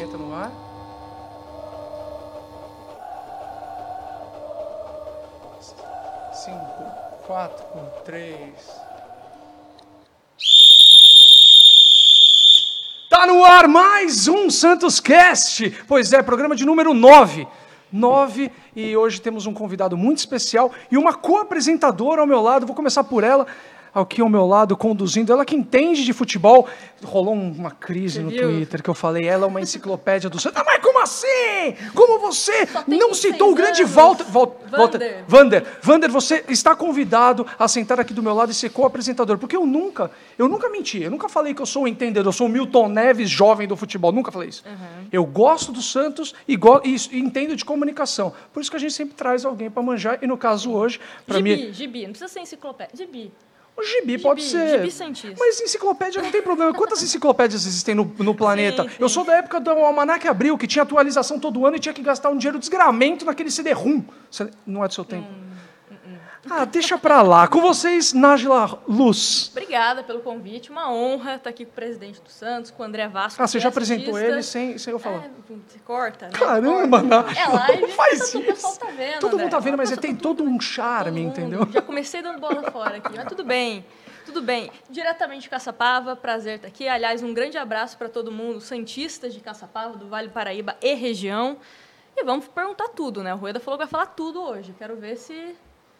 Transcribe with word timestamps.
vinheta 0.00 0.16
no 0.16 0.34
ar. 0.34 0.50
Cinco, 6.32 7.26
quatro, 7.26 7.64
três. 8.04 8.54
Tá 13.10 13.26
no 13.26 13.44
ar 13.44 13.68
mais 13.68 14.26
um 14.26 14.48
Santos 14.48 15.00
Cast. 15.00 15.70
Pois 15.86 16.12
é, 16.14 16.22
programa 16.22 16.56
de 16.56 16.64
número 16.64 16.94
9. 16.94 17.46
9 17.92 18.50
e 18.74 18.96
hoje 18.96 19.20
temos 19.20 19.46
um 19.46 19.52
convidado 19.52 19.96
muito 19.96 20.18
especial 20.18 20.72
e 20.90 20.96
uma 20.96 21.12
co-apresentadora 21.12 22.22
ao 22.22 22.26
meu 22.26 22.40
lado. 22.40 22.64
Vou 22.64 22.74
começar 22.74 23.04
por 23.04 23.22
ela 23.22 23.46
aqui 23.94 24.20
ao 24.20 24.28
meu 24.28 24.46
lado 24.46 24.76
conduzindo, 24.76 25.32
ela 25.32 25.44
que 25.44 25.54
entende 25.54 26.04
de 26.04 26.12
futebol. 26.12 26.68
Rolou 27.02 27.32
uma 27.34 27.70
crise 27.70 28.20
no? 28.20 28.30
Twitter 28.30 28.82
que 28.82 28.90
eu 28.90 28.94
falei, 28.94 29.26
ela 29.26 29.44
é 29.44 29.48
uma 29.48 29.60
enciclopédia 29.60 30.28
do 30.28 30.38
Santos. 30.38 30.60
Ah, 30.60 30.64
mas 30.66 30.82
como 30.82 31.00
assim? 31.02 31.26
Como 31.94 32.18
você 32.18 32.66
não 32.86 33.08
26 33.08 33.16
citou 33.16 33.52
o 33.52 33.54
grande 33.54 33.80
anos. 33.82 33.94
Walter... 33.94 34.24
Walter, 34.70 35.24
Vander. 35.26 35.66
Vander, 35.80 36.10
você 36.10 36.44
está 36.48 36.76
convidado 36.76 37.46
a 37.58 37.66
sentar 37.68 37.98
aqui 37.98 38.12
do 38.12 38.22
meu 38.22 38.34
lado 38.34 38.50
e 38.50 38.54
ser 38.54 38.68
co-apresentador, 38.70 39.38
porque 39.38 39.56
eu 39.56 39.64
nunca, 39.66 40.10
eu 40.38 40.46
nunca 40.46 40.68
menti, 40.68 41.02
eu 41.02 41.10
nunca 41.10 41.28
falei 41.28 41.54
que 41.54 41.62
eu 41.62 41.66
sou 41.66 41.84
um 41.84 41.88
entendedor, 41.88 42.28
eu 42.28 42.32
sou 42.36 42.46
o 42.46 42.50
Milton 42.50 42.88
Neves 42.88 43.30
jovem 43.30 43.66
do 43.66 43.76
futebol, 43.76 44.12
nunca 44.12 44.30
falei 44.30 44.50
isso. 44.50 44.62
Eu 45.10 45.24
gosto 45.24 45.72
do 45.72 45.80
Santos 45.80 46.34
e, 46.46 46.54
go- 46.56 46.82
e- 46.84 46.96
e 47.12 47.18
entendo 47.18 47.56
de 47.56 47.64
comunicação, 47.64 48.32
por 48.52 48.60
isso 48.60 48.70
que 48.70 48.76
a 48.76 48.80
gente 48.80 48.92
sempre 48.92 49.14
traz 49.14 49.44
alguém 49.44 49.70
para 49.70 49.82
manjar, 49.82 50.18
e 50.20 50.26
no 50.26 50.36
caso 50.36 50.70
hoje, 50.72 51.00
para 51.26 51.40
mim, 51.40 51.56
Gibi, 51.56 51.72
gibi, 51.72 52.02
não 52.02 52.10
precisa 52.10 52.28
ser 52.30 52.40
enciclopédia. 52.40 52.94
Gibi. 52.94 53.32
O 53.80 53.84
gibi, 53.84 54.18
pode 54.18 54.42
Gibi, 54.42 54.52
ser. 54.52 54.78
gibi 54.78 54.90
cientista. 54.90 55.36
Mas 55.38 55.60
enciclopédia 55.60 56.22
não 56.22 56.30
tem 56.30 56.42
problema. 56.42 56.72
Quantas 56.72 57.02
enciclopédias 57.02 57.66
existem 57.66 57.94
no, 57.94 58.12
no 58.18 58.34
planeta? 58.34 58.82
Sim, 58.84 58.88
sim. 58.88 58.94
Eu 58.98 59.08
sou 59.08 59.24
da 59.24 59.36
época 59.36 59.58
do 59.60 59.70
Almanac 59.70 60.26
Abril, 60.28 60.56
que 60.58 60.66
tinha 60.66 60.82
atualização 60.82 61.38
todo 61.38 61.66
ano 61.66 61.76
e 61.76 61.80
tinha 61.80 61.92
que 61.92 62.02
gastar 62.02 62.30
um 62.30 62.36
dinheiro 62.36 62.58
desgramento 62.58 63.24
naquele 63.24 63.50
CD-ROM. 63.50 64.02
Não 64.66 64.84
é 64.84 64.88
do 64.88 64.94
seu 64.94 65.04
tempo? 65.04 65.26
Hum, 65.28 65.50
Ah, 66.48 66.64
deixa 66.64 66.96
pra 66.96 67.20
lá. 67.20 67.46
Com 67.46 67.60
vocês, 67.60 68.14
Nájila 68.14 68.82
Luz. 68.88 69.48
Obrigada 69.52 70.02
pelo 70.02 70.20
convite, 70.20 70.70
uma 70.70 70.90
honra 70.90 71.34
estar 71.34 71.50
aqui 71.50 71.66
com 71.66 71.70
o 71.72 71.74
presidente 71.74 72.20
do 72.22 72.30
Santos, 72.30 72.70
com 72.70 72.82
o 72.82 72.86
André 72.86 73.06
Vasco. 73.08 73.42
Ah, 73.42 73.46
você 73.46 73.60
já 73.60 73.68
é 73.68 73.70
apresentou 73.70 74.18
ele 74.18 74.42
sem, 74.42 74.78
sem 74.78 74.90
eu 74.92 74.98
falar. 74.98 75.24
É, 75.26 75.30
você 75.68 75.78
corta, 75.80 76.26
né? 76.26 76.32
Caramba, 76.32 77.00
Corta. 77.00 77.22
Ná- 77.22 77.40
É 77.40 77.46
live, 77.46 77.82
não 77.82 77.88
faz 77.90 78.18
tá- 78.18 78.24
isso. 78.24 78.38
O 78.38 78.42
pessoal 78.44 78.76
tá 78.76 78.86
vendo, 78.86 79.20
Todo 79.20 79.32
mundo 79.32 79.40
André. 79.42 79.50
tá 79.50 79.58
vendo, 79.58 79.76
mas 79.76 79.90
Passa 79.90 80.00
tem 80.00 80.14
pra 80.14 80.22
todo 80.22 80.42
um 80.42 80.58
charme, 80.58 81.04
todo 81.30 81.40
mundo. 81.40 81.54
entendeu? 81.56 81.68
Já 81.72 81.82
comecei 81.82 82.22
dando 82.22 82.40
bola 82.40 82.70
fora 82.70 82.96
aqui, 82.96 83.14
mas 83.14 83.26
tudo 83.28 83.44
bem. 83.44 83.84
Tudo 84.24 84.40
bem. 84.40 84.70
Diretamente 84.88 85.42
de 85.42 85.50
Caçapava, 85.50 86.16
prazer 86.16 86.56
estar 86.56 86.68
aqui. 86.68 86.88
Aliás, 86.88 87.22
um 87.22 87.34
grande 87.34 87.58
abraço 87.58 87.98
para 87.98 88.08
todo 88.08 88.32
mundo, 88.32 88.60
santistas 88.62 89.34
de 89.34 89.40
Caçapava, 89.40 89.96
do 89.98 90.08
Vale 90.08 90.28
do 90.28 90.32
Paraíba 90.32 90.74
e 90.80 90.94
região. 90.94 91.58
E 92.16 92.24
vamos 92.24 92.48
perguntar 92.48 92.88
tudo, 92.88 93.22
né? 93.22 93.34
O 93.34 93.36
Rueda 93.36 93.60
falou 93.60 93.76
que 93.78 93.84
vai 93.84 93.90
falar 93.90 94.06
tudo 94.06 94.40
hoje. 94.40 94.74
Quero 94.78 94.96
ver 94.96 95.16
se 95.16 95.54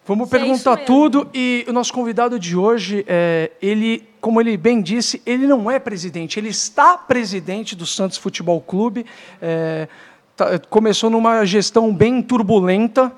Vamos 0.05 0.27
é 0.27 0.31
perguntar 0.31 0.71
mesmo. 0.77 0.85
tudo 0.85 1.29
e 1.33 1.63
o 1.67 1.73
nosso 1.73 1.93
convidado 1.93 2.39
de 2.39 2.55
hoje, 2.57 3.05
é, 3.07 3.51
ele, 3.61 4.03
como 4.19 4.41
ele 4.41 4.57
bem 4.57 4.81
disse, 4.81 5.21
ele 5.25 5.45
não 5.45 5.69
é 5.69 5.77
presidente, 5.79 6.39
ele 6.39 6.49
está 6.49 6.97
presidente 6.97 7.75
do 7.75 7.85
Santos 7.85 8.17
Futebol 8.17 8.59
Clube. 8.61 9.05
é, 9.41 9.87
tá- 10.35 10.57
começou 10.69 11.09
numa 11.09 11.45
gestão 11.45 11.93
bem 11.93 12.21
turbulenta. 12.21 13.11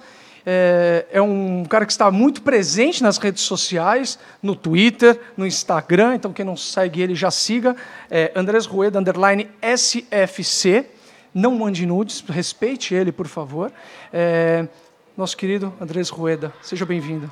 É, 0.45 1.05
é 1.13 1.21
um 1.21 1.63
cara 1.63 1.85
que 1.85 1.91
está 1.93 2.11
muito 2.11 2.41
presente 2.41 3.01
nas 3.01 3.17
redes 3.17 3.43
sociais, 3.43 4.19
no 4.41 4.53
Twitter, 4.55 5.17
no 5.37 5.47
Instagram. 5.47 6.15
Então 6.15 6.33
quem 6.33 6.43
não 6.43 6.57
segue 6.57 7.01
ele 7.01 7.15
já 7.15 7.31
siga. 7.31 7.77
É, 8.11 8.29
Andrés 8.35 8.65
Rueda 8.65 8.99
underline 8.99 9.49
SFC. 9.61 10.85
Não 11.33 11.55
mande 11.55 11.85
nudes, 11.85 12.23
respeite 12.27 12.93
ele, 12.93 13.11
por 13.11 13.25
favor. 13.27 13.71
É, 14.11 14.67
nosso 15.15 15.37
querido 15.37 15.71
Andrés 15.79 16.09
Rueda, 16.09 16.51
seja 16.61 16.85
bem-vindo. 16.85 17.31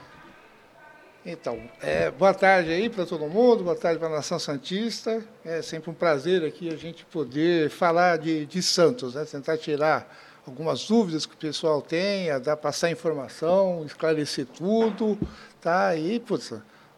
Então, 1.26 1.60
é, 1.82 2.10
boa 2.10 2.34
tarde 2.34 2.72
aí 2.72 2.90
para 2.90 3.06
todo 3.06 3.28
mundo, 3.28 3.64
boa 3.64 3.76
tarde 3.76 4.00
para 4.00 4.08
a 4.08 4.12
Nação 4.12 4.40
Santista. 4.40 5.24
É 5.46 5.62
sempre 5.62 5.90
um 5.90 5.94
prazer 5.94 6.44
aqui 6.44 6.70
a 6.70 6.76
gente 6.76 7.06
poder 7.06 7.70
falar 7.70 8.18
de, 8.18 8.46
de 8.46 8.62
Santos, 8.62 9.16
né? 9.16 9.26
tentar 9.26 9.58
tirar 9.58 10.12
algumas 10.48 10.88
dúvidas 10.88 11.26
que 11.26 11.36
o 11.36 11.38
pessoal 11.38 11.82
tenha, 11.82 12.40
dar, 12.40 12.58
passar 12.58 12.90
informação, 12.90 13.84
esclarecer 13.86 14.48
tudo. 14.48 15.18
Tá? 15.60 15.96
E, 15.96 16.20
putz, 16.20 16.54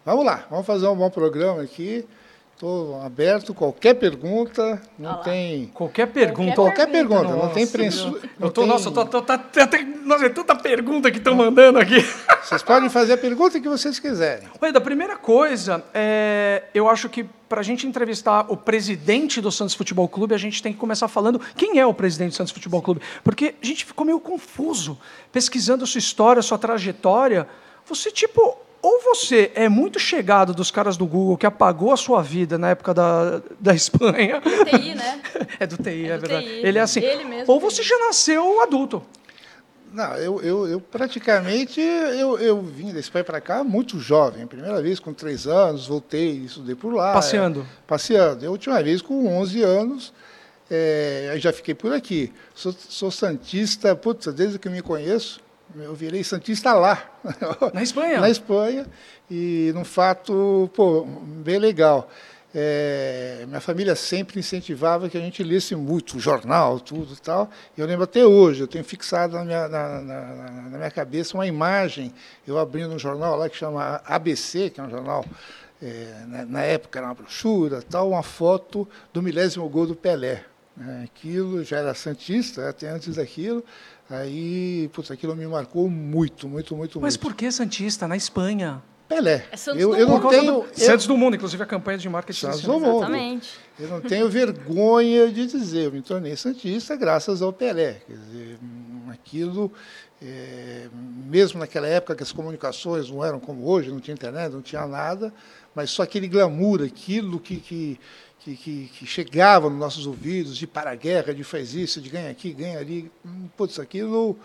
vamos 0.06 0.26
lá, 0.26 0.48
vamos 0.50 0.66
fazer 0.66 0.88
um 0.88 0.96
bom 0.96 1.10
programa 1.10 1.62
aqui. 1.62 2.08
Estou 2.56 3.02
aberto, 3.02 3.54
qualquer 3.54 3.96
pergunta, 3.96 4.82
não 4.98 5.10
Ah 5.10 5.16
lá. 5.18 5.24
tem. 5.24 5.66
Qualquer 5.74 6.08
pergunta. 6.08 6.54
Qualquer 6.56 6.88
pergunta, 6.90 7.24
não 7.24 7.50
tem 7.50 7.64
Nossa, 7.66 7.78
preço. 7.78 8.22
Eu 8.40 8.52
tô, 8.52 8.62
tem- 8.62 8.70
nossa, 8.70 8.88
eu 8.90 8.94
tô, 8.94 9.06
tô, 9.06 9.22
tá, 9.22 9.38
tá, 9.38 9.68
nossa, 10.06 10.28
é 10.28 10.30
tanta 10.30 10.56
pergunta 10.56 11.12
que 11.12 11.18
estão 11.18 11.36
mandando 11.36 11.80
aqui. 11.80 11.96
Vocês 12.44 12.62
podem 12.62 12.90
fazer 12.90 13.14
a 13.14 13.18
pergunta 13.18 13.60
que 13.60 13.68
vocês 13.70 14.00
quiserem. 14.00 14.48
Rueda, 14.60 14.78
a 14.78 14.82
primeira 14.82 15.16
coisa, 15.16 15.82
é, 15.94 16.64
eu 16.74 16.90
acho 16.90 17.08
que 17.08 17.24
para 17.48 17.62
a 17.62 17.64
gente 17.64 17.88
entrevistar 17.88 18.46
o 18.52 18.58
presidente 18.58 19.40
do 19.40 19.50
Santos 19.50 19.74
Futebol 19.76 20.08
Clube, 20.10 20.36
a 20.36 20.38
gente 20.38 20.62
tem 20.62 20.74
que 20.74 20.78
começar 20.80 21.08
falando 21.08 21.40
quem 21.56 21.80
é 21.80 21.86
o 21.86 21.94
presidente 21.94 22.32
do 22.32 22.36
Santos 22.36 22.52
Futebol 22.52 22.82
Clube. 22.82 23.00
Porque 23.24 23.56
a 23.62 23.66
gente 23.66 23.86
ficou 23.86 24.06
meio 24.06 24.20
confuso 24.20 24.98
pesquisando 25.32 25.86
a 25.86 25.88
sua 25.88 26.00
história, 26.00 26.42
a 26.42 26.44
sua 26.44 26.58
trajetória. 26.58 27.48
Você, 27.86 28.12
tipo, 28.12 28.58
ou 28.84 29.02
você 29.02 29.50
é 29.56 29.70
muito 29.70 29.98
chegado 29.98 30.54
dos 30.54 30.70
caras 30.70 30.98
do 30.98 31.06
Google 31.06 31.38
que 31.38 31.46
apagou 31.46 31.94
a 31.94 31.98
sua 31.98 32.22
vida 32.22 32.58
na 32.58 32.72
época 32.72 32.94
da, 32.94 33.42
da 33.58 33.74
Espanha. 33.74 34.42
TI, 34.42 34.94
né? 34.94 35.22
É 35.58 35.66
do 35.66 35.78
TI, 35.78 36.06
é, 36.06 36.08
É 36.10 36.18
do 36.18 36.22
verdade. 36.28 36.46
TI. 36.46 36.62
Ele 36.68 36.78
é 36.78 36.82
assim. 36.82 37.00
Ele 37.00 37.24
mesmo 37.24 37.54
ou 37.54 37.60
você 37.62 37.82
já 37.82 37.98
nasceu 37.98 38.62
adulto. 38.62 39.02
Não, 39.94 40.16
eu, 40.16 40.42
eu, 40.42 40.68
eu 40.68 40.82
praticamente 40.82 41.80
eu, 41.80 42.38
eu 42.40 42.62
vim 42.62 42.92
da 42.92 43.00
Espanha 43.00 43.24
para 43.24 43.40
cá 43.40 43.64
muito 43.64 44.00
jovem. 44.00 44.46
Primeira 44.48 44.82
vez 44.82 45.00
com 45.00 45.14
três 45.14 45.48
anos, 45.48 45.88
voltei, 45.88 46.32
estudei 46.40 46.76
por 46.76 46.94
lá. 46.94 47.14
Passeando. 47.14 47.62
é, 47.62 47.66
passeando. 47.88 48.46
A 48.46 48.50
última 48.50 48.82
vez 48.82 49.02
com 49.02 49.28
11 49.38 49.62
anos, 49.62 50.12
é, 50.70 51.30
aí 51.32 51.40
já 51.40 51.54
fiquei 51.54 51.76
por 51.76 51.94
aqui. 51.94 52.34
Sou, 52.56 52.74
sou 52.74 53.12
santista, 53.12 53.96
putz, 53.96 54.26
desde 54.34 54.58
que 54.58 54.68
eu 54.68 54.72
me 54.72 54.82
conheço, 54.82 55.40
eu 55.76 55.94
virei 55.96 56.24
santista 56.24 56.74
lá. 56.74 57.02
Na 57.74 57.82
Espanha? 57.84 58.20
Na 58.22 58.30
Espanha. 58.30 58.86
E 59.30 59.72
num 59.74 59.86
fato, 59.86 60.70
pô, 60.76 61.06
bem 61.06 61.58
legal. 61.60 62.10
É, 62.56 63.46
minha 63.48 63.60
família 63.60 63.96
sempre 63.96 64.40
incentivava 64.40 65.10
que 65.10 65.18
a 65.18 65.22
gente 65.22 65.42
lesse 65.44 65.76
muito, 65.76 66.20
jornal, 66.20 66.80
tudo 66.80 67.14
e 67.14 67.20
tal. 67.20 67.50
E 67.76 67.82
eu 67.82 67.88
lembro 67.88 68.04
até 68.04 68.24
hoje, 68.26 68.62
eu 68.62 68.68
tenho 68.68 68.84
fixado 68.84 69.36
na 69.36 69.44
minha, 69.44 69.68
na, 69.68 70.02
na- 70.02 70.22
na- 70.72 70.78
minha 70.78 70.92
cabeça 70.92 71.36
uma 71.36 71.48
imagem, 71.48 72.14
eu 72.48 72.60
abrindo 72.60 72.94
um 72.94 73.00
jornal 73.00 73.36
lá 73.38 73.50
que 73.50 73.58
chama 73.58 74.00
ABC, 74.06 74.70
que 74.70 74.80
é 74.80 74.84
um 74.84 74.90
jornal, 74.90 75.26
é, 75.82 76.14
na, 76.28 76.46
na 76.46 76.62
época 76.62 77.00
era 77.00 77.08
uma 77.08 77.16
brochura, 77.16 77.82
tal, 77.82 78.10
uma 78.12 78.22
foto 78.22 78.88
do 79.12 79.20
milésimo 79.24 79.68
gol 79.68 79.88
do 79.88 79.96
Pelé. 79.96 80.44
né. 80.78 81.06
Aquilo 81.06 81.64
já 81.64 81.78
era 81.80 81.96
santista, 81.96 82.70
até 82.70 82.88
antes 82.88 83.16
daquilo. 83.16 83.64
Aí, 84.10 84.90
putz, 84.94 85.12
aquilo 85.12 85.36
me 85.36 85.48
marcou 85.48 85.90
muito, 85.90 86.48
muito, 86.48 86.76
muito, 86.76 87.00
Mas 87.00 87.16
muito. 87.16 87.22
por 87.22 87.36
que 87.36 87.52
Santista? 87.52 88.08
Na 88.08 88.18
Espanha. 88.18 88.82
Pelé. 89.08 89.46
É 89.52 89.58
Santos 89.58 89.82
eu, 89.82 89.90
do 89.90 89.96
eu 89.96 90.08
não 90.08 90.16
mundo. 90.16 90.30
tenho, 90.30 90.44
do, 90.44 90.66
eu, 90.66 90.68
Santos 90.74 91.08
do 91.08 91.18
Mundo, 91.18 91.36
inclusive 91.36 91.62
a 91.62 91.66
campanha 91.66 91.98
de 91.98 92.10
marketing. 92.10 92.40
Santos 92.40 92.62
do 92.62 92.80
mundo. 92.80 92.98
Exatamente. 92.98 93.60
eu 93.80 93.88
não 93.88 94.02
tenho 94.02 94.30
vergonha 94.30 95.32
de 95.32 95.46
dizer, 95.46 95.86
eu 95.86 95.92
me 95.92 96.02
tornei 96.02 96.36
santista 96.36 96.96
graças 96.96 97.42
ao 97.42 97.54
Pelé. 97.54 98.02
Quer 98.08 98.18
dizer, 98.18 98.60
aquilo, 99.10 99.72
é, 100.22 100.88
mesmo 101.26 101.60
naquela 101.60 101.88
época 101.88 102.16
que 102.16 102.24
as 102.24 102.32
comunicações 102.32 103.10
não 103.10 103.24
eram 103.24 103.40
como 103.40 103.68
hoje, 103.68 103.92
não 103.92 104.00
tinha 104.00 104.14
internet, 104.14 104.52
não 104.52 104.62
tinha 104.62 104.88
nada, 104.88 105.34
mas 105.76 105.90
só 105.90 106.04
aquele 106.04 106.28
glamour, 106.28 106.82
aquilo 106.82 107.40
que, 107.40 107.58
que, 107.58 108.00
que, 108.44 108.56
que, 108.58 108.90
que 108.94 109.06
chegava 109.06 109.70
nos 109.70 109.80
nossos 109.80 110.06
ouvidos, 110.06 110.58
de 110.58 110.68
para 110.68 110.92
a 110.92 110.96
guerra, 110.96 111.34
de 111.34 111.44
faz 111.44 111.74
isso, 111.74 112.02
de 112.02 112.10
ganha 112.10 112.30
aqui, 112.30 112.52
ganha 112.52 112.78
ali, 112.80 113.10
hum, 113.26 113.48
putz, 113.56 113.80
aquilo 113.80 114.38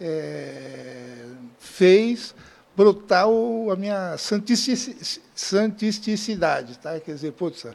é, 0.00 1.24
fez 1.58 2.34
brotar 2.76 3.26
a 3.26 3.76
minha 3.76 4.16
santisticidade, 5.34 6.78
tá? 6.78 7.00
Quer 7.00 7.14
dizer, 7.14 7.32
putz, 7.32 7.66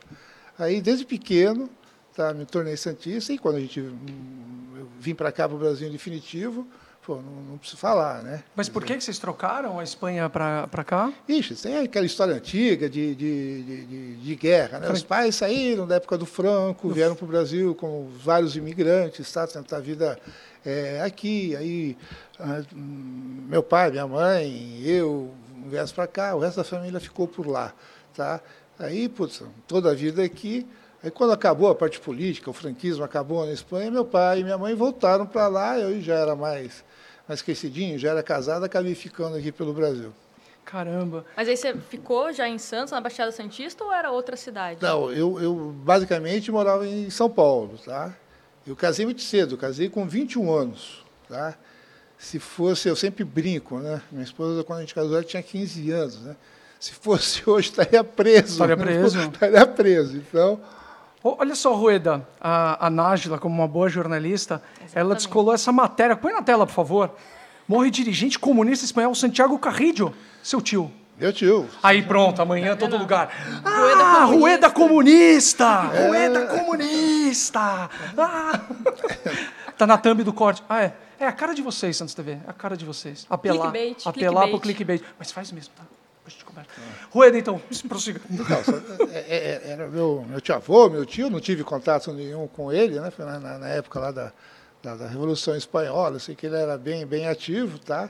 aí 0.58 0.80
desde 0.80 1.06
pequeno, 1.06 1.70
tá, 2.16 2.34
me 2.34 2.46
tornei 2.46 2.78
santista 2.78 3.34
e 3.34 3.38
quando 3.38 3.56
a 3.56 3.60
gente 3.60 3.82
hum, 3.82 4.76
eu 4.78 4.88
vim 5.00 5.16
para 5.16 5.32
cá 5.32 5.48
para 5.48 5.56
o 5.56 5.60
Brasil 5.60 5.88
em 5.88 5.92
definitivo, 5.92 6.68
pô, 7.06 7.16
não, 7.16 7.44
não 7.50 7.58
preciso 7.58 7.80
falar, 7.80 8.24
né? 8.24 8.44
Mas 8.56 8.70
por 8.70 8.84
que 8.84 8.96
que 8.96 9.04
vocês 9.04 9.20
trocaram 9.20 9.80
a 9.80 9.84
Espanha 9.84 10.30
para 10.30 10.84
cá? 10.86 11.12
Ixi, 11.28 11.56
tem 11.56 11.78
aquela 11.78 12.06
história 12.06 12.34
antiga 12.34 12.90
de, 12.90 13.14
de, 13.14 13.64
de, 13.64 14.16
de- 14.16 14.36
guerra. 14.36 14.80
Né? 14.80 14.90
Os 14.92 15.04
pais 15.04 15.36
saíram 15.36 15.86
da 15.86 15.96
época 15.96 16.18
do 16.18 16.26
Franco, 16.26 16.90
vieram 16.90 17.16
para 17.16 17.26
o 17.26 17.28
Brasil 17.28 17.76
como 17.76 18.10
vários 18.24 18.56
imigrantes, 18.56 19.32
tá? 19.32 19.46
tentar 19.46 19.78
a 19.78 19.82
vida 19.82 20.18
eh, 20.66 21.02
aqui. 21.06 21.56
Aí 21.56 21.98
ah, 22.40 22.62
hum, 22.74 23.46
meu 23.48 23.62
pai, 23.62 23.92
minha 23.92 24.08
mãe, 24.08 24.82
eu 24.84 25.34
viemos 25.68 25.92
para 25.92 26.08
cá, 26.08 26.36
o 26.36 26.40
resto 26.40 26.58
da 26.58 26.64
família 26.64 27.00
ficou 27.00 27.28
por 27.28 27.48
lá. 27.48 27.74
Tá? 28.16 28.42
Aí, 28.80 29.10
putz, 29.10 29.44
toda 29.68 29.92
a 29.92 29.94
vida 29.94 30.24
aqui, 30.24 30.68
Aí 31.04 31.12
quando 31.12 31.34
acabou 31.34 31.70
a 31.70 31.76
parte 31.76 32.00
política, 32.00 32.50
o 32.50 32.54
franquismo 32.54 33.04
acabou 33.04 33.46
na 33.46 33.52
Espanha, 33.52 33.92
meu 33.92 34.06
pai 34.06 34.40
e 34.40 34.44
minha 34.44 34.58
mãe 34.58 34.74
voltaram 34.74 35.26
para 35.26 35.50
lá, 35.50 35.78
eu 35.78 36.00
já 36.00 36.16
era 36.16 36.34
mais, 36.34 36.82
mais 37.28 37.42
crescidinho, 37.42 37.98
já 37.98 38.12
era 38.12 38.24
casado, 38.24 38.64
acabei 38.64 38.96
ficando 38.96 39.38
aqui 39.38 39.52
pelo 39.52 39.74
Brasil. 39.74 40.14
Caramba. 40.66 41.26
Mas 41.36 41.48
aí 41.48 41.58
você 41.58 41.76
ficou 41.76 42.32
já 42.32 42.48
em 42.48 42.58
Santos, 42.58 42.92
na 42.92 43.02
Baixada 43.02 43.32
Santista, 43.32 43.84
ou 43.84 43.94
era 43.94 44.12
outra 44.12 44.36
cidade? 44.36 44.82
Não, 44.82 45.12
eu, 45.12 45.40
eu 45.42 45.56
basicamente 45.84 46.52
morava 46.52 46.88
em 46.88 47.10
São 47.10 47.30
Paulo, 47.30 47.78
tá? 47.84 48.16
Eu 48.66 48.76
casei 48.76 49.06
muito 49.06 49.22
cedo, 49.22 49.58
casei 49.58 49.90
com 49.90 50.08
21 50.08 50.52
anos, 50.52 51.04
tá? 51.28 51.56
Se 52.18 52.40
fosse, 52.40 52.88
eu 52.88 52.96
sempre 52.96 53.26
brinco, 53.26 53.80
né? 53.80 54.02
Minha 54.10 54.24
esposa, 54.24 54.64
quando 54.64 54.80
a 54.80 54.82
gente 54.82 54.96
casou, 54.96 55.16
ela 55.16 55.24
tinha 55.24 55.44
15 55.44 55.92
anos, 55.92 56.22
né? 56.22 56.36
Se 56.80 56.94
fosse 56.94 57.44
hoje, 57.50 57.70
estaria 57.70 58.04
preso. 58.04 58.54
Estaria 58.54 58.78
preso. 58.78 59.20
estaria 59.22 59.68
preso, 59.68 60.18
então... 60.18 60.60
Olha 61.24 61.56
só, 61.56 61.74
Rueda, 61.74 62.28
a, 62.42 62.88
a 62.88 62.90
Nájila, 62.90 63.38
como 63.38 63.56
uma 63.56 63.68
boa 63.68 63.88
jornalista, 63.88 64.62
Exatamente. 64.76 64.98
ela 64.98 65.16
descolou 65.16 65.54
essa 65.54 65.72
matéria. 65.72 66.18
Põe 66.18 66.34
na 66.34 66.42
tela, 66.42 66.66
por 66.66 66.74
favor. 66.74 67.12
Morre 67.66 67.90
dirigente 67.90 68.38
comunista 68.38 68.84
espanhol 68.84 69.16
Santiago 69.16 69.58
Carrillo, 69.58 70.14
seu 70.44 70.60
tio. 70.62 70.92
Meu 71.18 71.32
tio. 71.32 71.70
Aí 71.82 72.02
pronto, 72.02 72.42
amanhã 72.42 72.76
todo 72.76 72.98
lugar. 72.98 73.30
Ah, 73.64 74.26
Rueda 74.26 74.70
comunista! 74.70 75.84
Rueda 75.84 76.40
é. 76.40 76.46
comunista! 76.58 77.90
Ah. 78.18 78.60
Tá 79.78 79.88
na 79.88 79.98
thumb 79.98 80.24
do 80.24 80.34
corte. 80.34 80.62
Ah, 80.68 80.84
é. 80.84 80.94
É 81.20 81.26
a 81.26 81.32
cara 81.32 81.54
de 81.54 81.62
vocês, 81.62 81.96
Santos 81.96 82.14
TV. 82.14 82.34
É 82.34 82.50
a 82.50 82.54
cara 82.54 82.76
de 82.76 82.84
vocês. 82.84 83.26
Apelar. 83.30 83.72
Clickbait, 83.72 84.06
apelar 84.06 84.44
clickbait. 84.44 84.50
pro 84.50 84.60
clickbait. 84.60 85.04
Mas 85.18 85.32
faz 85.32 85.52
mesmo, 85.54 85.74
tá? 85.76 85.84
Rueda, 87.12 87.38
então, 87.38 87.62
prossiga. 87.88 88.22
Então, 88.30 88.58
é, 89.12 89.20
é, 89.20 89.62
é, 89.66 89.72
era 89.72 89.88
meu, 89.88 90.26
meu 90.28 90.40
tio-avô, 90.40 90.90
meu 90.90 91.06
tio, 91.06 91.30
não 91.30 91.40
tive 91.40 91.64
contato 91.64 92.12
nenhum 92.14 92.48
com 92.48 92.72
ele, 92.72 93.00
né? 93.00 93.12
Foi 93.12 93.26
na, 93.26 93.40
na 93.40 93.68
época 93.68 94.00
lá 94.00 94.12
da, 94.12 94.32
da, 94.82 94.96
da, 94.96 95.08
Revolução 95.08 95.56
Espanhola, 95.56 96.16
eu 96.16 96.20
sei 96.20 96.36
que 96.36 96.46
ele 96.46 96.56
era 96.56 96.78
bem, 96.78 97.06
bem 97.06 97.28
ativo, 97.28 97.78
tá? 97.80 98.10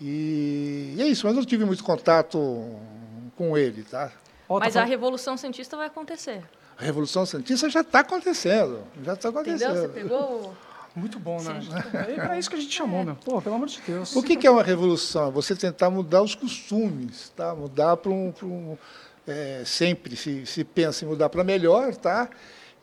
E, 0.00 0.94
e 0.96 1.02
é 1.02 1.06
isso, 1.06 1.26
mas 1.26 1.34
não 1.34 1.44
tive 1.44 1.64
muito 1.64 1.84
contato 1.84 2.38
com 3.36 3.56
ele, 3.56 3.82
tá? 3.82 4.12
Mas 4.48 4.76
a 4.76 4.84
Revolução 4.84 5.36
Santista 5.36 5.76
vai 5.76 5.86
acontecer. 5.86 6.42
A 6.78 6.82
Revolução 6.82 7.26
Santista 7.26 7.68
já 7.68 7.82
está 7.82 8.00
acontecendo, 8.00 8.82
já 9.02 9.12
está 9.12 9.28
acontecendo. 9.28 9.70
Entendeu? 9.70 9.82
Você 9.82 10.00
pegou 10.00 10.56
muito 10.94 11.18
bom, 11.18 11.40
né? 11.42 11.60
É 12.08 12.14
para 12.14 12.38
isso 12.38 12.50
que 12.50 12.56
a 12.56 12.60
gente 12.60 12.74
chamou, 12.74 13.04
meu. 13.04 13.16
Pô, 13.16 13.40
pelo 13.40 13.54
amor 13.54 13.68
de 13.68 13.80
Deus. 13.86 14.14
O 14.16 14.22
que, 14.22 14.36
que 14.36 14.46
é 14.46 14.50
uma 14.50 14.62
revolução? 14.62 15.28
É 15.28 15.30
você 15.30 15.54
tentar 15.54 15.90
mudar 15.90 16.22
os 16.22 16.34
costumes, 16.34 17.32
tá? 17.36 17.54
Mudar 17.54 17.96
para 17.96 18.10
um... 18.10 18.32
um 18.42 18.76
é, 19.26 19.62
sempre 19.64 20.16
se, 20.16 20.44
se 20.46 20.64
pensa 20.64 21.04
em 21.04 21.08
mudar 21.08 21.28
para 21.28 21.44
melhor, 21.44 21.94
tá? 21.94 22.28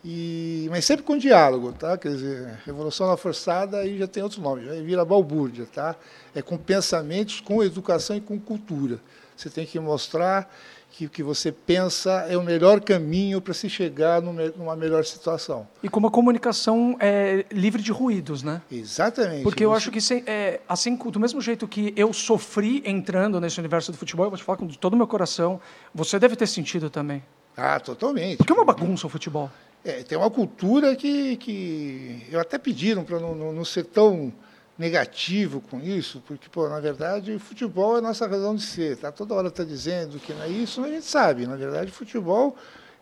E, 0.05 0.67
mas 0.69 0.85
sempre 0.85 1.03
com 1.03 1.17
diálogo, 1.17 1.73
tá? 1.73 1.97
Quer 1.97 2.09
dizer, 2.09 2.59
revolução 2.65 3.07
na 3.07 3.17
forçada 3.17 3.79
aí 3.79 3.97
já 3.97 4.07
tem 4.07 4.23
outro 4.23 4.41
nome, 4.41 4.63
já 4.63 4.73
vira 4.81 5.03
balbúrdia, 5.03 5.65
tá? 5.65 5.95
É 6.33 6.41
com 6.41 6.57
pensamentos, 6.57 7.41
com 7.41 7.63
educação 7.63 8.15
e 8.15 8.21
com 8.21 8.39
cultura. 8.39 8.99
Você 9.35 9.49
tem 9.49 9.65
que 9.65 9.79
mostrar 9.79 10.49
que 10.97 11.05
o 11.05 11.09
que 11.11 11.21
você 11.21 11.51
pensa 11.51 12.25
é 12.27 12.35
o 12.35 12.41
melhor 12.41 12.81
caminho 12.81 13.39
para 13.39 13.53
se 13.53 13.69
chegar 13.69 14.19
numa 14.19 14.75
melhor 14.75 15.05
situação. 15.05 15.67
E 15.83 15.87
como 15.87 16.07
a 16.07 16.11
comunicação 16.11 16.97
é 16.99 17.45
livre 17.51 17.83
de 17.83 17.91
ruídos, 17.91 18.41
né? 18.41 18.63
Exatamente. 18.71 19.43
Porque 19.43 19.63
eu 19.63 19.73
acho 19.73 19.91
que 19.91 19.99
é, 20.25 20.59
assim, 20.67 20.95
do 20.95 21.19
mesmo 21.19 21.39
jeito 21.39 21.67
que 21.67 21.93
eu 21.95 22.11
sofri 22.11 22.81
entrando 22.83 23.39
nesse 23.39 23.59
universo 23.59 23.91
do 23.91 23.97
futebol, 23.97 24.25
eu 24.25 24.31
vou 24.31 24.39
te 24.39 24.43
falar 24.43 24.57
com 24.57 24.67
todo 24.69 24.95
o 24.95 24.97
meu 24.97 25.05
coração, 25.05 25.61
você 25.93 26.17
deve 26.17 26.35
ter 26.35 26.47
sentido 26.47 26.89
também. 26.89 27.21
Ah, 27.55 27.79
totalmente. 27.79 28.37
Porque 28.37 28.51
é 28.51 28.55
uma 28.55 28.65
bagunça 28.65 29.05
o 29.05 29.09
futebol. 29.09 29.51
É, 29.85 30.01
tem 30.01 30.17
uma 30.17 30.31
cultura 30.31 30.95
que, 30.95 31.37
que 31.37 32.25
eu 32.31 32.39
até 32.39 32.57
pediram 32.57 33.03
para 33.03 33.19
não, 33.19 33.35
não, 33.35 33.53
não 33.53 33.63
ser 33.63 33.85
tão 33.85 34.33
negativo 34.77 35.59
com 35.59 35.79
isso, 35.79 36.21
porque, 36.27 36.47
pô, 36.49 36.69
na 36.69 36.79
verdade, 36.79 37.33
o 37.33 37.39
futebol 37.39 37.95
é 37.95 37.99
a 37.99 38.01
nossa 38.01 38.27
razão 38.27 38.55
de 38.55 38.61
ser. 38.61 38.97
Tá? 38.97 39.11
Toda 39.11 39.33
hora 39.33 39.47
está 39.47 39.63
dizendo 39.63 40.19
que 40.19 40.33
não 40.33 40.43
é 40.43 40.49
isso, 40.49 40.79
mas 40.81 40.91
a 40.91 40.93
gente 40.93 41.05
sabe. 41.05 41.47
Na 41.47 41.55
verdade, 41.55 41.89
o 41.89 41.93
futebol, 41.93 42.55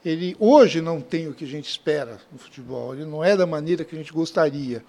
ele 0.03 0.35
hoje 0.39 0.79
não 0.79 1.01
tem 1.01 1.27
o 1.27 1.33
que 1.33 1.43
a 1.43 1.47
gente 1.47 1.69
espera 1.69 2.17
no 2.31 2.39
futebol. 2.39 2.93
Ele 2.93 3.05
não 3.05 3.23
é 3.23 3.35
da 3.35 3.45
maneira 3.45 3.83
que 3.83 3.93
a 3.93 3.97
gente 3.97 4.13
gostaria. 4.13 4.83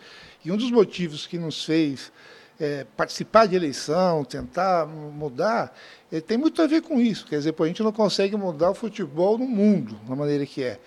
E 0.45 0.53
um 0.53 0.57
dos 0.57 0.71
motivos 0.71 1.27
que 1.27 1.39
nos 1.39 1.65
fez 1.65 2.13
é, 2.59 2.87
participar 2.97 3.47
de 3.47 3.57
eleição, 3.57 4.25
tentar 4.25 4.87
mudar, 4.87 5.77
é, 6.11 6.21
tem 6.21 6.39
muito 6.39 6.63
a 6.63 6.69
ver 6.69 6.83
com 6.83 7.01
isso. 7.01 7.27
Quer 7.27 7.39
dizer, 7.39 7.53
pô, 7.53 7.65
a 7.65 7.67
gente 7.67 7.83
não 7.83 7.93
consegue 7.93 8.37
mudar 8.37 8.71
o 8.71 8.75
futebol 8.75 9.37
no 9.37 9.47
mundo, 9.47 9.99
da 10.09 10.15
maneira 10.15 10.47
que 10.47 10.63
é. 10.63 10.79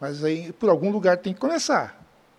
Mas 0.00 0.22
aí, 0.22 0.52
por 0.52 0.70
algum 0.70 0.90
lugar, 0.90 1.16
tem 1.16 1.34
que 1.34 1.40
começar. 1.40 1.97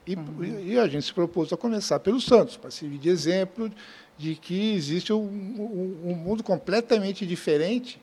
E, 0.09 0.15
uhum. 0.15 0.59
e, 0.65 0.79
a 0.79 0.87
gente 0.87 1.05
se 1.05 1.13
propôs 1.13 1.53
a 1.53 1.57
começar 1.57 1.99
pelo 1.99 2.19
Santos, 2.19 2.57
para 2.57 2.71
servir 2.71 2.97
de 2.97 3.09
exemplo 3.09 3.71
de 4.17 4.33
que 4.33 4.73
existe 4.73 5.13
um, 5.13 5.19
um, 5.19 6.09
um, 6.09 6.15
mundo 6.15 6.43
completamente 6.43 7.27
diferente 7.27 8.01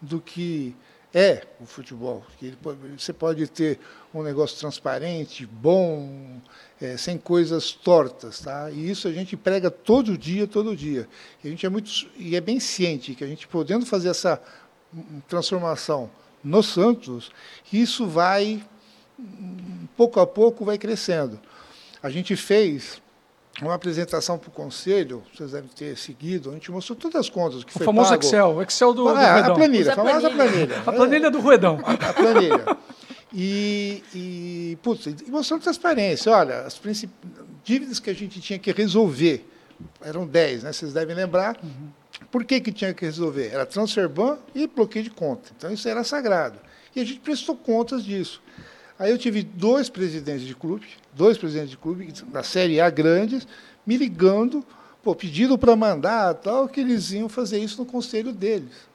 do 0.00 0.20
que 0.20 0.76
é 1.12 1.44
o 1.60 1.66
futebol. 1.66 2.24
Que 2.38 2.54
você 2.96 3.12
pode 3.12 3.48
ter 3.48 3.80
um 4.14 4.22
negócio 4.22 4.56
transparente, 4.60 5.44
bom, 5.44 6.40
é, 6.80 6.96
sem 6.96 7.18
coisas 7.18 7.72
tortas, 7.72 8.38
tá? 8.38 8.70
E 8.70 8.88
isso 8.88 9.08
a 9.08 9.12
gente 9.12 9.36
prega 9.36 9.72
todo 9.72 10.16
dia, 10.16 10.46
todo 10.46 10.76
dia. 10.76 11.08
E 11.42 11.48
a 11.48 11.50
gente 11.50 11.66
é 11.66 11.68
muito 11.68 11.90
e 12.16 12.36
é 12.36 12.40
bem 12.40 12.60
ciente 12.60 13.16
que 13.16 13.24
a 13.24 13.26
gente 13.26 13.48
podendo 13.48 13.84
fazer 13.84 14.10
essa 14.10 14.40
transformação 15.26 16.08
no 16.44 16.62
Santos, 16.62 17.32
isso 17.72 18.06
vai 18.06 18.62
pouco 19.96 20.20
a 20.20 20.26
pouco 20.26 20.64
vai 20.64 20.78
crescendo. 20.78 21.38
A 22.02 22.08
gente 22.08 22.34
fez 22.36 23.00
uma 23.60 23.74
apresentação 23.74 24.38
para 24.38 24.48
o 24.48 24.52
conselho, 24.52 25.22
vocês 25.34 25.52
devem 25.52 25.68
ter 25.68 25.96
seguido, 25.96 26.50
a 26.50 26.54
gente 26.54 26.70
mostrou 26.70 26.96
todas 26.96 27.20
as 27.20 27.28
contas. 27.28 27.64
Que 27.64 27.76
o 27.76 27.84
famoso 27.84 28.10
pago. 28.10 28.24
Excel, 28.24 28.54
o 28.54 28.62
Excel 28.62 28.94
do, 28.94 29.08
ah, 29.08 29.12
do 29.12 29.18
é, 29.18 29.32
Ruedão. 29.32 29.52
A 29.52 29.54
planilha, 29.56 29.92
a 29.92 29.96
famosa 29.96 30.30
planilha. 30.30 30.78
A 30.86 30.92
planilha 30.92 31.30
do 31.30 31.40
Ruedão. 31.40 31.78
A 31.84 32.12
planilha. 32.12 32.78
E, 33.32 34.02
e, 34.14 34.78
putz, 34.82 35.06
e 35.06 35.30
mostrando 35.30 35.62
transparência. 35.62 36.32
Olha, 36.32 36.62
as 36.62 36.80
dívidas 37.62 38.00
que 38.00 38.10
a 38.10 38.14
gente 38.14 38.40
tinha 38.40 38.58
que 38.58 38.72
resolver, 38.72 39.46
eram 40.00 40.26
10, 40.26 40.64
né? 40.64 40.72
vocês 40.72 40.92
devem 40.92 41.14
lembrar. 41.14 41.56
Uhum. 41.62 41.88
Por 42.30 42.44
que, 42.44 42.60
que 42.60 42.72
tinha 42.72 42.92
que 42.92 43.04
resolver? 43.04 43.50
Era 43.52 43.66
transfer 43.66 44.08
ban 44.08 44.38
e 44.54 44.66
bloqueio 44.66 45.04
de 45.04 45.10
conta. 45.10 45.50
Então, 45.56 45.72
isso 45.72 45.88
era 45.88 46.02
sagrado. 46.04 46.58
E 46.94 47.00
a 47.00 47.04
gente 47.04 47.20
prestou 47.20 47.56
contas 47.56 48.04
disso. 48.04 48.42
Aí 49.00 49.10
eu 49.10 49.16
tive 49.16 49.42
dois 49.42 49.88
presidentes 49.88 50.46
de 50.46 50.54
clube, 50.54 50.86
dois 51.14 51.38
presidentes 51.38 51.70
de 51.70 51.78
clube 51.78 52.12
da 52.26 52.42
Série 52.42 52.82
A 52.82 52.90
grandes, 52.90 53.48
me 53.86 53.96
ligando, 53.96 54.62
pô, 55.02 55.14
pedindo 55.14 55.56
para 55.56 55.74
mandar 55.74 56.34
tal, 56.34 56.68
que 56.68 56.80
eles 56.80 57.10
iam 57.10 57.26
fazer 57.26 57.58
isso 57.60 57.78
no 57.78 57.86
conselho 57.86 58.30
deles. 58.30 58.90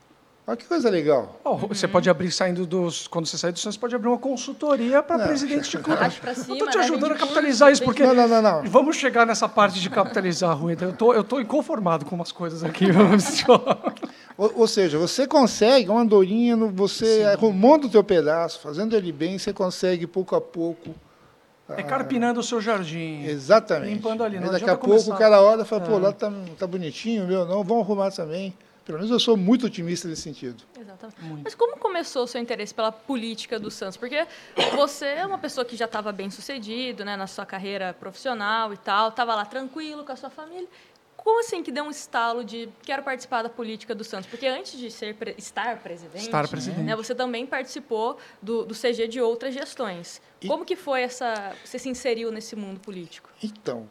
Olha 0.45 0.55
que 0.55 0.65
coisa 0.65 0.91
legal. 0.91 1.41
Oh, 1.43 1.57
você 1.57 1.87
pode 1.87 2.07
abrir, 2.07 2.31
saindo 2.31 2.67
dos. 2.67 3.07
Quando 3.07 3.25
você 3.25 3.35
sair 3.35 3.51
do 3.51 3.57
Santos, 3.57 3.77
pode 3.77 3.95
abrir 3.95 4.07
uma 4.07 4.19
consultoria 4.19 5.01
para 5.01 5.25
presidente 5.25 5.71
de 5.71 5.79
clube. 5.79 5.99
eu 6.23 6.31
estou 6.53 6.69
te 6.69 6.77
ajudando 6.77 7.13
a 7.13 7.15
capitalizar 7.15 7.71
isso, 7.71 7.83
porque. 7.83 8.03
Não, 8.03 8.13
não, 8.13 8.27
não, 8.27 8.41
não. 8.43 8.63
Vamos 8.65 8.97
chegar 8.97 9.25
nessa 9.25 9.49
parte 9.49 9.79
de 9.79 9.89
capitalizar, 9.89 10.55
Rui. 10.55 10.73
Então, 10.73 10.89
eu 10.89 10.93
tô, 10.93 11.19
estou 11.19 11.41
inconformado 11.41 12.05
com 12.05 12.13
umas 12.13 12.31
coisas 12.31 12.63
aqui. 12.63 12.85
ou, 14.37 14.51
ou, 14.59 14.67
seja, 14.67 14.97
você 14.97 15.25
consegue 15.25 15.89
uma 15.89 16.01
andorinha, 16.01 16.57
você 16.57 17.19
Sim. 17.19 17.23
arrumando 17.23 17.85
o 17.85 17.89
teu 17.89 18.03
pedaço, 18.03 18.59
fazendo 18.59 18.95
ele 18.95 19.11
bem, 19.11 19.37
você 19.37 19.53
consegue 19.53 20.05
pouco 20.05 20.35
a 20.35 20.41
pouco. 20.41 20.93
É 21.69 21.81
carpinando 21.81 22.39
o 22.39 22.43
seu 22.43 22.61
jardim. 22.61 23.23
Exatamente. 23.23 23.93
Limpando 23.93 24.23
ali. 24.23 24.39
Não 24.39 24.51
daqui 24.51 24.65
a 24.65 24.77
pouco 24.77 24.87
começar. 24.87 25.15
o 25.15 25.17
cara 25.17 25.41
olha 25.41 25.63
e 25.63 25.65
fala, 25.65 25.81
pô, 25.81 25.97
é. 25.97 25.99
lá 25.99 26.11
tá, 26.11 26.31
tá 26.59 26.67
bonitinho, 26.67 27.25
meu, 27.25 27.45
não, 27.45 27.63
vamos 27.63 27.83
arrumar 27.83 28.11
também. 28.11 28.53
Pelo 28.85 28.99
menos 28.99 29.09
eu 29.09 29.19
sou 29.19 29.35
muito 29.35 29.65
otimista 29.65 30.07
nesse 30.07 30.21
sentido. 30.21 30.63
Exatamente. 30.79 31.21
Muito. 31.23 31.43
Mas 31.43 31.55
como 31.55 31.75
começou 31.77 32.23
o 32.23 32.27
seu 32.27 32.39
interesse 32.39 32.71
pela 32.71 32.91
política 32.91 33.57
do 33.57 33.71
Santos? 33.71 33.97
Porque 33.97 34.27
você 34.75 35.05
é 35.05 35.25
uma 35.25 35.39
pessoa 35.39 35.65
que 35.65 35.75
já 35.75 35.85
estava 35.85 36.11
bem 36.11 36.29
sucedido 36.29 37.03
né, 37.03 37.17
na 37.17 37.25
sua 37.25 37.47
carreira 37.47 37.95
profissional 37.99 38.71
e 38.71 38.77
tal, 38.77 39.09
estava 39.09 39.33
lá 39.33 39.43
tranquilo 39.43 40.03
com 40.03 40.11
a 40.11 40.15
sua 40.15 40.29
família. 40.29 40.67
Como 41.25 41.39
assim 41.39 41.63
que 41.63 41.71
deu 41.71 41.85
um 41.85 41.89
estalo 41.89 42.45
de 42.45 42.69
quero 42.83 43.01
participar 43.01 43.41
da 43.41 43.49
política 43.49 43.95
do 43.95 44.03
Santos? 44.03 44.29
Porque 44.29 44.45
antes 44.45 44.77
de 44.77 44.91
ser 44.91 45.17
estar 45.39 45.79
presidente, 45.79 46.25
estar 46.25 46.47
presidente. 46.47 46.83
Né, 46.83 46.95
você 46.95 47.15
também 47.15 47.47
participou 47.47 48.19
do, 48.39 48.63
do 48.63 48.75
CG 48.75 49.07
de 49.07 49.19
outras 49.19 49.51
gestões. 49.51 50.21
E... 50.39 50.47
Como 50.47 50.63
que 50.63 50.75
foi 50.75 51.01
essa... 51.01 51.55
Você 51.65 51.79
se 51.79 51.89
inseriu 51.89 52.31
nesse 52.31 52.55
mundo 52.55 52.79
político? 52.79 53.27
Então, 53.41 53.89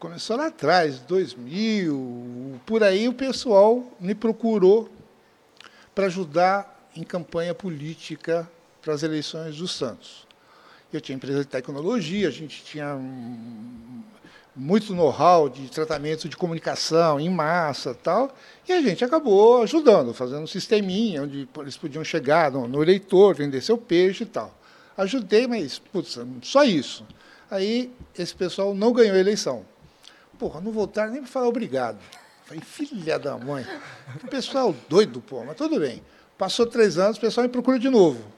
começou 0.00 0.36
lá 0.36 0.48
atrás, 0.48 0.98
2000, 0.98 2.60
por 2.66 2.82
aí 2.82 3.06
o 3.06 3.14
pessoal 3.14 3.84
me 4.00 4.12
procurou 4.12 4.90
para 5.94 6.06
ajudar 6.06 6.90
em 6.96 7.04
campanha 7.04 7.54
política 7.54 8.50
para 8.82 8.92
as 8.92 9.04
eleições 9.04 9.56
do 9.56 9.68
Santos. 9.68 10.26
Eu 10.92 11.00
tinha 11.00 11.14
empresa 11.14 11.40
de 11.40 11.48
tecnologia, 11.48 12.26
a 12.26 12.32
gente 12.32 12.64
tinha 12.64 12.98
muito 14.56 14.94
know-how 14.94 15.50
de 15.50 15.68
tratamento 15.68 16.28
de 16.28 16.36
comunicação 16.36 17.20
em 17.20 17.28
massa 17.28 17.94
tal, 17.94 18.34
e 18.66 18.72
a 18.72 18.80
gente 18.80 19.04
acabou 19.04 19.62
ajudando, 19.62 20.14
fazendo 20.14 20.42
um 20.42 20.46
sisteminha 20.46 21.22
onde 21.22 21.46
eles 21.58 21.76
podiam 21.76 22.02
chegar 22.02 22.50
no, 22.50 22.66
no 22.66 22.82
eleitor, 22.82 23.34
vender 23.34 23.60
seu 23.60 23.76
peixe 23.76 24.24
e 24.24 24.26
tal. 24.26 24.56
Ajudei, 24.96 25.46
mas, 25.46 25.78
putz, 25.78 26.18
só 26.42 26.64
isso. 26.64 27.04
Aí, 27.50 27.92
esse 28.18 28.34
pessoal 28.34 28.74
não 28.74 28.92
ganhou 28.92 29.14
a 29.14 29.18
eleição. 29.18 29.64
Porra, 30.38 30.60
não 30.60 30.72
voltaram 30.72 31.12
nem 31.12 31.20
para 31.20 31.30
falar 31.30 31.48
obrigado. 31.48 31.98
Falei, 32.46 32.62
filha 32.62 33.18
da 33.18 33.36
mãe. 33.36 33.66
O 34.22 34.28
pessoal 34.28 34.74
doido, 34.88 35.20
pô, 35.20 35.44
mas 35.44 35.56
tudo 35.56 35.78
bem. 35.78 36.02
Passou 36.38 36.66
três 36.66 36.96
anos, 36.96 37.18
o 37.18 37.20
pessoal 37.20 37.46
me 37.46 37.52
procura 37.52 37.78
de 37.78 37.90
novo. 37.90 38.35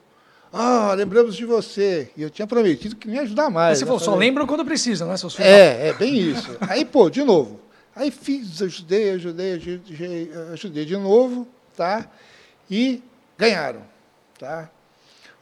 Ah, 0.53 0.95
lembramos 0.97 1.37
de 1.37 1.45
você. 1.45 2.11
E 2.17 2.23
eu 2.23 2.31
tinha 2.31 2.47
prometido 2.47 2.97
que 2.97 3.09
me 3.09 3.19
ajudar 3.19 3.51
mais. 3.51 3.71
Mas 3.71 3.79
você 3.79 3.85
né? 3.85 3.89
falou, 3.89 4.01
só 4.01 4.13
Falei, 4.13 4.29
lembram 4.29 4.47
quando 4.47 4.65
precisa, 4.65 5.07
né, 5.07 5.17
seus 5.17 5.35
filhos? 5.35 5.51
É, 5.51 5.89
é 5.89 5.93
bem 5.93 6.17
isso. 6.17 6.57
Aí, 6.69 6.85
pô, 6.85 7.11
de 7.11 7.23
novo. 7.23 7.61
Aí 7.95 8.13
fiz, 8.13 8.63
ajudei, 8.63 9.11
ajudei, 9.11 9.55
ajudei, 9.55 10.31
ajudei 10.53 10.85
de 10.85 10.97
novo, 10.97 11.49
tá? 11.77 12.09
E 12.71 13.03
ganharam, 13.37 13.83
tá? 14.39 14.71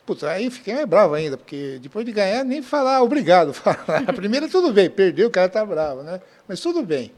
Putz, 0.06 0.24
aí 0.24 0.48
fiquei 0.48 0.72
mais 0.72 0.86
bravo 0.86 1.14
ainda, 1.14 1.36
porque 1.36 1.78
depois 1.82 2.06
de 2.06 2.12
ganhar, 2.12 2.44
nem 2.44 2.62
falar 2.62 3.02
obrigado. 3.02 3.52
Falar. 3.54 4.04
A 4.06 4.12
primeira 4.12 4.48
tudo 4.48 4.72
bem, 4.72 4.88
perdeu, 4.88 5.28
o 5.28 5.30
cara 5.30 5.50
tá 5.50 5.66
bravo, 5.66 6.02
né? 6.02 6.18
Mas 6.48 6.60
tudo 6.60 6.82
bem. 6.82 7.12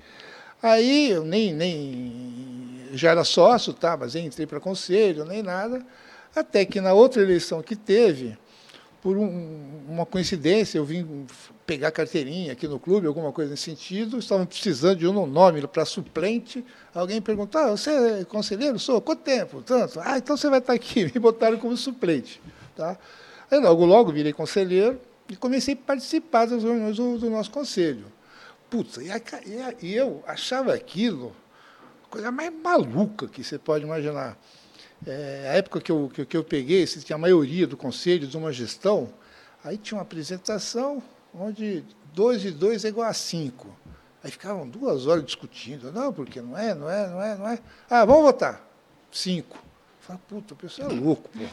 Aí 0.61 1.11
eu 1.11 1.23
nem, 1.23 1.54
nem 1.54 2.88
já 2.92 3.11
era 3.11 3.23
sócio, 3.23 3.73
tá? 3.73 3.97
Mas 3.97 4.16
entrei 4.16 4.47
para 4.47 4.59
conselho, 4.59 5.25
nem 5.25 5.40
nada. 5.40 5.87
Até 6.35 6.64
que 6.64 6.80
na 6.80 6.92
outra 6.92 7.23
eleição 7.23 7.62
que 7.62 7.75
teve, 7.75 8.37
por 9.00 9.16
um, 9.16 9.85
uma 9.88 10.04
coincidência, 10.04 10.78
eu 10.78 10.85
vim 10.85 11.26
pegar 11.66 11.90
carteirinha 11.90 12.52
aqui 12.52 12.66
no 12.66 12.78
clube, 12.78 13.06
alguma 13.06 13.32
coisa 13.32 13.50
nesse 13.50 13.64
sentido, 13.64 14.18
estavam 14.18 14.47
precisando 14.47 14.99
de 14.99 15.06
um 15.06 15.26
nome 15.26 15.66
para 15.66 15.85
suplente. 15.85 16.64
Alguém 16.94 17.20
perguntou, 17.20 17.61
ah, 17.61 17.70
você 17.70 18.20
é 18.20 18.25
conselheiro? 18.25 18.78
Sou. 18.78 19.00
Quanto 19.00 19.23
tempo? 19.23 19.62
Tanto. 19.62 20.00
Ah, 20.00 20.18
então 20.18 20.37
você 20.37 20.49
vai 20.49 20.58
estar 20.58 20.73
aqui. 20.73 21.04
Me 21.14 21.20
botaram 21.20 21.58
como 21.58 21.76
suplente. 21.76 22.40
Tá? 22.75 22.99
Aí 23.50 23.61
logo, 23.61 23.85
logo 23.85 24.12
virei 24.12 24.32
conselheiro 24.32 25.00
e 25.28 25.37
comecei 25.37 25.75
a 25.75 25.76
participar 25.76 26.47
das 26.47 26.62
reuniões 26.62 26.97
do, 26.97 27.18
do 27.18 27.30
nosso 27.30 27.50
conselho. 27.50 28.06
Putz, 28.70 28.97
e, 28.99 29.11
a, 29.11 29.20
e, 29.47 29.61
a, 29.61 29.75
e 29.80 29.94
eu 29.94 30.23
achava 30.26 30.75
aquilo 30.75 31.35
a 32.04 32.11
coisa 32.11 32.30
mais 32.30 32.52
maluca 32.52 33.28
que 33.28 33.44
você 33.44 33.58
pode 33.58 33.85
imaginar. 33.85 34.38
É, 35.07 35.50
a 35.50 35.55
época 35.55 35.81
que 35.81 35.93
eu, 35.93 36.11
que, 36.12 36.25
que 36.26 36.37
eu 36.37 36.45
peguei, 36.45 36.87
se 36.87 37.02
tinha 37.02 37.17
a 37.17 37.19
maioria 37.19 37.67
do 37.67 37.76
conselho 37.76 38.26
de 38.26 38.37
uma 38.37 38.52
gestão, 38.52 39.09
aí 39.62 39.76
tinha 39.76 39.97
uma 39.97 40.02
apresentação 40.02 41.02
onde 41.35 41.85
2 42.14 42.45
e 42.47 42.50
2 42.50 42.85
é 42.85 42.88
igual 42.88 43.09
a 43.09 43.12
5. 43.12 43.69
Aí 44.23 44.31
ficavam 44.31 44.69
duas 44.69 45.07
horas 45.07 45.25
discutindo. 45.25 45.93
Não, 45.93 46.12
porque 46.12 46.40
não 46.40 46.59
é, 46.59 46.75
não 46.75 46.90
é, 46.90 47.09
não 47.09 47.23
é, 47.23 47.37
não 47.37 47.49
é. 47.49 47.59
Ah, 47.88 48.05
vamos 48.05 48.23
votar. 48.23 48.67
5. 49.12 49.69
Falei, 50.00 50.23
puta, 50.26 50.55
o 50.55 50.57
pessoal 50.57 50.90
é 50.90 50.95
louco, 50.95 51.28
pô. 51.28 51.45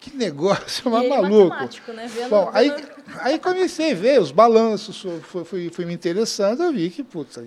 Que 0.00 0.16
negócio 0.16 0.88
mais 0.90 1.08
maluco. 1.08 1.54
Né? 1.92 2.08
Vendo, 2.08 2.30
Bom, 2.30 2.50
aí, 2.52 2.74
aí 3.20 3.38
comecei 3.38 3.92
a 3.92 3.94
ver 3.94 4.20
os 4.20 4.30
balanços, 4.30 5.04
fui, 5.22 5.44
fui, 5.44 5.70
fui 5.70 5.84
me 5.84 5.94
interessando, 5.94 6.62
eu 6.62 6.72
vi 6.72 6.90
que, 6.90 7.04
puta, 7.04 7.46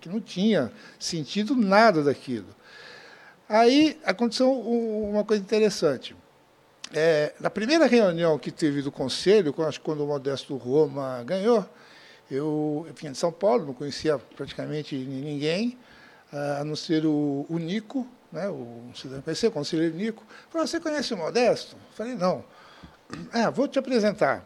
que 0.00 0.08
não 0.08 0.20
tinha 0.20 0.72
sentido 0.98 1.54
nada 1.54 2.02
daquilo. 2.02 2.46
Aí 3.48 4.00
aconteceu 4.04 4.50
uma 4.50 5.24
coisa 5.24 5.42
interessante. 5.42 6.16
É, 6.92 7.32
na 7.40 7.50
primeira 7.50 7.86
reunião 7.86 8.38
que 8.38 8.50
teve 8.50 8.80
do 8.80 8.92
Conselho, 8.92 9.54
acho 9.66 9.80
que 9.80 9.84
quando 9.84 10.04
o 10.04 10.06
Modesto 10.06 10.56
Roma 10.56 11.22
ganhou, 11.24 11.68
eu, 12.30 12.84
eu 12.88 12.94
vinha 12.94 13.12
de 13.12 13.18
São 13.18 13.32
Paulo, 13.32 13.66
não 13.66 13.74
conhecia 13.74 14.18
praticamente 14.18 14.96
ninguém, 14.96 15.78
a 16.32 16.64
não 16.64 16.74
ser 16.74 17.04
o, 17.04 17.46
o 17.48 17.58
Nico, 17.58 18.06
né, 18.32 18.48
o 18.48 18.82
o 18.92 19.50
conselheiro 19.52 19.94
Nico. 19.94 20.24
Falou, 20.50 20.66
você 20.66 20.80
conhece 20.80 21.14
o 21.14 21.16
Modesto? 21.16 21.76
Falei, 21.94 22.14
não. 22.14 22.44
Ah, 23.32 23.50
vou 23.50 23.68
te 23.68 23.78
apresentar. 23.78 24.44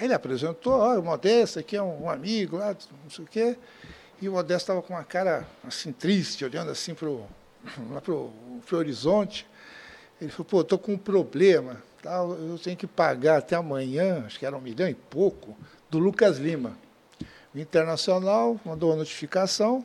Ele 0.00 0.12
apresentou, 0.12 0.74
olha, 0.74 1.00
o 1.00 1.02
Modesto 1.02 1.58
aqui 1.58 1.76
é 1.76 1.82
um, 1.82 2.10
amigo, 2.10 2.58
lá, 2.58 2.76
não 3.04 3.10
sei 3.10 3.24
o 3.24 3.28
quê. 3.28 3.56
E 4.20 4.28
o 4.28 4.32
Modesto 4.32 4.64
estava 4.64 4.82
com 4.82 4.92
uma 4.92 5.04
cara 5.04 5.46
assim 5.66 5.92
triste, 5.92 6.44
olhando 6.44 6.70
assim 6.70 6.94
para 6.94 7.08
o 7.08 7.26
lá 7.92 8.00
para 8.00 8.12
o 8.14 8.32
horizonte. 8.72 9.46
Ele 10.20 10.30
falou, 10.30 10.46
pô, 10.46 10.60
estou 10.62 10.78
com 10.78 10.94
um 10.94 10.98
problema, 10.98 11.82
tal, 12.02 12.32
eu 12.32 12.58
tenho 12.58 12.76
que 12.76 12.86
pagar 12.86 13.38
até 13.38 13.54
amanhã, 13.54 14.24
acho 14.26 14.38
que 14.38 14.46
era 14.46 14.56
um 14.56 14.60
milhão 14.60 14.88
e 14.88 14.94
pouco, 14.94 15.56
do 15.90 15.98
Lucas 15.98 16.38
Lima. 16.38 16.76
O 17.54 17.58
Internacional 17.58 18.58
mandou 18.64 18.90
uma 18.90 18.96
notificação, 18.96 19.84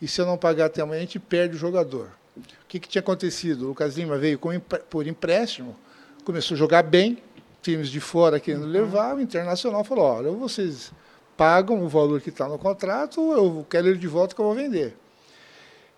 e 0.00 0.06
se 0.06 0.20
eu 0.20 0.26
não 0.26 0.38
pagar 0.38 0.66
até 0.66 0.82
amanhã, 0.82 0.98
a 0.98 1.04
gente 1.04 1.18
perde 1.18 1.56
o 1.56 1.58
jogador. 1.58 2.10
O 2.36 2.66
que, 2.68 2.78
que 2.78 2.88
tinha 2.88 3.00
acontecido? 3.00 3.64
O 3.64 3.68
Lucas 3.68 3.96
Lima 3.96 4.16
veio 4.18 4.38
com, 4.38 4.58
por 4.88 5.06
empréstimo, 5.06 5.76
começou 6.24 6.54
a 6.54 6.58
jogar 6.58 6.84
bem, 6.84 7.18
times 7.60 7.88
de 7.88 8.00
fora 8.00 8.38
querendo 8.38 8.64
uhum. 8.64 8.70
levar, 8.70 9.16
o 9.16 9.20
Internacional 9.20 9.82
falou, 9.82 10.04
olha, 10.04 10.30
vocês 10.30 10.92
pagam 11.36 11.82
o 11.82 11.88
valor 11.88 12.20
que 12.20 12.28
está 12.28 12.48
no 12.48 12.58
contrato, 12.58 13.32
eu 13.32 13.66
quero 13.68 13.88
ele 13.88 13.98
de 13.98 14.06
volta 14.06 14.34
que 14.34 14.40
eu 14.40 14.44
vou 14.44 14.54
vender. 14.54 14.96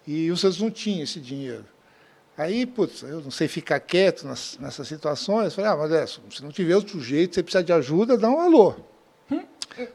E 0.06 0.30
o 0.30 0.36
Santos 0.36 0.60
não 0.60 0.70
tinha 0.70 1.04
esse 1.04 1.20
dinheiro. 1.20 1.64
Aí, 2.36 2.64
putz, 2.64 3.02
eu 3.02 3.20
não 3.20 3.30
sei 3.30 3.46
ficar 3.46 3.78
quieto 3.78 4.26
nas, 4.26 4.58
nessas 4.58 4.88
situações. 4.88 5.54
Falei, 5.54 5.70
ah, 5.70 5.76
mas 5.76 6.18
se 6.30 6.42
não 6.42 6.50
tiver 6.50 6.74
outro 6.74 7.00
jeito, 7.00 7.34
você 7.34 7.42
precisa 7.42 7.62
de 7.62 7.72
ajuda, 7.72 8.16
dá 8.16 8.28
um 8.28 8.40
alô. 8.40 8.74
Hum? 9.30 9.42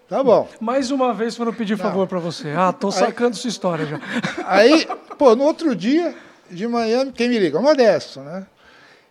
Tá 0.08 0.24
bom. 0.24 0.48
Mais 0.60 0.92
uma 0.92 1.14
vez 1.14 1.36
foram 1.36 1.54
pedir 1.54 1.78
favor 1.78 2.08
para 2.08 2.20
você. 2.20 2.50
Ah, 2.50 2.70
estou 2.70 2.92
sacando 2.92 3.36
aí, 3.36 3.42
sua 3.42 3.50
história 3.50 3.86
já. 3.86 4.00
Aí, 4.46 4.88
pô, 5.18 5.36
no 5.36 5.44
outro 5.44 5.76
dia, 5.76 6.16
de 6.50 6.68
manhã, 6.68 7.12
quem 7.12 7.28
me 7.28 7.38
liga? 7.38 7.60
O 7.60 7.62
Modesto, 7.62 8.22
né? 8.22 8.46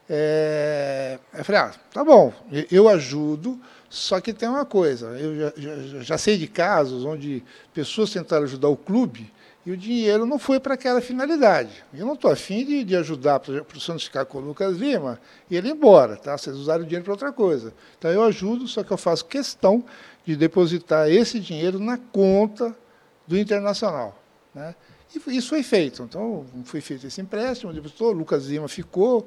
É, 0.08 1.18
eu 1.36 1.44
falei, 1.44 1.60
ah, 1.62 1.72
tá 1.92 2.04
bom, 2.04 2.32
eu 2.70 2.88
ajudo, 2.88 3.60
só 3.90 4.20
que 4.20 4.32
tem 4.32 4.48
uma 4.48 4.64
coisa, 4.64 5.06
eu 5.18 5.36
já, 5.36 5.52
já, 5.56 6.02
já 6.02 6.18
sei 6.18 6.38
de 6.38 6.46
casos 6.46 7.04
onde 7.04 7.42
pessoas 7.74 8.12
tentaram 8.12 8.44
ajudar 8.44 8.68
o 8.68 8.76
clube 8.76 9.32
e 9.66 9.72
o 9.72 9.76
dinheiro 9.76 10.24
não 10.24 10.38
foi 10.38 10.60
para 10.60 10.74
aquela 10.74 11.00
finalidade. 11.00 11.84
Eu 11.92 12.06
não 12.06 12.14
estou 12.14 12.30
afim 12.30 12.64
de, 12.64 12.84
de 12.84 12.94
ajudar 12.94 13.40
para 13.40 13.52
o 13.76 13.80
Santos 13.80 14.04
ficar 14.04 14.24
com 14.24 14.38
o 14.38 14.40
Lucas 14.40 14.76
Lima 14.76 15.20
e 15.50 15.56
ele 15.56 15.68
ir 15.68 15.72
embora. 15.72 16.16
Tá? 16.16 16.38
Vocês 16.38 16.54
usaram 16.56 16.84
o 16.84 16.86
dinheiro 16.86 17.02
para 17.02 17.12
outra 17.12 17.32
coisa. 17.32 17.74
Então 17.98 18.08
eu 18.08 18.22
ajudo, 18.22 18.68
só 18.68 18.84
que 18.84 18.92
eu 18.92 18.96
faço 18.96 19.24
questão 19.24 19.84
de 20.24 20.36
depositar 20.36 21.10
esse 21.10 21.40
dinheiro 21.40 21.80
na 21.80 21.98
conta 21.98 22.76
do 23.26 23.36
Internacional. 23.36 24.16
Né? 24.54 24.72
E 25.12 25.36
isso 25.36 25.48
foi 25.48 25.64
feito. 25.64 26.04
Então, 26.04 26.46
foi 26.64 26.80
feito 26.80 27.04
esse 27.04 27.20
empréstimo, 27.20 27.72
depositou, 27.72 28.10
o 28.10 28.12
Lucas 28.12 28.46
Lima 28.46 28.68
ficou, 28.68 29.26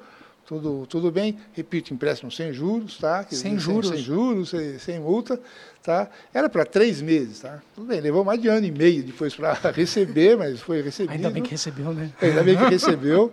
tudo, 0.50 0.88
tudo 0.88 1.12
bem. 1.12 1.38
Repito, 1.54 1.94
empréstimo 1.94 2.32
sem 2.32 2.52
juros, 2.52 2.98
tá? 2.98 3.24
sem 3.30 3.60
juros. 3.60 3.90
Sem, 3.90 3.98
sem 3.98 4.06
juros, 4.06 4.50
sem, 4.50 4.80
sem 4.80 5.00
multa. 5.00 5.40
Tá? 5.84 6.10
Era 6.34 6.50
para 6.50 6.66
três 6.66 7.04
meses, 7.04 7.42
tá? 7.42 7.62
Tudo 7.76 7.86
bem, 7.86 8.02
levou 8.02 8.26
mais 8.26 8.42
de 8.42 8.48
ano 8.48 8.66
e 8.66 8.72
meio 8.72 9.04
depois 9.04 9.36
para 9.36 9.54
receber, 9.72 10.36
mas 10.36 10.60
foi 10.60 10.82
recebido. 10.82 11.14
Ainda 11.14 11.30
bem 11.30 11.44
que 11.44 11.52
recebeu, 11.52 11.94
né? 11.94 12.12
Ainda 12.20 12.44
bem 12.44 12.58
que 12.58 12.66
recebeu. 12.68 13.32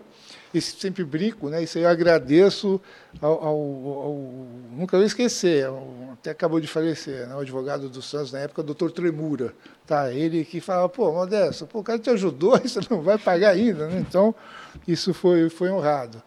E 0.52 0.60
sempre 0.60 1.04
brinco, 1.04 1.48
né? 1.48 1.62
Isso 1.62 1.76
aí 1.76 1.84
eu 1.84 1.90
agradeço 1.90 2.80
ao, 3.20 3.32
ao, 3.32 3.56
ao 3.56 4.14
nunca 4.72 4.96
vou 4.96 5.04
esquecer, 5.04 5.66
até 6.12 6.30
acabou 6.30 6.60
de 6.60 6.66
falecer, 6.66 7.26
né? 7.26 7.34
o 7.34 7.40
advogado 7.40 7.88
do 7.88 8.00
Santos 8.00 8.32
na 8.32 8.40
época, 8.40 8.60
o 8.60 8.64
doutor 8.64 8.92
Tremura, 8.92 9.52
tá? 9.86 10.12
Ele 10.12 10.44
que 10.44 10.60
falava, 10.60 10.88
pô, 10.88 11.12
Modesto, 11.12 11.66
pô, 11.66 11.80
o 11.80 11.82
cara 11.82 11.98
te 11.98 12.10
ajudou, 12.10 12.58
você 12.62 12.80
não 12.88 13.02
vai 13.02 13.18
pagar 13.18 13.50
ainda, 13.50 13.88
né? 13.88 14.04
Então, 14.06 14.34
isso 14.86 15.12
foi, 15.12 15.50
foi 15.50 15.70
honrado. 15.70 16.22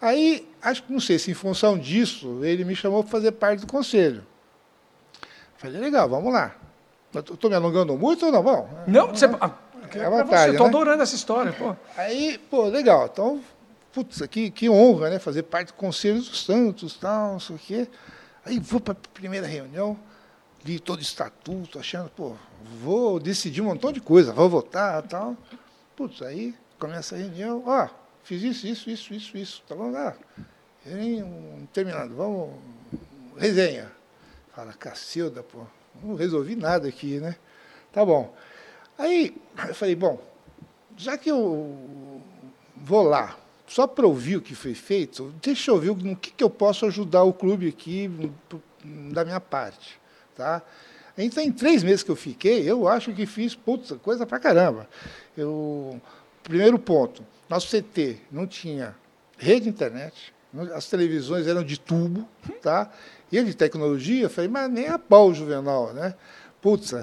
Aí, 0.00 0.48
acho 0.62 0.82
que 0.84 0.92
não 0.92 1.00
sei 1.00 1.18
se 1.18 1.30
em 1.30 1.34
função 1.34 1.76
disso, 1.76 2.44
ele 2.44 2.64
me 2.64 2.76
chamou 2.76 3.02
para 3.02 3.10
fazer 3.10 3.32
parte 3.32 3.60
do 3.60 3.66
conselho. 3.66 4.24
Falei, 5.56 5.80
legal, 5.80 6.08
vamos 6.08 6.32
lá. 6.32 6.54
Estou 7.14 7.50
me 7.50 7.56
alongando 7.56 7.96
muito 7.96 8.26
ou 8.26 8.32
não? 8.32 8.42
Bom, 8.42 8.68
não, 8.86 9.08
você, 9.08 9.26
ah, 9.40 9.50
é 9.94 10.10
vontade, 10.10 10.52
Estou 10.52 10.66
né? 10.66 10.72
adorando 10.72 11.02
essa 11.02 11.14
história. 11.14 11.52
Pô. 11.52 11.74
Aí, 11.96 12.38
pô, 12.50 12.64
legal. 12.64 13.08
Então, 13.10 13.40
putz, 13.92 14.20
que, 14.26 14.50
que 14.50 14.68
honra, 14.68 15.10
né? 15.10 15.18
Fazer 15.18 15.42
parte 15.44 15.68
do 15.68 15.74
Conselho 15.74 16.18
dos 16.18 16.44
Santos, 16.44 16.96
tal, 16.96 17.32
não 17.32 17.40
sei 17.40 17.56
o 17.56 17.58
quê. 17.58 17.88
Aí 18.44 18.58
vou 18.58 18.80
para 18.80 18.92
a 18.92 19.08
primeira 19.12 19.46
reunião, 19.46 19.98
li 20.64 20.78
todo 20.78 20.98
o 20.98 21.02
estatuto, 21.02 21.78
achando, 21.78 22.08
pô, 22.10 22.34
vou 22.80 23.18
decidir 23.18 23.60
um 23.60 23.66
montão 23.66 23.92
de 23.92 24.00
coisa, 24.00 24.32
vou 24.32 24.48
votar 24.48 25.02
tal. 25.02 25.36
Putz, 25.96 26.22
aí 26.22 26.54
começa 26.78 27.14
a 27.14 27.18
reunião, 27.18 27.62
ó, 27.66 27.88
fiz 28.28 28.42
isso, 28.42 28.66
isso, 28.66 28.90
isso, 28.90 29.14
isso, 29.14 29.38
isso. 29.38 29.62
Tá 29.66 29.74
bom, 29.74 29.90
lá. 29.90 30.14
Terminado, 31.72 32.14
vamos, 32.14 32.50
resenha. 33.38 33.90
Fala, 34.54 34.74
Cacilda, 34.74 35.42
pô, 35.42 35.60
não 36.02 36.14
resolvi 36.14 36.54
nada 36.54 36.88
aqui, 36.88 37.18
né? 37.20 37.36
Tá 37.90 38.04
bom. 38.04 38.34
Aí 38.98 39.34
eu 39.66 39.74
falei, 39.74 39.94
bom, 39.94 40.20
já 40.94 41.16
que 41.16 41.30
eu 41.30 42.20
vou 42.76 43.02
lá, 43.02 43.38
só 43.66 43.86
para 43.86 44.06
ouvir 44.06 44.36
o 44.36 44.42
que 44.42 44.54
foi 44.54 44.74
feito, 44.74 45.32
deixa 45.42 45.70
eu 45.70 45.78
ver 45.78 45.96
no 45.96 46.14
que, 46.14 46.30
que 46.30 46.44
eu 46.44 46.50
posso 46.50 46.84
ajudar 46.84 47.22
o 47.22 47.32
clube 47.32 47.66
aqui 47.66 48.10
da 49.10 49.24
minha 49.24 49.40
parte. 49.40 49.98
Tá? 50.36 50.60
Então, 51.16 51.42
em 51.42 51.50
três 51.50 51.82
meses 51.82 52.02
que 52.02 52.10
eu 52.10 52.16
fiquei, 52.16 52.70
eu 52.70 52.86
acho 52.86 53.12
que 53.14 53.24
fiz 53.24 53.54
putz, 53.54 53.90
coisa 54.02 54.26
para 54.26 54.38
caramba. 54.38 54.86
Eu, 55.36 56.00
primeiro 56.48 56.78
ponto, 56.78 57.22
nosso 57.48 57.68
CT 57.68 58.16
não 58.32 58.46
tinha 58.46 58.96
rede 59.36 59.62
de 59.64 59.68
internet, 59.68 60.32
As 60.74 60.88
televisões 60.88 61.46
eram 61.46 61.62
de 61.62 61.78
tubo, 61.78 62.26
tá? 62.62 62.90
E 63.30 63.42
de 63.44 63.54
tecnologia, 63.54 64.24
eu 64.24 64.30
falei, 64.30 64.48
mas 64.48 64.70
nem 64.70 64.88
a 64.88 64.98
pau, 64.98 65.32
Juvenal, 65.34 65.92
né? 65.92 66.14
Putz, 66.62 66.94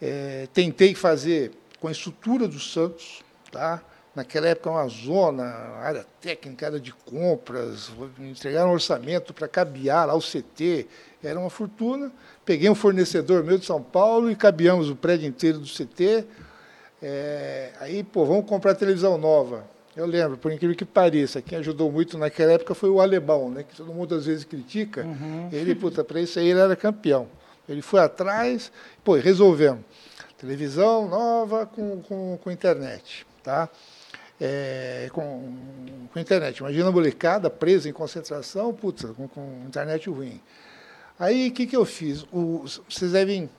é, 0.00 0.46
tentei 0.52 0.94
fazer 0.94 1.52
com 1.80 1.88
a 1.88 1.92
estrutura 1.92 2.46
do 2.46 2.60
Santos, 2.60 3.22
tá? 3.50 3.82
Naquela 4.14 4.48
época, 4.48 4.70
uma 4.70 4.86
zona, 4.88 5.44
área 5.44 6.04
técnica, 6.20 6.66
área 6.66 6.80
de 6.80 6.92
compras, 6.92 7.90
entregaram 8.18 8.70
um 8.70 8.74
orçamento 8.74 9.32
para 9.32 9.48
cabear 9.48 10.06
lá 10.06 10.14
o 10.14 10.20
CT, 10.20 10.86
era 11.22 11.38
uma 11.38 11.48
fortuna. 11.48 12.12
Peguei 12.44 12.68
um 12.68 12.74
fornecedor 12.74 13.42
meu 13.42 13.56
de 13.56 13.64
São 13.64 13.82
Paulo 13.82 14.30
e 14.30 14.36
cabeamos 14.36 14.90
o 14.90 14.96
prédio 14.96 15.26
inteiro 15.28 15.58
do 15.58 15.66
CT. 15.66 16.26
É, 17.02 17.70
aí, 17.80 18.04
pô, 18.04 18.24
vamos 18.24 18.46
comprar 18.46 18.74
televisão 18.74 19.16
nova. 19.16 19.64
Eu 19.96 20.06
lembro, 20.06 20.38
por 20.38 20.52
incrível 20.52 20.76
que 20.76 20.84
pareça, 20.84 21.42
quem 21.42 21.58
ajudou 21.58 21.90
muito 21.90 22.16
naquela 22.16 22.52
época 22.52 22.74
foi 22.74 22.88
o 22.88 23.00
alemão, 23.00 23.50
né, 23.50 23.64
que 23.64 23.76
todo 23.76 23.92
mundo 23.92 24.14
às 24.14 24.26
vezes 24.26 24.44
critica. 24.44 25.04
Uhum. 25.04 25.48
Ele, 25.52 25.74
puta, 25.74 26.04
para 26.04 26.20
isso 26.20 26.38
aí 26.38 26.48
ele 26.48 26.60
era 26.60 26.76
campeão. 26.76 27.26
Ele 27.68 27.82
foi 27.82 28.00
atrás, 28.00 28.70
pô, 29.02 29.14
resolvemos. 29.14 29.84
Televisão 30.38 31.08
nova 31.08 31.66
com, 31.66 32.00
com, 32.02 32.38
com 32.42 32.50
internet, 32.50 33.26
tá? 33.42 33.68
É, 34.40 35.10
com, 35.12 35.54
com 36.12 36.18
internet. 36.18 36.58
Imagina 36.58 36.88
a 36.88 36.92
molecada 36.92 37.50
presa 37.50 37.88
em 37.88 37.92
concentração, 37.92 38.72
puta, 38.72 39.08
com, 39.08 39.28
com 39.28 39.64
internet 39.66 40.08
ruim. 40.08 40.40
Aí, 41.18 41.48
o 41.48 41.52
que, 41.52 41.66
que 41.66 41.76
eu 41.76 41.84
fiz? 41.84 42.24
O, 42.32 42.64
vocês 42.88 43.12
devem, 43.12 43.50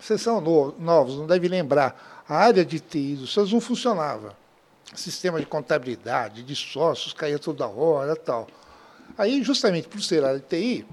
vocês 0.00 0.22
são 0.22 0.40
novos, 0.40 1.18
não 1.18 1.26
devem 1.26 1.50
lembrar, 1.50 2.11
a 2.28 2.36
área 2.36 2.64
de 2.64 2.80
TI 2.80 3.16
do 3.16 3.26
Santos 3.26 3.52
não 3.52 3.60
funcionava 3.60 4.36
sistema 4.94 5.40
de 5.40 5.46
contabilidade, 5.46 6.42
de 6.42 6.54
sócios, 6.54 7.12
caía 7.12 7.38
toda 7.38 7.66
hora 7.66 8.14
tal. 8.14 8.46
Aí, 9.16 9.42
justamente 9.42 9.88
por 9.88 10.02
ser 10.02 10.24
área 10.24 10.38
de 10.38 10.46
TI, 10.46 10.86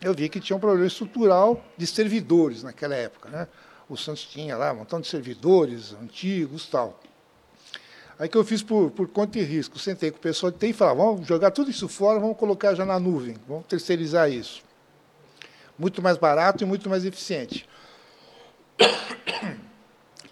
eu 0.00 0.14
vi 0.14 0.28
que 0.28 0.40
tinha 0.40 0.56
um 0.56 0.60
problema 0.60 0.86
estrutural 0.86 1.62
de 1.76 1.86
servidores 1.86 2.62
naquela 2.62 2.94
época. 2.94 3.28
Né? 3.28 3.48
O 3.88 3.96
Santos 3.96 4.24
tinha 4.24 4.56
lá 4.56 4.72
um 4.72 4.76
montão 4.76 5.00
de 5.00 5.06
servidores 5.06 5.94
antigos 6.00 6.66
tal. 6.66 7.00
Aí 8.18 8.28
que 8.28 8.36
eu 8.36 8.44
fiz 8.44 8.62
por, 8.62 8.90
por 8.90 9.08
conta 9.08 9.38
e 9.38 9.42
risco, 9.42 9.78
sentei 9.78 10.10
com 10.10 10.18
o 10.18 10.20
pessoal 10.20 10.52
de 10.52 10.58
TI 10.58 10.68
e 10.68 10.72
falei, 10.72 10.96
vamos 10.96 11.26
jogar 11.26 11.50
tudo 11.50 11.70
isso 11.70 11.88
fora, 11.88 12.20
vamos 12.20 12.36
colocar 12.36 12.74
já 12.74 12.84
na 12.84 12.98
nuvem, 12.98 13.36
vamos 13.48 13.66
terceirizar 13.66 14.30
isso. 14.30 14.62
Muito 15.78 16.02
mais 16.02 16.16
barato 16.16 16.62
e 16.62 16.66
muito 16.66 16.88
mais 16.88 17.04
eficiente. 17.04 17.68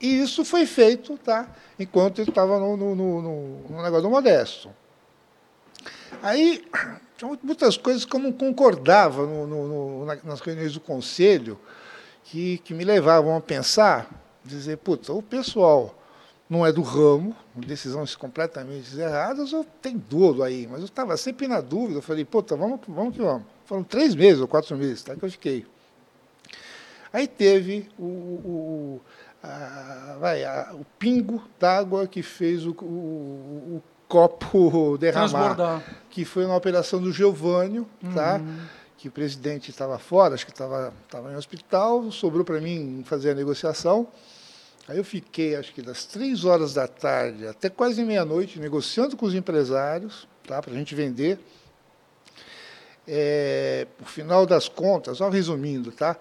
E 0.00 0.23
isso 0.23 0.45
foi 0.45 0.64
feito 0.64 1.19
tá, 1.19 1.49
enquanto 1.78 2.21
ele 2.21 2.30
estava 2.30 2.59
no, 2.59 2.76
no, 2.76 2.95
no, 2.95 3.23
no, 3.69 3.83
negócio 3.83 4.02
do 4.02 4.11
Modesto. 4.11 4.71
Aí, 6.23 6.64
tinha 7.16 7.38
muitas 7.42 7.76
coisas 7.76 8.04
que 8.04 8.16
eu 8.16 8.21
não 8.21 8.33
concordava 8.33 9.26
nas 10.25 10.40
reuniões 10.40 10.73
do 10.73 10.80
conselho, 10.80 11.59
que, 12.25 12.59
que 12.59 12.73
me 12.73 12.85
levavam 12.85 13.37
a 13.37 13.40
pensar, 13.40 14.09
dizer, 14.45 14.78
puta, 14.78 15.12
o 15.12 15.23
pessoal 15.23 15.95
não 16.49 16.66
é 16.66 16.73
do 16.73 16.83
ramo, 16.83 17.37
decisões 17.54 18.16
completamente 18.16 18.99
erradas, 18.99 19.52
ou 19.52 19.64
tem 19.83 19.97
dolo 19.97 20.42
aí, 20.42 20.66
mas 20.66 20.80
eu 20.80 20.87
estava 20.87 21.16
sempre 21.16 21.47
na 21.47 21.61
dúvida, 21.61 21.99
eu 21.99 22.02
falei, 22.02 22.25
puta, 22.25 22.57
vamos, 22.57 22.80
vamos 22.88 23.14
que 23.14 23.23
vamos. 23.23 23.45
Foram 23.64 23.85
três 23.85 24.14
meses 24.16 24.40
ou 24.40 24.49
quatro 24.49 24.76
meses 24.76 25.04
tá, 25.04 25.14
que 25.14 25.25
eu 25.25 25.30
fiquei. 25.30 25.64
Aí 27.12 27.26
teve 27.26 27.88
o, 27.99 28.04
o, 28.04 29.00
a, 29.42 30.16
vai, 30.20 30.44
a, 30.44 30.70
o 30.75 30.85
pingo 30.99 31.42
d'água 31.59 32.06
que 32.06 32.23
fez 32.23 32.66
o, 32.66 32.73
o, 32.73 33.76
o 33.76 33.82
copo 34.09 34.97
derramar, 34.99 35.82
que 36.11 36.25
foi 36.25 36.44
uma 36.44 36.56
operação 36.56 37.00
do 37.00 37.12
Geovânio, 37.12 37.88
tá? 38.14 38.37
uhum. 38.37 38.59
que 38.99 39.09
o 39.09 39.11
presidente 39.11 39.70
estava 39.70 39.99
fora, 39.99 40.35
acho 40.35 40.44
que 40.44 40.52
estava 40.52 40.92
em 41.32 41.37
hospital, 41.37 42.11
sobrou 42.11 42.44
para 42.44 42.61
mim 42.61 43.02
fazer 43.06 43.30
a 43.30 43.35
negociação. 43.35 44.09
Aí 44.88 44.99
eu 44.99 45.04
fiquei, 45.04 45.54
acho 45.54 45.73
que 45.73 45.82
das 45.82 46.04
três 46.04 46.44
horas 46.44 46.75
da 46.75 46.88
tarde 46.88 47.47
até 47.47 47.71
quase 47.71 48.02
meia-noite, 48.04 48.58
negociando 48.58 49.17
com 49.17 49.25
os 49.25 49.34
empresários, 49.34 50.26
tá, 50.47 50.60
para 50.60 50.73
a 50.73 50.76
gente 50.76 50.95
vender. 50.95 51.38
É, 53.06 53.86
o 54.00 54.04
final 54.04 54.45
das 54.45 54.69
contas, 54.69 55.19
só 55.19 55.28
resumindo, 55.28 55.91
tá? 55.93 56.17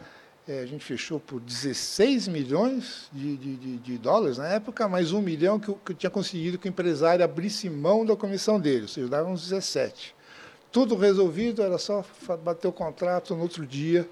É, 0.50 0.62
a 0.62 0.66
gente 0.66 0.84
fechou 0.84 1.20
por 1.20 1.40
16 1.40 2.28
milhões 2.28 3.08
de, 3.14 3.38
de, 3.38 3.56
de, 3.56 3.78
de, 3.78 3.98
dólares 4.00 4.40
na 4.40 4.48
época, 4.48 4.88
mais 4.88 5.12
um 5.12 5.22
milhão 5.22 5.60
que 5.60 5.70
eu, 5.70 5.76
que 5.76 5.92
eu 5.92 5.96
tinha 5.96 6.10
conseguido 6.10 6.58
que 6.58 6.68
o 6.68 6.70
empresário 6.70 7.24
abrisse 7.24 7.70
mão 7.70 8.04
da 8.04 8.16
comissão 8.16 8.60
dele, 8.60 8.82
ou 8.82 8.88
seja, 8.88 9.08
dava 9.08 9.30
uns 9.30 9.44
17. 9.44 10.16
Tudo 10.72 10.96
resolvido, 10.96 11.62
era 11.62 11.78
só 11.78 12.04
bater 12.44 12.68
o 12.68 12.72
contrato 12.72 13.36
no 13.36 13.44
outro 13.44 13.64
dia, 13.64 14.10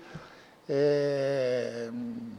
é, 0.69 1.89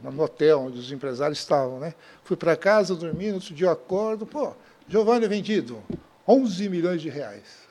no 0.01 0.23
hotel 0.23 0.61
onde 0.61 0.79
os 0.79 0.93
empresários 0.93 1.39
estavam. 1.39 1.77
Né? 1.77 1.93
Fui 2.23 2.37
para 2.37 2.55
casa, 2.55 2.95
dormi, 2.95 3.27
no 3.27 3.33
outro 3.33 3.53
dia 3.53 3.67
eu 3.67 3.71
acordo, 3.71 4.25
pô, 4.25 4.53
Giovanni 4.87 5.27
vendido, 5.27 5.83
11 6.25 6.69
milhões 6.69 7.01
de 7.01 7.09
reais. 7.09 7.67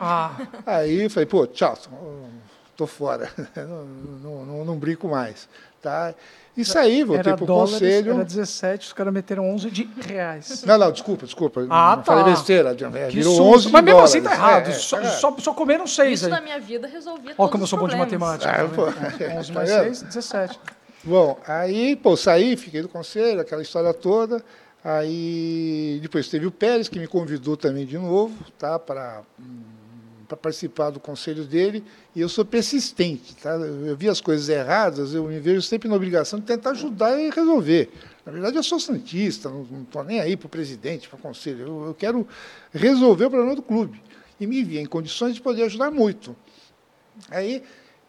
Ah. 0.00 0.36
Aí 0.66 1.08
falei, 1.08 1.26
pô, 1.26 1.46
tchau, 1.46 1.78
estou 2.80 2.86
fora, 2.86 3.30
não, 3.56 3.84
não, 3.84 4.46
não, 4.46 4.64
não, 4.64 4.78
brinco 4.78 5.08
mais. 5.08 5.48
Tá? 5.82 6.14
Isso 6.56 6.78
aí, 6.78 7.04
voltei 7.04 7.32
para 7.32 7.44
o 7.44 7.46
conselho. 7.46 8.12
Era 8.12 8.24
17, 8.24 8.86
os 8.86 8.92
caras 8.92 9.14
meteram 9.14 9.48
11 9.50 9.70
de 9.70 9.88
reais. 10.06 10.62
Não, 10.64 10.76
não, 10.76 10.92
desculpa, 10.92 11.24
desculpa. 11.24 11.66
Ah, 11.70 11.96
tá. 11.96 12.02
Falei 12.02 12.24
besteira. 12.24 12.70
É, 12.70 13.08
virou 13.08 13.34
susto. 13.34 13.68
11 13.68 13.70
Mas 13.70 13.84
mesmo 13.84 14.00
assim 14.00 14.22
tá 14.22 14.32
errado. 14.32 14.68
É, 14.68 14.72
só, 14.72 15.00
é. 15.00 15.08
Só, 15.08 15.34
só, 15.38 15.54
comeram 15.54 15.86
6 15.86 16.12
Isso 16.12 16.26
aí. 16.26 16.30
na 16.30 16.40
minha 16.40 16.60
vida 16.60 16.86
resolvia 16.86 17.34
Olha 17.38 17.50
como 17.50 17.62
eu 17.62 17.66
sou 17.66 17.78
bom 17.78 17.88
de 17.88 17.96
matemática. 17.96 18.50
Ah, 18.50 18.68
pô, 18.68 18.86
11 19.38 19.52
mais 19.52 19.70
6, 19.70 20.02
17. 20.02 20.60
Bom, 21.02 21.38
aí, 21.46 21.96
pô, 21.96 22.14
saí, 22.14 22.56
fiquei 22.56 22.82
do 22.82 22.88
conselho, 22.88 23.40
aquela 23.40 23.62
história 23.62 23.94
toda. 23.94 24.42
Aí, 24.84 25.98
depois 26.02 26.28
teve 26.28 26.46
o 26.46 26.50
Pérez, 26.50 26.88
que 26.88 26.98
me 26.98 27.06
convidou 27.06 27.56
também 27.56 27.86
de 27.86 27.96
novo, 27.96 28.34
tá, 28.58 28.78
para 28.78 29.22
para 30.30 30.36
participar 30.36 30.90
do 30.90 31.00
conselho 31.00 31.44
dele, 31.44 31.84
e 32.14 32.20
eu 32.20 32.28
sou 32.28 32.44
persistente. 32.44 33.34
Tá? 33.36 33.50
Eu 33.50 33.96
vi 33.96 34.08
as 34.08 34.20
coisas 34.20 34.48
erradas, 34.48 35.12
eu 35.12 35.24
me 35.24 35.40
vejo 35.40 35.60
sempre 35.60 35.88
na 35.88 35.96
obrigação 35.96 36.38
de 36.38 36.46
tentar 36.46 36.70
ajudar 36.70 37.18
e 37.18 37.30
resolver. 37.30 37.90
Na 38.24 38.30
verdade, 38.30 38.56
eu 38.56 38.62
sou 38.62 38.78
santista, 38.78 39.48
não 39.48 39.82
estou 39.82 40.04
nem 40.04 40.20
aí 40.20 40.36
para 40.36 40.46
o 40.46 40.48
presidente, 40.48 41.08
para 41.08 41.18
o 41.18 41.20
conselho. 41.20 41.60
Eu, 41.66 41.86
eu, 41.86 41.94
quero 41.94 42.26
resolver 42.72 43.24
o 43.24 43.30
problema 43.30 43.56
do 43.56 43.62
clube. 43.62 44.00
E 44.38 44.46
me 44.46 44.62
vi 44.62 44.78
em 44.78 44.86
condições 44.86 45.34
de 45.34 45.40
poder 45.40 45.64
ajudar 45.64 45.90
muito. 45.90 46.36
Aí, 47.28 47.62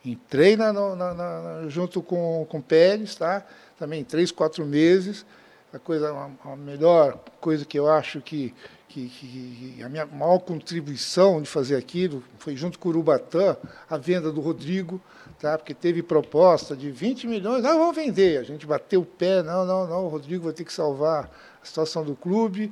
entrei 0.05 0.55
na, 0.55 0.71
na, 0.71 1.13
na, 1.13 1.65
junto 1.69 2.03
com, 2.03 2.45
com 2.47 2.60
o 2.60 2.63
Pérez, 2.63 3.15
tá? 3.15 3.45
também 3.79 4.03
três, 4.03 4.31
quatro 4.31 4.63
meses. 4.63 5.25
A, 5.73 5.79
coisa, 5.79 6.12
a, 6.12 6.51
a 6.51 6.55
melhor 6.55 7.17
coisa 7.39 7.65
que 7.65 7.79
eu 7.79 7.89
acho 7.89 8.21
que 8.21 8.53
que, 8.91 9.08
que, 9.08 9.84
a 9.84 9.88
minha 9.88 10.06
maior 10.06 10.39
contribuição 10.39 11.41
de 11.41 11.47
fazer 11.47 11.77
aquilo 11.77 12.23
foi 12.38 12.56
junto 12.56 12.77
com 12.77 12.89
o 12.89 12.91
Urubatã, 12.91 13.56
a 13.89 13.97
venda 13.97 14.32
do 14.32 14.41
Rodrigo, 14.41 15.01
tá? 15.39 15.58
porque 15.58 15.73
teve 15.73 16.04
proposta 16.04 16.75
de 16.75 16.91
20 16.91 17.27
milhões, 17.27 17.63
não, 17.63 17.80
vamos 17.80 17.95
vender. 17.95 18.38
A 18.39 18.43
gente 18.43 18.65
bateu 18.65 19.01
o 19.01 19.06
pé, 19.06 19.41
não, 19.41 19.65
não, 19.65 19.88
não, 19.88 20.06
o 20.06 20.10
Rodrigo 20.10 20.43
vai 20.43 20.54
ter 20.54 20.65
que 20.65 20.73
salvar 20.73 21.32
a 21.62 21.65
situação 21.65 22.04
do 22.04 22.15
clube. 22.15 22.71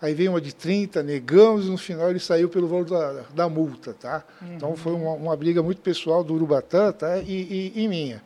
Aí 0.00 0.14
veio 0.14 0.30
uma 0.30 0.40
de 0.40 0.54
30, 0.54 1.02
negamos, 1.02 1.66
e 1.66 1.70
no 1.70 1.76
final 1.76 2.08
ele 2.08 2.20
saiu 2.20 2.48
pelo 2.48 2.68
valor 2.68 2.84
da, 2.84 3.24
da 3.34 3.48
multa. 3.48 3.92
Tá? 3.92 4.24
Uhum. 4.40 4.54
Então 4.54 4.76
foi 4.76 4.92
uma, 4.92 5.12
uma, 5.12 5.36
briga 5.36 5.62
muito 5.62 5.80
pessoal 5.80 6.22
do 6.22 6.34
Urubatã 6.34 6.92
tá? 6.92 7.18
e, 7.18 7.72
e, 7.74 7.84
e 7.84 7.88
minha. 7.88 8.22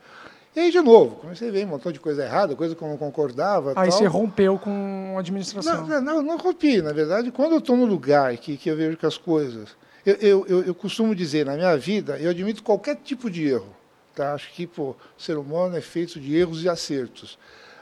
E 0.55 0.59
aí, 0.59 0.71
de 0.71 0.81
novo, 0.81 1.15
comecei 1.15 1.49
a 1.49 1.51
ver 1.51 1.65
um 1.65 1.69
montão 1.69 1.91
de 1.91 1.99
coisa 1.99 2.23
errada, 2.23 2.55
coisa 2.55 2.75
que 2.75 2.81
eu 2.81 2.87
não 2.87 2.97
concordava. 2.97 3.71
Aí 3.75 3.89
tal. 3.89 3.91
você 3.91 4.05
rompeu 4.05 4.59
com 4.59 5.15
a 5.17 5.19
administração. 5.19 5.87
Não, 5.87 6.01
não, 6.01 6.21
não 6.21 6.37
rompi. 6.37 6.81
Na 6.81 6.93
verdade, 6.93 7.31
quando 7.31 7.53
eu 7.53 7.57
estou 7.57 7.75
no 7.75 7.85
lugar 7.85 8.37
que, 8.37 8.55
que 8.55 8.69
eu 8.69 8.75
vejo 8.75 8.97
que 8.97 9.05
as 9.05 9.17
coisas. 9.17 9.69
Eu, 10.05 10.15
eu, 10.15 10.45
eu, 10.47 10.63
eu, 10.63 10.75
costumo 10.75 11.15
dizer, 11.15 11.45
na 11.45 11.55
minha 11.55 11.75
vida, 11.77 12.17
eu 12.19 12.29
admito 12.29 12.61
qualquer 12.61 12.97
tipo 12.97 13.31
de 13.31 13.47
erro. 13.47 13.73
Tá? 14.13 14.33
Acho 14.33 14.51
que 14.51 14.67
pô, 14.67 14.89
o 14.91 15.21
ser 15.21 15.37
humano 15.37 15.75
é 15.75 15.81
feito 15.81 16.19
de 16.19 16.35
erros 16.35 16.61
e 16.61 16.69
acertos. 16.69 17.39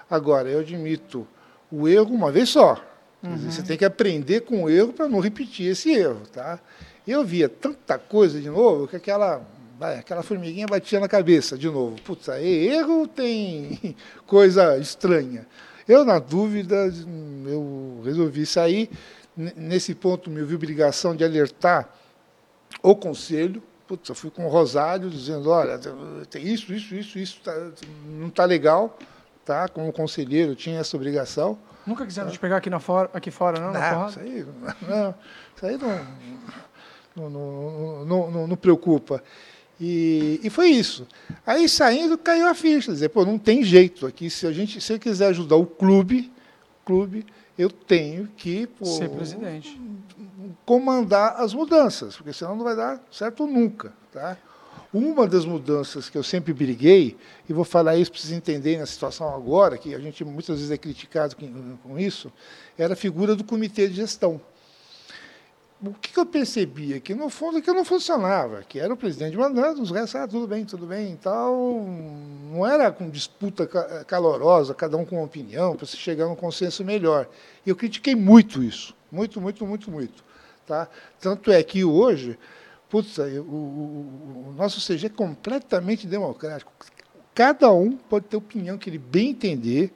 Agora, 0.10 0.48
eu 0.48 0.60
admito 0.60 1.28
o 1.72 1.88
erro 1.88 2.14
uma 2.14 2.32
vez 2.32 2.50
só. 2.50 2.82
Uhum. 3.24 3.36
Dizer, 3.36 3.52
você 3.52 3.64
tem 3.64 3.78
que 3.78 3.86
aprender 3.86 4.42
com 4.42 4.64
o 4.64 4.70
erro 4.70 4.94
para 4.94 5.10
não 5.10 5.20
repetir 5.20 5.72
esse 5.72 5.92
erro. 5.92 6.22
Tá? 6.32 6.60
Eu 7.08 7.26
via 7.26 7.50
tanta 7.50 7.98
coisa 7.98 8.40
de 8.40 8.50
novo 8.50 8.88
que 8.88 8.96
aquela 8.96 9.42
Vai, 9.82 9.98
aquela 9.98 10.22
formiguinha 10.22 10.68
batia 10.68 11.00
na 11.00 11.08
cabeça 11.08 11.58
de 11.58 11.68
novo. 11.68 12.00
Putz, 12.04 12.30
aí 12.30 12.68
erro 12.68 13.08
tem 13.08 13.96
coisa 14.28 14.78
estranha. 14.78 15.48
Eu, 15.88 16.06
na 16.06 16.20
dúvida, 16.20 16.76
eu 17.48 18.00
resolvi 18.06 18.46
sair. 18.46 18.92
Nesse 19.36 19.96
ponto, 19.96 20.30
me 20.30 20.44
vi 20.44 20.54
obrigação 20.54 21.16
de 21.16 21.24
alertar 21.24 21.90
o 22.84 22.96
conselho. 22.96 23.64
Putz, 23.88 24.08
eu 24.08 24.14
fui 24.14 24.30
com 24.30 24.46
o 24.46 24.50
Rosário 24.50 25.10
dizendo, 25.10 25.50
olha, 25.50 25.80
tem 26.30 26.48
isso, 26.48 26.72
isso, 26.72 26.94
isso, 26.94 27.18
isso, 27.18 27.42
tá, 27.42 27.52
não 28.06 28.28
está 28.28 28.46
legal. 28.46 29.00
Tá? 29.44 29.68
Como 29.68 29.92
conselheiro, 29.92 30.54
tinha 30.54 30.80
essa 30.80 30.96
obrigação. 30.96 31.58
Nunca 31.88 32.06
quiseram 32.06 32.28
tá? 32.28 32.34
te 32.34 32.40
pegar 32.40 32.58
aqui, 32.58 32.70
na 32.70 32.80
fora, 32.80 33.10
aqui 33.16 33.32
fora, 33.32 33.60
não? 33.60 33.74
Não, 33.74 34.08
isso 34.10 34.20
aí 34.20 34.46
não, 34.88 35.16
isso 35.56 35.66
aí 35.66 35.80
não, 37.16 38.06
não, 38.06 38.06
não, 38.32 38.48
não 38.48 38.56
preocupa. 38.56 39.24
E, 39.84 40.40
e, 40.44 40.50
foi 40.52 40.70
isso. 40.70 41.08
Aí 41.44 41.68
saindo 41.68 42.16
caiu 42.16 42.46
a 42.46 42.54
ficha, 42.54 42.92
dizer, 42.92 43.10
pô, 43.10 43.26
não 43.26 43.40
tem 43.40 43.64
jeito 43.64 44.06
aqui. 44.06 44.30
Se 44.30 44.46
a 44.46 44.52
gente, 44.52 44.80
se 44.80 44.94
eu 44.94 45.00
quiser 45.00 45.30
ajudar 45.30 45.56
o 45.56 45.66
clube, 45.66 46.32
clube, 46.86 47.26
eu 47.58 47.68
tenho 47.68 48.28
que 48.38 48.68
pô, 48.68 48.86
ser 48.86 49.10
presidente, 49.10 49.82
comandar 50.68 51.42
as 51.42 51.56
mudanças, 51.56 52.16
porque 52.16 52.32
senão 52.32 52.56
não 52.56 52.64
vai 52.64 52.76
dar 52.76 53.02
certo 53.12 53.48
nunca, 53.48 53.92
tá? 54.14 54.38
Uma 54.94 55.26
das 55.26 55.46
mudanças 55.46 56.10
que 56.10 56.18
eu 56.18 56.24
sempre 56.24 56.54
briguei, 56.54 57.18
e 57.50 57.54
vou 57.54 57.64
falar 57.64 57.96
isso 57.96 58.12
para 58.12 58.22
vocês 58.22 58.34
entenderem 58.34 58.80
na 58.80 58.86
situação 58.86 59.34
agora, 59.34 59.80
que 59.80 59.96
a 59.96 60.00
gente 60.00 60.24
muitas 60.24 60.58
vezes 60.58 60.70
é 60.70 60.78
criticado 60.78 61.36
com 61.82 61.98
isso, 61.98 62.32
era 62.78 62.94
a 62.94 62.96
figura 62.96 63.36
do 63.36 63.44
comitê 63.44 63.88
de 63.88 63.96
gestão. 63.96 64.40
O 65.84 65.94
que, 65.94 66.18
eu 66.18 66.26
percebia? 66.26 67.00
Que, 67.00 67.16
no 67.16 67.30
fundo, 67.30 67.62
que 67.62 67.72
não 67.72 67.84
funcionava, 67.84 68.62
que 68.62 68.80
era 68.80 68.94
o 68.94 68.98
presidente 68.98 69.36
mandando, 69.36 69.82
os 69.82 69.90
restos, 69.90 70.16
ah, 70.16 70.28
tudo 70.28 70.46
bem, 70.46 70.64
tudo 70.64 70.86
bem, 70.86 71.16
tal. 71.16 71.84
Não 72.52 72.66
era 72.66 72.92
com 72.92 73.10
disputa 73.10 73.66
calorosa, 74.06 74.76
cada 74.76 74.96
um 74.96 75.04
com 75.04 75.16
uma 75.16 75.26
opinião, 75.26 75.76
para 75.76 75.88
se 75.88 75.98
chegar 75.98 76.26
a 76.26 76.30
um 76.30 76.36
consenso 76.36 76.86
melhor. 76.86 77.28
E 77.66 77.70
eu 77.70 77.76
critiquei 77.76 78.16
muito 78.16 78.62
isso, 78.62 78.96
muito, 79.12 79.42
muito, 79.42 79.66
muito, 79.66 79.90
muito. 79.90 80.24
Tá? 80.68 80.88
Tanto 81.20 81.52
é 81.52 81.64
que 81.64 81.84
hoje 81.84 82.38
Putz, 82.92 83.18
o, 83.20 83.22
o, 83.22 84.50
o 84.50 84.54
nosso 84.58 84.86
CG 84.86 85.06
é 85.06 85.10
completamente 85.10 86.06
democrático. 86.06 86.74
Cada 87.34 87.72
um 87.72 87.96
pode 87.96 88.26
ter 88.26 88.36
a 88.36 88.40
opinião 88.40 88.78
que 88.78 88.90
ele 88.90 88.98
bem 88.98 89.30
entender, 89.30 89.94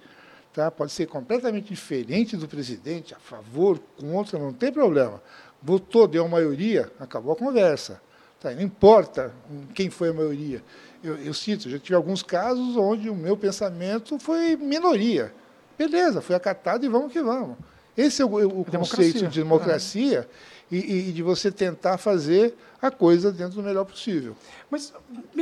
tá? 0.53 0.71
pode 0.71 0.93
ser 0.93 1.05
completamente 1.05 1.67
diferente 1.67 2.37
do 2.37 2.47
presidente, 2.47 3.13
a 3.13 3.19
favor, 3.19 3.81
contra, 3.99 4.39
não 4.39 4.53
tem 4.53 4.71
problema. 4.71 5.21
Votou, 5.65 6.07
deu 6.07 6.25
a 6.25 6.27
maioria, 6.27 6.91
acabou 6.99 7.33
a 7.33 7.35
conversa. 7.35 7.99
Tá? 8.39 8.51
Não 8.51 8.61
importa 8.61 9.33
quem 9.73 9.89
foi 9.89 10.09
a 10.09 10.13
maioria. 10.13 10.63
Eu, 11.03 11.17
eu 11.17 11.33
cito, 11.33 11.67
já 11.67 11.79
tive 11.79 11.95
alguns 11.95 12.21
casos 12.21 12.77
onde 12.77 13.09
o 13.09 13.15
meu 13.15 13.35
pensamento 13.35 14.19
foi 14.19 14.55
minoria. 14.55 15.33
Beleza, 15.75 16.21
foi 16.21 16.35
acatado 16.35 16.85
e 16.85 16.87
vamos 16.87 17.11
que 17.11 17.19
vamos. 17.19 17.57
Esse 17.97 18.21
é 18.21 18.25
o, 18.25 18.61
o 18.61 18.63
conceito 18.63 19.27
de 19.27 19.39
democracia 19.39 20.29
e, 20.71 21.09
e, 21.09 21.11
de 21.11 21.21
você 21.21 21.51
tentar 21.51 21.97
fazer 21.97 22.55
a 22.81 22.91
coisa 22.91 23.31
dentro 23.31 23.55
do 23.55 23.63
melhor 23.63 23.85
possível. 23.85 24.35
Mas, 24.69 24.93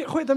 Rueda, 0.07 0.35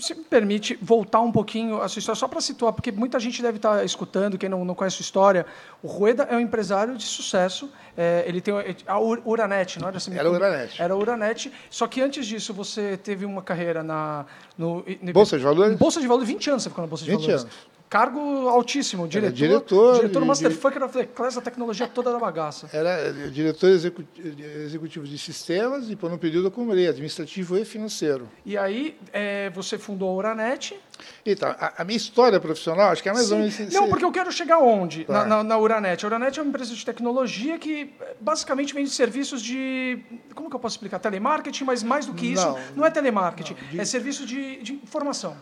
se 0.00 0.14
me 0.14 0.24
permite 0.24 0.78
voltar 0.80 1.20
um 1.20 1.30
pouquinho 1.30 1.80
a 1.80 1.88
sua 1.88 2.00
história, 2.00 2.18
só 2.18 2.28
para 2.28 2.40
situar, 2.40 2.72
porque 2.72 2.90
muita 2.90 3.18
gente 3.20 3.42
deve 3.42 3.56
estar 3.58 3.84
escutando, 3.84 4.38
quem 4.38 4.48
não, 4.48 4.64
não 4.64 4.74
conhece 4.74 4.98
a 4.98 5.00
história. 5.02 5.46
O 5.82 5.88
Rueda 5.88 6.24
é 6.24 6.36
um 6.36 6.40
empresário 6.40 6.96
de 6.96 7.04
sucesso, 7.04 7.70
é, 7.96 8.24
ele 8.26 8.40
tem 8.40 8.54
a 8.86 8.98
Uranet, 8.98 9.78
não 9.80 9.88
era 9.88 9.96
assim? 9.96 10.16
Era 10.16 10.28
a 10.28 10.32
Uranet. 10.32 10.82
Era 10.82 10.94
a 10.94 10.96
Uranet, 10.96 11.52
só 11.70 11.86
que 11.86 12.00
antes 12.00 12.26
disso 12.26 12.54
você 12.54 12.96
teve 12.96 13.24
uma 13.24 13.42
carreira 13.42 13.82
na... 13.82 14.24
No, 14.56 14.84
Bolsa 15.12 15.36
de 15.36 15.44
Valores? 15.44 15.78
Bolsa 15.78 16.00
de 16.00 16.06
Valores, 16.06 16.28
20 16.28 16.50
anos 16.50 16.62
você 16.62 16.68
ficou 16.68 16.82
na 16.82 16.88
Bolsa 16.88 17.04
de 17.04 17.10
20 17.10 17.20
Valores. 17.20 17.42
20 17.42 17.52
anos. 17.52 17.77
Cargo 17.88 18.48
altíssimo, 18.48 19.08
diretor. 19.08 19.32
diretor. 19.34 19.94
Diretor 19.96 20.24
Masterfucker 20.24 20.82
of 20.82 20.92
the 20.92 21.04
Class 21.06 21.36
da 21.36 21.40
tecnologia 21.40 21.88
toda 21.88 22.12
da 22.12 22.18
bagaça. 22.18 22.68
Era 22.72 23.12
diretor 23.30 23.70
executivo 23.70 25.06
de 25.06 25.18
sistemas 25.18 25.88
e, 25.88 25.96
por 25.96 26.12
um 26.12 26.18
período, 26.18 26.44
eu 26.44 26.48
acumulei 26.48 26.86
administrativo 26.86 27.56
e 27.56 27.64
financeiro. 27.64 28.28
E 28.44 28.58
aí, 28.58 28.98
é, 29.12 29.48
você 29.50 29.78
fundou 29.78 30.10
a 30.10 30.14
Uranet. 30.14 30.78
Então, 31.24 31.48
a, 31.58 31.74
a, 31.78 31.84
minha 31.84 31.96
história 31.96 32.38
profissional, 32.38 32.90
acho 32.90 33.02
que 33.02 33.08
é 33.08 33.12
mais 33.12 33.30
ou 33.30 33.38
menos... 33.38 33.56
Não, 33.72 33.88
porque 33.88 34.04
eu 34.04 34.12
quero 34.12 34.30
chegar 34.30 34.58
onde? 34.58 35.04
Tá. 35.04 35.12
Na, 35.12 35.26
na, 35.26 35.44
na, 35.44 35.58
Uranet. 35.58 36.04
A 36.04 36.08
Uranet 36.08 36.38
é 36.38 36.42
uma 36.42 36.48
empresa 36.48 36.74
de 36.74 36.84
tecnologia 36.84 37.58
que, 37.58 37.94
basicamente, 38.20 38.74
vende 38.74 38.90
serviços 38.90 39.40
de... 39.40 40.00
Como 40.34 40.50
que 40.50 40.56
eu 40.56 40.60
posso 40.60 40.74
explicar? 40.74 40.98
Telemarketing, 40.98 41.64
mas 41.64 41.82
mais 41.82 42.04
do 42.04 42.12
que 42.12 42.26
isso, 42.32 42.46
não, 42.46 42.58
não 42.76 42.86
é 42.86 42.90
telemarketing. 42.90 43.54
Não, 43.54 43.70
de... 43.70 43.80
É 43.80 43.84
serviço 43.84 44.26
de, 44.26 44.62
de 44.62 44.74
informação. 44.74 45.36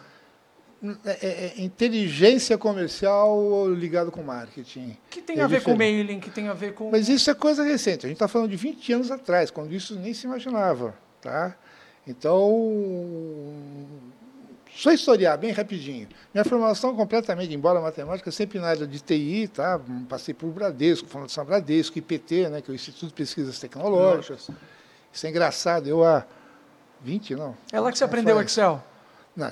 É, 1.05 1.27
é, 1.27 1.53
é, 1.59 1.63
inteligência 1.63 2.59
comercial 2.59 3.69
ligado 3.73 4.11
com 4.11 4.23
marketing. 4.23 4.97
Que 5.09 5.23
tem 5.23 5.39
é 5.39 5.43
a 5.43 5.47
ver 5.47 5.59
diferente. 5.59 5.75
com 5.75 5.79
mailing, 5.79 6.21
que 6.21 6.31
tem 6.31 6.49
a 6.49 6.53
ver 6.53 6.75
com. 6.75 6.91
Mas 6.91 7.09
isso 7.09 7.31
é 7.31 7.35
coisa 7.35 7.65
recente. 7.65 8.05
A 8.05 8.09
gente 8.09 8.17
está 8.17 8.29
falando 8.29 8.51
de 8.51 8.57
20 8.57 8.93
anos 8.93 9.11
atrás, 9.11 9.51
quando 9.51 9.73
isso 9.73 9.99
nem 9.99 10.13
se 10.13 10.27
imaginava. 10.27 10.95
Tá? 11.21 11.57
Então, 12.07 13.53
só 14.77 14.93
historiar 14.93 15.39
bem 15.39 15.51
rapidinho. 15.51 16.09
Minha 16.33 16.45
formação 16.45 16.95
completamente, 16.95 17.55
embora 17.55 17.81
matemática, 17.81 18.31
sempre 18.31 18.59
na 18.59 18.69
área 18.69 18.87
de 18.87 19.01
TI, 19.01 19.49
tá? 19.49 19.81
Passei 20.09 20.35
por 20.35 20.51
Bradesco, 20.51 21.09
Fundação 21.09 21.45
Bradesco, 21.45 21.99
IPT, 21.99 22.49
né, 22.51 22.61
que 22.61 22.71
é 22.71 22.73
o 22.73 22.75
Instituto 22.75 23.09
de 23.09 23.15
Pesquisas 23.15 23.59
Tecnológicas. 23.59 24.51
Isso 25.11 25.27
é 25.27 25.31
engraçado. 25.31 25.89
Eu 25.89 26.05
há 26.05 26.27
20, 27.01 27.35
não. 27.35 27.57
É 27.73 27.81
lá 27.81 27.91
que 27.91 27.97
você 27.97 28.05
aprendeu 28.05 28.41
Excel? 28.43 28.85
Não, 29.37 29.49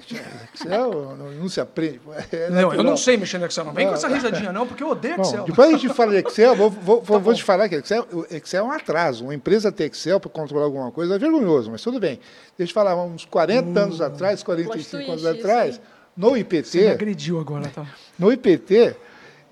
Excel 0.55 1.15
não, 1.19 1.31
não 1.33 1.49
se 1.49 1.61
aprende. 1.61 2.01
É 2.33 2.49
não, 2.49 2.73
eu 2.73 2.83
não 2.83 2.97
sei 2.97 3.19
mexer 3.19 3.37
no 3.39 3.45
Excel. 3.45 3.65
Não 3.67 3.73
vem 3.73 3.85
não, 3.85 3.93
com 3.93 3.99
essa 3.99 4.09
risadinha, 4.09 4.51
não, 4.51 4.67
porque 4.67 4.83
eu 4.83 4.89
odeio 4.89 5.21
Excel. 5.21 5.41
Bom, 5.41 5.45
depois 5.45 5.69
a 5.69 5.73
gente 5.73 5.93
fala 5.93 6.13
de 6.13 6.27
Excel, 6.27 6.57
vou, 6.57 6.71
vou, 6.71 7.01
tá 7.03 7.19
vou 7.19 7.35
te 7.35 7.45
falar 7.45 7.69
que 7.69 7.75
Excel, 7.75 8.07
Excel 8.31 8.65
é 8.65 8.69
um 8.69 8.73
atraso. 8.73 9.25
Uma 9.25 9.35
empresa 9.35 9.71
ter 9.71 9.85
Excel 9.85 10.19
para 10.19 10.31
controlar 10.31 10.65
alguma 10.65 10.91
coisa 10.91 11.17
é 11.17 11.19
vergonhoso, 11.19 11.71
mas 11.71 11.83
tudo 11.83 12.01
bem. 12.01 12.19
Deixa 12.57 12.71
eu 12.71 12.75
falar, 12.75 12.97
uns 12.97 13.27
40 13.27 13.69
uh, 13.69 13.83
anos 13.83 14.01
atrás, 14.01 14.43
45 14.43 15.11
anos 15.13 15.27
atrás, 15.27 15.81
no 16.17 16.35
IPT. 16.35 16.65
Você 16.65 16.81
me 16.81 16.89
agrediu 16.89 17.39
agora, 17.39 17.69
tá? 17.69 17.87
No 18.19 18.33
IPT, 18.33 18.97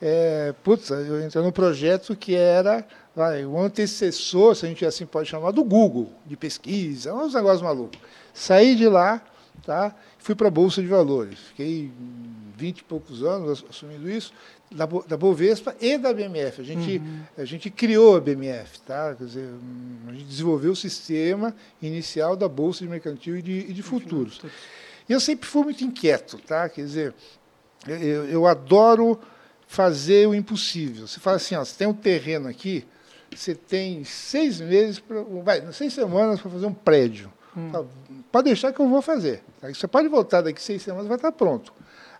é, 0.00 0.54
putz, 0.64 0.88
eu 0.90 1.24
entrei 1.24 1.44
num 1.44 1.52
projeto 1.52 2.16
que 2.16 2.34
era 2.34 2.86
vai, 3.14 3.44
o 3.44 3.58
antecessor, 3.58 4.54
se 4.54 4.66
a 4.66 4.68
gente 4.68 4.84
assim 4.84 5.06
pode 5.06 5.28
chamar, 5.28 5.50
do 5.50 5.62
Google, 5.62 6.10
de 6.26 6.36
pesquisa, 6.36 7.14
uns 7.14 7.34
negócios 7.34 7.62
malucos. 7.62 7.98
Saí 8.32 8.74
de 8.74 8.88
lá, 8.88 9.20
tá? 9.64 9.94
Fui 10.22 10.36
para 10.36 10.46
a 10.46 10.50
Bolsa 10.50 10.80
de 10.80 10.86
Valores. 10.86 11.38
Fiquei 11.48 11.90
20 12.56 12.78
e 12.78 12.84
poucos 12.84 13.24
anos 13.24 13.64
assumindo 13.68 14.08
isso, 14.08 14.32
da, 14.70 14.86
da 14.86 15.16
Bovespa 15.16 15.74
e 15.80 15.98
da 15.98 16.14
BMF. 16.14 16.60
A 16.60 16.64
gente, 16.64 16.98
uhum. 16.98 17.20
a 17.36 17.44
gente 17.44 17.68
criou 17.70 18.16
a 18.16 18.20
BMF, 18.20 18.80
tá? 18.82 19.16
Quer 19.16 19.24
dizer, 19.24 19.48
a 20.06 20.12
gente 20.12 20.24
desenvolveu 20.24 20.72
o 20.72 20.76
sistema 20.76 21.52
inicial 21.82 22.36
da 22.36 22.48
Bolsa 22.48 22.84
de 22.84 22.88
Mercantil 22.88 23.36
e 23.36 23.42
de, 23.42 23.52
e 23.68 23.72
de 23.72 23.82
Futuros. 23.82 24.40
E 25.08 25.12
eu 25.12 25.18
sempre 25.18 25.48
fui 25.48 25.64
muito 25.64 25.82
inquieto, 25.82 26.38
tá? 26.38 26.68
Quer 26.68 26.84
dizer, 26.84 27.14
eu, 27.88 28.24
eu 28.26 28.46
adoro 28.46 29.18
fazer 29.66 30.28
o 30.28 30.34
impossível. 30.34 31.08
Você 31.08 31.18
fala 31.18 31.38
assim, 31.38 31.56
ó, 31.56 31.64
você 31.64 31.76
tem 31.76 31.88
um 31.88 31.94
terreno 31.94 32.48
aqui, 32.48 32.84
você 33.34 33.56
tem 33.56 34.04
seis 34.04 34.60
meses, 34.60 35.00
pra, 35.00 35.20
vai, 35.42 35.72
seis 35.72 35.92
semanas 35.92 36.40
para 36.40 36.48
fazer 36.48 36.66
um 36.66 36.74
prédio. 36.74 37.32
Hum. 37.56 37.70
Pode 38.32 38.46
deixar 38.46 38.72
que 38.72 38.80
eu 38.80 38.88
vou 38.88 39.02
fazer. 39.02 39.42
Você 39.62 39.86
pode 39.86 40.08
voltar 40.08 40.40
daqui 40.40 40.60
seis 40.60 40.82
semanas, 40.82 41.06
vai 41.06 41.16
estar 41.16 41.30
pronto. 41.30 41.72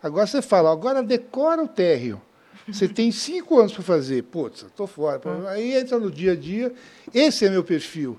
Agora 0.03 0.27
você 0.27 0.43
fala, 0.43 0.71
agora 0.71 1.03
decora 1.03 1.63
o 1.63 1.69
térreo. 1.69 2.21
Você 2.69 2.87
tem 2.87 3.11
cinco 3.11 3.59
anos 3.59 3.73
para 3.73 3.83
fazer. 3.83 4.23
Putz, 4.25 4.63
estou 4.63 4.87
fora. 4.87 5.21
Hum. 5.27 5.49
Aí 5.49 5.75
entra 5.75 5.99
no 5.99 6.11
dia 6.11 6.33
a 6.33 6.37
dia. 6.37 6.73
Esse 7.13 7.47
é 7.47 7.51
meu 7.51 7.65
perfil. 7.65 8.19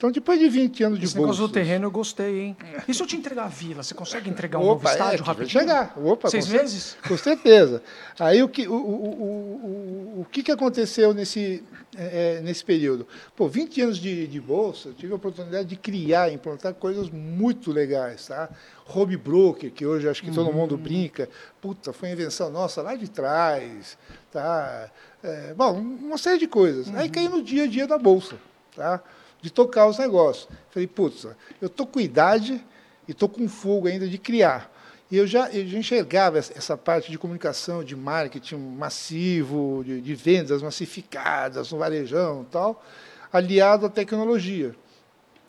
Então, 0.00 0.10
depois 0.10 0.40
de 0.40 0.48
20 0.48 0.82
anos 0.82 0.98
de 0.98 1.04
Esse 1.04 1.14
bolsa... 1.14 1.32
Esse 1.32 1.40
do 1.42 1.48
terreno 1.50 1.84
eu 1.84 1.90
gostei, 1.90 2.40
hein? 2.40 2.56
E 2.88 2.94
se 2.94 3.02
eu 3.02 3.06
te 3.06 3.16
entregar 3.16 3.44
a 3.44 3.48
vila? 3.48 3.82
Você 3.82 3.92
consegue 3.92 4.30
entregar 4.30 4.58
um 4.58 4.62
Opa, 4.62 4.72
novo 4.72 4.88
estádio 4.88 5.22
é, 5.22 5.26
rapidinho? 5.26 5.60
chegar. 5.60 5.92
Opa, 6.02 6.30
Seis 6.30 6.48
meses? 6.48 6.96
Com 7.06 7.18
certeza. 7.18 7.82
Aí, 8.18 8.42
o 8.42 8.48
que, 8.48 8.66
o, 8.66 8.72
o, 8.72 10.16
o, 10.16 10.20
o 10.22 10.24
que, 10.24 10.42
que 10.42 10.50
aconteceu 10.50 11.12
nesse, 11.12 11.62
é, 11.94 12.38
é 12.38 12.40
nesse 12.40 12.64
período? 12.64 13.06
Pô, 13.36 13.46
20 13.46 13.82
anos 13.82 13.98
de, 13.98 14.26
de 14.26 14.40
bolsa, 14.40 14.88
eu 14.88 14.94
tive 14.94 15.12
a 15.12 15.16
oportunidade 15.16 15.68
de 15.68 15.76
criar, 15.76 16.32
implantar 16.32 16.72
coisas 16.72 17.10
muito 17.10 17.70
legais, 17.70 18.26
tá? 18.26 18.48
Home 18.94 19.18
broker, 19.18 19.70
que 19.70 19.84
hoje 19.84 20.08
acho 20.08 20.22
que 20.22 20.30
todo 20.30 20.46
uhum. 20.46 20.54
mundo 20.54 20.78
brinca. 20.78 21.28
Puta, 21.60 21.92
foi 21.92 22.10
invenção 22.10 22.50
nossa 22.50 22.80
lá 22.80 22.96
de 22.96 23.10
trás, 23.10 23.98
tá? 24.32 24.90
É, 25.22 25.52
bom, 25.52 25.78
uma 25.78 26.16
série 26.16 26.38
de 26.38 26.46
coisas. 26.46 26.86
Uhum. 26.86 26.96
Aí 26.96 27.10
caiu 27.10 27.28
no 27.28 27.42
dia 27.42 27.64
a 27.64 27.66
dia 27.66 27.86
da 27.86 27.98
bolsa, 27.98 28.36
tá? 28.74 29.02
De 29.40 29.50
tocar 29.50 29.86
os 29.86 29.98
negócios. 29.98 30.48
Falei, 30.70 30.86
putz, 30.86 31.26
eu 31.60 31.66
estou 31.66 31.86
com 31.86 32.00
idade 32.00 32.64
e 33.08 33.12
estou 33.12 33.28
com 33.28 33.48
fogo 33.48 33.88
ainda 33.88 34.08
de 34.08 34.18
criar. 34.18 34.70
E 35.10 35.16
eu 35.16 35.26
já, 35.26 35.50
eu 35.50 35.66
já 35.66 35.78
enxergava 35.78 36.38
essa 36.38 36.76
parte 36.76 37.10
de 37.10 37.18
comunicação, 37.18 37.82
de 37.82 37.96
marketing 37.96 38.56
massivo, 38.56 39.82
de, 39.84 40.00
de 40.00 40.14
vendas 40.14 40.62
massificadas 40.62 41.72
no 41.72 41.78
varejão 41.78 42.42
e 42.42 42.52
tal, 42.52 42.84
aliado 43.32 43.86
à 43.86 43.88
tecnologia. 43.88 44.74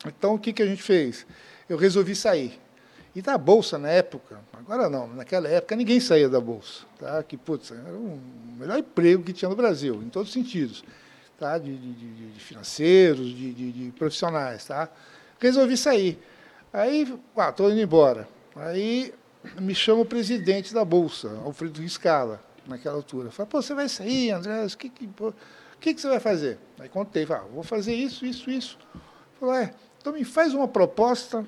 Então, 0.06 0.34
o 0.34 0.40
que, 0.40 0.52
que 0.52 0.64
a 0.64 0.66
gente 0.66 0.82
fez? 0.82 1.28
Eu 1.70 1.78
resolvi 1.78 2.16
sair. 2.16 2.60
E 3.14 3.22
da 3.22 3.38
Bolsa, 3.38 3.78
na 3.78 3.90
época, 3.90 4.40
agora 4.54 4.90
não, 4.90 5.06
naquela 5.08 5.48
época 5.48 5.76
ninguém 5.76 6.00
saía 6.00 6.28
da 6.28 6.40
Bolsa. 6.42 6.86
Tá? 6.98 7.22
Que, 7.22 7.38
putz, 7.38 7.72
era 7.72 7.94
o 7.94 8.20
melhor 8.58 8.80
emprego 8.80 9.22
que 9.22 9.34
tinha 9.34 9.50
no 9.50 9.56
Brasil, 9.56 10.02
em 10.02 10.10
todos 10.10 10.30
os 10.30 10.34
sentidos 10.34 10.84
tá? 11.42 11.58
de, 11.58 11.76
de, 11.76 11.94
de 12.34 12.40
financeiros, 12.40 13.28
de, 13.28 13.54
de, 13.54 13.92
profissionais. 13.94 14.66
Tá? 14.66 14.88
Resolvi 15.40 15.76
sair. 15.76 16.20
Aí, 16.72 17.02
estou 17.02 17.68
ah, 17.68 17.72
indo 17.72 17.82
embora. 17.82 18.28
Aí 18.56 19.14
me 19.60 19.74
chama 19.74 20.02
o 20.02 20.06
presidente 20.06 20.74
da 20.74 20.86
Bolsa, 20.86 21.30
Alfredo 21.44 21.82
Riscala, 21.82 22.40
naquela 22.68 22.96
altura. 22.96 23.32
Fala, 23.32 23.48
pô, 23.48 23.62
você 23.62 23.74
vai 23.74 23.90
sair, 23.90 24.32
André, 24.32 24.66
o 24.66 24.78
que, 24.78 24.90
que, 24.90 25.08
pô, 25.08 25.34
que, 25.82 25.96
que 25.96 26.00
você 26.00 26.08
vai 26.08 26.20
fazer? 26.20 26.60
Aí 26.80 26.88
contei, 26.88 27.26
falei, 27.26 27.44
ah, 27.44 27.48
vou 27.52 27.64
fazer 27.64 27.96
isso, 27.96 28.24
isso, 28.24 28.50
isso. 28.52 28.78
Falei, 29.40 29.64
é, 29.64 29.74
Então 30.00 30.14
me 30.14 30.24
faz 30.24 30.54
uma 30.54 30.68
proposta 30.68 31.46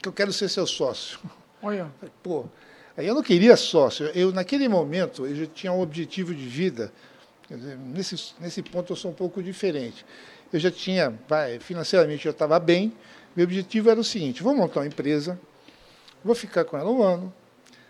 que 0.00 0.08
eu 0.08 0.12
quero 0.12 0.32
ser 0.32 0.48
seu 0.48 0.66
sócio. 0.66 1.20
Olha. 1.62 1.92
Pô, 2.22 2.46
aí 2.96 3.06
eu 3.06 3.14
não 3.14 3.22
queria 3.22 3.56
sócio. 3.56 4.06
Eu, 4.06 4.32
naquele 4.32 4.66
momento, 4.68 5.26
eu 5.26 5.36
já 5.36 5.46
tinha 5.46 5.72
um 5.72 5.80
objetivo 5.82 6.34
de 6.34 6.48
vida. 6.48 6.90
Dizer, 7.56 7.76
nesse, 7.76 8.34
nesse 8.40 8.62
ponto 8.62 8.92
eu 8.92 8.96
sou 8.96 9.10
um 9.10 9.14
pouco 9.14 9.42
diferente. 9.42 10.04
Eu 10.52 10.58
já 10.58 10.70
tinha, 10.70 11.18
financeiramente 11.60 12.26
eu 12.26 12.32
estava 12.32 12.58
bem. 12.58 12.92
Meu 13.34 13.44
objetivo 13.44 13.90
era 13.90 14.00
o 14.00 14.04
seguinte: 14.04 14.42
vou 14.42 14.54
montar 14.54 14.80
uma 14.80 14.86
empresa, 14.86 15.38
vou 16.24 16.34
ficar 16.34 16.64
com 16.64 16.76
ela 16.76 16.90
um 16.90 17.02
ano. 17.02 17.32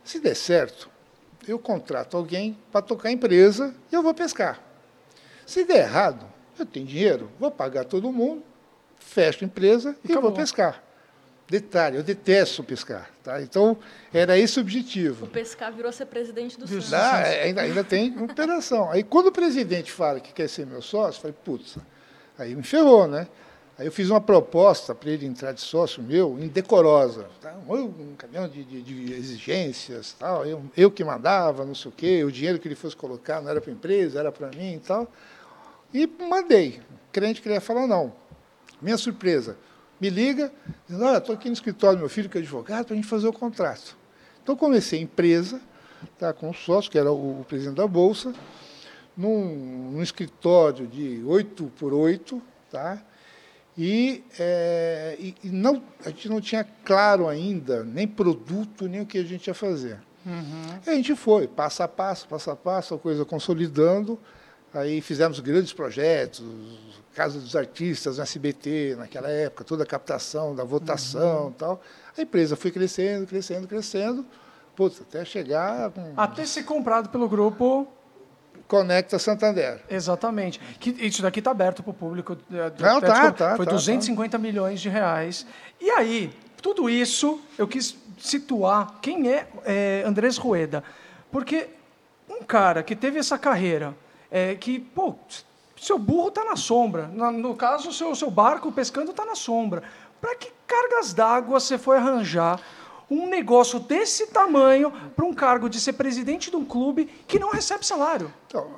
Se 0.04 0.20
der 0.20 0.34
certo, 0.34 0.90
eu 1.46 1.58
contrato 1.58 2.16
alguém 2.16 2.58
para 2.70 2.82
tocar 2.82 3.08
a 3.08 3.12
empresa 3.12 3.74
e 3.90 3.94
eu 3.94 4.02
vou 4.02 4.14
pescar. 4.14 4.60
Se 5.46 5.64
der 5.64 5.84
errado, 5.84 6.26
eu 6.58 6.66
tenho 6.66 6.86
dinheiro, 6.86 7.30
vou 7.38 7.50
pagar 7.50 7.84
todo 7.84 8.12
mundo, 8.12 8.42
fecho 8.98 9.44
a 9.44 9.46
empresa 9.46 9.96
e, 10.04 10.12
e 10.12 10.16
vou 10.16 10.32
pescar. 10.32 10.82
Detalhe, 11.48 11.96
eu 11.96 12.02
detesto 12.02 12.62
pescar. 12.62 13.10
Tá? 13.22 13.42
Então, 13.42 13.76
era 14.12 14.38
esse 14.38 14.58
o 14.58 14.62
objetivo. 14.62 15.26
O 15.26 15.28
pescar 15.28 15.72
virou 15.72 15.92
ser 15.92 16.06
presidente 16.06 16.58
do 16.58 16.66
Santos. 16.66 16.92
Ah, 16.92 17.22
ainda, 17.22 17.60
ainda 17.60 17.84
tem 17.84 18.16
operação. 18.22 18.90
Aí, 18.90 19.02
quando 19.02 19.26
o 19.26 19.32
presidente 19.32 19.92
fala 19.92 20.18
que 20.20 20.32
quer 20.32 20.48
ser 20.48 20.66
meu 20.66 20.80
sócio, 20.80 21.18
eu 21.18 21.22
falei, 21.22 21.36
putz, 21.44 21.76
aí 22.38 22.54
me 22.54 22.62
ferrou, 22.62 23.06
né? 23.06 23.28
Aí 23.78 23.86
eu 23.86 23.92
fiz 23.92 24.10
uma 24.10 24.20
proposta 24.20 24.94
para 24.94 25.10
ele 25.10 25.26
entrar 25.26 25.52
de 25.52 25.60
sócio 25.60 26.02
meu, 26.02 26.38
indecorosa. 26.38 27.26
Tá? 27.40 27.54
Um, 27.68 28.14
caminhão 28.16 28.46
de, 28.48 28.62
de, 28.64 28.82
de, 28.82 29.12
exigências, 29.14 30.14
tal. 30.18 30.46
Eu, 30.46 30.62
eu 30.76 30.90
que 30.90 31.02
mandava, 31.02 31.64
não 31.64 31.74
sei 31.74 31.90
o 31.90 31.94
quê, 31.94 32.22
o 32.22 32.30
dinheiro 32.30 32.58
que 32.58 32.68
ele 32.68 32.74
fosse 32.74 32.94
colocar 32.94 33.40
não 33.40 33.50
era 33.50 33.60
para 33.60 33.70
a 33.70 33.74
empresa, 33.74 34.20
era 34.20 34.30
para 34.30 34.48
mim 34.48 34.74
e 34.74 34.80
tal. 34.80 35.10
E 35.92 36.06
mandei. 36.06 36.80
O 37.08 37.12
crente 37.12 37.40
queria 37.42 37.60
falar 37.60 37.86
não. 37.86 38.12
Minha 38.80 38.98
surpresa, 38.98 39.56
me 40.02 40.10
liga, 40.10 40.52
dizendo, 40.84 41.04
olha, 41.04 41.18
estou 41.18 41.32
aqui 41.32 41.46
no 41.46 41.52
escritório 41.52 41.96
do 41.96 42.00
meu 42.00 42.08
filho, 42.08 42.28
que 42.28 42.36
é 42.36 42.40
advogado, 42.40 42.86
para 42.86 42.94
a 42.94 42.96
gente 42.96 43.06
fazer 43.06 43.28
o 43.28 43.32
contrato. 43.32 43.96
Então, 44.42 44.56
comecei 44.56 44.98
a 44.98 45.02
empresa, 45.02 45.60
tá, 46.18 46.32
com 46.32 46.50
um 46.50 46.52
sócio, 46.52 46.90
que 46.90 46.98
era 46.98 47.12
o, 47.12 47.42
o 47.42 47.44
presidente 47.44 47.76
da 47.76 47.86
Bolsa, 47.86 48.34
num, 49.16 49.92
num 49.92 50.02
escritório 50.02 50.88
de 50.88 51.22
8 51.24 51.72
por 51.78 51.94
8, 51.94 52.42
tá? 52.68 53.00
E, 53.78 54.24
é, 54.40 55.16
e, 55.20 55.36
e, 55.44 55.50
não, 55.50 55.80
a 56.04 56.08
gente 56.08 56.28
não 56.28 56.40
tinha 56.40 56.66
claro 56.84 57.28
ainda 57.28 57.84
nem 57.84 58.08
produto, 58.08 58.88
nem 58.88 59.02
o 59.02 59.06
que 59.06 59.18
a 59.18 59.24
gente 59.24 59.46
ia 59.46 59.54
fazer. 59.54 60.00
Uhum. 60.26 60.80
E 60.84 60.90
a 60.90 60.94
gente 60.94 61.14
foi, 61.14 61.46
passo 61.46 61.80
a 61.80 61.86
passo, 61.86 62.26
passo 62.26 62.50
a 62.50 62.56
passo, 62.56 62.94
a 62.94 62.98
coisa 62.98 63.24
consolidando. 63.24 64.18
Aí 64.74 65.00
fizemos 65.00 65.38
grandes 65.40 65.72
projetos, 65.72 66.42
Casa 67.14 67.38
dos 67.38 67.54
Artistas, 67.54 68.16
no 68.16 68.22
SBT, 68.22 68.96
naquela 68.98 69.28
época, 69.28 69.64
toda 69.64 69.82
a 69.82 69.86
captação 69.86 70.54
da 70.54 70.64
votação 70.64 71.44
uhum. 71.44 71.50
e 71.50 71.54
tal. 71.54 71.82
A 72.16 72.22
empresa 72.22 72.56
foi 72.56 72.70
crescendo, 72.70 73.26
crescendo, 73.26 73.68
crescendo, 73.68 74.24
putz, 74.74 75.00
até 75.00 75.24
chegar... 75.24 75.92
Até 76.16 76.46
ser 76.46 76.62
comprado 76.62 77.10
pelo 77.10 77.28
grupo... 77.28 77.86
Conecta 78.66 79.18
Santander. 79.18 79.82
Exatamente. 79.90 80.58
Que, 80.80 80.90
isso 81.06 81.20
daqui 81.20 81.40
está 81.40 81.50
aberto 81.50 81.82
para 81.82 81.90
o 81.90 81.94
público. 81.94 82.38
É, 82.50 82.72
Não, 82.82 83.00
tá, 83.02 83.30
tá, 83.30 83.56
Foi 83.56 83.66
tá, 83.66 83.72
250 83.72 84.30
tá. 84.30 84.38
milhões 84.38 84.80
de 84.80 84.88
reais. 84.88 85.44
E 85.78 85.90
aí, 85.90 86.32
tudo 86.62 86.88
isso, 86.88 87.38
eu 87.58 87.68
quis 87.68 87.94
situar 88.18 88.98
quem 89.02 89.30
é, 89.30 89.46
é 89.66 90.02
Andrés 90.06 90.38
Rueda. 90.38 90.82
Porque 91.30 91.68
um 92.30 92.42
cara 92.42 92.82
que 92.82 92.96
teve 92.96 93.18
essa 93.18 93.36
carreira, 93.36 93.94
é, 94.32 94.54
que, 94.54 94.80
pô, 94.80 95.14
seu 95.76 95.98
burro 95.98 96.28
está 96.28 96.42
na 96.42 96.56
sombra. 96.56 97.06
No 97.06 97.54
caso, 97.54 97.90
o 97.90 97.92
seu, 97.92 98.14
seu 98.14 98.30
barco 98.30 98.72
pescando 98.72 99.10
está 99.10 99.26
na 99.26 99.34
sombra. 99.34 99.82
Para 100.20 100.34
que 100.34 100.50
cargas 100.66 101.12
d'água 101.12 101.60
você 101.60 101.76
foi 101.76 101.98
arranjar 101.98 102.58
um 103.10 103.28
negócio 103.28 103.78
desse 103.78 104.28
tamanho 104.28 104.90
para 105.14 105.26
um 105.26 105.34
cargo 105.34 105.68
de 105.68 105.78
ser 105.78 105.92
presidente 105.92 106.50
de 106.50 106.56
um 106.56 106.64
clube 106.64 107.04
que 107.26 107.38
não 107.38 107.50
recebe 107.50 107.84
salário? 107.84 108.32
Então, 108.46 108.70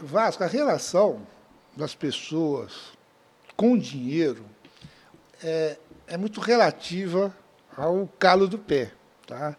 Vasco, 0.00 0.42
a 0.42 0.46
relação 0.46 1.20
das 1.76 1.94
pessoas 1.94 2.92
com 3.54 3.76
dinheiro 3.76 4.46
é, 5.44 5.76
é 6.06 6.16
muito 6.16 6.40
relativa 6.40 7.36
ao 7.76 8.08
calo 8.18 8.48
do 8.48 8.58
pé. 8.58 8.92
Tá? 9.26 9.56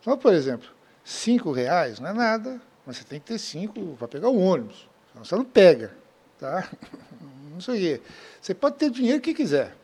Então, 0.00 0.16
por 0.16 0.32
exemplo, 0.32 0.68
cinco 1.04 1.52
reais 1.52 2.00
não 2.00 2.08
é 2.08 2.12
nada, 2.14 2.60
mas 2.86 2.96
você 2.96 3.04
tem 3.04 3.20
que 3.20 3.26
ter 3.26 3.38
cinco 3.38 3.96
para 3.98 4.08
pegar 4.08 4.28
o 4.28 4.38
ônibus. 4.38 4.93
Você 5.14 5.36
não 5.36 5.44
pega. 5.44 5.92
Tá? 6.38 6.68
Não 7.52 7.60
sei 7.60 7.74
o 7.74 7.78
quê. 7.78 8.02
Você 8.40 8.52
pode 8.52 8.76
ter 8.76 8.90
dinheiro 8.90 9.20
que 9.20 9.32
quiser. 9.32 9.76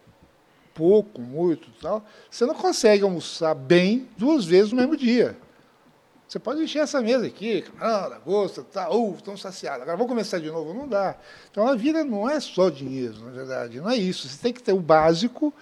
Pouco, 0.74 1.20
muito 1.20 1.70
tal. 1.80 2.04
Você 2.28 2.44
não 2.44 2.54
consegue 2.54 3.04
almoçar 3.04 3.54
bem 3.54 4.08
duas 4.18 4.44
vezes 4.44 4.72
no 4.72 4.78
mesmo 4.78 4.96
dia. 4.96 5.36
Você 6.26 6.38
pode 6.38 6.62
encher 6.62 6.80
essa 6.80 7.00
mesa 7.00 7.26
aqui, 7.26 7.64
ah, 7.80 8.18
gosta, 8.24 8.62
tá, 8.62 8.88
uh, 8.88 9.14
estão 9.14 9.36
saciados. 9.36 9.82
Agora 9.82 9.96
vamos 9.96 10.10
começar 10.10 10.38
de 10.38 10.48
novo, 10.48 10.72
não 10.72 10.86
dá. 10.86 11.16
Então 11.50 11.66
a 11.66 11.74
vida 11.74 12.04
não 12.04 12.28
é 12.28 12.38
só 12.38 12.70
dinheiro, 12.70 13.18
na 13.24 13.32
verdade, 13.32 13.80
não 13.80 13.90
é 13.90 13.96
isso. 13.96 14.28
Você 14.28 14.38
tem 14.40 14.52
que 14.52 14.62
ter 14.62 14.72
o 14.72 14.78
básico, 14.78 15.52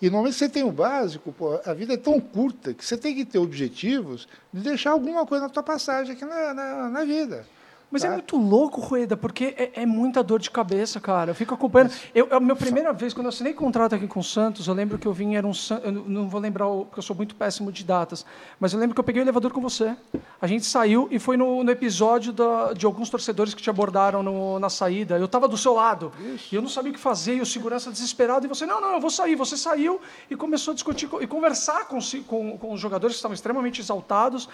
e 0.00 0.06
normalmente 0.06 0.36
você 0.36 0.48
tem 0.48 0.62
o 0.62 0.70
básico, 0.70 1.32
pô, 1.32 1.60
a 1.64 1.74
vida 1.74 1.94
é 1.94 1.96
tão 1.96 2.20
curta 2.20 2.72
que 2.72 2.84
você 2.84 2.96
tem 2.96 3.16
que 3.16 3.24
ter 3.24 3.38
objetivos 3.38 4.28
de 4.52 4.60
deixar 4.60 4.92
alguma 4.92 5.26
coisa 5.26 5.44
na 5.44 5.50
tua 5.50 5.62
passagem 5.62 6.12
aqui 6.12 6.24
na, 6.24 6.54
na, 6.54 6.88
na 6.88 7.04
vida. 7.04 7.44
Mas 7.90 8.02
é 8.02 8.08
tá? 8.08 8.14
é 8.14 8.16
muito 8.16 8.36
louco, 8.36 8.80
Rueda, 8.80 9.16
porque 9.16 9.54
é, 9.56 9.82
é, 9.82 9.86
muita 9.86 10.22
dor 10.22 10.40
de 10.40 10.50
cabeça, 10.50 11.00
cara. 11.00 11.30
Eu 11.30 11.34
fico 11.34 11.54
acompanhando. 11.54 11.92
Eu, 12.14 12.28
a 12.32 12.40
minha 12.40 12.56
primeira 12.56 12.92
vez, 12.92 13.14
quando 13.14 13.26
eu 13.26 13.28
assinei 13.28 13.52
contrato 13.52 13.94
aqui 13.94 14.08
com 14.08 14.18
o 14.18 14.24
Santos, 14.24 14.66
eu 14.66 14.74
lembro 14.74 14.98
que 14.98 15.06
eu 15.06 15.12
vim, 15.12 15.36
era 15.36 15.46
um. 15.46 15.52
Eu 15.84 15.92
não 15.92 16.28
vou 16.28 16.40
lembrar, 16.40 16.66
porque 16.66 16.98
eu 16.98 17.02
sou 17.02 17.14
muito 17.14 17.36
péssimo 17.36 17.70
de 17.70 17.84
datas, 17.84 18.26
mas 18.58 18.72
eu 18.72 18.80
lembro 18.80 18.94
que 18.94 19.00
eu 19.00 19.04
peguei 19.04 19.22
o 19.22 19.24
elevador 19.24 19.52
com 19.52 19.60
você. 19.60 19.96
A 20.40 20.46
gente 20.48 20.66
saiu 20.66 21.06
e 21.12 21.18
foi 21.20 21.36
no, 21.36 21.62
no 21.62 21.70
episódio 21.70 22.32
da, 22.32 22.72
de 22.72 22.84
alguns 22.84 23.08
torcedores 23.08 23.54
que 23.54 23.62
te 23.62 23.70
abordaram 23.70 24.20
no, 24.22 24.58
na 24.58 24.68
saída. 24.68 25.16
Eu 25.16 25.26
estava 25.26 25.46
do 25.46 25.56
seu 25.56 25.72
lado. 25.72 26.12
Ixi. 26.34 26.54
E 26.54 26.56
eu 26.56 26.62
não 26.62 26.68
sabia 26.68 26.90
o 26.90 26.94
que 26.94 27.00
fazer, 27.00 27.36
e 27.36 27.40
o 27.40 27.46
segurança 27.46 27.92
desesperado. 27.92 28.46
E 28.46 28.48
você, 28.48 28.66
não, 28.66 28.80
não, 28.80 28.94
eu 28.94 29.00
vou 29.00 29.10
sair. 29.10 29.36
Você 29.36 29.56
saiu 29.56 30.00
e 30.28 30.34
começou 30.34 30.72
a 30.72 30.74
discutir 30.74 31.08
e 31.20 31.26
conversar 31.26 31.86
com, 31.86 31.98
com, 32.26 32.58
com 32.58 32.72
os 32.72 32.80
jogadores 32.80 33.14
que 33.14 33.18
estavam 33.18 33.34
extremamente 33.34 33.80
exaltados. 33.80 34.48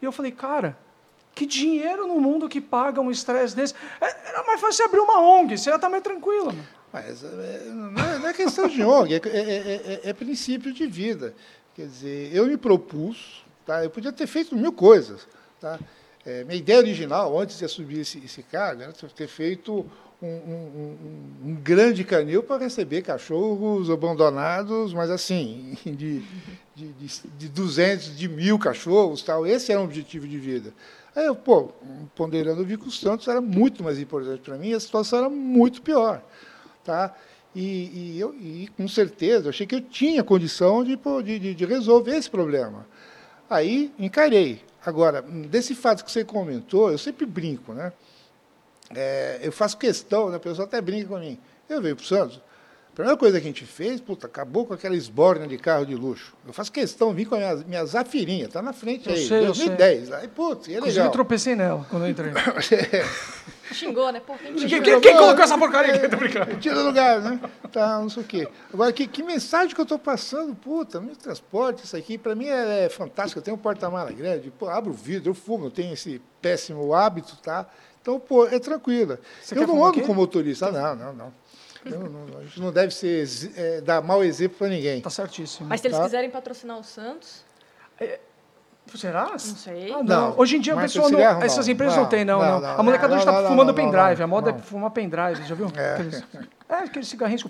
E 0.00 0.04
eu 0.06 0.12
falei, 0.12 0.32
cara 0.32 0.87
que 1.34 1.46
dinheiro 1.46 2.06
no 2.06 2.20
mundo 2.20 2.48
que 2.48 2.60
paga 2.60 3.00
um 3.00 3.10
estresse 3.10 3.54
desse? 3.54 3.74
É, 4.00 4.28
era 4.28 4.44
mais 4.44 4.60
fácil 4.60 4.84
abrir 4.84 5.00
uma 5.00 5.20
ONG, 5.20 5.56
você 5.56 5.70
ia 5.70 5.76
estar 5.76 5.88
mais 5.88 6.02
tranquilo. 6.02 6.54
Mas 6.92 7.22
é, 7.22 7.64
não, 7.66 8.02
é, 8.02 8.18
não 8.18 8.28
é 8.28 8.32
questão 8.32 8.66
de 8.66 8.82
ONG, 8.82 9.14
é, 9.14 9.20
é, 9.24 10.00
é, 10.04 10.10
é, 10.10 10.12
princípio 10.12 10.72
de 10.72 10.86
vida. 10.86 11.34
Quer 11.74 11.86
dizer, 11.86 12.34
eu 12.34 12.46
me 12.46 12.56
propus, 12.56 13.44
tá? 13.64 13.84
eu 13.84 13.90
podia 13.90 14.12
ter 14.12 14.26
feito 14.26 14.56
mil 14.56 14.72
coisas. 14.72 15.26
Tá? 15.60 15.78
Minha 16.46 16.56
ideia 16.56 16.78
original, 16.78 17.38
antes 17.38 17.56
de 17.58 17.64
assumir 17.64 18.00
esse, 18.00 18.18
esse 18.18 18.42
cargo, 18.42 18.82
era 18.82 18.92
ter 18.92 19.28
feito 19.28 19.86
um, 20.20 20.26
um, 20.26 20.96
um, 21.46 21.50
um 21.50 21.54
grande 21.54 22.04
canil 22.04 22.42
para 22.42 22.64
receber 22.64 23.02
cachorros 23.02 23.88
abandonados, 23.88 24.92
mas 24.92 25.10
assim, 25.10 25.76
de, 25.86 26.22
de, 26.74 26.92
de, 26.92 27.22
de 27.38 27.48
200, 27.48 28.16
de 28.16 28.28
mil 28.28 28.58
cachorros. 28.58 29.22
Tal. 29.22 29.46
Esse 29.46 29.72
era 29.72 29.80
um 29.80 29.84
objetivo 29.84 30.26
de 30.26 30.38
vida. 30.38 30.72
Aí 31.18 31.26
eu, 31.26 31.34
pô, 31.34 31.72
ponderando 32.14 32.62
o 32.62 32.64
Vico 32.64 32.88
Santos 32.92 33.26
era 33.26 33.40
muito 33.40 33.82
mais 33.82 33.98
importante 33.98 34.40
para 34.40 34.56
mim, 34.56 34.72
a 34.72 34.78
situação 34.78 35.18
era 35.18 35.28
muito 35.28 35.82
pior. 35.82 36.22
Tá? 36.84 37.12
E, 37.52 38.12
e 38.14 38.20
eu, 38.20 38.32
e, 38.36 38.68
com 38.76 38.86
certeza, 38.86 39.46
eu 39.46 39.50
achei 39.50 39.66
que 39.66 39.74
eu 39.74 39.80
tinha 39.80 40.22
condição 40.22 40.84
de, 40.84 40.96
de, 41.24 41.54
de 41.56 41.64
resolver 41.64 42.16
esse 42.16 42.30
problema. 42.30 42.86
Aí 43.50 43.92
encarei. 43.98 44.62
Agora, 44.86 45.20
desse 45.20 45.74
fato 45.74 46.04
que 46.04 46.12
você 46.12 46.24
comentou, 46.24 46.92
eu 46.92 46.98
sempre 46.98 47.26
brinco, 47.26 47.74
né? 47.74 47.92
É, 48.94 49.40
eu 49.42 49.50
faço 49.50 49.76
questão, 49.76 50.30
né? 50.30 50.36
a 50.36 50.40
pessoa 50.40 50.68
até 50.68 50.80
brinca 50.80 51.08
com 51.08 51.18
mim. 51.18 51.36
Eu 51.68 51.82
venho 51.82 51.96
para 51.96 52.04
o 52.04 52.06
Santos, 52.06 52.40
primeira 52.98 53.16
coisa 53.16 53.40
que 53.40 53.46
a 53.46 53.50
gente 53.50 53.64
fez, 53.64 54.00
puta, 54.00 54.26
acabou 54.26 54.66
com 54.66 54.74
aquela 54.74 54.96
esborna 54.96 55.46
de 55.46 55.56
carro 55.56 55.86
de 55.86 55.94
luxo. 55.94 56.34
Eu 56.44 56.52
faço 56.52 56.72
questão, 56.72 57.14
vim 57.14 57.24
com 57.24 57.36
a 57.36 57.38
minha, 57.38 57.54
minha 57.54 57.84
Zafirinha, 57.86 58.46
está 58.46 58.60
na 58.60 58.72
frente 58.72 59.08
eu 59.08 59.14
aí, 59.14 59.24
sei, 59.24 59.46
2010. 59.46 60.10
Aí, 60.10 60.26
putz, 60.26 60.68
é 60.68 60.72
Inclusive, 60.72 61.06
eu 61.06 61.10
tropecei 61.10 61.54
nela 61.54 61.86
quando 61.88 62.06
eu 62.06 62.10
entrei. 62.10 62.32
Xingou, 63.72 64.10
né? 64.10 64.20
Pô, 64.26 64.34
quem, 64.34 64.52
quem, 64.52 64.82
quem, 64.82 65.00
quem 65.00 65.16
colocou 65.16 65.44
essa 65.44 65.56
porcaria 65.56 65.94
aqui? 65.94 66.08
Tô 66.08 66.16
brincando. 66.16 66.56
Tira 66.56 66.80
lugar, 66.80 67.20
né? 67.20 67.40
Tá, 67.70 68.00
não 68.00 68.08
sei 68.08 68.22
o 68.22 68.26
quê. 68.26 68.48
Agora, 68.72 68.92
que, 68.92 69.06
que 69.06 69.22
mensagem 69.22 69.72
que 69.72 69.80
eu 69.80 69.84
estou 69.84 69.98
passando? 69.98 70.52
Puta, 70.56 71.00
meu 71.00 71.14
transporte, 71.14 71.84
isso 71.84 71.96
aqui, 71.96 72.18
para 72.18 72.34
mim 72.34 72.46
é, 72.46 72.86
é, 72.86 72.88
fantástico. 72.88 73.38
Eu 73.38 73.44
tenho 73.44 73.56
um 73.56 73.60
porta-mala 73.60 74.10
grande, 74.10 74.50
pô, 74.50 74.68
abro 74.68 74.90
o 74.90 74.94
vidro, 74.94 75.30
eu 75.30 75.34
fumo, 75.34 75.66
eu 75.66 75.70
tenho 75.70 75.92
esse 75.92 76.20
péssimo 76.42 76.92
hábito, 76.92 77.36
tá? 77.36 77.64
Então, 78.02 78.18
pô, 78.18 78.46
é 78.46 78.58
tranquila. 78.58 79.20
Você 79.40 79.56
eu 79.56 79.66
não 79.66 79.84
ando 79.84 80.00
com 80.00 80.14
motorista. 80.14 80.66
Ah, 80.66 80.72
não, 80.72 80.96
não, 80.96 81.12
não. 81.12 81.32
Não, 81.84 82.00
não, 82.00 82.38
a 82.38 82.42
gente 82.42 82.60
não 82.60 82.72
deve 82.72 82.94
ser, 82.94 83.26
é, 83.56 83.80
dar 83.80 84.02
mau 84.02 84.22
exemplo 84.24 84.58
para 84.58 84.68
ninguém. 84.68 85.00
Tá 85.00 85.10
certíssimo. 85.10 85.68
Mas 85.68 85.80
se 85.80 85.86
eles 85.86 85.96
tá? 85.96 86.04
quiserem 86.04 86.30
patrocinar 86.30 86.78
o 86.78 86.84
Santos. 86.84 87.44
É, 88.00 88.20
será? 88.96 89.30
Não 89.30 89.38
sei. 89.38 89.92
Ah, 89.92 90.02
não. 90.02 90.34
Hoje 90.38 90.56
em 90.56 90.60
dia 90.60 90.74
a 90.74 90.80
pessoa 90.80 91.10
não, 91.10 91.42
essas 91.42 91.68
empresas 91.68 91.96
não, 91.96 92.04
não 92.04 92.10
têm, 92.10 92.24
não, 92.24 92.38
não. 92.60 92.70
A 92.70 92.82
molecada 92.82 93.14
hoje 93.14 93.24
está 93.24 93.48
fumando 93.48 93.74
pendrive. 93.74 94.22
A 94.22 94.26
moda 94.26 94.50
é 94.50 94.58
fumar 94.58 94.90
pendrive, 94.90 95.46
já 95.46 95.54
viu? 95.54 95.70
É. 95.76 95.94
Aqueles, 95.94 96.24
é, 96.68 96.74
aqueles 96.74 97.08
cigarrinhos. 97.08 97.44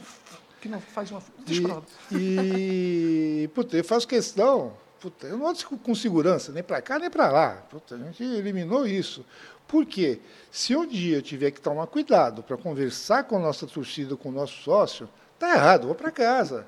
que 0.60 0.68
não 0.68 0.80
faz 0.80 1.10
uma. 1.10 1.22
Deixa 1.46 1.82
e, 2.10 3.42
e 3.44 3.48
puta, 3.54 3.76
eu 3.76 3.84
faço 3.84 4.06
questão. 4.08 4.72
Puta, 5.00 5.28
eu 5.28 5.38
não 5.38 5.46
ando 5.46 5.64
com 5.64 5.94
segurança, 5.94 6.50
nem 6.50 6.62
para 6.62 6.82
cá 6.82 6.98
nem 6.98 7.08
para 7.08 7.30
lá. 7.30 7.50
Puta, 7.70 7.94
a 7.94 7.98
gente 7.98 8.22
eliminou 8.24 8.84
isso. 8.84 9.24
Por 9.68 9.84
quê? 9.84 10.18
Se 10.50 10.74
um 10.74 10.86
dia 10.86 11.18
eu 11.18 11.22
tiver 11.22 11.50
que 11.50 11.60
tomar 11.60 11.86
cuidado 11.86 12.42
para 12.42 12.56
conversar 12.56 13.24
com 13.24 13.36
a 13.36 13.38
nossa 13.38 13.66
torcida, 13.66 14.16
com 14.16 14.30
o 14.30 14.32
nosso 14.32 14.62
sócio, 14.62 15.08
tá 15.38 15.50
errado, 15.54 15.86
vou 15.86 15.94
para 15.94 16.10
casa. 16.10 16.66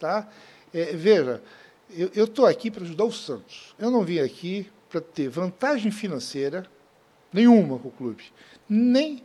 Tá? 0.00 0.28
É, 0.74 0.86
veja, 0.96 1.40
eu 2.14 2.24
estou 2.24 2.44
aqui 2.46 2.70
para 2.70 2.82
ajudar 2.82 3.04
o 3.04 3.12
Santos. 3.12 3.74
Eu 3.78 3.90
não 3.90 4.04
vim 4.04 4.18
aqui 4.18 4.68
para 4.88 5.00
ter 5.00 5.28
vantagem 5.28 5.92
financeira 5.92 6.66
nenhuma 7.32 7.78
com 7.78 7.88
o 7.88 7.92
clube, 7.92 8.24
nem 8.68 9.22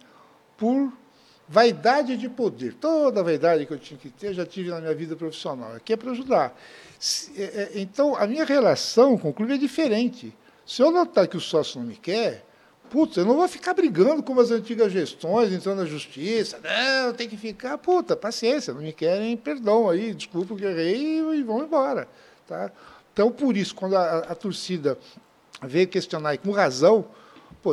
por 0.56 0.94
vaidade 1.48 2.18
de 2.18 2.30
poder. 2.30 2.76
Toda 2.76 3.22
a 3.22 3.24
vaidade 3.24 3.66
que 3.66 3.74
eu 3.74 3.80
tinha 3.80 4.00
que 4.00 4.10
ter, 4.10 4.34
já 4.34 4.46
tive 4.46 4.70
na 4.70 4.80
minha 4.80 4.94
vida 4.94 5.16
profissional. 5.16 5.74
Aqui 5.74 5.94
é 5.94 5.98
para 5.98 6.12
ajudar. 6.12 6.56
É, 7.36 7.42
é, 7.44 7.72
então, 7.76 8.16
a 8.16 8.28
minha 8.28 8.46
relação 8.46 9.18
com 9.18 9.30
o 9.30 9.34
clube 9.34 9.54
é 9.54 9.58
diferente. 9.58 10.36
Se 10.66 10.82
eu 10.82 10.92
notar 10.92 11.28
que 11.28 11.38
o 11.38 11.42
sócio 11.42 11.80
não 11.80 11.88
me 11.88 11.96
quer, 11.96 12.46
Putz, 12.90 13.18
eu 13.18 13.26
não 13.26 13.36
vou 13.36 13.48
ficar 13.48 13.74
brigando 13.74 14.24
com 14.24 14.40
as 14.40 14.52
antigas 14.52 14.92
gestões, 14.92 15.52
entrando 15.52 15.80
na 15.80 15.86
justiça. 15.86 16.60
Não, 16.64 17.14
tem 17.14 17.28
que 17.28 17.38
ficar. 17.38 17.78
Puta, 17.78 18.16
paciência, 18.16 18.74
não 18.74 18.82
me 18.82 18.94
querem, 18.94 19.36
perdão 19.36 19.90
aí, 19.90 20.14
desculpa 20.14 20.54
o 20.54 20.58
que 20.58 20.66
errei 20.66 21.20
e 21.20 21.44
vão 21.44 21.64
embora. 21.64 22.08
Tá? 22.48 22.72
Então, 23.12 23.32
por 23.32 23.56
isso, 23.58 23.74
quando 23.74 23.96
a, 23.96 24.20
a 24.20 24.36
torcida 24.36 24.98
veio 25.64 25.88
questionar, 25.88 26.34
e 26.36 26.38
com 26.38 26.52
razão, 26.52 27.06
pô, 27.64 27.72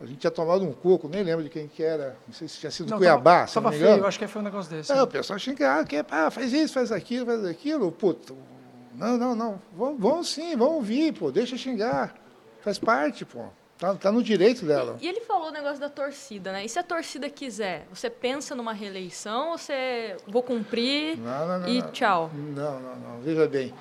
a 0.00 0.06
gente 0.06 0.18
tinha 0.18 0.30
tomado 0.30 0.64
um 0.64 0.72
coco, 0.72 1.08
nem 1.08 1.22
lembro 1.22 1.42
de 1.42 1.48
quem 1.48 1.68
que 1.68 1.82
era, 1.82 2.16
não 2.26 2.34
sei 2.34 2.48
se 2.48 2.58
tinha 2.58 2.70
sido 2.70 2.90
não, 2.90 2.98
Cuiabá. 2.98 3.44
Estava 3.44 3.72
feio, 3.72 3.98
eu 3.98 4.06
acho 4.06 4.18
que 4.18 4.26
foi 4.26 4.42
um 4.42 4.44
negócio 4.44 4.70
desse. 4.70 4.92
É, 4.92 5.02
o 5.02 5.06
pessoal 5.06 5.38
xingava, 5.38 5.84
que, 5.84 6.04
ah, 6.10 6.30
faz 6.30 6.52
isso, 6.52 6.74
faz 6.74 6.92
aquilo, 6.92 7.26
faz 7.26 7.44
aquilo. 7.44 7.90
Puta, 7.92 8.34
não, 8.94 9.16
não, 9.16 9.34
não. 9.34 9.62
Vão, 9.72 9.96
vão 9.96 10.24
sim, 10.24 10.56
vão 10.56 10.74
ouvir, 10.74 11.12
pô, 11.12 11.30
deixa 11.30 11.56
xingar. 11.56 12.14
Faz 12.60 12.78
parte, 12.78 13.24
pô. 13.24 13.46
Tá, 13.78 13.94
tá 13.94 14.12
no 14.12 14.22
direito 14.22 14.64
dela. 14.64 14.96
E, 15.00 15.04
e, 15.04 15.08
ele 15.08 15.20
falou 15.20 15.48
o 15.48 15.52
negócio 15.52 15.80
da 15.80 15.88
torcida, 15.88 16.52
né? 16.52 16.64
E 16.64 16.68
se 16.68 16.78
a 16.78 16.82
torcida 16.82 17.28
quiser, 17.28 17.86
você 17.92 18.08
pensa 18.08 18.54
numa 18.54 18.72
reeleição 18.72 19.50
ou 19.50 19.58
você 19.58 20.16
vou 20.28 20.42
cumprir 20.42 21.18
não, 21.18 21.48
não, 21.48 21.58
não, 21.60 21.68
e 21.68 21.82
tchau? 21.90 22.30
Não, 22.32 22.80
não, 22.80 22.96
não. 22.96 23.20
Veja 23.20 23.48
bem. 23.48 23.74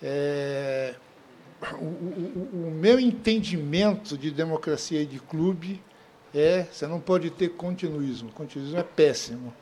É, 0.00 0.94
o, 1.72 1.84
o, 1.84 2.68
o, 2.68 2.70
meu 2.70 2.98
entendimento 2.98 4.16
de 4.16 4.30
democracia 4.30 5.02
e 5.02 5.06
de 5.06 5.18
clube 5.18 5.82
é 6.34 6.64
você 6.70 6.86
não 6.86 7.00
pode 7.00 7.30
ter 7.30 7.50
continuismo. 7.50 8.30
Continuismo 8.32 8.78
é 8.78 8.82
péssimo. 8.82 9.52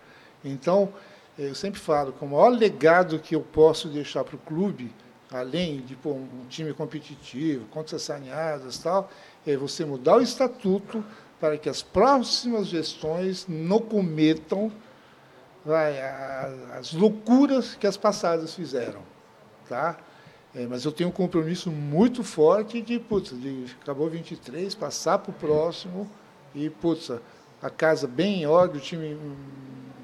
Então, 0.45 0.93
eu 1.39 1.55
sempre 1.55 1.81
falo 1.81 2.13
que 2.13 2.25
o 2.25 2.29
maior 2.29 2.51
legado 2.51 3.19
que 3.19 3.35
eu 3.35 3.41
posso 3.41 3.89
deixar 3.89 4.25
para 4.25 4.37
o 4.37 4.39
clube, 4.39 4.93
além 5.31 5.81
de 5.81 5.95
pô, 5.95 6.11
um 6.11 6.47
time 6.49 6.73
competitivo, 6.73 7.67
contas 7.67 8.03
saneadas 8.03 8.77
e 8.77 8.83
tal, 8.83 9.11
é 9.53 9.57
você 9.57 9.85
mudar 9.85 10.17
o 10.17 10.21
estatuto 10.21 11.05
para 11.39 11.57
que 11.57 11.69
as 11.69 11.83
próximas 11.83 12.67
gestões 12.67 13.47
não 13.49 13.79
cometam 13.79 14.71
vai, 15.65 16.01
as 16.79 16.93
loucuras 16.93 17.75
que 17.75 17.87
as 17.87 17.97
passadas 17.97 18.55
fizeram. 18.55 19.03
Tá? 19.69 19.99
É, 20.55 20.67
mas 20.67 20.85
eu 20.85 20.93
tenho 20.93 21.09
um 21.09 21.13
compromisso 21.13 21.71
muito 21.71 22.25
forte 22.25 22.81
de, 22.83 22.99
putz, 22.99 23.31
de 23.41 23.67
acabou 23.81 24.09
23, 24.09 24.75
passar 24.75 25.19
para 25.19 25.31
o 25.31 25.35
próximo 25.35 26.11
e, 26.55 26.69
putz, 26.69 27.13
a 27.63 27.71
casa 27.71 28.07
bem 28.07 28.43
em 28.43 28.47
ordem, 28.47 28.79
o 28.79 28.85
time 28.85 29.19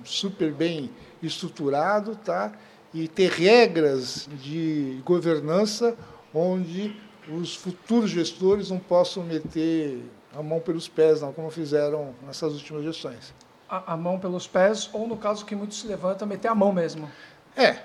super 0.05 0.53
bem 0.53 0.91
estruturado, 1.23 2.15
tá? 2.17 2.53
e 2.95 3.09
ter 3.09 3.31
regras 3.31 4.29
de 4.43 5.01
governança 5.05 5.97
onde 6.33 6.97
os 7.29 7.55
futuros 7.55 8.11
gestores 8.11 8.71
não 8.71 8.79
possam 8.79 9.23
meter 9.23 10.03
a 10.35 10.43
mão 10.43 10.61
pelos 10.61 10.89
pés, 10.89 11.21
não, 11.21 11.33
como 11.33 11.51
fizeram 11.51 12.15
nessas 12.27 12.55
últimas 12.55 12.85
gestões. 12.85 13.33
A, 13.69 13.95
a 13.95 13.97
mão 13.97 14.19
pelos 14.19 14.47
pés, 14.47 14.89
ou 14.93 15.09
no 15.09 15.17
caso 15.17 15.45
que 15.45 15.55
muitos 15.55 15.81
se 15.81 15.87
levantam, 15.87 16.27
meter 16.27 16.49
a 16.49 16.55
mão 16.55 16.73
mesmo. 16.73 17.11
É. 17.57 17.79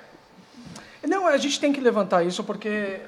Não, 1.08 1.26
a 1.26 1.38
gente 1.38 1.60
tem 1.60 1.74
que 1.74 1.82
levantar 1.82 2.24
isso 2.24 2.44
porque 2.44 3.02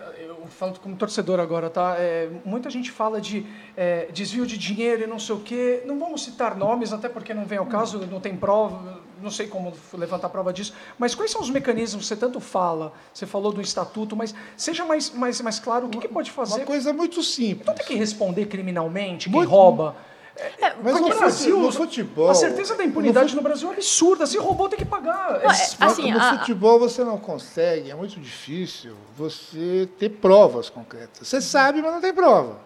falando 0.49 0.79
como 0.79 0.95
torcedor 0.95 1.39
agora, 1.39 1.69
tá? 1.69 1.95
É, 1.97 2.29
muita 2.45 2.69
gente 2.69 2.91
fala 2.91 3.19
de 3.19 3.45
é, 3.75 4.07
desvio 4.11 4.45
de 4.45 4.57
dinheiro 4.57 5.03
e 5.03 5.07
não 5.07 5.19
sei 5.19 5.35
o 5.35 5.39
quê. 5.39 5.83
Não 5.85 5.99
vamos 5.99 6.23
citar 6.23 6.55
nomes, 6.55 6.93
até 6.93 7.09
porque 7.09 7.33
não 7.33 7.45
vem 7.45 7.57
ao 7.57 7.65
caso, 7.65 7.99
não 8.05 8.19
tem 8.19 8.35
prova, 8.35 9.01
não 9.23 9.31
sei 9.31 9.47
como 9.47 9.73
levantar 9.93 10.29
prova 10.29 10.53
disso. 10.53 10.73
Mas 10.99 11.15
quais 11.15 11.31
são 11.31 11.41
os 11.41 11.49
mecanismos? 11.49 12.05
Você 12.05 12.15
tanto 12.15 12.39
fala, 12.39 12.93
você 13.13 13.25
falou 13.25 13.51
do 13.51 13.61
estatuto, 13.61 14.15
mas 14.15 14.35
seja 14.57 14.85
mais, 14.85 15.09
mais, 15.09 15.41
mais 15.41 15.59
claro 15.59 15.87
o 15.87 15.89
que, 15.89 15.99
que 15.99 16.07
pode 16.07 16.29
fazer. 16.29 16.57
Uma 16.57 16.65
coisa 16.65 16.93
muito 16.93 17.23
simples. 17.23 17.65
Não 17.65 17.73
tem 17.73 17.85
que 17.85 17.95
responder 17.95 18.45
criminalmente 18.45 19.25
quem 19.25 19.33
muito, 19.33 19.49
rouba. 19.49 19.95
É, 20.35 20.73
mas 20.83 20.99
no 20.99 21.09
Brasil, 21.09 21.59
no 21.59 21.71
futebol, 21.71 22.29
a 22.29 22.33
certeza 22.33 22.75
da 22.75 22.83
impunidade 22.83 23.29
no, 23.35 23.35
no, 23.35 23.41
Brasil 23.43 23.69
é 23.69 23.73
absurda. 23.73 24.25
Se 24.25 24.37
roubou, 24.37 24.67
tem 24.67 24.79
que 24.79 24.85
pagar. 24.85 25.41
É, 25.43 25.47
assim, 25.47 26.11
no 26.11 26.19
a... 26.19 26.39
futebol 26.39 26.79
você 26.79 27.03
não 27.03 27.19
consegue, 27.19 27.91
é 27.91 27.95
muito 27.95 28.19
difícil 28.19 28.95
você 29.15 29.87
ter 29.99 30.09
provas 30.09 30.69
concretas. 30.69 31.27
Você 31.27 31.39
sabe, 31.39 31.81
mas 31.81 31.93
não 31.93 32.01
tem 32.01 32.11
prova. 32.11 32.59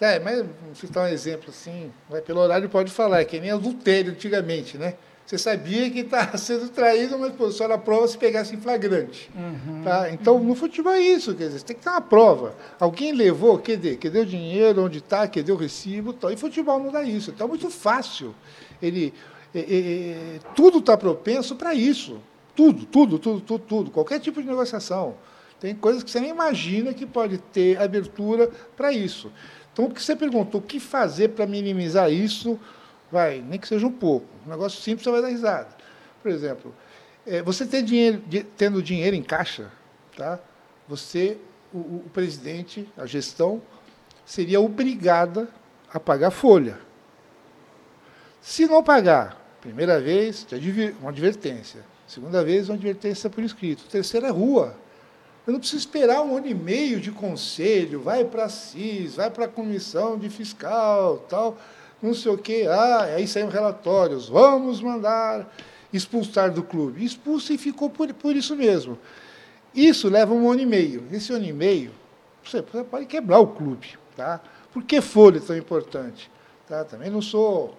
É, 0.00 0.18
mas 0.18 0.38
vou 0.38 0.74
citar 0.74 1.04
um 1.04 1.08
exemplo 1.08 1.48
assim, 1.48 1.92
vai 2.10 2.20
pelo 2.20 2.40
horário 2.40 2.68
pode 2.68 2.90
falar, 2.90 3.20
é 3.20 3.24
que 3.24 3.38
nem 3.38 3.52
adultério 3.52 4.12
antigamente, 4.12 4.76
né? 4.76 4.94
Você 5.26 5.38
sabia 5.38 5.90
que 5.90 6.00
está 6.00 6.36
sendo 6.36 6.68
traído, 6.68 7.18
mas 7.18 7.32
pô, 7.32 7.50
só 7.50 7.66
na 7.66 7.78
prova 7.78 8.06
se 8.06 8.18
pegasse 8.18 8.54
em 8.54 8.60
flagrante. 8.60 9.30
Uhum. 9.34 9.82
Tá? 9.82 10.10
Então, 10.10 10.38
no 10.38 10.54
futebol 10.54 10.92
é 10.92 11.00
isso, 11.00 11.34
quer 11.34 11.46
dizer, 11.46 11.58
você 11.60 11.64
tem 11.64 11.76
que 11.76 11.82
ter 11.82 11.88
uma 11.88 12.00
prova. 12.00 12.54
Alguém 12.78 13.12
levou, 13.12 13.58
quer 13.58 13.76
dizer, 13.76 13.96
que 13.96 14.10
deu 14.10 14.24
dinheiro, 14.24 14.84
onde 14.84 14.98
está, 14.98 15.26
que 15.26 15.42
deu 15.42 15.56
recibo, 15.56 16.12
tal. 16.12 16.30
e 16.30 16.36
futebol 16.36 16.78
não 16.78 16.92
dá 16.92 17.02
isso. 17.02 17.30
Então, 17.30 17.46
é 17.46 17.48
muito 17.48 17.70
fácil. 17.70 18.34
Ele, 18.82 19.14
é, 19.54 19.60
é, 19.60 19.62
é 19.62 20.38
tudo 20.54 20.78
está 20.78 20.96
propenso 20.96 21.56
para 21.56 21.74
isso. 21.74 22.18
Tudo, 22.54 22.84
tudo, 22.84 23.18
tudo, 23.18 23.40
tudo, 23.40 23.64
tudo. 23.66 23.90
Qualquer 23.90 24.20
tipo 24.20 24.40
de 24.42 24.46
negociação. 24.46 25.14
Tem 25.58 25.74
coisas 25.74 26.02
que 26.02 26.10
você 26.10 26.20
nem 26.20 26.30
imagina 26.30 26.92
que 26.92 27.06
pode 27.06 27.38
ter 27.38 27.80
abertura 27.80 28.50
para 28.76 28.92
isso. 28.92 29.32
Então, 29.72 29.86
o 29.86 29.90
que 29.90 30.02
você 30.02 30.14
perguntou, 30.14 30.60
o 30.60 30.64
que 30.64 30.78
fazer 30.78 31.30
para 31.30 31.46
minimizar 31.46 32.12
isso? 32.12 32.60
Vai, 33.14 33.40
nem 33.48 33.60
que 33.60 33.68
seja 33.68 33.86
um 33.86 33.92
pouco. 33.92 34.26
Um 34.44 34.50
negócio 34.50 34.82
simples, 34.82 35.04
você 35.04 35.10
vai 35.12 35.22
dar 35.22 35.28
risada. 35.28 35.68
Por 36.20 36.32
exemplo, 36.32 36.74
é, 37.24 37.40
você 37.42 37.64
ter 37.64 37.80
dinheiro, 37.84 38.20
tendo 38.56 38.82
dinheiro 38.82 39.14
em 39.14 39.22
caixa, 39.22 39.70
tá? 40.16 40.40
você, 40.88 41.38
o, 41.72 41.78
o 41.78 42.10
presidente, 42.12 42.88
a 42.96 43.06
gestão, 43.06 43.62
seria 44.26 44.60
obrigada 44.60 45.48
a 45.92 46.00
pagar 46.00 46.32
folha. 46.32 46.76
Se 48.42 48.66
não 48.66 48.82
pagar, 48.82 49.40
primeira 49.60 50.00
vez, 50.00 50.44
uma 51.00 51.10
advertência. 51.10 51.84
Segunda 52.08 52.42
vez, 52.42 52.68
uma 52.68 52.74
advertência 52.74 53.30
por 53.30 53.44
escrito. 53.44 53.84
Terceira 53.84 54.32
rua. 54.32 54.76
Eu 55.46 55.52
não 55.52 55.60
preciso 55.60 55.78
esperar 55.78 56.20
um 56.22 56.36
ano 56.36 56.48
e 56.48 56.54
meio 56.54 56.98
de 56.98 57.12
conselho, 57.12 58.00
vai 58.00 58.24
para 58.24 58.48
CIS, 58.48 59.14
vai 59.14 59.30
para 59.30 59.44
a 59.44 59.48
comissão 59.48 60.18
de 60.18 60.28
fiscal, 60.28 61.18
tal 61.28 61.56
não 62.04 62.14
sei 62.14 62.32
o 62.32 62.38
quê. 62.38 62.66
Ah, 62.68 63.04
aí 63.16 63.26
saíram 63.26 63.48
relatórios, 63.48 64.28
vamos 64.28 64.80
mandar 64.80 65.50
expulsar 65.92 66.52
do 66.52 66.62
clube. 66.62 67.04
Expulsa 67.04 67.54
e 67.54 67.58
ficou 67.58 67.88
por, 67.88 68.12
por 68.14 68.36
isso 68.36 68.54
mesmo. 68.54 68.98
Isso 69.74 70.08
leva 70.08 70.34
um 70.34 70.50
ano 70.50 70.60
e 70.60 70.66
meio. 70.66 71.04
Esse 71.10 71.32
ano 71.32 71.44
e 71.44 71.52
meio, 71.52 71.92
você 72.44 72.62
pode 72.62 73.06
quebrar 73.06 73.38
o 73.38 73.48
clube. 73.48 73.98
Tá? 74.16 74.40
Por 74.72 74.84
que 74.84 75.00
folha 75.00 75.40
tão 75.40 75.56
importante? 75.56 76.30
Tá? 76.68 76.84
Também 76.84 77.10
não 77.10 77.22
sou 77.22 77.74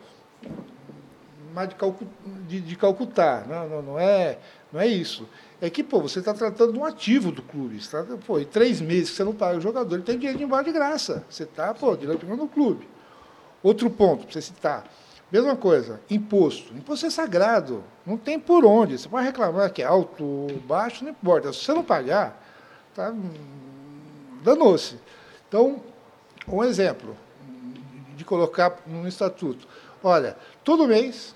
mais 1.54 1.70
de, 1.70 1.76
Calcu, 1.76 2.06
de, 2.48 2.60
de 2.60 2.78
não, 3.48 3.70
não, 3.70 3.82
não, 3.82 4.00
é, 4.00 4.40
não 4.74 4.82
é 4.82 4.88
isso. 4.88 5.28
É 5.62 5.70
que 5.70 5.82
pô, 5.82 6.02
você 6.02 6.20
está 6.20 6.34
tratando 6.34 6.74
de 6.74 6.80
um 6.80 6.84
ativo 6.84 7.32
do 7.32 7.42
clube. 7.42 7.80
Tá, 7.88 8.06
pô, 8.26 8.40
em 8.40 8.46
três 8.46 8.82
meses 8.82 9.12
que 9.12 9.16
você 9.16 9.24
não 9.24 9.34
paga 9.34 9.58
o 9.58 9.62
jogador, 9.62 9.96
ele 9.96 10.04
tem 10.04 10.18
dinheiro 10.18 10.38
de 10.38 10.44
embora 10.44 10.64
de 10.64 10.72
graça. 10.74 11.24
Você 11.30 11.44
está, 11.44 11.74
pô, 11.74 11.96
direto 11.96 12.26
no 12.26 12.48
clube. 12.48 12.95
Outro 13.66 13.90
ponto, 13.90 14.26
para 14.26 14.34
você 14.34 14.44
citar. 14.44 14.86
Mesma 15.32 15.56
coisa, 15.56 16.00
imposto. 16.08 16.72
Imposto 16.76 17.08
é 17.08 17.10
sagrado. 17.10 17.84
Não 18.06 18.16
tem 18.16 18.40
por 18.40 18.64
onde. 18.64 18.96
Você 18.96 19.10
pode 19.10 19.26
reclamar 19.26 19.74
que 19.74 19.82
é 19.82 19.86
alto, 19.86 20.46
baixo, 20.68 21.04
não 21.04 21.10
importa. 21.10 21.52
Se 21.52 21.62
você 21.62 21.74
não 21.74 21.84
pagar, 21.84 22.40
tá, 22.94 23.12
danou-se. 24.44 25.00
Então, 25.50 25.82
um 26.48 26.64
exemplo 26.64 27.18
de 28.16 28.24
colocar 28.24 28.84
no 28.86 29.08
estatuto. 29.08 29.68
Olha, 30.04 30.38
todo 30.64 30.88
mês, 30.88 31.34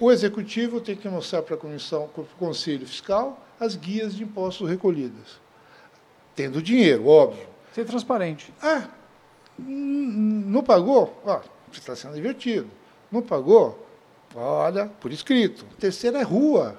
o 0.00 0.10
executivo 0.10 0.80
tem 0.80 0.96
que 0.96 1.08
mostrar 1.08 1.42
para 1.42 1.54
a 1.54 1.58
comissão, 1.58 2.08
para 2.08 2.22
o 2.22 2.26
Conselho 2.36 2.84
Fiscal, 2.84 3.46
as 3.60 3.76
guias 3.76 4.12
de 4.12 4.24
impostos 4.24 4.68
recolhidas. 4.68 5.38
Tendo 6.34 6.60
dinheiro, 6.60 7.06
óbvio. 7.06 7.46
Ser 7.72 7.84
transparente. 7.84 8.52
Ah, 8.60 8.88
não 9.58 10.62
pagou? 10.62 11.20
Ó, 11.24 11.40
você 11.70 11.80
está 11.80 11.96
sendo 11.96 12.14
divertido. 12.14 12.70
Não 13.10 13.22
pagou? 13.22 13.86
Olha, 14.34 14.86
por 15.00 15.12
escrito. 15.12 15.64
Terceira 15.78 16.18
é 16.18 16.22
rua. 16.22 16.78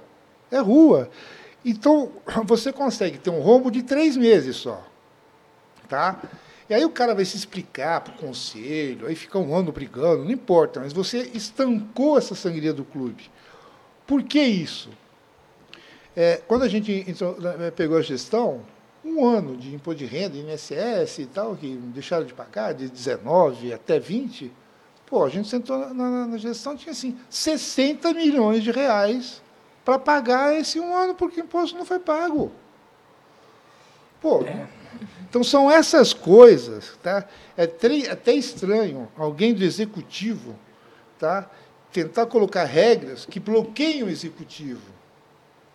É 0.52 0.60
rua. 0.60 1.10
Então, 1.64 2.12
você 2.46 2.72
consegue 2.72 3.18
ter 3.18 3.30
um 3.30 3.42
rombo 3.42 3.70
de 3.70 3.84
três 3.84 4.16
meses 4.16 4.56
só. 4.56 4.84
Tá? 5.88 6.22
E 6.70 6.74
aí 6.74 6.86
o 6.86 6.92
cara 6.92 7.16
vai 7.16 7.26
se 7.26 7.36
explicar 7.36 8.02
para 8.02 8.14
o 8.14 8.18
conselho, 8.18 9.08
aí 9.08 9.16
fica 9.16 9.40
um 9.40 9.56
ano 9.56 9.72
brigando, 9.72 10.24
não 10.24 10.30
importa, 10.30 10.80
mas 10.80 10.94
você 10.94 11.32
estancou 11.34 12.16
essa 12.16 12.36
sangria 12.36 12.72
do 12.72 12.86
clube. 12.86 13.30
Por 14.06 14.22
que 14.22 14.40
isso? 14.40 14.92
É, 16.16 16.42
quando 16.48 16.64
a 16.64 16.68
gente 16.68 17.06
entrou, 17.08 17.36
pegou 17.76 17.98
a 17.98 18.04
gestão, 18.04 18.62
um 19.04 19.26
ano 19.26 19.56
de 19.56 19.74
imposto 19.74 20.00
de 20.00 20.06
renda, 20.06 20.38
INSS 20.38 21.20
e 21.20 21.26
tal, 21.26 21.56
que 21.56 21.76
deixaram 21.76 22.26
de 22.26 22.34
pagar, 22.34 22.74
de 22.74 22.90
19 22.90 23.74
até 23.74 24.00
20, 24.00 24.52
pô, 25.06 25.24
a 25.24 25.30
gente 25.30 25.48
sentou 25.48 25.78
na, 25.78 25.94
na, 25.94 26.28
na 26.28 26.38
gestão, 26.38 26.76
tinha 26.76 26.92
assim, 26.92 27.18
60 27.30 28.14
milhões 28.14 28.64
de 28.64 28.72
reais 28.72 29.42
para 29.86 29.98
pagar 29.98 30.56
esse 30.56 30.80
um 30.80 30.96
ano, 30.96 31.16
porque 31.16 31.42
o 31.42 31.44
imposto 31.44 31.78
não 31.78 31.86
foi 31.86 32.00
pago. 32.00 32.52
Pô, 34.22 34.44
é. 34.44 34.68
então 35.30 35.44
são 35.44 35.72
essas 35.72 36.14
coisas, 36.14 36.98
tá? 37.02 37.26
É 37.56 37.64
até 38.12 38.34
estranho 38.34 39.10
alguém 39.18 39.54
do 39.54 39.64
executivo, 39.64 40.56
tá? 41.18 41.50
Tentar 41.92 42.26
colocar 42.26 42.66
regras 42.66 43.26
que 43.26 43.40
bloqueiam 43.40 44.08
o 44.08 44.12
executivo. 44.12 44.99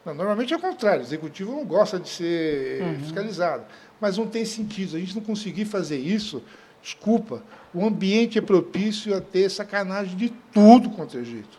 Não, 0.05 0.15
normalmente 0.15 0.53
é 0.53 0.57
o 0.57 0.61
contrário, 0.61 1.01
o 1.01 1.05
executivo 1.05 1.53
não 1.53 1.65
gosta 1.65 1.99
de 1.99 2.09
ser 2.09 2.83
uhum. 2.83 2.99
fiscalizado. 3.01 3.65
Mas 4.01 4.19
não 4.19 4.27
tem 4.27 4.45
sentido. 4.45 4.97
A 4.97 5.01
gente 5.01 5.15
não 5.15 5.23
conseguir 5.23 5.65
fazer 5.65 5.97
isso, 5.97 6.43
desculpa, 6.83 7.43
o 7.73 7.85
ambiente 7.85 8.39
é 8.39 8.43
propício 8.43 9.17
a 9.17 9.21
ter 9.21 9.49
sacanagem 9.51 10.17
de 10.17 10.29
tudo 10.53 10.91
contra 10.91 11.19
o 11.19 11.23
Egito. 11.23 11.59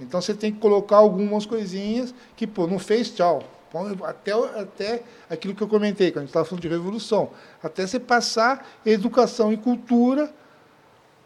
Então 0.00 0.20
você 0.20 0.32
tem 0.32 0.52
que 0.52 0.58
colocar 0.58 0.96
algumas 0.96 1.44
coisinhas 1.44 2.14
que, 2.36 2.46
pô, 2.46 2.66
não 2.66 2.78
fez, 2.78 3.10
tchau. 3.10 3.42
Até, 4.04 4.32
até 4.32 5.02
aquilo 5.28 5.54
que 5.54 5.62
eu 5.62 5.68
comentei, 5.68 6.10
quando 6.10 6.18
a 6.18 6.20
gente 6.20 6.30
estava 6.30 6.46
falando 6.46 6.62
de 6.62 6.68
revolução. 6.68 7.30
Até 7.62 7.86
você 7.86 8.00
passar 8.00 8.66
educação 8.86 9.52
e 9.52 9.58
cultura 9.58 10.32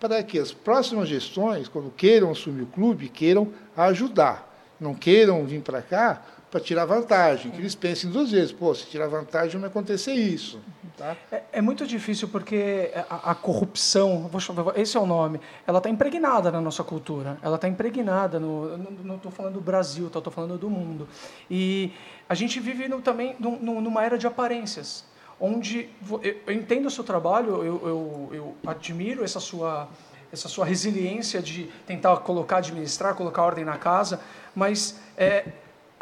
para 0.00 0.20
que 0.24 0.40
as 0.40 0.50
próximas 0.50 1.08
gestões, 1.08 1.68
quando 1.68 1.88
queiram 1.92 2.32
assumir 2.32 2.62
o 2.62 2.66
clube, 2.66 3.08
queiram 3.08 3.52
ajudar. 3.76 4.51
Não 4.82 4.94
queiram 4.94 5.44
vir 5.46 5.62
para 5.62 5.80
cá 5.80 6.22
para 6.50 6.60
tirar 6.60 6.84
vantagem, 6.84 7.50
que 7.50 7.58
eles 7.58 7.74
pensem 7.74 8.10
duas 8.10 8.30
vezes, 8.30 8.52
pô, 8.52 8.74
se 8.74 8.84
tirar 8.86 9.06
vantagem 9.06 9.58
vai 9.58 9.70
acontecer 9.70 10.12
isso. 10.12 10.60
Tá? 10.98 11.16
É, 11.30 11.42
é 11.52 11.62
muito 11.62 11.86
difícil 11.86 12.28
porque 12.28 12.92
a, 13.08 13.30
a 13.30 13.34
corrupção, 13.34 14.30
esse 14.76 14.94
é 14.94 15.00
o 15.00 15.06
nome, 15.06 15.40
ela 15.66 15.78
está 15.78 15.88
impregnada 15.88 16.50
na 16.50 16.60
nossa 16.60 16.84
cultura, 16.84 17.38
ela 17.40 17.56
está 17.56 17.66
impregnada, 17.68 18.38
no, 18.38 18.76
não 18.76 19.16
estou 19.16 19.32
falando 19.32 19.54
do 19.54 19.60
Brasil, 19.62 20.08
estou 20.08 20.30
falando 20.30 20.58
do 20.58 20.68
mundo. 20.68 21.08
E 21.50 21.90
a 22.28 22.34
gente 22.34 22.60
vive 22.60 22.86
no, 22.86 23.00
também 23.00 23.34
no, 23.38 23.80
numa 23.80 24.04
era 24.04 24.18
de 24.18 24.26
aparências, 24.26 25.06
onde 25.40 25.88
eu, 26.06 26.20
eu 26.46 26.52
entendo 26.52 26.84
o 26.84 26.90
seu 26.90 27.02
trabalho, 27.02 27.64
eu, 27.64 27.64
eu, 27.64 28.30
eu 28.32 28.54
admiro 28.66 29.24
essa 29.24 29.40
sua 29.40 29.88
essa 30.32 30.48
sua 30.48 30.64
resiliência 30.64 31.42
de 31.42 31.64
tentar 31.86 32.16
colocar, 32.18 32.58
administrar, 32.58 33.14
colocar 33.14 33.42
ordem 33.42 33.64
na 33.64 33.76
casa, 33.76 34.20
mas 34.54 34.98
é, 35.16 35.44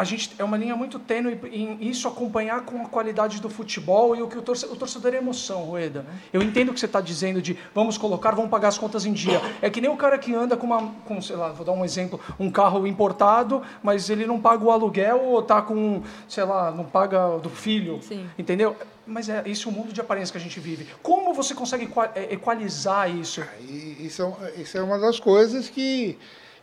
a 0.01 0.05
gente 0.05 0.35
é 0.39 0.43
uma 0.43 0.57
linha 0.57 0.75
muito 0.75 0.99
tênue 0.99 1.39
em 1.53 1.77
isso 1.87 2.09
acompanhar 2.09 2.63
com 2.63 2.81
a 2.81 2.89
qualidade 2.89 3.39
do 3.39 3.51
futebol 3.51 4.17
e 4.17 4.23
o 4.23 4.29
que 4.29 4.39
o 4.39 4.41
torcedor, 4.41 4.75
o 4.75 4.79
torcedor 4.79 5.13
é 5.13 5.19
emoção, 5.19 5.65
Rueda. 5.65 6.07
Eu 6.33 6.41
entendo 6.41 6.71
o 6.71 6.73
que 6.73 6.81
você 6.81 6.87
está 6.87 7.03
dizendo 7.03 7.43
de 7.43 7.59
vamos 7.75 7.99
colocar, 7.99 8.31
vamos 8.31 8.51
pagar 8.51 8.69
as 8.69 8.79
contas 8.79 9.05
em 9.05 9.13
dia. 9.13 9.43
É 9.61 9.69
que 9.69 9.79
nem 9.79 9.91
o 9.91 9.97
cara 9.99 10.17
que 10.17 10.35
anda 10.35 10.57
com 10.57 10.67
uma, 10.67 10.91
com, 11.05 11.21
sei 11.21 11.37
lá, 11.37 11.51
vou 11.51 11.67
dar 11.67 11.73
um 11.73 11.85
exemplo, 11.85 12.19
um 12.39 12.51
carro 12.51 12.87
importado, 12.87 13.61
mas 13.83 14.09
ele 14.09 14.25
não 14.25 14.41
paga 14.41 14.65
o 14.65 14.71
aluguel 14.71 15.21
ou 15.23 15.41
está 15.41 15.61
com, 15.61 16.03
sei 16.27 16.45
lá, 16.45 16.71
não 16.71 16.85
paga 16.85 17.37
do 17.37 17.51
filho, 17.51 18.01
Sim. 18.01 18.27
entendeu? 18.39 18.75
Mas 19.07 19.29
é 19.29 19.43
isso 19.45 19.69
é 19.69 19.71
o 19.71 19.75
mundo 19.75 19.93
de 19.93 20.01
aparência 20.01 20.33
que 20.33 20.39
a 20.39 20.41
gente 20.41 20.59
vive. 20.61 20.89
Como 21.03 21.35
você 21.35 21.55
consegue 21.55 21.87
é, 22.15 22.33
equalizar 22.33 23.15
isso? 23.15 23.43
Isso 23.69 24.35
é, 24.41 24.63
isso 24.63 24.79
é 24.79 24.83
uma 24.83 24.99
das 24.99 25.21
coisas 25.21 25.69
que 25.69 26.17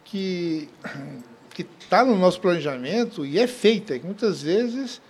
que 0.03 0.69
que 1.63 1.67
está 1.79 2.05
no 2.05 2.15
nosso 2.15 2.39
planejamento 2.39 3.25
e 3.25 3.39
é 3.39 3.47
feita, 3.47 3.97
que 3.97 4.05
muitas 4.05 4.43
vezes 4.43 5.01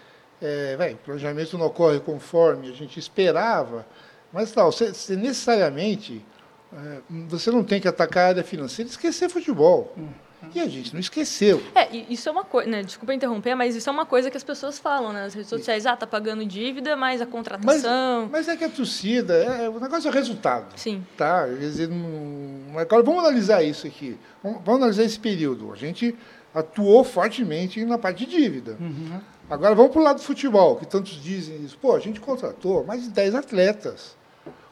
é, 0.42 0.78
véio, 0.78 0.96
o 0.96 1.00
planejamento 1.00 1.58
não 1.58 1.66
ocorre 1.66 2.00
conforme 2.00 2.70
a 2.70 2.74
gente 2.74 2.98
esperava, 2.98 3.86
mas 4.32 4.50
tal, 4.54 4.72
você, 4.72 4.94
você 4.94 5.18
necessariamente 5.18 6.24
é, 6.72 7.02
você 7.28 7.52
não 7.52 7.66
tem 7.66 7.82
que 7.82 7.88
atacar 7.88 8.24
a 8.24 8.28
área 8.30 8.44
financeira 8.46 8.88
e 8.88 8.92
esquecer 8.92 9.28
futebol. 9.30 9.94
Hum. 9.98 10.08
E 10.54 10.60
a 10.60 10.68
gente 10.68 10.94
não 10.94 11.00
esqueceu. 11.00 11.62
É, 11.74 11.88
isso 12.10 12.30
é 12.30 12.32
uma 12.32 12.44
coisa, 12.44 12.70
né? 12.70 12.84
Desculpa 12.84 13.14
interromper, 13.14 13.56
mas 13.56 13.76
isso 13.76 13.90
é 13.90 13.92
uma 13.92 14.06
coisa 14.06 14.30
que 14.30 14.38
as 14.38 14.44
pessoas 14.44 14.78
falam 14.78 15.12
né? 15.12 15.24
nas 15.24 15.34
redes 15.34 15.50
sociais. 15.50 15.86
Ah, 15.88 15.98
tá 15.98 16.06
pagando 16.06 16.46
dívida, 16.46 16.96
mas 16.96 17.22
a 17.22 17.26
contratação. 17.26 18.30
Mas, 18.32 18.46
mas 18.46 18.48
é 18.48 18.56
que 18.56 18.64
a 18.64 18.70
torcida, 18.70 19.34
é, 19.34 19.68
o 19.68 19.80
negócio 19.80 20.08
é 20.08 20.12
o 20.12 20.14
resultado. 20.14 20.78
Sim. 20.78 21.04
Tá? 21.18 21.48
Quer 21.48 21.58
dizer, 21.58 21.90
não, 21.90 22.78
agora 22.78 23.02
vamos 23.02 23.24
analisar 23.24 23.64
isso 23.64 23.88
aqui. 23.88 24.16
Vamos, 24.44 24.62
vamos 24.64 24.82
analisar 24.82 25.04
esse 25.04 25.20
período. 25.20 25.74
A 25.74 25.76
gente 25.76 26.16
atuou 26.58 27.04
fortemente 27.04 27.84
na 27.86 27.98
parte 27.98 28.26
de 28.26 28.38
dívida. 28.38 28.78
Uhum. 28.80 29.20
Agora 29.50 29.76
vamos 29.76 29.92
para 29.92 30.02
o 30.02 30.04
lado 30.04 30.18
do 30.18 30.24
futebol, 30.24 30.76
que 30.76 30.86
tantos 30.86 31.22
dizem 31.22 31.64
isso. 31.64 31.78
Pô, 31.78 31.96
a 31.96 32.00
gente 32.00 32.20
contratou 32.20 32.84
mais 32.84 33.04
de 33.04 33.10
10 33.10 33.36
atletas. 33.36 34.18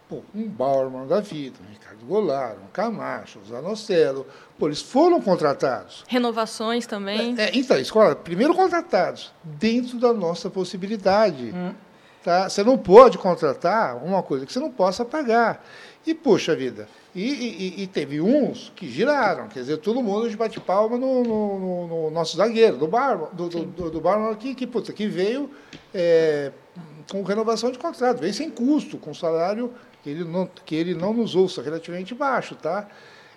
Pô, 0.10 0.22
um 0.36 0.48
Bauerman 0.48 1.08
da 1.08 1.20
vida, 1.20 1.58
um 1.66 1.72
Ricardo 1.72 2.06
Goulart, 2.06 2.58
um 2.58 2.68
Camacho, 2.72 3.40
um 3.40 3.46
Zanocelo. 3.46 4.26
Pô, 4.60 4.68
eles 4.68 4.82
foram 4.82 5.22
contratados. 5.22 6.04
Renovações 6.08 6.86
também. 6.86 7.36
É, 7.40 7.46
é, 7.46 7.52
então, 7.54 7.78
escola, 7.78 8.16
primeiro 8.16 8.54
contratados, 8.54 9.34
dentro 9.44 9.98
da 9.98 10.14
nossa 10.14 10.50
possibilidade. 10.50 11.52
Hum. 11.56 11.74
Tá? 12.24 12.50
Você 12.50 12.64
não 12.64 12.78
pode 12.78 13.18
contratar 13.18 14.04
uma 14.04 14.22
coisa 14.24 14.46
que 14.46 14.52
você 14.52 14.60
não 14.60 14.72
possa 14.72 15.06
pagar. 15.06 15.64
E, 16.06 16.14
puxa 16.14 16.56
vida, 16.56 16.88
e, 17.16 17.24
e, 17.24 17.84
e, 17.84 17.88
teve 17.88 18.22
uns 18.22 18.72
que 18.76 18.88
giraram, 18.88 19.48
quer 19.48 19.62
dizer, 19.62 19.78
todo 19.78 20.04
mundo 20.04 20.30
de 20.30 20.38
bate-palma 20.38 20.98
no, 20.98 21.24
no, 21.24 21.88
no, 21.88 22.12
nosso 22.12 22.38
zagueiro, 22.38 22.78
do 22.78 22.88
Barman, 22.88 23.28
do, 23.34 23.50
do, 23.50 23.66
do, 23.66 23.90
do 23.90 24.02
Barman 24.02 24.36
que, 24.36 24.54
que, 24.54 24.68
puta, 24.68 24.94
que 24.94 25.08
veio 25.08 25.50
é, 25.94 26.52
com 27.10 27.24
renovação 27.24 27.72
de 27.72 27.80
contrato, 27.80 28.20
veio 28.20 28.34
sem 28.34 28.52
custo, 28.52 29.00
com 29.00 29.16
salário 29.16 29.74
que 30.04 30.12
ele 30.12 30.24
não, 30.24 30.48
que 30.64 30.76
ele 30.76 30.94
não 30.94 31.12
nos 31.12 31.34
ouça, 31.34 31.64
relativamente 31.64 32.14
baixo, 32.14 32.54
tá? 32.54 32.88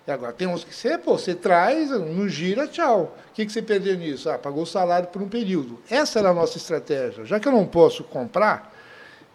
E 0.05 0.11
agora 0.11 0.31
tem 0.31 0.47
uns 0.47 0.63
que 0.63 0.73
você, 0.73 0.97
pô, 0.97 1.17
você 1.17 1.33
traz, 1.33 1.89
não 1.89 2.29
gira, 2.29 2.67
tchau. 2.67 3.15
O 3.31 3.33
que, 3.33 3.45
que 3.45 3.51
você 3.51 3.61
perdeu 3.61 3.97
nisso? 3.97 4.29
Ah, 4.29 4.37
pagou 4.37 4.63
o 4.63 4.67
salário 4.67 5.07
por 5.07 5.21
um 5.21 5.29
período. 5.29 5.79
Essa 5.89 6.19
era 6.19 6.29
a 6.29 6.33
nossa 6.33 6.57
estratégia. 6.57 7.25
Já 7.25 7.39
que 7.39 7.47
eu 7.47 7.51
não 7.51 7.65
posso 7.65 8.03
comprar, 8.03 8.75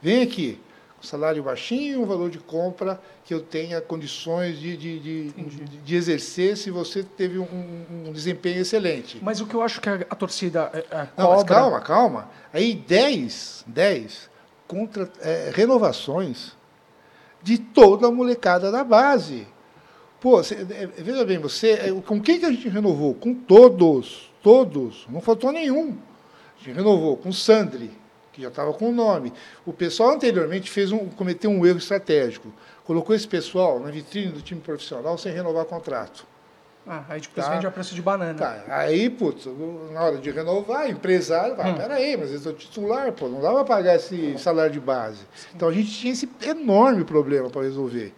vem 0.01 0.22
aqui 0.22 0.61
salário 1.05 1.42
baixinho, 1.42 2.02
um 2.02 2.07
valor 2.07 2.30
de 2.30 2.38
compra 2.38 3.00
que 3.24 3.32
eu 3.32 3.40
tenha 3.40 3.80
condições 3.80 4.59
de, 4.59 4.76
de, 4.76 5.00
de, 5.00 5.30
de 5.30 5.96
exercer 5.96 6.57
se 6.57 6.70
você 6.70 7.02
teve 7.02 7.38
um, 7.38 8.07
um, 8.07 8.12
desempenho 8.12 8.61
excelente. 8.61 9.18
Mas 9.22 9.40
o 9.40 9.46
que 9.46 9.55
eu 9.55 9.62
acho 9.62 9.80
que 9.80 9.88
a, 9.88 9.94
a 9.94 10.14
torcida 10.14 10.70
é, 10.72 10.78
é, 10.90 11.09
Não, 11.16 11.30
mas 11.30 11.44
calma, 11.44 11.80
calma. 11.80 12.30
Aí 12.52 12.74
10, 12.74 13.64
10 13.66 14.30
contra, 14.66 15.11
é, 15.20 15.52
renovações 15.55 16.52
de 17.42 17.59
toda 17.59 18.09
a 18.09 18.11
molecada 18.11 18.70
da 18.70 18.82
base. 18.82 19.46
Pô, 20.20 20.42
você, 20.42 20.55
é, 20.55 20.86
veja 20.86 21.24
bem, 21.24 21.38
você, 21.38 21.92
com 22.07 22.20
quem 22.20 22.40
que 22.40 22.46
a 22.46 22.50
gente 22.50 22.68
renovou? 22.68 23.14
Com 23.14 23.34
todos, 23.34 24.32
todos, 24.42 25.07
não 25.11 25.20
faltou 25.20 25.52
nenhum. 25.52 25.98
A 26.57 26.64
gente 26.64 26.76
renovou 26.76 27.16
com 27.16 27.28
o 27.28 27.32
Sandri, 27.32 27.90
que 28.35 28.43
já 28.43 28.49
estava 28.49 28.72
com 28.72 28.91
o 28.91 28.93
nome. 28.93 29.32
O 29.64 29.72
pessoal 29.72 30.11
anteriormente 30.11 30.70
fez 30.70 30.91
um, 30.91 31.09
cometeu 31.09 31.51
um 31.51 31.64
erro 31.64 31.78
estratégico. 31.78 32.53
Colocou 32.85 33.14
esse 33.14 33.26
pessoal 33.26 33.78
na 33.80 33.91
vitrine 33.91 34.32
do 34.32 34.43
time 34.43 34.61
profissional 34.61 35.16
sem 35.16 35.32
renovar 35.32 35.64
contrato. 35.64 36.26
Ah, 36.87 37.03
aí 37.09 37.20
depois 37.20 37.47
tá? 37.47 37.53
vende 37.53 37.66
a 37.66 37.70
preço 37.70 37.95
de 37.95 38.03
banana. 38.03 38.39
Tá. 38.39 38.62
Aí, 38.68 39.09
putz, 39.09 39.49
na 39.93 40.03
hora 40.03 40.18
de 40.18 40.30
renovar, 40.30 40.91
empresário, 40.91 41.57
ah, 41.59 41.68
hum. 41.68 41.74
peraí, 41.74 42.16
mas 42.16 42.30
eu 42.30 42.39
sou 42.39 42.53
titular, 42.53 43.11
pô, 43.12 43.26
não 43.26 43.41
dá 43.41 43.51
para 43.53 43.64
pagar 43.64 43.97
esse 43.97 44.37
salário 44.37 44.72
de 44.72 44.80
base. 44.80 45.22
Então 45.55 45.68
a 45.68 45.72
gente 45.72 45.91
tinha 45.91 46.12
esse 46.12 46.28
enorme 46.43 47.05
problema 47.05 47.49
para 47.49 47.62
resolver. 47.62 48.12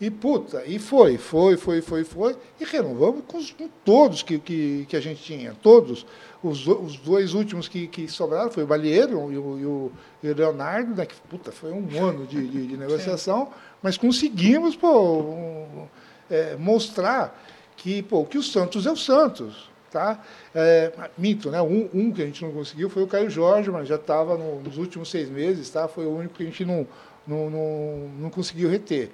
E 0.00 0.10
puta, 0.10 0.62
e 0.64 0.78
foi, 0.78 1.18
foi, 1.18 1.56
foi, 1.56 1.82
foi, 1.82 2.04
foi, 2.04 2.36
e 2.60 2.64
renovamos 2.64 3.24
com, 3.26 3.44
com 3.44 3.68
todos 3.84 4.22
que, 4.22 4.38
que, 4.38 4.86
que, 4.88 4.96
a 4.96 5.00
gente 5.00 5.20
tinha, 5.20 5.54
todos. 5.60 6.06
Os, 6.42 6.66
os 6.68 6.96
dois 6.96 7.34
últimos 7.34 7.66
que, 7.66 7.88
que 7.88 8.06
sobraram 8.06 8.50
foi 8.50 8.62
o 8.62 8.66
Balieiro 8.66 9.32
e 9.32 9.36
o, 9.36 9.58
e 9.58 9.66
o, 9.66 9.92
Leonardo, 10.22 10.94
né, 10.94 11.04
que 11.04 11.14
puta, 11.28 11.50
foi 11.50 11.72
um 11.72 11.88
ano 12.00 12.26
de, 12.26 12.46
de, 12.46 12.66
de 12.68 12.76
negociação, 12.76 13.50
mas 13.82 13.96
conseguimos 13.96 14.76
pô, 14.76 15.20
um, 15.20 15.88
é, 16.30 16.56
mostrar 16.56 17.36
que, 17.76 18.02
pô, 18.02 18.24
que 18.24 18.38
o 18.38 18.42
Santos 18.42 18.86
é 18.86 18.92
o 18.92 18.96
Santos. 18.96 19.68
Tá? 19.90 20.22
É, 20.54 20.92
minto, 21.16 21.50
né? 21.50 21.62
Um, 21.62 21.88
um, 21.94 22.12
que 22.12 22.20
a 22.20 22.26
gente 22.26 22.44
não 22.44 22.52
conseguiu 22.52 22.90
foi 22.90 23.02
o 23.02 23.06
Caio 23.06 23.30
Jorge, 23.30 23.70
mas 23.70 23.88
já 23.88 23.94
estava 23.94 24.36
no, 24.36 24.60
nos 24.60 24.76
últimos 24.76 25.10
seis 25.10 25.30
meses, 25.30 25.70
tá? 25.70 25.88
foi 25.88 26.04
o 26.04 26.14
único 26.14 26.34
que 26.34 26.42
a 26.42 26.46
gente 26.46 26.62
não, 26.62 26.86
não, 27.26 27.48
não, 27.48 28.10
não 28.18 28.30
conseguiu 28.30 28.68
reter. 28.68 29.10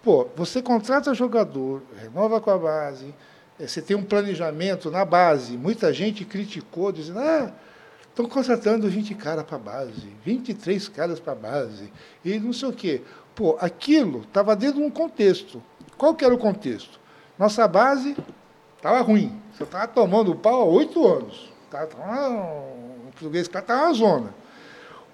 Pô, 0.00 0.28
você 0.36 0.62
contrata 0.62 1.12
jogador, 1.12 1.82
renova 2.00 2.40
com 2.40 2.50
a 2.50 2.58
base, 2.58 3.12
você 3.58 3.82
tem 3.82 3.96
um 3.96 4.04
planejamento 4.04 4.90
na 4.90 5.04
base. 5.04 5.56
Muita 5.56 5.92
gente 5.92 6.24
criticou, 6.24 6.90
dizendo, 6.90 7.20
ah, 7.20 7.52
estão 8.08 8.26
contratando 8.26 8.88
20 8.88 9.14
caras 9.14 9.44
para 9.44 9.56
a 9.56 9.60
base, 9.60 10.08
23 10.24 10.88
caras 10.88 11.20
para 11.20 11.32
a 11.32 11.36
base, 11.36 11.92
e 12.24 12.38
não 12.38 12.52
sei 12.52 12.68
o 12.68 12.72
quê. 12.72 13.02
Pô, 13.34 13.56
aquilo 13.60 14.22
estava 14.22 14.54
dentro 14.54 14.80
de 14.80 14.84
um 14.84 14.90
contexto. 14.90 15.62
Qual 15.96 16.14
que 16.14 16.24
era 16.24 16.34
o 16.34 16.38
contexto? 16.38 17.00
Nossa 17.38 17.66
base 17.66 18.16
estava 18.76 19.00
ruim. 19.00 19.40
Você 19.54 19.62
estava 19.62 19.86
tomando 19.88 20.34
pau 20.34 20.62
há 20.62 20.64
oito 20.64 21.06
anos. 21.06 21.50
Tava, 21.70 21.86
tava, 21.86 22.28
o 22.28 23.10
português 23.12 23.46
estava 23.46 23.86
na 23.86 23.92
zona. 23.92 24.34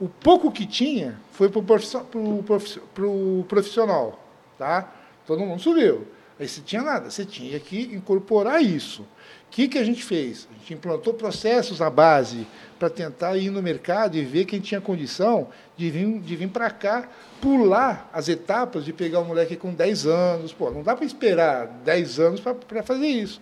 O 0.01 0.09
pouco 0.09 0.51
que 0.51 0.67
tinha 0.67 1.19
foi 1.33 1.49
para 1.49 1.61
o 1.61 3.45
profissional. 3.49 4.19
Tá? 4.57 4.93
Todo 5.27 5.41
mundo 5.41 5.61
subiu. 5.61 6.07
Aí 6.39 6.47
você 6.47 6.61
tinha 6.61 6.83
nada, 6.83 7.11
você 7.11 7.25
tinha 7.25 7.59
que 7.59 7.83
incorporar 7.93 8.63
isso. 8.63 9.03
O 9.03 9.51
que, 9.51 9.67
que 9.67 9.79
a 9.79 9.85
gente 9.85 10.05
fez? 10.05 10.47
A 10.51 10.59
gente 10.59 10.75
implantou 10.75 11.15
processos 11.15 11.81
na 11.81 11.91
base 11.91 12.47
para 12.79 12.89
tentar 12.89 13.37
ir 13.37 13.51
no 13.51 13.63
mercado 13.63 14.17
e 14.17 14.25
ver 14.25 14.45
quem 14.45 14.61
tinha 14.61 14.81
condição 14.81 15.49
de 15.77 15.91
vir, 15.91 16.21
de 16.21 16.37
vir 16.37 16.49
para 16.49 16.71
cá, 16.71 17.09
pular 17.41 18.09
as 18.13 18.29
etapas 18.29 18.85
de 18.85 18.93
pegar 18.93 19.21
um 19.21 19.25
moleque 19.25 19.57
com 19.57 19.73
10 19.73 20.07
anos. 20.07 20.53
Pô, 20.53 20.71
não 20.71 20.83
dá 20.83 20.95
para 20.95 21.05
esperar 21.05 21.67
10 21.67 22.21
anos 22.21 22.41
para 22.41 22.83
fazer 22.83 23.07
isso. 23.07 23.41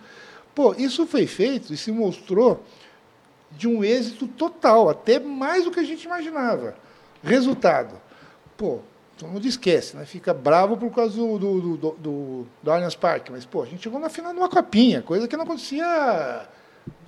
Pô, 0.54 0.74
isso 0.74 1.06
foi 1.06 1.26
feito 1.26 1.74
e 1.74 1.76
se 1.76 1.92
mostrou 1.92 2.64
de 3.50 3.68
um 3.68 3.84
êxito 3.84 4.26
total, 4.26 4.88
até 4.88 5.18
mais 5.18 5.64
do 5.64 5.70
que 5.70 5.80
a 5.80 5.84
gente 5.84 6.04
imaginava. 6.04 6.74
Resultado, 7.22 8.00
pô, 8.56 8.80
todo 9.16 9.30
mundo 9.30 9.46
esquece, 9.46 9.96
né? 9.96 10.04
fica 10.04 10.34
bravo 10.34 10.76
por 10.76 10.90
causa 10.90 11.16
do, 11.16 11.38
do, 11.38 11.60
do, 11.60 11.90
do, 11.92 12.46
do 12.62 12.70
Allianz 12.70 12.94
Parque, 12.94 13.32
mas 13.32 13.46
pô, 13.46 13.62
a 13.62 13.66
gente 13.66 13.82
chegou 13.82 13.98
na 13.98 14.10
final 14.10 14.32
de 14.32 14.38
uma 14.38 14.48
copinha, 14.48 15.00
coisa 15.02 15.26
que 15.26 15.36
não 15.36 15.44
acontecia 15.44 16.46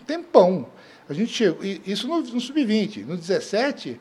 um 0.00 0.04
tempão. 0.04 0.66
A 1.09 1.12
gente 1.12 1.32
chegou, 1.32 1.62
isso 1.64 2.09
no, 2.09 2.20
no 2.20 2.40
sub-20, 2.40 3.04
no 3.04 3.16
17, 3.16 4.00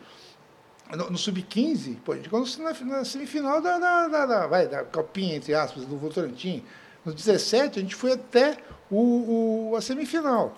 no, 0.96 1.10
no 1.12 1.18
sub-15, 1.18 1.98
pô, 2.04 2.14
a 2.14 2.16
gente 2.16 2.26
chegou 2.26 2.46
na, 2.60 2.98
na 2.98 3.06
semifinal 3.06 3.62
da, 3.62 3.78
da, 3.78 4.08
da, 4.08 4.26
da, 4.26 4.48
vai, 4.48 4.68
da 4.68 4.84
copinha, 4.86 5.36
entre 5.36 5.54
aspas, 5.54 5.86
do 5.86 5.98
Votorantim. 5.98 6.64
No 7.04 7.14
17, 7.14 7.80
a 7.80 7.82
gente 7.82 7.96
foi 7.96 8.14
até 8.14 8.58
o, 8.90 9.72
o, 9.72 9.76
a 9.76 9.82
semifinal. 9.82 10.56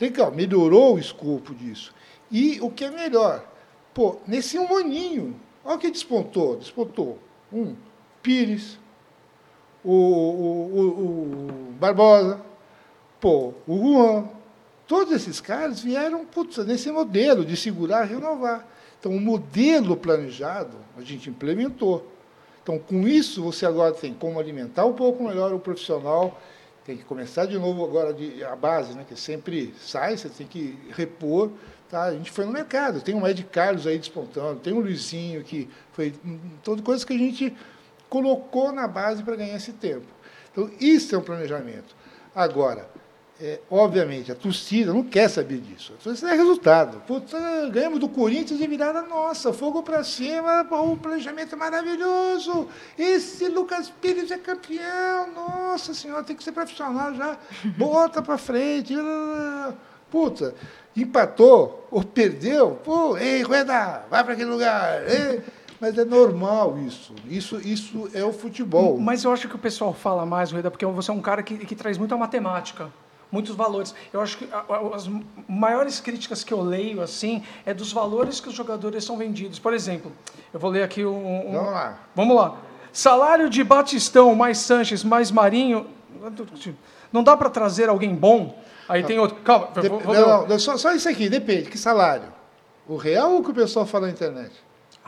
Legal, 0.00 0.30
melhorou 0.30 0.94
o 0.94 0.98
escopo 0.98 1.54
disso. 1.54 1.94
E 2.30 2.60
o 2.60 2.70
que 2.70 2.84
é 2.84 2.90
melhor, 2.90 3.44
pô, 3.94 4.18
nesse 4.26 4.58
um 4.58 4.76
aninho, 4.76 5.40
olha 5.66 5.76
o 5.76 5.78
que 5.78 5.90
despontou. 5.90 6.56
Despontou 6.56 7.18
um, 7.52 7.74
Pires, 8.22 8.78
o, 9.84 9.92
o, 9.92 10.78
o, 10.78 11.68
o 11.68 11.72
Barbosa, 11.72 12.40
pô, 13.20 13.54
o 13.66 13.76
Juan. 13.76 14.28
Todos 14.86 15.12
esses 15.12 15.40
caras 15.40 15.80
vieram 15.80 16.24
putz, 16.24 16.58
nesse 16.64 16.90
modelo 16.90 17.44
de 17.44 17.56
segurar 17.56 18.06
e 18.06 18.14
renovar. 18.14 18.66
Então, 18.98 19.12
o 19.12 19.20
modelo 19.20 19.96
planejado 19.96 20.76
a 20.96 21.02
gente 21.02 21.28
implementou. 21.28 22.06
Então, 22.62 22.78
com 22.78 23.06
isso, 23.06 23.42
você 23.42 23.66
agora 23.66 23.92
tem 23.92 24.14
como 24.14 24.40
alimentar 24.40 24.86
um 24.86 24.92
pouco 24.92 25.22
melhor 25.22 25.52
o 25.52 25.58
profissional 25.58 26.40
tem 26.86 26.96
que 26.96 27.04
começar 27.04 27.46
de 27.46 27.58
novo 27.58 27.84
agora 27.84 28.14
de, 28.14 28.44
a 28.44 28.54
base, 28.54 28.94
né, 28.94 29.04
que 29.06 29.18
sempre 29.18 29.74
sai, 29.76 30.16
você 30.16 30.28
tem 30.28 30.46
que 30.46 30.78
repor. 30.90 31.50
Tá? 31.88 32.04
A 32.04 32.12
gente 32.12 32.30
foi 32.30 32.44
no 32.44 32.52
mercado, 32.52 33.00
tem 33.00 33.14
o 33.14 33.26
Ed 33.26 33.44
Carlos 33.44 33.86
aí 33.86 33.98
despontando, 33.98 34.60
tem 34.60 34.72
o 34.72 34.80
Luizinho, 34.80 35.44
que 35.44 35.68
foi 35.92 36.12
toda 36.62 36.82
coisa 36.82 37.06
que 37.06 37.12
a 37.12 37.18
gente 37.18 37.56
colocou 38.08 38.72
na 38.72 38.88
base 38.88 39.22
para 39.22 39.36
ganhar 39.36 39.56
esse 39.56 39.72
tempo. 39.72 40.06
Então, 40.50 40.70
isso 40.80 41.14
é 41.14 41.18
um 41.18 41.22
planejamento. 41.22 41.94
Agora, 42.34 42.88
é, 43.38 43.60
obviamente, 43.70 44.32
a 44.32 44.34
torcida 44.34 44.92
não 44.92 45.04
quer 45.04 45.28
saber 45.28 45.58
disso. 45.58 45.92
A 46.00 46.02
torcida 46.02 46.30
é 46.30 46.34
resultado. 46.34 47.02
Puta, 47.06 47.38
ganhamos 47.70 48.00
do 48.00 48.08
Corinthians 48.08 48.60
e 48.60 48.66
virada 48.66 49.02
nossa, 49.02 49.52
fogo 49.52 49.82
para 49.82 50.02
cima, 50.02 50.66
o 50.70 50.96
planejamento 50.96 51.54
é 51.54 51.58
maravilhoso. 51.58 52.68
Esse 52.98 53.48
Lucas 53.48 53.90
Pires 54.00 54.30
é 54.30 54.38
campeão, 54.38 55.32
nossa 55.34 55.92
senhora, 55.92 56.24
tem 56.24 56.34
que 56.34 56.42
ser 56.42 56.52
profissional 56.52 57.14
já. 57.14 57.38
Bota 57.76 58.22
para 58.22 58.38
frente. 58.38 58.94
Puta, 60.10 60.54
empatou 60.96 61.86
ou 61.90 62.02
perdeu, 62.02 62.78
pô, 62.84 63.16
ei, 63.16 63.42
Rueda, 63.42 64.04
vai 64.10 64.24
para 64.24 64.32
aquele 64.32 64.50
lugar. 64.50 65.02
Ei. 65.08 65.42
Mas 65.78 65.96
é 65.98 66.04
normal 66.04 66.78
isso. 66.78 67.14
Isso, 67.28 67.60
isso 67.60 68.08
é 68.14 68.24
o 68.24 68.32
futebol. 68.32 68.98
Mas 68.98 69.24
eu 69.24 69.32
acho 69.32 69.46
que 69.46 69.54
o 69.54 69.58
pessoal 69.58 69.92
fala 69.92 70.24
mais, 70.24 70.50
Rueda, 70.50 70.70
porque 70.70 70.86
você 70.86 71.10
é 71.10 71.14
um 71.14 71.20
cara 71.20 71.42
que, 71.42 71.58
que 71.58 71.74
traz 71.76 71.98
muita 71.98 72.16
matemática 72.16 72.90
muitos 73.30 73.54
valores. 73.54 73.94
Eu 74.12 74.20
acho 74.20 74.38
que 74.38 74.48
as 74.94 75.10
maiores 75.48 76.00
críticas 76.00 76.44
que 76.44 76.52
eu 76.52 76.62
leio 76.62 77.02
assim 77.02 77.42
é 77.64 77.74
dos 77.74 77.92
valores 77.92 78.40
que 78.40 78.48
os 78.48 78.54
jogadores 78.54 79.04
são 79.04 79.16
vendidos. 79.18 79.58
Por 79.58 79.74
exemplo, 79.74 80.12
eu 80.52 80.60
vou 80.60 80.70
ler 80.70 80.82
aqui 80.82 81.04
um, 81.04 81.48
um 81.48 81.52
vamos 81.52 81.72
lá. 81.72 81.98
Vamos 82.14 82.36
lá. 82.36 82.56
Salário 82.92 83.50
de 83.50 83.62
Batistão 83.62 84.34
mais 84.34 84.58
Sanches 84.58 85.04
mais 85.04 85.30
Marinho, 85.30 85.86
não 87.12 87.22
dá 87.22 87.36
para 87.36 87.50
trazer 87.50 87.88
alguém 87.88 88.14
bom? 88.14 88.58
Aí 88.88 89.02
tem 89.02 89.18
outro. 89.18 89.36
Calma, 89.42 89.68
Dep 89.74 89.88
vou, 89.88 90.00
vou 90.00 90.14
não, 90.14 90.46
não, 90.46 90.58
só, 90.58 90.76
só 90.76 90.92
isso 90.92 91.08
aqui, 91.08 91.28
depende. 91.28 91.70
Que 91.70 91.78
salário? 91.78 92.32
O 92.86 92.96
real 92.96 93.32
ou 93.32 93.40
o 93.40 93.44
que 93.44 93.50
o 93.50 93.54
pessoal 93.54 93.84
fala 93.84 94.06
na 94.06 94.12
internet? 94.12 94.52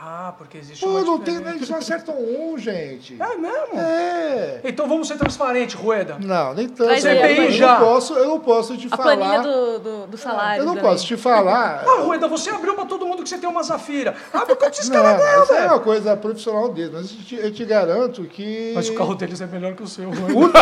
Ah, 0.01 0.33
porque 0.37 0.57
existe 0.57 0.79
Pô, 0.79 0.91
uma 0.91 1.01
não 1.01 1.19
tem, 1.19 1.35
eles 1.35 1.67
só 1.67 1.75
acertam 1.75 2.15
um, 2.15 2.57
gente. 2.57 3.17
É 3.21 3.35
mesmo? 3.35 3.77
É. 3.77 4.61
Então 4.63 4.87
vamos 4.87 5.09
ser 5.09 5.17
transparentes, 5.17 5.75
Rueda. 5.75 6.17
Não, 6.21 6.53
nem 6.53 6.69
tanto. 6.69 6.89
Mas 6.89 7.03
eu, 7.03 7.51
já. 7.51 7.73
Eu, 7.73 7.79
não 7.79 7.85
posso, 7.85 8.13
eu 8.13 8.27
não 8.27 8.39
posso 8.39 8.77
te 8.77 8.87
a 8.89 8.95
falar. 8.95 9.11
A 9.11 9.17
planilha 9.17 9.41
do, 9.41 9.79
do, 9.79 10.07
do 10.07 10.17
salário. 10.17 10.61
Eu 10.61 10.65
não 10.65 10.75
também. 10.75 10.89
posso 10.89 11.05
te 11.05 11.17
falar. 11.17 11.83
ah, 11.85 12.01
Rueda, 12.01 12.29
você 12.29 12.49
abriu 12.49 12.75
pra 12.75 12.85
todo 12.85 13.05
mundo 13.05 13.23
que 13.23 13.27
você 13.27 13.37
tem 13.37 13.49
uma 13.49 13.61
Zafira. 13.61 14.15
Abre 14.33 14.55
quanto 14.55 14.75
esses 14.75 14.89
caras 14.89 15.17
ganham, 15.17 15.43
Isso 15.43 15.53
é 15.53 15.65
uma 15.65 15.79
coisa 15.81 16.15
profissional 16.15 16.69
deles, 16.69 16.91
mas 16.93 17.11
eu 17.11 17.25
te, 17.25 17.35
eu 17.35 17.53
te, 17.53 17.65
garanto 17.65 18.23
que... 18.23 18.71
Mas 18.73 18.87
o 18.87 18.95
carro 18.95 19.15
deles 19.15 19.41
é 19.41 19.47
melhor 19.47 19.75
que 19.75 19.83
o 19.83 19.87
seu, 19.87 20.09
Rueda. 20.15 20.59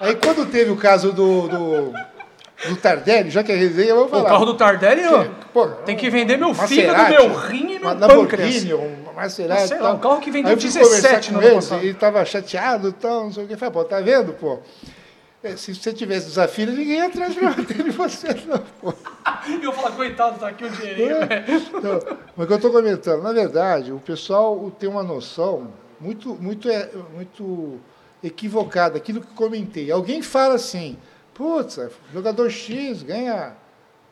aí 0.00 0.16
quando 0.16 0.44
teve 0.50 0.70
o 0.70 0.76
caso 0.76 1.14
do... 1.14 1.48
do 1.48 2.13
do 2.68 2.76
Tardelli, 2.76 3.30
já 3.30 3.42
que 3.42 3.52
é 3.52 3.56
resenha, 3.56 3.90
eu 3.90 3.96
vou 3.96 4.08
falar. 4.08 4.22
O 4.22 4.26
carro 4.26 4.44
do 4.46 4.54
Tardelli, 4.54 5.02
que, 5.02 5.46
pô, 5.52 5.66
tem 5.66 5.96
que 5.96 6.10
vender 6.10 6.36
meu 6.36 6.54
fígado, 6.54 7.10
meu 7.10 7.34
rim 7.34 7.74
e 7.74 7.78
meu 7.78 7.96
pâncreas. 7.96 8.64
Um 8.64 9.04
Maserati. 9.14 9.68
Sei 9.68 9.78
lá, 9.78 9.92
um 9.92 9.98
carro 9.98 10.20
que 10.20 10.30
vendeu 10.30 10.56
17 10.56 11.32
no 11.32 11.38
ano 11.40 11.54
passado. 11.54 11.80
Ele 11.80 11.90
estava 11.90 12.24
chateado 12.24 12.88
e 12.88 12.92
tal, 12.92 13.24
não 13.24 13.32
sei 13.32 13.44
o 13.44 13.46
que. 13.46 13.56
Falei, 13.56 13.72
pô, 13.72 13.84
tá 13.84 14.00
vendo, 14.00 14.32
pô? 14.32 14.58
É, 15.42 15.56
se 15.56 15.74
você 15.74 15.92
tivesse 15.92 16.28
desafio, 16.28 16.66
ninguém 16.66 16.96
ia 16.96 17.06
atrás 17.06 17.34
de 17.34 17.40
você, 17.92 18.28
não, 18.46 18.58
pô. 18.80 18.94
E 19.46 19.60
eu 19.62 19.72
falar, 19.72 19.92
coitado, 19.92 20.38
tá 20.38 20.48
aqui 20.48 20.64
o 20.64 20.70
dinheirinho, 20.70 21.16
é. 21.16 21.44
Então, 21.46 22.00
mas 22.34 22.44
o 22.44 22.46
que 22.46 22.52
eu 22.52 22.56
estou 22.56 22.70
comentando, 22.70 23.22
na 23.22 23.32
verdade, 23.32 23.92
o 23.92 24.00
pessoal 24.00 24.72
tem 24.78 24.88
uma 24.88 25.02
noção 25.02 25.68
muito, 26.00 26.34
muito, 26.34 26.70
é, 26.70 26.88
muito 27.14 27.78
equivocada, 28.22 28.96
aquilo 28.96 29.20
que 29.20 29.34
comentei. 29.34 29.90
Alguém 29.90 30.22
fala 30.22 30.54
assim, 30.54 30.96
putz, 31.34 31.78
jogador 32.12 32.50
X 32.50 33.02
ganha 33.02 33.56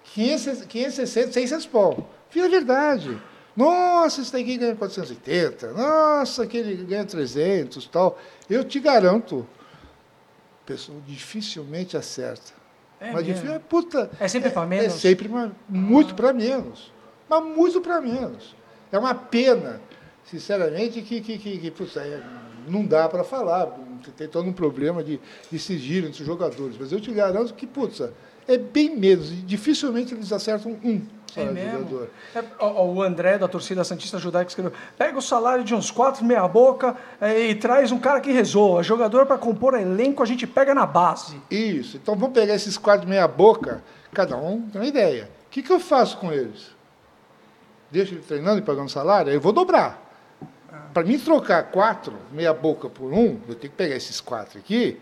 500, 0.04 0.66
560, 0.66 1.32
600 1.32 1.66
pau. 1.66 2.10
Vira 2.30 2.48
verdade. 2.48 3.18
Nossa, 3.56 4.22
esse 4.22 4.32
daqui 4.32 4.56
ganha 4.56 4.74
480. 4.74 5.72
Nossa, 5.72 6.42
aquele 6.42 6.84
ganha 6.84 7.04
300 7.04 7.86
tal. 7.86 8.18
Eu 8.48 8.64
te 8.64 8.80
garanto, 8.80 9.46
pessoa 10.64 10.98
dificilmente 11.06 11.96
acerta. 11.96 12.52
É, 12.98 13.12
mas 13.12 13.24
difícil, 13.24 13.52
é, 13.52 13.58
puta, 13.58 14.10
é 14.20 14.28
sempre 14.28 14.50
para 14.50 14.64
menos? 14.66 14.86
É 14.86 14.90
sempre 14.90 15.28
muito 15.68 16.12
ah. 16.12 16.16
para 16.16 16.32
menos. 16.32 16.92
Mas 17.28 17.44
muito 17.44 17.80
para 17.80 18.00
menos. 18.00 18.54
É 18.90 18.98
uma 18.98 19.14
pena, 19.14 19.80
sinceramente, 20.24 21.02
que, 21.02 21.20
que, 21.20 21.38
que, 21.38 21.58
que 21.58 21.70
putz, 21.70 21.96
é, 21.96 22.22
não 22.68 22.84
dá 22.84 23.08
para 23.08 23.24
falar. 23.24 23.76
Tem 24.10 24.28
todo 24.28 24.48
um 24.48 24.52
problema 24.52 25.02
de, 25.02 25.20
de 25.50 25.58
sigilo 25.58 26.08
entre 26.08 26.20
os 26.20 26.26
jogadores. 26.26 26.76
Mas 26.78 26.92
eu 26.92 27.00
te 27.00 27.12
garanto 27.12 27.54
que, 27.54 27.66
putz, 27.66 28.02
é 28.48 28.58
bem 28.58 28.96
menos. 28.96 29.30
E 29.30 29.36
dificilmente 29.36 30.14
eles 30.14 30.32
acertam 30.32 30.72
um. 30.84 31.02
É 31.34 31.44
mesmo? 31.46 32.08
É, 32.34 32.64
o, 32.64 33.02
André, 33.02 33.38
da 33.38 33.48
torcida 33.48 33.82
Santista 33.84 34.18
Judaica, 34.18 34.50
escreveu: 34.50 34.72
pega 34.98 35.16
o 35.16 35.22
salário 35.22 35.64
de 35.64 35.74
uns 35.74 35.90
quatro, 35.90 36.24
meia 36.24 36.46
boca, 36.46 36.96
é, 37.20 37.46
e 37.48 37.54
traz 37.54 37.90
um 37.90 37.98
cara 37.98 38.20
que 38.20 38.30
resolva. 38.30 38.82
Jogador 38.82 39.24
para 39.24 39.38
compor 39.38 39.74
elenco, 39.74 40.22
a 40.22 40.26
gente 40.26 40.46
pega 40.46 40.74
na 40.74 40.84
base. 40.84 41.40
Isso. 41.50 41.96
Então 41.96 42.14
vamos 42.14 42.34
pegar 42.34 42.54
esses 42.54 42.76
quatro, 42.76 43.08
meia 43.08 43.26
boca, 43.26 43.82
cada 44.12 44.36
um 44.36 44.60
tem 44.68 44.80
uma 44.80 44.86
ideia. 44.86 45.30
O 45.46 45.50
que, 45.50 45.62
que 45.62 45.72
eu 45.72 45.80
faço 45.80 46.18
com 46.18 46.30
eles? 46.32 46.70
Deixo 47.90 48.14
ele 48.14 48.22
treinando 48.22 48.58
e 48.58 48.62
pagando 48.62 48.90
salário? 48.90 49.32
Eu 49.32 49.40
vou 49.40 49.52
dobrar. 49.52 50.11
Para 50.92 51.04
mim 51.04 51.18
trocar 51.18 51.70
quatro, 51.70 52.14
meia 52.30 52.52
boca 52.52 52.88
por 52.88 53.12
um, 53.12 53.38
eu 53.48 53.54
tenho 53.54 53.70
que 53.70 53.76
pegar 53.76 53.96
esses 53.96 54.20
quatro 54.20 54.58
aqui 54.58 54.98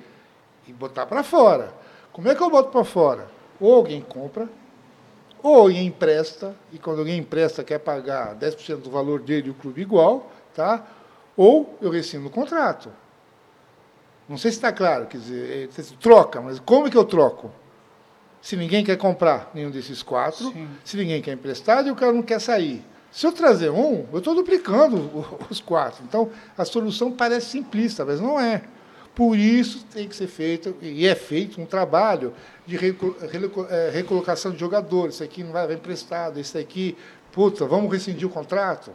e 0.66 0.72
botar 0.72 1.06
para 1.06 1.22
fora. 1.22 1.72
Como 2.12 2.28
é 2.28 2.34
que 2.34 2.42
eu 2.42 2.50
boto 2.50 2.70
para 2.70 2.84
fora? 2.84 3.28
Ou 3.60 3.74
alguém 3.74 4.00
compra, 4.00 4.48
ou 5.42 5.54
alguém 5.56 5.86
empresta, 5.86 6.54
e 6.72 6.78
quando 6.78 6.98
alguém 6.98 7.18
empresta 7.18 7.62
quer 7.62 7.78
pagar 7.78 8.34
10% 8.34 8.82
do 8.82 8.90
valor 8.90 9.20
dele 9.20 9.48
e 9.48 9.50
o 9.50 9.54
clube 9.54 9.80
igual, 9.80 10.30
tá? 10.54 10.84
ou 11.36 11.78
eu 11.80 11.90
rescindo 11.90 12.26
o 12.26 12.30
contrato. 12.30 12.92
Não 14.28 14.36
sei 14.36 14.50
se 14.50 14.58
está 14.58 14.70
claro, 14.70 15.06
quer 15.06 15.16
dizer, 15.16 15.70
é, 15.74 15.82
troca, 15.98 16.38
mas 16.38 16.60
como 16.60 16.86
é 16.86 16.90
que 16.90 16.96
eu 16.98 17.04
troco? 17.04 17.50
Se 18.42 18.56
ninguém 18.56 18.84
quer 18.84 18.98
comprar 18.98 19.50
nenhum 19.54 19.70
desses 19.70 20.02
quatro, 20.02 20.52
Sim. 20.52 20.68
se 20.84 20.98
ninguém 20.98 21.22
quer 21.22 21.32
emprestado 21.32 21.88
e 21.88 21.90
o 21.90 21.96
cara 21.96 22.12
não 22.12 22.22
quer 22.22 22.40
sair. 22.40 22.84
Se 23.12 23.26
eu 23.26 23.32
trazer 23.32 23.70
um, 23.70 24.06
eu 24.12 24.18
estou 24.18 24.34
duplicando 24.34 25.26
os 25.50 25.61
quatro. 25.61 26.04
Então, 26.04 26.30
a 26.56 26.64
solução 26.64 27.11
parece 27.11 27.46
simplista, 27.46 28.04
mas 28.04 28.20
não 28.20 28.38
é. 28.38 28.62
Por 29.14 29.36
isso 29.36 29.84
tem 29.92 30.08
que 30.08 30.14
ser 30.14 30.28
feito, 30.28 30.76
e 30.80 31.06
é 31.06 31.14
feito, 31.14 31.61
um 31.61 31.66
trabalho 31.66 32.32
de 32.64 32.76
é, 32.76 33.90
recolocação 33.90 34.52
de 34.52 34.58
jogadores. 34.58 35.16
Isso 35.16 35.24
aqui 35.24 35.42
não 35.42 35.52
vai, 35.52 35.70
emprestado, 35.72 36.38
isso 36.38 36.56
aqui, 36.56 36.96
puta, 37.32 37.66
vamos 37.66 37.92
rescindir 37.92 38.26
o 38.26 38.30
contrato? 38.30 38.92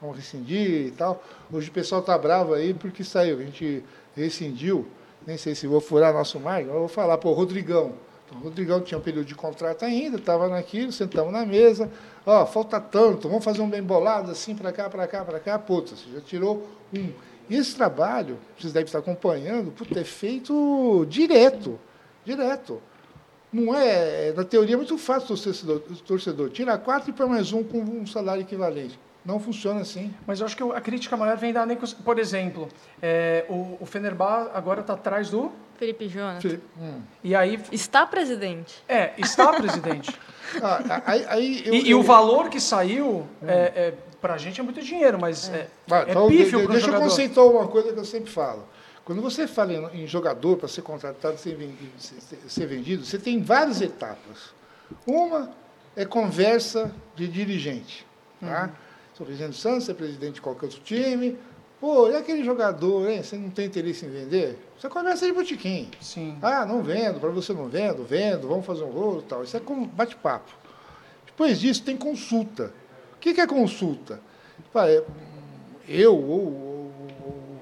Vamos 0.00 0.16
rescindir 0.16 0.86
e 0.86 0.90
tal. 0.92 1.22
Hoje 1.52 1.68
o 1.68 1.72
pessoal 1.72 2.00
está 2.00 2.16
bravo 2.16 2.54
aí 2.54 2.72
porque 2.72 3.04
saiu. 3.04 3.38
A 3.38 3.42
gente 3.42 3.84
rescindiu, 4.16 4.86
nem 5.26 5.36
sei 5.36 5.54
se 5.54 5.66
vou 5.66 5.80
furar 5.80 6.14
nosso 6.14 6.40
mar, 6.40 6.62
eu 6.62 6.72
vou 6.72 6.88
falar, 6.88 7.18
pô, 7.18 7.32
Rodrigão. 7.32 7.92
O 8.32 8.36
Rodrigão 8.36 8.80
tinha 8.80 8.98
um 8.98 9.02
período 9.02 9.26
de 9.26 9.34
contrato 9.34 9.84
ainda, 9.84 10.16
estava 10.16 10.48
naquilo, 10.48 10.92
sentamos 10.92 11.32
na 11.32 11.46
mesa, 11.46 11.90
ó, 12.28 12.44
falta 12.44 12.78
tanto, 12.78 13.26
vamos 13.26 13.42
fazer 13.42 13.62
um 13.62 13.70
bem 13.70 13.82
bolado 13.82 14.30
assim, 14.30 14.54
para 14.54 14.70
cá, 14.70 14.90
para 14.90 15.06
cá, 15.06 15.24
para 15.24 15.40
cá, 15.40 15.58
puta, 15.58 15.96
você 15.96 16.10
já 16.12 16.20
tirou 16.20 16.68
um. 16.92 17.10
E 17.48 17.56
esse 17.56 17.74
trabalho, 17.74 18.38
vocês 18.58 18.70
devem 18.70 18.84
estar 18.84 18.98
acompanhando, 18.98 19.70
puta, 19.70 19.98
é 19.98 20.04
feito 20.04 21.06
direto, 21.08 21.80
direto. 22.26 22.82
Não 23.50 23.74
é, 23.74 24.34
na 24.36 24.44
teoria 24.44 24.74
é 24.74 24.76
muito 24.76 24.98
fácil 24.98 25.34
o 25.34 25.38
torcedor, 25.38 25.82
o 25.90 25.96
torcedor 25.96 26.50
tirar 26.50 26.76
quatro 26.76 27.08
e 27.08 27.14
põe 27.14 27.26
mais 27.26 27.50
um 27.50 27.64
com 27.64 27.78
um 27.78 28.06
salário 28.06 28.42
equivalente. 28.42 29.00
Não 29.24 29.40
funciona 29.40 29.80
assim. 29.80 30.14
Mas 30.26 30.40
eu 30.40 30.46
acho 30.46 30.56
que 30.56 30.62
a 30.62 30.80
crítica 30.82 31.16
maior 31.16 31.36
vem 31.38 31.52
da 31.52 31.66
Por 32.04 32.18
exemplo, 32.18 32.68
é, 33.00 33.46
o, 33.48 33.78
o 33.80 33.86
Fenerbah 33.86 34.50
agora 34.52 34.82
está 34.82 34.92
atrás 34.92 35.30
do. 35.30 35.50
Felipe 35.76 36.08
Jonas. 36.08 36.42
Felipe. 36.42 36.64
Hum. 36.78 37.00
E 37.24 37.34
aí. 37.34 37.58
Está 37.72 38.06
presidente. 38.06 38.82
É, 38.86 39.12
está 39.18 39.52
presidente. 39.54 40.12
ah, 40.62 41.02
aí, 41.06 41.26
aí 41.28 41.62
eu, 41.66 41.74
e, 41.74 41.78
eu... 41.78 41.86
e, 41.86 41.94
o 41.94 42.02
valor 42.02 42.48
que 42.48 42.60
saiu, 42.60 43.26
hum. 43.42 43.46
é, 43.46 43.54
é 43.74 43.94
para 44.20 44.34
a 44.34 44.38
gente 44.38 44.60
é 44.60 44.64
muito 44.64 44.82
dinheiro, 44.82 45.18
mas 45.18 45.48
é, 45.48 45.68
ah, 45.90 46.04
é 46.06 46.10
então, 46.10 46.28
pífio 46.28 46.66
Deixa 46.66 46.86
jogador. 46.86 47.04
eu 47.04 47.08
conceituar 47.08 47.46
uma 47.46 47.68
coisa 47.68 47.92
que 47.92 47.98
eu 47.98 48.04
sempre 48.04 48.30
falo. 48.30 48.64
Quando 49.04 49.22
você 49.22 49.46
fala 49.46 49.72
em, 49.72 50.02
em 50.02 50.06
jogador 50.06 50.56
para 50.56 50.68
ser 50.68 50.82
contratado, 50.82 51.38
ser 51.38 51.54
vendido, 51.54 51.92
ser 52.48 52.66
vendido, 52.66 53.04
você 53.04 53.18
tem 53.18 53.40
várias 53.42 53.80
etapas. 53.80 54.52
Uma 55.06 55.50
é 55.96 56.04
conversa 56.04 56.92
de 57.14 57.26
dirigente. 57.26 58.06
Tá? 58.40 58.64
Uhum. 58.64 58.70
Sou 59.14 59.26
presidente 59.26 59.50
do 59.50 59.56
Santos, 59.56 59.88
é 59.88 59.94
presidente 59.94 60.34
de 60.34 60.40
qualquer 60.40 60.66
outro 60.66 60.80
time. 60.80 61.38
Pô, 61.80 62.10
e 62.10 62.16
aquele 62.16 62.44
jogador, 62.44 63.08
hein? 63.08 63.22
Você 63.22 63.36
não 63.36 63.50
tem 63.50 63.66
interesse 63.66 64.04
em 64.04 64.10
vender? 64.10 64.58
Você 64.78 64.88
conversa 64.88 65.26
de 65.26 65.32
botiquim. 65.32 65.90
Sim. 66.00 66.38
Ah, 66.40 66.64
não 66.64 66.82
vendo, 66.82 67.18
para 67.18 67.30
você 67.30 67.52
não 67.52 67.68
vendo, 67.68 68.04
vendo, 68.04 68.46
vamos 68.46 68.64
fazer 68.64 68.84
um 68.84 68.90
rolo 68.90 69.20
e 69.20 69.22
tal. 69.24 69.42
Isso 69.42 69.56
é 69.56 69.60
como 69.60 69.86
bate-papo. 69.86 70.52
Depois 71.26 71.58
disso, 71.58 71.82
tem 71.82 71.96
consulta. 71.96 72.72
O 73.14 73.18
que 73.18 73.40
é 73.40 73.46
consulta? 73.46 74.20
Eu 75.88 76.16
ou 76.16 76.68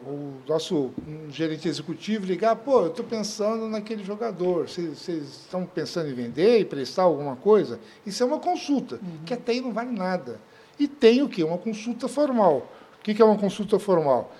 o 0.07 0.43
nosso 0.47 0.93
gerente 1.31 1.67
executivo 1.67 2.27
ligar, 2.27 2.55
pô, 2.55 2.83
eu 2.83 2.89
estou 2.89 3.05
pensando 3.05 3.67
naquele 3.67 4.05
jogador, 4.05 4.69
vocês, 4.69 5.09
estão 5.09 5.67
pensando 5.67 6.11
em 6.11 6.15
vender 6.15 6.61
e 6.61 6.65
prestar 6.65 7.05
alguma 7.05 7.35
coisa? 7.35 7.81
Isso 8.05 8.23
é 8.23 8.27
uma 8.27 8.39
consulta, 8.39 8.97
uhum. 8.97 9.25
que 9.25 9.35
até 9.35 9.53
aí 9.53 9.61
não 9.61 9.73
vale 9.73 9.91
nada. 9.91 10.39
E 10.79 10.87
tem 10.87 11.23
o 11.23 11.29
quê? 11.29 11.43
Uma 11.43 11.59
consulta 11.59 12.07
formal. 12.07 12.71
O 12.99 13.03
que 13.03 13.21
é 13.21 13.25
uma 13.25 13.39
consulta 13.39 13.79
formal? 13.79 14.33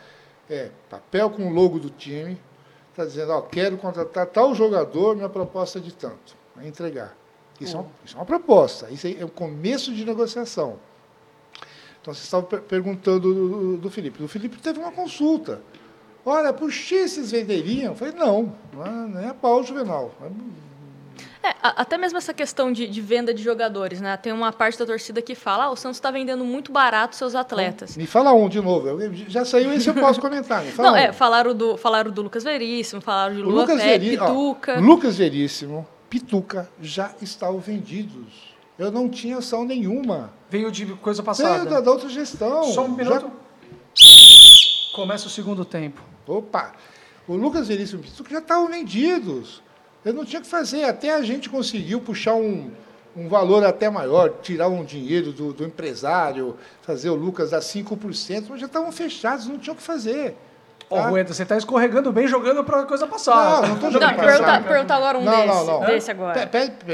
É 0.49 0.71
papel 0.89 1.31
com 1.31 1.49
o 1.49 1.53
logo 1.53 1.79
do 1.79 1.91
time, 1.91 2.39
está 2.97 3.05
dizendo, 3.05 3.33
ó, 3.33 3.43
quero 3.43 3.77
contratar 3.77 4.27
tal 4.27 4.55
jogador, 4.55 5.15
minha 5.15 5.29
proposta 5.29 5.79
é 5.79 5.83
de 5.83 5.93
tanto, 5.93 6.35
vai 6.55 6.67
entregar. 6.67 7.15
Isso, 7.61 7.77
é 7.77 7.81
uma, 7.81 7.89
isso 8.05 8.17
é 8.17 8.19
uma 8.19 8.27
proposta, 8.27 8.91
isso 8.91 9.07
é 9.07 9.25
o 9.25 9.29
começo 9.29 9.95
de 9.95 10.05
negociação. 10.05 10.79
Então, 12.01 12.15
você 12.15 12.23
estava 12.23 12.45
perguntando 12.45 13.35
do, 13.35 13.77
do, 13.77 13.91
Felipe. 13.91 14.23
O 14.23 14.29
Felipe 14.29 14.57
teve 14.59 14.79
uma 14.79 14.93
consulta. 14.93 15.61
Olha, 16.25 16.53
por 16.53 16.71
X 16.71 17.13
vocês 17.13 17.31
venderiam? 17.33 17.93
Eu 17.93 17.97
falei, 17.97 18.15
não, 18.15 18.55
não 18.73 19.21
é 19.21 19.29
a 19.29 19.35
pau, 19.35 19.63
Juvenal. 19.63 20.13
É, 21.47 21.55
até 21.63 21.97
mesmo 21.97 22.19
essa 22.19 22.35
questão 22.35 22.73
de, 22.73 22.89
de, 22.89 23.01
venda 23.01 23.33
de 23.33 23.41
jogadores, 23.41 24.01
né? 24.01 24.17
Tem 24.17 24.33
uma 24.33 24.53
parte 24.53 24.77
da 24.77 24.85
torcida 24.85 25.23
que 25.23 25.37
fala, 25.37 25.65
ah, 25.67 25.71
o 25.71 25.77
Santos 25.77 25.99
está 25.99 26.11
vendendo 26.11 26.45
muito 26.45 26.73
barato 26.73 27.15
seus 27.15 27.37
atletas. 27.37 27.97
Me 27.97 28.05
fala 28.05 28.33
um 28.33 28.49
de 28.49 28.61
novo. 28.61 28.89
Eu, 28.89 29.15
já 29.15 29.45
saiu 29.45 29.73
esse, 29.73 29.87
eu 29.87 29.95
posso 29.95 30.21
comentar. 30.21 30.65
Não, 30.77 30.95
um. 30.95 30.97
é, 30.97 31.13
falaram 31.13 31.55
do, 31.55 31.77
falaram 31.77 32.11
do 32.11 32.21
Lucas 32.23 32.43
Veríssimo, 32.43 33.01
falaram 33.01 33.37
de 33.37 33.43
Lula 33.43 33.63
Lucas 33.63 33.81
Pé, 33.81 33.99
Veri... 33.99 34.19
Pituca. 34.19 34.77
Ó, 34.77 34.81
Lucas 34.81 35.17
Veríssimo, 35.19 35.87
Pituca 36.11 36.69
já 36.81 37.15
estavam 37.23 37.61
vendidos. 37.61 38.57
Eu 38.77 38.91
não 38.91 39.09
tinha 39.09 39.39
ação 39.39 39.65
nenhuma. 39.65 40.33
Veio 40.51 40.73
de 40.73 40.85
coisa 40.97 41.23
passada. 41.23 41.61
Veio 41.61 41.71
da, 41.71 41.81
da 41.81 41.91
outra 41.93 42.09
gestão. 42.09 42.65
Só 42.65 42.85
um 42.85 42.89
minuto. 42.89 43.31
Já... 43.95 44.97
Começa 44.97 45.29
o 45.29 45.31
segundo 45.31 45.65
tempo. 45.65 46.03
Opa! 46.27 46.73
O 47.29 47.37
Lucas 47.37 47.69
Veríssimo 47.69 48.01
e 48.01 48.05
o 48.05 48.11
Pituca 48.11 48.31
já 48.31 48.39
estavam 48.41 48.67
vendidos. 48.67 49.63
Eu 50.07 50.15
não 50.15 50.25
tinha 50.25 50.41
que 50.41 50.47
fazer. 50.47 50.85
Até 50.85 51.13
a 51.13 51.21
gente 51.23 51.51
conseguiu 51.51 52.01
puxar 52.01 52.35
um, 52.35 52.71
um 53.17 53.29
valor 53.29 53.65
até 53.65 53.91
maior, 53.91 54.35
tirar 54.41 54.69
um 54.69 54.85
dinheiro 54.85 55.33
do, 55.33 55.53
do 55.53 55.65
empresário, 55.65 56.57
fazer 56.83 57.11
o 57.11 57.17
Lucas 57.17 57.51
dar 57.51 57.59
5%, 57.59 58.47
mas 58.51 58.61
já 58.61 58.67
estavam 58.67 58.93
fechados, 58.93 59.49
não 59.49 59.59
tinham 59.59 59.75
o 59.75 59.77
que 59.77 59.83
fazer. 59.83 60.37
Ó, 60.89 60.95
tá? 60.95 61.09
Rueda, 61.09 61.35
você 61.35 61.43
está 61.43 61.57
escorregando 61.57 62.13
bem 62.13 62.29
jogando 62.29 62.63
para 62.63 62.83
a 62.83 62.85
coisa 62.85 63.05
passar. 63.09 63.63
Não, 63.63 63.69
não 63.69 63.75
estou 63.75 63.91
jogando 63.91 64.15
para 64.15 64.39
passar. 64.39 64.65
Pergunta 64.65 64.95
agora 64.95 65.19
um 65.19 65.25
não, 65.25 65.33
desse, 65.33 65.47
não, 65.47 65.67
não. 65.67 65.81
desse 65.81 66.11
agora. 66.13 66.51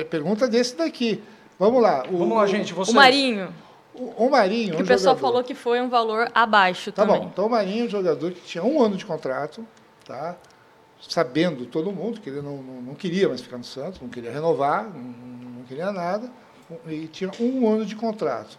pergunta 0.08 0.48
desse 0.48 0.74
daqui. 0.74 1.22
Vamos 1.58 1.82
lá. 1.82 2.04
O, 2.10 2.16
Vamos 2.16 2.38
lá, 2.38 2.46
gente. 2.46 2.72
Vocês. 2.72 2.94
O 2.94 2.98
Marinho. 2.98 3.52
O, 3.94 4.24
o 4.24 4.30
Marinho. 4.30 4.76
Que 4.76 4.80
um 4.80 4.84
o 4.84 4.88
pessoal 4.88 5.14
jogador. 5.14 5.20
falou 5.20 5.44
que 5.44 5.54
foi 5.54 5.82
um 5.82 5.90
valor 5.90 6.30
abaixo 6.34 6.90
tá 6.90 7.02
também. 7.02 7.20
Bom, 7.20 7.28
então 7.30 7.44
o 7.44 7.50
Marinho 7.50 7.84
é 7.84 7.86
um 7.88 7.90
jogador 7.90 8.32
que 8.32 8.40
tinha 8.40 8.64
um 8.64 8.80
ano 8.80 8.96
de 8.96 9.04
contrato, 9.04 9.66
tá? 10.06 10.34
Sabendo 11.08 11.66
todo 11.66 11.92
mundo 11.92 12.20
que 12.20 12.30
ele 12.30 12.40
não, 12.40 12.62
não, 12.62 12.82
não, 12.82 12.94
queria 12.94 13.28
mais 13.28 13.40
ficar 13.40 13.58
no 13.58 13.64
Santos, 13.64 14.00
não 14.00 14.08
queria 14.08 14.30
renovar, 14.30 14.84
não, 14.84 15.00
não 15.00 15.62
queria 15.64 15.92
nada, 15.92 16.30
e 16.86 17.06
tinha 17.06 17.30
um 17.40 17.68
ano 17.68 17.84
de 17.84 17.96
contrato. 17.96 18.58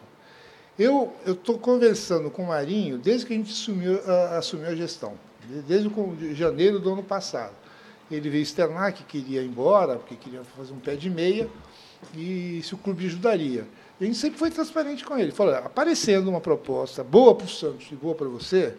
Eu 0.77 1.13
estou 1.25 1.57
conversando 1.57 2.29
com 2.31 2.43
o 2.43 2.47
Marinho 2.47 2.97
desde 2.97 3.25
que 3.25 3.33
a 3.33 3.37
gente 3.37 3.51
assumiu, 3.51 3.99
a, 4.05 4.37
assumiu 4.37 4.67
a 4.67 4.75
gestão, 4.75 5.13
desde 5.67 5.87
o, 5.87 6.35
janeiro 6.35 6.79
do 6.79 6.91
ano 6.93 7.03
passado. 7.03 7.53
Ele 8.11 8.29
veio 8.29 8.43
externar 8.43 8.91
que 8.93 9.03
queria 9.03 9.41
ir 9.41 9.47
embora, 9.47 9.95
porque 9.95 10.15
queria 10.15 10.43
fazer 10.43 10.73
um 10.73 10.79
pé 10.79 10.95
de 10.95 11.09
meia, 11.09 11.49
e 12.15 12.61
se 12.63 12.73
o 12.73 12.77
clube 12.77 13.05
ajudaria. 13.05 13.65
A 13.99 14.03
gente 14.03 14.17
sempre 14.17 14.37
foi 14.37 14.51
transparente 14.51 15.05
com 15.05 15.17
ele. 15.17 15.31
Falou, 15.31 15.55
aparecendo 15.55 16.27
uma 16.29 16.41
proposta 16.41 17.03
boa 17.03 17.33
para 17.33 17.45
o 17.45 17.49
Santos 17.49 17.87
e 17.91 17.95
boa 17.95 18.13
para 18.13 18.27
você, 18.27 18.75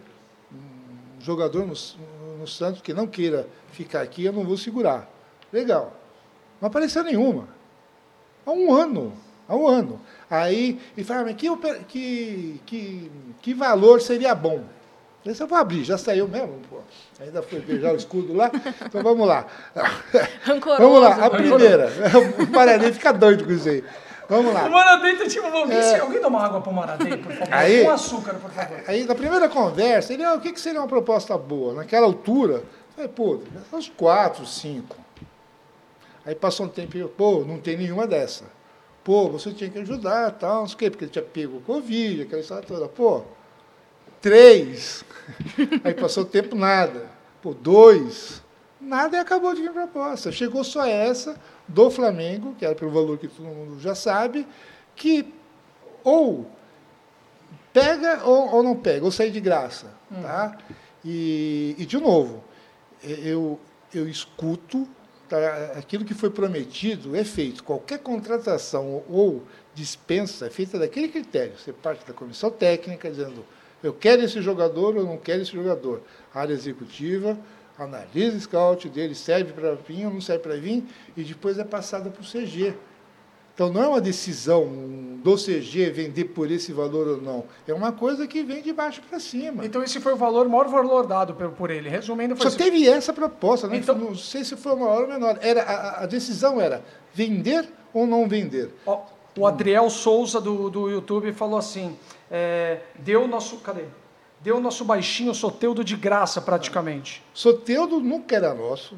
um 0.53 1.21
jogador 1.21 1.67
no, 1.67 1.75
Santos 2.47 2.82
que 2.82 2.92
não 2.92 3.07
queira 3.07 3.47
ficar 3.72 4.03
aqui, 4.03 4.24
eu 4.24 4.32
não 4.32 4.45
vou 4.45 4.57
segurar. 4.57 5.09
Legal. 5.53 5.92
Não 6.61 6.68
apareceu 6.68 7.03
nenhuma. 7.03 7.49
Há 8.47 8.51
um 8.53 8.72
ano. 8.72 9.12
Há 9.49 9.57
um 9.57 9.66
ano. 9.68 10.01
Aí 10.30 10.80
ele 10.97 11.05
fala, 11.05 11.24
mas 11.24 11.36
que, 11.36 11.49
que, 11.88 12.61
que, 12.66 13.12
que 13.42 13.55
valor 13.55 14.01
seria 14.01 14.34
bom? 14.34 14.64
Esse 15.24 15.42
eu 15.42 15.47
vou 15.47 15.57
abrir, 15.57 15.84
já 15.84 15.97
saiu 15.97 16.28
mesmo. 16.28 16.61
Pô. 16.68 16.80
Ainda 17.18 17.42
foi 17.42 17.61
beijar 17.61 17.95
o 17.95 17.97
escudo 17.97 18.34
lá. 18.34 18.51
Então 18.84 19.03
vamos 19.03 19.26
lá. 19.26 19.47
Rancoroso, 20.45 20.82
vamos 20.82 21.01
lá, 21.01 21.26
a 21.26 21.30
primeira. 21.30 21.88
O 22.38 22.51
Maranhão 22.51 22.92
fica 22.92 23.12
doido 23.12 23.45
com 23.45 23.53
isso 23.53 23.68
aí. 23.68 23.82
Vamos 24.35 24.53
lá. 24.53 24.66
O 24.66 24.70
Maradei 24.70 25.16
tá 25.16 25.28
tipo, 25.28 25.47
é... 25.47 26.01
alguém 26.01 26.20
toma 26.20 26.45
água 26.45 26.61
para 26.61 26.70
o 26.70 26.74
Maradei, 26.74 27.16
por 27.16 27.32
favor? 27.32 27.55
Aí, 27.55 27.85
Com 27.85 27.91
açúcar, 27.91 28.35
por 28.35 28.51
favor. 28.51 28.82
Aí, 28.87 29.05
na 29.05 29.14
primeira 29.14 29.49
conversa, 29.49 30.12
ele, 30.12 30.24
ah, 30.24 30.35
o 30.35 30.41
que, 30.41 30.53
que 30.53 30.61
seria 30.61 30.80
uma 30.80 30.89
proposta 30.89 31.39
boa? 31.39 31.74
Naquela 31.74 32.07
altura, 32.07 32.55
eu 32.55 32.64
falei, 32.97 33.09
pô, 33.09 33.41
uns 33.72 33.89
quatro, 33.89 34.45
cinco. 34.45 34.97
Aí 36.26 36.35
passou 36.35 36.66
um 36.66 36.68
tempo 36.68 36.97
e 36.97 37.01
eu, 37.01 37.09
pô, 37.09 37.45
não 37.45 37.59
tem 37.59 37.76
nenhuma 37.76 38.09
dessa. 38.09 38.45
Pô, 39.05 39.28
você 39.28 39.53
tinha 39.53 39.70
que 39.70 39.78
ajudar, 39.78 40.32
tal, 40.32 40.61
não 40.61 40.66
sei 40.66 40.74
o 40.74 40.78
quê, 40.78 40.91
porque 40.91 41.05
ele 41.05 41.12
tinha 41.12 41.24
pego 41.24 41.59
o 41.59 41.61
Covid, 41.61 42.22
aquela 42.22 42.41
história 42.41 42.66
toda. 42.66 42.89
Pô, 42.89 43.22
três. 44.20 45.05
Aí 45.85 45.95
passou 45.95 46.24
o 46.24 46.26
tempo, 46.26 46.57
nada. 46.57 47.07
Pô, 47.41 47.55
dois. 47.55 48.43
Nada 48.85 49.16
e 49.16 49.20
acabou 49.20 49.55
de 49.55 49.62
vir 49.62 49.72
proposta. 49.72 50.30
Chegou 50.30 50.62
só 50.62 50.87
essa, 50.87 51.41
do 51.66 51.91
Flamengo, 51.91 52.55
que 52.59 52.64
era 52.64 52.74
pelo 52.74 52.91
valor 52.91 53.18
que 53.18 53.28
todo 53.28 53.47
mundo 53.47 53.80
já 53.80 53.95
sabe, 53.95 54.47
que 54.95 55.32
ou 56.03 56.51
pega 57.72 58.24
ou, 58.24 58.55
ou 58.55 58.62
não 58.62 58.76
pega, 58.76 59.05
ou 59.05 59.11
sai 59.11 59.30
de 59.30 59.41
graça. 59.41 59.87
Hum. 60.12 60.22
Tá? 60.22 60.59
E, 61.05 61.74
e, 61.78 61.87
de 61.87 61.99
novo, 61.99 62.45
eu, 63.03 63.59
eu 63.93 64.09
escuto 64.09 64.89
tá? 65.28 65.39
aquilo 65.76 66.05
que 66.05 66.14
foi 66.14 66.30
prometido 66.30 67.16
é 67.16 67.24
feito. 67.24 67.64
Qualquer 67.64 67.99
contratação 67.99 69.03
ou 69.09 69.43
dispensa 69.74 70.47
é 70.47 70.51
feita 70.51 70.78
daquele 70.78 71.09
critério. 71.09 71.55
Você 71.59 71.72
parte 71.72 72.07
da 72.07 72.12
comissão 72.12 72.51
técnica 72.51 73.11
dizendo 73.11 73.45
eu 73.82 73.93
quero 73.93 74.22
esse 74.22 74.41
jogador 74.41 74.97
ou 74.97 75.05
não 75.05 75.18
quero 75.18 75.43
esse 75.43 75.53
jogador. 75.53 76.03
A 76.35 76.41
área 76.41 76.55
executiva, 76.55 77.39
analisa 77.79 78.37
o 78.37 78.41
scout 78.41 78.89
dele, 78.89 79.14
serve 79.14 79.53
para 79.53 79.75
vir 79.75 80.07
ou 80.07 80.12
não 80.12 80.20
serve 80.20 80.43
para 80.43 80.57
vir, 80.57 80.85
e 81.16 81.22
depois 81.22 81.59
é 81.59 81.64
passada 81.64 82.11
para 82.11 82.22
o 82.22 82.25
CG. 82.25 82.75
Então 83.55 83.72
não 83.72 83.85
é 83.85 83.87
uma 83.87 84.01
decisão 84.01 84.66
do 85.22 85.37
CG 85.37 85.89
vender 85.91 86.25
por 86.25 86.51
esse 86.51 86.72
valor 86.72 87.07
ou 87.07 87.22
não. 87.22 87.45
É 87.68 87.72
uma 87.72 87.93
coisa 87.93 88.27
que 88.27 88.43
vem 88.43 88.61
de 88.61 88.72
baixo 88.72 89.01
para 89.09 89.20
cima. 89.20 89.64
Então 89.64 89.81
esse 89.81 90.01
foi 90.01 90.12
o 90.12 90.16
valor, 90.16 90.47
o 90.47 90.51
maior 90.51 90.66
valor 90.66 91.07
dado 91.07 91.35
por, 91.35 91.70
ele. 91.70 91.89
Resumindo, 91.89 92.35
foi 92.35 92.51
Só 92.51 92.57
teve 92.57 92.89
essa 92.89 93.12
proposta, 93.12 93.68
né? 93.68 93.77
então, 93.77 93.97
não 93.97 94.14
sei 94.16 94.43
se 94.43 94.57
foi 94.57 94.75
maior 94.75 95.03
ou 95.03 95.09
menor. 95.09 95.39
Era, 95.41 95.62
a, 95.62 96.03
a 96.03 96.07
decisão 96.07 96.61
era 96.61 96.83
vender 97.12 97.68
ou 97.93 98.09
não 98.09 98.29
vender. 98.29 98.75
O 99.37 99.47
Adriel 99.47 99.89
Souza 99.89 100.41
do, 100.41 100.68
do 100.68 100.91
YouTube 100.91 101.33
falou 101.33 101.59
assim: 101.59 101.97
é, 102.29 102.81
deu 102.99 103.29
nosso. 103.29 103.59
Cadê? 103.59 103.85
Deu 104.45 104.61
nosso 104.61 104.84
baixinho 104.84 105.32
Soteudo 105.32 105.82
de 105.82 105.97
graça, 105.97 106.38
praticamente. 106.38 107.24
Soteudo 107.32 107.99
nunca 107.99 108.36
era 108.36 108.53
nosso, 108.53 108.95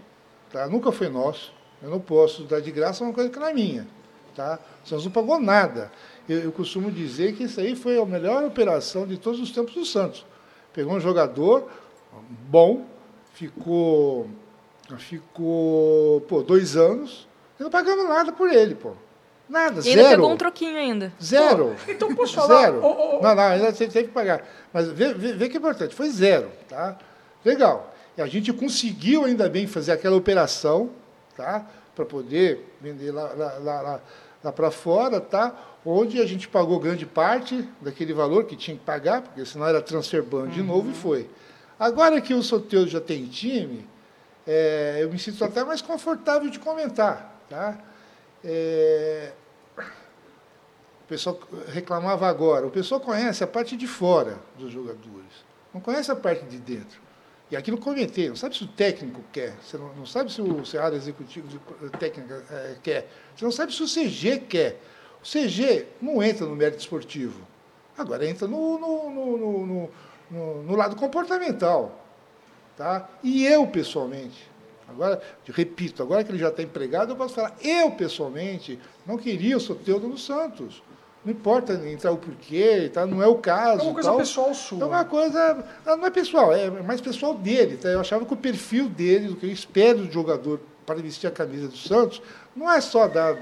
tá? 0.50 0.66
nunca 0.66 0.90
foi 0.90 1.08
nosso. 1.08 1.52
Eu 1.80 1.88
não 1.88 2.00
posso 2.00 2.42
dar 2.42 2.60
de 2.60 2.72
graça 2.72 3.04
uma 3.04 3.12
coisa 3.12 3.30
que 3.30 3.38
não 3.38 3.46
é 3.46 3.54
minha. 3.54 3.86
Tá? 4.34 4.58
O 4.84 4.88
Santos 4.88 5.04
não 5.04 5.12
pagou 5.12 5.40
nada. 5.40 5.92
Eu, 6.28 6.40
eu, 6.40 6.50
costumo 6.50 6.90
dizer 6.90 7.36
que 7.36 7.44
isso 7.44 7.60
aí 7.60 7.76
foi 7.76 7.96
a 7.96 8.04
melhor 8.04 8.42
operação 8.42 9.06
de 9.06 9.18
todos 9.18 9.38
os 9.38 9.52
tempos 9.52 9.72
do 9.74 9.84
Santos. 9.84 10.26
Pegou 10.72 10.92
um 10.92 11.00
jogador 11.00 11.70
bom, 12.50 12.84
ficou, 13.32 14.28
ficou 14.98 16.22
pô, 16.22 16.42
dois 16.42 16.76
anos, 16.76 17.28
e 17.60 17.62
não 17.62 17.70
pagamos 17.70 18.08
nada 18.08 18.32
por 18.32 18.50
ele. 18.52 18.74
Pô. 18.74 18.94
Nada, 19.48 19.80
e 19.80 19.94
zero. 19.94 20.08
pegou 20.08 20.30
um 20.30 20.36
troquinho 20.36 20.76
ainda. 20.76 21.12
Zero. 21.22 21.76
Pô, 21.84 21.92
então 21.92 22.14
posso 22.14 22.34
falar? 22.34 22.62
Zero. 22.62 22.80
Oh, 22.82 22.86
oh, 22.88 23.18
oh. 23.18 23.22
Não, 23.22 23.34
não, 23.34 23.42
ainda 23.42 23.72
teve 23.72 24.04
que 24.04 24.08
pagar. 24.08 24.44
Mas 24.72 24.88
vê, 24.88 25.14
vê, 25.14 25.32
vê 25.34 25.48
que 25.48 25.56
é 25.56 25.58
importante, 25.58 25.94
foi 25.94 26.10
zero. 26.10 26.50
Tá? 26.68 26.96
Legal. 27.44 27.94
E 28.16 28.22
a 28.22 28.26
gente 28.26 28.52
conseguiu 28.52 29.24
ainda 29.24 29.48
bem 29.48 29.66
fazer 29.66 29.92
aquela 29.92 30.16
operação, 30.16 30.90
tá? 31.36 31.66
Para 31.94 32.04
poder 32.04 32.76
vender 32.80 33.12
lá, 33.12 33.32
lá, 33.34 33.58
lá, 33.58 33.80
lá 33.82 34.00
lá 34.46 34.52
para 34.52 34.70
fora, 34.70 35.20
tá? 35.20 35.54
onde 35.84 36.20
a 36.20 36.26
gente 36.26 36.48
pagou 36.48 36.80
grande 36.80 37.06
parte 37.06 37.68
daquele 37.80 38.12
valor 38.12 38.44
que 38.44 38.56
tinha 38.56 38.76
que 38.76 38.82
pagar, 38.82 39.22
porque 39.22 39.44
senão 39.44 39.66
era 39.66 39.80
transfer 39.80 40.22
ban 40.22 40.42
uhum. 40.42 40.48
de 40.48 40.62
novo 40.62 40.90
e 40.90 40.94
foi. 40.94 41.30
Agora 41.78 42.20
que 42.20 42.34
o 42.34 42.42
Soteudo 42.42 42.90
já 42.90 43.00
tem 43.00 43.26
time, 43.26 43.86
é, 44.46 44.98
eu 45.00 45.10
me 45.10 45.18
sinto 45.18 45.44
até 45.44 45.62
mais 45.62 45.80
confortável 45.80 46.50
de 46.50 46.58
comentar. 46.58 47.40
Tá? 47.48 47.78
É, 48.48 49.32
o 49.76 51.08
pessoal 51.08 51.38
reclamava 51.66 52.28
agora. 52.28 52.64
O 52.66 52.70
pessoal 52.70 53.00
conhece 53.00 53.42
a 53.42 53.46
parte 53.46 53.76
de 53.76 53.88
fora 53.88 54.38
dos 54.56 54.72
jogadores, 54.72 55.44
não 55.74 55.80
conhece 55.80 56.12
a 56.12 56.16
parte 56.16 56.44
de 56.44 56.58
dentro. 56.58 57.00
E 57.50 57.56
aquilo 57.56 57.78
comentei, 57.78 58.28
não 58.28 58.36
sabe 58.36 58.56
se 58.56 58.64
o 58.64 58.68
técnico 58.68 59.22
quer, 59.32 59.54
você 59.62 59.76
não, 59.76 59.94
não 59.94 60.06
sabe 60.06 60.32
se 60.32 60.40
o, 60.40 60.62
área 60.80 60.96
executiva 60.96 61.46
técnica 61.98 62.44
é, 62.50 62.76
quer, 62.82 63.08
você 63.36 63.44
não 63.44 63.52
sabe 63.52 63.72
se 63.72 63.82
o 63.82 63.86
CG 63.86 64.38
quer. 64.48 64.80
O 65.20 65.24
CG 65.24 65.86
não 66.00 66.22
entra 66.22 66.46
no 66.46 66.54
mérito 66.54 66.80
esportivo, 66.80 67.40
agora 67.98 68.26
entra 68.26 68.46
no, 68.46 68.78
no, 68.78 69.90
no, 70.30 70.62
no 70.62 70.76
lado 70.76 70.94
comportamental. 70.96 72.04
Tá? 72.76 73.08
E 73.22 73.46
eu, 73.46 73.66
pessoalmente, 73.66 74.48
agora, 74.88 75.20
repito, 75.46 76.02
agora 76.02 76.24
que 76.24 76.30
ele 76.30 76.38
já 76.38 76.48
está 76.48 76.62
empregado, 76.62 77.12
eu 77.12 77.16
posso 77.16 77.34
falar, 77.34 77.56
eu, 77.62 77.90
pessoalmente, 77.92 78.78
não 79.06 79.16
queria 79.16 79.56
o 79.56 79.60
Soteldo 79.60 80.08
no 80.08 80.18
Santos. 80.18 80.82
Não 81.24 81.32
importa 81.32 81.72
entrar 81.90 82.12
o 82.12 82.18
porquê, 82.18 82.88
tá? 82.88 83.04
não 83.04 83.20
é 83.20 83.26
o 83.26 83.34
caso. 83.34 83.80
É 83.80 83.84
uma 83.84 83.94
coisa 83.94 84.08
tal. 84.10 84.18
pessoal 84.18 84.54
sua. 84.54 84.80
É 84.80 84.84
uma 84.84 85.04
coisa. 85.04 85.64
Não 85.84 86.06
é 86.06 86.10
pessoal, 86.10 86.54
é 86.54 86.70
mais 86.70 87.00
pessoal 87.00 87.34
dele. 87.34 87.76
Tá? 87.76 87.88
Eu 87.88 87.98
achava 87.98 88.24
que 88.24 88.32
o 88.32 88.36
perfil 88.36 88.88
dele, 88.88 89.26
do 89.26 89.34
que 89.34 89.44
eu 89.44 89.50
espero 89.50 90.04
do 90.04 90.12
jogador 90.12 90.60
para 90.86 90.94
vestir 91.02 91.26
a 91.26 91.32
camisa 91.32 91.66
do 91.66 91.76
Santos, 91.76 92.22
não 92.54 92.70
é 92.70 92.80
só 92.80 93.08
dar 93.08 93.36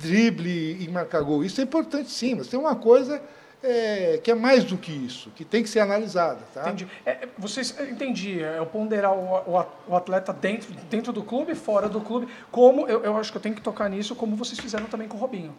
drible 0.00 0.82
e 0.82 0.88
marcar 0.88 1.20
gol. 1.20 1.44
Isso 1.44 1.60
é 1.60 1.64
importante 1.64 2.10
sim, 2.10 2.34
mas 2.34 2.46
tem 2.46 2.58
uma 2.58 2.74
coisa 2.74 3.20
é, 3.62 4.20
que 4.22 4.30
é 4.30 4.34
mais 4.34 4.64
do 4.64 4.76
que 4.76 4.92
isso, 4.92 5.30
que 5.30 5.44
tem 5.44 5.62
que 5.62 5.68
ser 5.68 5.80
analisada. 5.80 6.40
Tá? 6.54 6.62
Entendi. 6.62 6.88
É, 7.04 7.28
vocês, 7.36 7.74
entendi, 7.80 8.42
é 8.42 8.64
ponderar 8.64 9.12
o, 9.12 9.66
o, 9.88 9.96
atleta 9.96 10.32
dentro, 10.32 10.72
dentro 10.90 11.12
do 11.12 11.22
clube, 11.22 11.54
fora 11.54 11.88
do 11.88 12.00
clube, 12.00 12.28
como, 12.50 12.86
eu, 12.86 13.02
eu 13.04 13.16
acho 13.16 13.30
que 13.30 13.38
eu 13.38 13.42
tenho 13.42 13.54
que 13.54 13.62
tocar 13.62 13.88
nisso, 13.88 14.14
como 14.14 14.36
vocês 14.36 14.58
fizeram 14.58 14.86
também 14.86 15.08
com 15.08 15.16
o 15.16 15.20
Robinho 15.20 15.54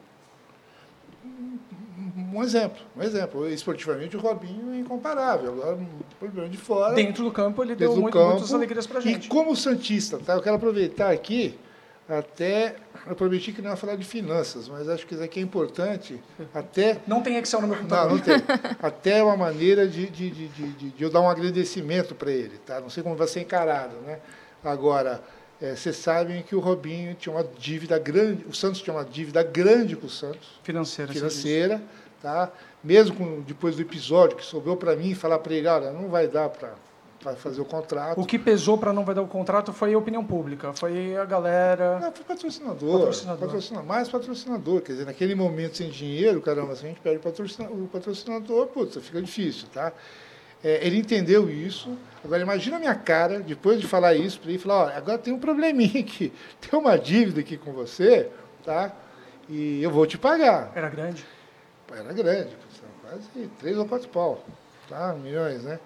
um 2.34 2.44
exemplo, 2.44 2.82
um 2.96 3.02
exemplo. 3.02 3.48
Esportivamente, 3.48 4.16
o 4.16 4.20
Robinho 4.20 4.74
é 4.74 4.78
incomparável. 4.78 5.54
Agora, 5.54 5.78
problema 6.20 6.50
de 6.50 6.58
fora. 6.58 6.94
Dentro 6.94 7.24
do 7.24 7.32
campo, 7.32 7.64
ele 7.64 7.76
deu 7.76 7.96
muito, 7.96 8.14
campo, 8.14 8.32
muitas 8.32 8.54
alegrias 8.54 8.88
para 8.88 9.00
gente. 9.00 9.26
E 9.26 9.30
como 9.30 9.56
Santista, 9.56 10.18
tá? 10.20 10.34
eu 10.34 10.42
quero 10.42 10.56
aproveitar 10.56 11.12
aqui, 11.12 11.58
até. 12.08 12.76
Eu 13.08 13.16
prometi 13.16 13.52
que 13.52 13.62
não 13.62 13.72
ia 13.72 13.76
falar 13.76 13.96
de 13.96 14.06
finanças, 14.06 14.68
mas 14.68 14.88
acho 14.88 15.06
que 15.06 15.14
isso 15.14 15.24
aqui 15.24 15.40
é 15.40 15.44
importante. 15.44 16.20
Até. 16.54 17.00
Não 17.08 17.22
tem 17.22 17.38
Excel 17.38 17.62
no 17.62 17.68
meu 17.68 17.78
computador. 17.78 18.10
Não, 18.10 18.18
não 18.18 18.24
tem. 18.24 18.36
até 18.82 19.24
uma 19.24 19.38
maneira 19.38 19.88
de, 19.88 20.08
de, 20.08 20.30
de, 20.30 20.48
de, 20.48 20.90
de 20.92 21.04
eu 21.04 21.10
dar 21.10 21.22
um 21.22 21.30
agradecimento 21.30 22.14
para 22.16 22.32
ele. 22.32 22.58
Tá? 22.66 22.80
Não 22.80 22.90
sei 22.90 23.04
como 23.04 23.16
vai 23.16 23.28
ser 23.28 23.42
encarado. 23.42 23.96
Né? 24.06 24.20
Agora. 24.64 25.22
É, 25.62 25.76
vocês 25.76 25.98
sabem 25.98 26.42
que 26.42 26.56
o 26.56 26.60
Robinho 26.62 27.14
tinha 27.16 27.36
uma 27.36 27.44
dívida 27.44 28.00
grande, 28.00 28.46
o 28.48 28.54
Santos 28.54 28.82
tinha 28.82 28.96
uma 28.96 29.04
dívida 29.04 29.44
grande 29.44 29.94
com 29.98 30.08
o 30.08 30.10
Santos. 30.10 30.58
Financeira. 30.64 31.12
Financeira. 31.12 31.82
Tá? 32.22 32.50
Mesmo 32.82 33.18
com, 33.18 33.42
depois 33.42 33.76
do 33.76 33.82
episódio 33.82 34.38
que 34.38 34.46
sobrou 34.46 34.78
para 34.78 34.96
mim 34.96 35.14
falar 35.14 35.38
para 35.40 35.54
ele, 35.54 35.68
olha, 35.68 35.92
não 35.92 36.08
vai 36.08 36.30
dar 36.30 36.48
para 36.48 36.76
fazer 37.36 37.62
o 37.62 37.66
contrato. 37.66 38.20
O 38.20 38.26
que 38.26 38.40
pesou 38.40 38.78
para 38.78 38.94
não 38.94 39.04
vai 39.04 39.14
dar 39.14 39.22
o 39.22 39.28
contrato 39.28 39.74
foi 39.74 39.94
a 39.94 39.98
opinião 39.98 40.24
pública, 40.24 40.74
foi 40.74 41.16
a 41.18 41.26
galera. 41.26 42.00
Não, 42.00 42.12
foi 42.12 42.24
patrocinador. 42.24 43.00
Patrocinador. 43.00 43.48
patrocinador 43.48 43.88
mais 43.88 44.10
patrocinador. 44.10 44.82
Quer 44.82 44.94
dizer, 44.94 45.06
naquele 45.06 45.36
momento 45.36 45.78
sem 45.78 45.90
dinheiro, 45.90 46.42
caramba, 46.42 46.76
se 46.76 46.86
a 46.86 46.90
gente 46.90 47.00
perde 47.02 47.20
o 47.20 47.88
patrocinador, 47.88 48.68
putz, 48.68 48.98
fica 48.98 49.22
difícil, 49.22 49.68
tá? 49.74 49.92
É, 50.64 50.86
ele 50.86 50.98
entendeu 50.98 51.50
isso. 51.50 51.98
Agora, 52.24 52.42
imagina 52.42 52.78
a 52.78 52.80
minha 52.80 52.96
cara, 52.96 53.40
depois 53.40 53.80
de 53.80 53.88
falar 53.88 54.14
isso, 54.16 54.40
para 54.40 54.50
ele 54.50 54.60
falar, 54.60 54.86
olha, 54.86 54.98
agora 54.98 55.18
tem 55.18 55.34
um 55.34 55.40
probleminha 55.40 56.02
aqui, 56.02 56.34
tem 56.60 56.80
uma 56.80 56.98
dívida 56.98 57.42
aqui 57.42 57.58
com 57.58 57.72
você, 57.72 58.30
tá? 58.66 58.94
E 59.48 59.82
eu 59.82 59.90
vou 59.90 60.06
te 60.06 60.18
pagar. 60.18 60.72
Era 60.76 60.90
grande? 60.90 61.26
era 61.92 62.14
grande, 62.14 62.56
quase 63.02 63.48
três 63.60 63.76
ou 63.76 63.86
quatro 63.88 64.08
pau, 64.10 64.44
tá? 64.88 65.14
milhões, 65.14 65.64
né? 65.64 65.80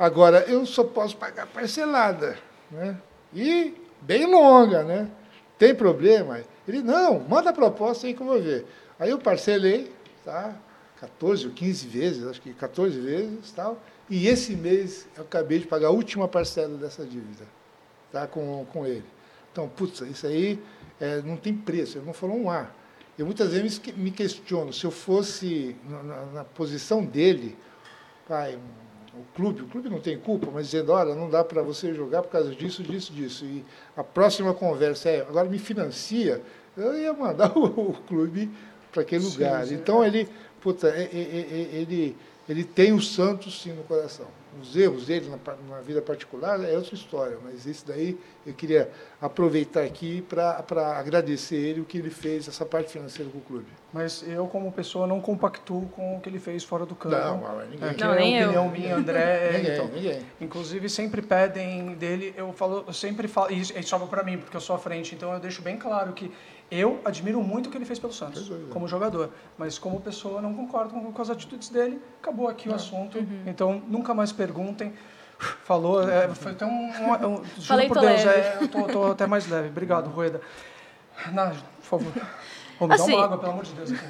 Agora, 0.00 0.46
eu 0.48 0.64
só 0.64 0.82
posso 0.82 1.14
pagar 1.14 1.46
parcelada, 1.46 2.38
né? 2.70 2.96
E 3.34 3.74
bem 4.00 4.24
longa, 4.24 4.82
né? 4.82 5.10
Tem 5.58 5.74
problema? 5.74 6.40
Ele, 6.66 6.80
não, 6.80 7.20
manda 7.20 7.50
a 7.50 7.52
proposta 7.52 8.06
aí 8.06 8.14
que 8.14 8.22
eu 8.22 8.26
vou 8.26 8.40
ver. 8.40 8.64
Aí 8.98 9.10
eu 9.10 9.18
parcelei, 9.18 9.92
tá? 10.24 10.56
14 10.98 11.48
ou 11.48 11.52
15 11.52 11.86
vezes, 11.86 12.26
acho 12.26 12.40
que 12.40 12.54
14 12.54 12.98
vezes, 12.98 13.52
tal. 13.52 13.78
E 14.08 14.26
esse 14.26 14.56
mês 14.56 15.06
eu 15.14 15.22
acabei 15.22 15.58
de 15.58 15.66
pagar 15.66 15.88
a 15.88 15.90
última 15.90 16.26
parcela 16.26 16.78
dessa 16.78 17.04
dívida, 17.04 17.44
tá? 18.10 18.26
Com, 18.26 18.64
com 18.72 18.86
ele. 18.86 19.04
Então, 19.52 19.68
putz, 19.68 20.00
isso 20.00 20.26
aí 20.26 20.58
é, 20.98 21.20
não 21.20 21.36
tem 21.36 21.54
preço, 21.54 21.98
ele 21.98 22.06
não 22.06 22.14
falou 22.14 22.38
um 22.38 22.48
ar. 22.48 22.74
Eu 23.18 23.26
muitas 23.26 23.52
vezes 23.52 23.78
me 23.96 24.10
questiono, 24.10 24.72
se 24.72 24.86
eu 24.86 24.90
fosse 24.90 25.76
na, 25.86 26.24
na 26.26 26.44
posição 26.44 27.04
dele, 27.04 27.54
pai, 28.26 28.58
o 29.14 29.24
clube, 29.34 29.62
o 29.62 29.66
clube 29.66 29.88
não 29.88 30.00
tem 30.00 30.18
culpa, 30.18 30.48
mas 30.52 30.66
dizendo, 30.66 30.92
olha, 30.92 31.14
não 31.14 31.28
dá 31.28 31.42
para 31.42 31.62
você 31.62 31.92
jogar 31.94 32.22
por 32.22 32.30
causa 32.30 32.54
disso, 32.54 32.82
disso, 32.82 33.12
disso. 33.12 33.44
E 33.44 33.64
a 33.96 34.04
próxima 34.04 34.54
conversa 34.54 35.08
é, 35.08 35.20
agora 35.20 35.48
me 35.48 35.58
financia, 35.58 36.40
eu 36.76 36.96
ia 36.96 37.12
mandar 37.12 37.52
o, 37.58 37.64
o 37.64 37.94
clube 38.06 38.50
para 38.92 39.02
aquele 39.02 39.24
sim, 39.24 39.30
lugar. 39.30 39.66
Sim, 39.66 39.74
então 39.74 40.04
ele, 40.04 40.28
puta, 40.60 40.88
ele, 40.88 42.16
ele 42.48 42.64
tem 42.64 42.92
o 42.92 43.00
Santos 43.00 43.62
sim 43.62 43.72
no 43.72 43.82
coração 43.82 44.26
os 44.60 44.76
erros 44.76 45.06
dele 45.06 45.28
na, 45.28 45.54
na, 45.68 45.80
vida 45.80 46.02
particular 46.02 46.62
é 46.64 46.76
outra 46.76 46.94
história, 46.94 47.36
mas 47.42 47.66
isso 47.66 47.84
daí 47.86 48.18
eu 48.44 48.52
queria 48.52 48.90
aproveitar 49.20 49.82
aqui 49.82 50.22
para 50.22 50.98
agradecer 50.98 51.56
ele 51.56 51.80
o 51.80 51.84
que 51.84 51.98
ele 51.98 52.10
fez, 52.10 52.48
essa 52.48 52.64
parte 52.64 52.90
financeira 52.90 53.30
com 53.30 53.38
o 53.38 53.42
clube. 53.42 53.66
Mas 53.92 54.24
eu, 54.26 54.46
como 54.46 54.70
pessoa, 54.72 55.06
não 55.06 55.20
compactuo 55.20 55.88
com 55.88 56.16
o 56.16 56.20
que 56.20 56.28
ele 56.28 56.38
fez 56.38 56.64
fora 56.64 56.86
do 56.86 56.94
campo. 56.94 57.16
Não, 57.16 57.66
ninguém. 57.66 57.88
É, 57.88 57.96
não, 57.96 58.14
é 58.14 58.18
nem 58.18 58.44
opinião 58.44 58.64
eu. 58.64 58.70
minha, 58.70 58.96
André. 58.96 59.50
ninguém, 59.58 59.72
então, 59.72 59.88
ninguém. 59.88 60.22
Inclusive, 60.40 60.88
sempre 60.88 61.22
pedem 61.22 61.94
dele, 61.94 62.32
eu 62.36 62.52
falo, 62.52 62.84
eu 62.86 62.92
sempre 62.92 63.28
falo, 63.28 63.52
e 63.52 63.60
isso 63.60 63.82
sobra 63.84 64.06
para 64.06 64.22
mim, 64.22 64.38
porque 64.38 64.56
eu 64.56 64.60
sou 64.60 64.76
à 64.76 64.78
frente, 64.78 65.14
então 65.14 65.32
eu 65.32 65.40
deixo 65.40 65.60
bem 65.60 65.76
claro 65.76 66.12
que 66.12 66.30
eu 66.70 67.00
admiro 67.04 67.42
muito 67.42 67.66
o 67.66 67.70
que 67.70 67.76
ele 67.76 67.84
fez 67.84 67.98
pelo 67.98 68.12
Santos, 68.12 68.50
é. 68.50 68.54
como 68.70 68.86
jogador, 68.86 69.30
mas 69.58 69.78
como 69.78 70.00
pessoa 70.00 70.40
não 70.40 70.54
concordo 70.54 70.90
com, 70.90 71.12
com 71.12 71.22
as 71.22 71.30
atitudes 71.30 71.68
dele. 71.68 72.00
Acabou 72.20 72.48
aqui 72.48 72.68
o 72.68 72.74
assunto, 72.74 73.18
uhum. 73.18 73.42
então 73.46 73.82
nunca 73.88 74.14
mais 74.14 74.30
perguntem. 74.32 74.92
Falou, 75.64 76.08
é, 76.08 76.28
foi 76.34 76.52
até 76.52 76.66
um, 76.66 76.68
um, 76.68 77.40
um 77.40 77.44
juro 77.58 77.88
por 77.88 77.98
Deus, 77.98 78.24
é, 78.26 78.58
eu 78.60 78.68
tô, 78.68 78.84
tô, 78.84 79.06
até 79.12 79.26
mais 79.26 79.48
leve. 79.48 79.68
Obrigado, 79.68 80.08
Rueda. 80.08 80.40
Na, 81.32 81.50
por 81.50 81.82
favor. 81.82 82.12
Me 82.86 82.94
assim, 82.94 83.10
dá 83.12 83.16
uma 83.16 83.24
água, 83.24 83.38
pelo 83.38 83.52
amor 83.52 83.64
de 83.64 83.72
Deus. 83.72 83.90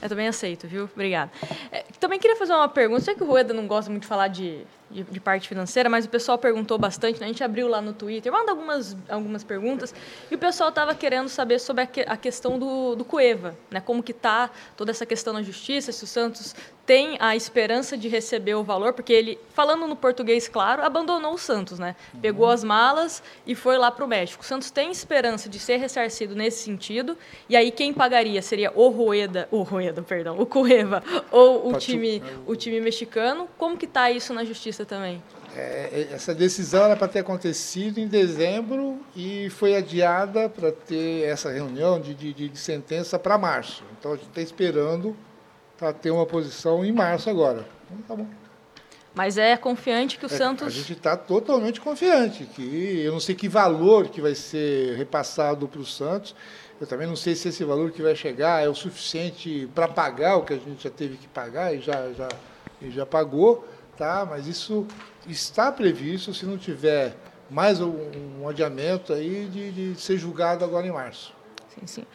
Eu 0.00 0.08
também 0.08 0.26
aceito, 0.26 0.66
viu? 0.66 0.84
Obrigada. 0.92 1.30
É, 1.70 1.84
também 2.00 2.18
queria 2.18 2.36
fazer 2.36 2.52
uma 2.54 2.68
pergunta. 2.68 3.02
Sei 3.02 3.14
que 3.14 3.22
o 3.22 3.26
Rueda 3.26 3.52
não 3.52 3.66
gosta 3.66 3.90
muito 3.90 4.02
de 4.02 4.08
falar 4.08 4.28
de 4.28 4.66
de, 4.92 5.02
de, 5.04 5.20
parte 5.20 5.48
financeira, 5.48 5.88
mas 5.88 6.04
o 6.04 6.08
pessoal 6.08 6.36
perguntou 6.36 6.78
bastante, 6.78 7.18
né? 7.18 7.26
a 7.26 7.28
gente 7.28 7.42
abriu 7.42 7.66
lá 7.66 7.80
no 7.80 7.92
Twitter, 7.92 8.30
manda 8.30 8.52
algumas, 8.52 8.96
algumas 9.08 9.42
perguntas, 9.42 9.94
e 10.30 10.34
o 10.34 10.38
pessoal 10.38 10.68
estava 10.68 10.94
querendo 10.94 11.28
saber 11.28 11.58
sobre 11.58 11.82
a, 11.82 11.86
que, 11.86 12.00
a 12.02 12.16
questão 12.16 12.58
do, 12.58 12.94
do 12.94 13.04
Cueva, 13.04 13.56
né? 13.70 13.80
como 13.80 14.02
que 14.02 14.12
está 14.12 14.50
toda 14.76 14.90
essa 14.90 15.06
questão 15.06 15.32
na 15.32 15.42
justiça, 15.42 15.90
se 15.90 16.04
o 16.04 16.06
Santos 16.06 16.54
tem 16.84 17.16
a 17.20 17.36
esperança 17.36 17.96
de 17.96 18.08
receber 18.08 18.54
o 18.54 18.64
valor, 18.64 18.92
porque 18.92 19.12
ele, 19.12 19.38
falando 19.54 19.86
no 19.86 19.94
português 19.94 20.48
claro, 20.48 20.82
abandonou 20.82 21.34
o 21.34 21.38
Santos, 21.38 21.78
né? 21.78 21.94
Pegou 22.20 22.48
as 22.48 22.64
malas 22.64 23.22
e 23.46 23.54
foi 23.54 23.78
lá 23.78 23.90
para 23.90 24.04
o 24.04 24.08
México. 24.08 24.42
O 24.42 24.46
Santos 24.46 24.70
tem 24.70 24.90
esperança 24.90 25.48
de 25.48 25.58
ser 25.58 25.76
ressarcido 25.76 26.34
nesse 26.34 26.64
sentido, 26.64 27.16
e 27.48 27.56
aí 27.56 27.70
quem 27.70 27.92
pagaria 27.92 28.42
seria 28.42 28.72
o 28.74 28.88
Rueda, 28.88 29.48
o 29.50 29.62
Rueda, 29.62 30.02
perdão, 30.02 30.38
o 30.38 30.46
Cueva 30.46 31.02
ou 31.30 31.72
o 31.72 31.78
time, 31.78 32.22
o 32.46 32.56
time 32.56 32.80
mexicano. 32.80 33.48
Como 33.56 33.76
que 33.76 33.86
está 33.86 34.10
isso 34.10 34.34
na 34.34 34.44
justiça 34.44 34.84
também. 34.84 35.22
É, 35.54 36.08
essa 36.10 36.34
decisão 36.34 36.84
era 36.84 36.96
para 36.96 37.08
ter 37.08 37.18
acontecido 37.18 37.98
em 37.98 38.08
dezembro 38.08 38.98
e 39.14 39.50
foi 39.50 39.76
adiada 39.76 40.48
para 40.48 40.72
ter 40.72 41.24
essa 41.24 41.50
reunião 41.50 42.00
de, 42.00 42.14
de, 42.14 42.32
de 42.32 42.58
sentença 42.58 43.18
para 43.18 43.36
março. 43.36 43.84
Então 43.98 44.12
a 44.12 44.16
gente 44.16 44.28
está 44.28 44.40
esperando 44.40 45.14
para 45.82 45.92
ter 45.92 46.12
uma 46.12 46.24
posição 46.24 46.84
em 46.84 46.92
março 46.92 47.28
agora. 47.28 47.66
Então, 47.90 48.02
tá 48.06 48.14
bom. 48.14 48.28
Mas 49.12 49.36
é 49.36 49.56
confiante 49.56 50.16
que 50.16 50.24
o 50.24 50.32
é, 50.32 50.36
Santos. 50.36 50.68
A 50.68 50.70
gente 50.70 50.92
está 50.92 51.16
totalmente 51.16 51.80
confiante 51.80 52.44
que 52.44 53.00
eu 53.04 53.10
não 53.10 53.18
sei 53.18 53.34
que 53.34 53.48
valor 53.48 54.06
que 54.06 54.20
vai 54.20 54.36
ser 54.36 54.96
repassado 54.96 55.66
para 55.66 55.80
o 55.80 55.84
Santos. 55.84 56.36
Eu 56.80 56.86
também 56.86 57.08
não 57.08 57.16
sei 57.16 57.34
se 57.34 57.48
esse 57.48 57.64
valor 57.64 57.90
que 57.90 58.00
vai 58.00 58.14
chegar 58.14 58.62
é 58.62 58.68
o 58.68 58.74
suficiente 58.76 59.68
para 59.74 59.88
pagar 59.88 60.36
o 60.36 60.44
que 60.44 60.52
a 60.52 60.56
gente 60.56 60.84
já 60.84 60.90
teve 60.90 61.16
que 61.16 61.26
pagar 61.26 61.74
e 61.74 61.80
já, 61.80 62.12
já, 62.12 62.28
e 62.80 62.88
já 62.88 63.04
pagou 63.04 63.66
tá, 63.96 64.24
mas 64.24 64.46
isso 64.46 64.86
está 65.26 65.72
previsto 65.72 66.32
se 66.32 66.46
não 66.46 66.56
tiver 66.56 67.16
mais 67.50 67.80
um, 67.80 67.92
um 68.40 68.48
adiamento 68.48 69.12
aí 69.12 69.46
de, 69.46 69.94
de, 69.94 70.00
ser 70.00 70.16
julgado 70.16 70.64
agora 70.64 70.86
em 70.86 70.92
março. 70.92 71.34
Sim, 71.74 71.86
sim. 71.86 72.06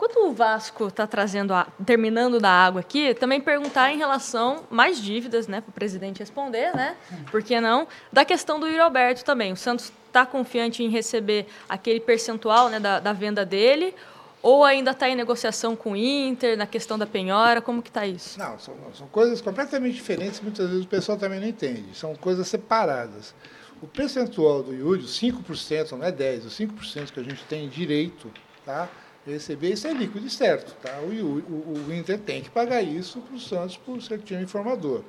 Quando 0.00 0.30
o 0.30 0.32
Vasco 0.32 0.86
está 0.86 1.06
trazendo, 1.06 1.52
a, 1.52 1.66
terminando 1.84 2.40
da 2.40 2.48
água 2.48 2.80
aqui, 2.80 3.12
também 3.12 3.38
perguntar 3.38 3.92
em 3.92 3.98
relação 3.98 4.64
mais 4.70 4.98
dívidas, 4.98 5.46
né, 5.46 5.60
para 5.60 5.68
o 5.68 5.72
presidente 5.74 6.20
responder, 6.20 6.74
né? 6.74 6.96
Por 7.30 7.42
que 7.42 7.60
não? 7.60 7.86
Da 8.10 8.24
questão 8.24 8.58
do 8.58 8.66
Yuri 8.66 8.80
Alberto 8.80 9.22
também. 9.22 9.52
O 9.52 9.56
Santos 9.58 9.92
está 10.06 10.24
confiante 10.24 10.82
em 10.82 10.88
receber 10.88 11.46
aquele 11.68 12.00
percentual 12.00 12.70
né, 12.70 12.80
da, 12.80 12.98
da 12.98 13.12
venda 13.12 13.44
dele 13.44 13.94
ou 14.40 14.64
ainda 14.64 14.92
está 14.92 15.06
em 15.06 15.14
negociação 15.14 15.76
com 15.76 15.92
o 15.92 15.96
Inter, 15.96 16.56
na 16.56 16.66
questão 16.66 16.98
da 16.98 17.06
penhora? 17.06 17.60
Como 17.60 17.82
que 17.82 17.90
está 17.90 18.06
isso? 18.06 18.38
Não, 18.38 18.58
são, 18.58 18.74
são 18.94 19.06
coisas 19.08 19.42
completamente 19.42 19.96
diferentes, 19.96 20.40
muitas 20.40 20.66
vezes 20.70 20.86
o 20.86 20.88
pessoal 20.88 21.18
também 21.18 21.40
não 21.40 21.46
entende. 21.46 21.94
São 21.94 22.16
coisas 22.16 22.48
separadas. 22.48 23.34
O 23.82 23.86
percentual 23.86 24.62
do 24.62 24.72
Yuri, 24.72 25.02
5%, 25.02 25.90
não 25.90 26.04
é 26.06 26.10
10%, 26.10 26.46
o 26.46 26.48
5% 26.48 27.12
que 27.12 27.20
a 27.20 27.22
gente 27.22 27.44
tem 27.44 27.68
direito 27.68 28.30
tá, 28.64 28.88
receber, 29.26 29.72
isso 29.72 29.86
é 29.86 29.92
líquido 29.92 30.28
certo. 30.30 30.74
Tá? 30.82 30.98
O, 31.00 31.08
o, 31.08 31.84
o 31.88 31.94
Inter 31.94 32.18
tem 32.18 32.42
que 32.42 32.50
pagar 32.50 32.82
isso 32.82 33.20
para 33.20 33.36
o 33.36 33.40
Santos 33.40 33.76
por 33.76 34.00
ser 34.02 34.18
time 34.20 34.42
informador. 34.42 35.02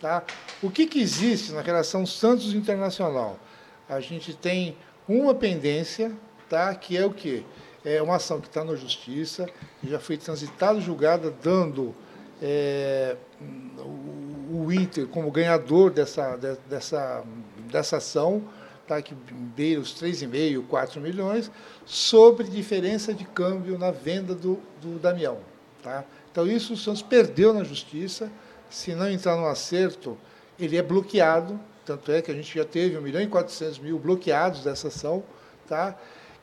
Tá? 0.00 0.22
O 0.62 0.70
que, 0.70 0.86
que 0.86 1.00
existe 1.00 1.52
na 1.52 1.62
relação 1.62 2.04
Santos 2.04 2.54
Internacional? 2.54 3.38
A 3.88 4.00
gente 4.00 4.34
tem 4.34 4.76
uma 5.08 5.34
pendência, 5.34 6.12
tá, 6.48 6.74
que 6.74 6.96
é 6.96 7.06
o 7.06 7.12
quê? 7.12 7.44
é 7.86 8.02
uma 8.02 8.16
ação 8.16 8.40
que 8.40 8.48
está 8.48 8.64
na 8.64 8.74
justiça, 8.74 9.48
já 9.84 10.00
foi 10.00 10.16
transitada 10.16 10.80
julgada, 10.80 11.30
dando 11.30 11.94
é, 12.42 13.16
o, 13.78 14.64
o, 14.64 14.72
Inter 14.72 15.06
como 15.06 15.30
ganhador 15.30 15.92
dessa, 15.92 16.36
dessa, 16.68 17.22
dessa 17.70 17.98
ação, 17.98 18.42
tá, 18.88 19.00
que 19.00 19.14
beira 19.14 19.80
os 19.80 19.94
3,5, 19.94 20.66
4 20.66 21.00
milhões, 21.00 21.48
sobre 21.86 22.48
diferença 22.48 23.14
de 23.14 23.24
câmbio 23.24 23.78
na 23.78 23.90
venda 23.90 24.34
do, 24.34 24.60
do 24.82 24.98
Damião. 24.98 25.38
Tá? 25.82 26.04
Então, 26.30 26.46
isso 26.46 26.74
o 26.74 26.76
Santos 26.76 27.00
perdeu 27.00 27.54
na 27.54 27.64
justiça. 27.64 28.30
Se 28.68 28.94
não 28.94 29.08
entrar 29.08 29.36
no 29.36 29.46
acerto, 29.46 30.18
ele 30.58 30.76
é 30.76 30.82
bloqueado. 30.82 31.58
Tanto 31.84 32.10
é 32.10 32.20
que 32.20 32.30
a 32.30 32.34
gente 32.34 32.52
já 32.52 32.64
teve 32.64 32.98
1 32.98 33.00
milhão 33.00 33.22
e 33.22 33.28
400 33.28 33.78
mil 33.78 33.98
bloqueados 33.98 34.64
dessa 34.64 34.88
ação. 34.88 35.22
Tá? 35.68 35.96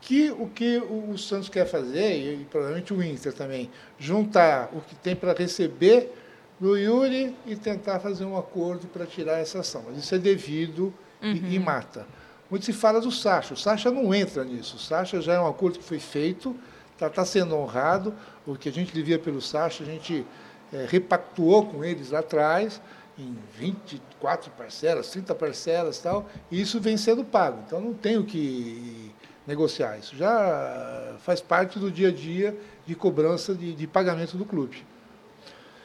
que 0.06 0.32
o 0.32 0.48
que 0.48 0.78
o, 0.80 1.18
Santos 1.18 1.48
quer 1.48 1.66
fazer, 1.66 2.42
e 2.42 2.46
provavelmente 2.46 2.94
o 2.94 3.02
Inter 3.02 3.34
também, 3.34 3.70
juntar 3.98 4.70
o 4.74 4.82
que 4.82 4.96
tem 4.96 5.16
para 5.16 5.34
receber 5.34 6.12
no 6.60 6.78
Yuri 6.78 7.36
e 7.46 7.56
tentar 7.56 8.00
fazer 8.00 8.26
um 8.26 8.38
acordo 8.38 8.88
para 8.88 9.06
tirar 9.06 9.40
essa 9.40 9.60
ação. 9.60 9.84
Mas 9.88 9.98
isso 9.98 10.14
é 10.14 10.18
devido 10.18 10.94
uhum. 11.22 11.32
e, 11.32 11.56
e, 11.56 11.58
uhum. 11.58 11.64
mata. 11.64 12.06
Muito 12.50 12.66
se 12.66 12.74
fala 12.74 13.00
do 13.02 13.12
Sacha. 13.12 13.54
O 13.54 13.58
Sacha 13.58 13.90
não 13.90 14.14
entra 14.14 14.44
nisso. 14.44 14.76
O 14.76 14.80
Sacha 14.80 15.22
já 15.22 15.34
é 15.34 15.40
um 15.40 15.48
acordo 15.48 15.80
que 15.80 15.86
foi 15.86 16.00
feito, 16.00 16.56
está 16.94 17.10
tá 17.10 17.26
sendo 17.26 17.56
honrado. 17.56 18.14
O 18.46 18.56
que 18.56 18.70
a 18.70 18.72
gente 18.72 18.94
devia 18.94 19.18
pelo 19.18 19.42
Sacha, 19.42 19.84
a 19.84 19.86
gente 19.86 20.26
é, 20.72 20.86
repactuou 20.90 21.66
com 21.66 21.84
eles 21.84 22.12
lá 22.12 22.20
atrás, 22.20 22.82
em 23.18 23.38
24 23.58 24.52
parcelas, 24.52 25.10
30 25.12 25.36
parcelas 25.36 26.00
tal, 26.00 26.26
e 26.50 26.60
isso 26.60 26.80
vem 26.80 26.98
sendo 26.98 27.24
pago. 27.24 27.60
Então 27.66 27.80
não 27.80 27.94
tem 27.94 28.18
o 28.18 28.24
que 28.24 29.12
negociar. 29.46 29.98
Isso 29.98 30.16
já 30.16 31.16
faz 31.20 31.42
parte 31.42 31.78
do 31.78 31.92
dia 31.92 32.10
a 32.10 32.12
dia 32.12 32.58
de 32.86 32.96
cobrança 32.96 33.54
de, 33.54 33.74
de 33.74 33.88
pagamento 33.88 34.38
do 34.38 34.46
clube. 34.46 34.84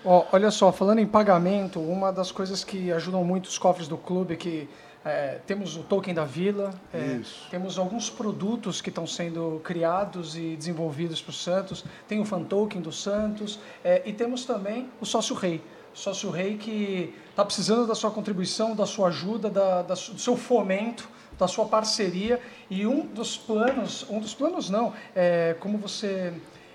Oh, 0.04 0.24
olha 0.32 0.50
só, 0.50 0.72
falando 0.72 1.00
em 1.00 1.06
pagamento, 1.06 1.80
uma 1.80 2.12
das 2.12 2.30
coisas 2.30 2.62
que 2.62 2.92
ajudam 2.92 3.24
muito 3.24 3.46
os 3.46 3.58
cofres 3.58 3.88
do 3.88 3.98
clube 3.98 4.36
que 4.36 4.68
é, 5.08 5.40
temos 5.46 5.76
o 5.76 5.82
token 5.82 6.14
da 6.14 6.24
vila, 6.24 6.72
é, 6.92 7.20
temos 7.50 7.78
alguns 7.78 8.10
produtos 8.10 8.80
que 8.80 8.88
estão 8.88 9.06
sendo 9.06 9.60
criados 9.64 10.36
e 10.36 10.54
desenvolvidos 10.56 11.20
para 11.22 11.30
o 11.30 11.34
Santos, 11.34 11.84
tem 12.06 12.20
o 12.20 12.24
fan 12.24 12.44
token 12.44 12.80
do 12.80 12.92
Santos 12.92 13.58
é, 13.82 14.02
e 14.04 14.12
temos 14.12 14.44
também 14.44 14.88
o 15.00 15.06
sócio 15.06 15.34
rei. 15.34 15.62
Sócio 15.94 16.30
rei 16.30 16.56
que 16.56 17.14
está 17.30 17.44
precisando 17.44 17.86
da 17.86 17.94
sua 17.94 18.10
contribuição, 18.10 18.76
da 18.76 18.86
sua 18.86 19.08
ajuda, 19.08 19.50
da, 19.50 19.82
da, 19.82 19.94
do 19.94 20.18
seu 20.18 20.36
fomento 20.36 21.08
da 21.38 21.46
sua 21.46 21.66
parceria 21.66 22.40
e 22.68 22.84
um 22.86 23.06
dos 23.06 23.36
planos, 23.36 24.04
um 24.10 24.18
dos 24.18 24.34
planos 24.34 24.68
não, 24.68 24.92
é 25.14 25.54
como 25.60 25.78
você 25.78 26.32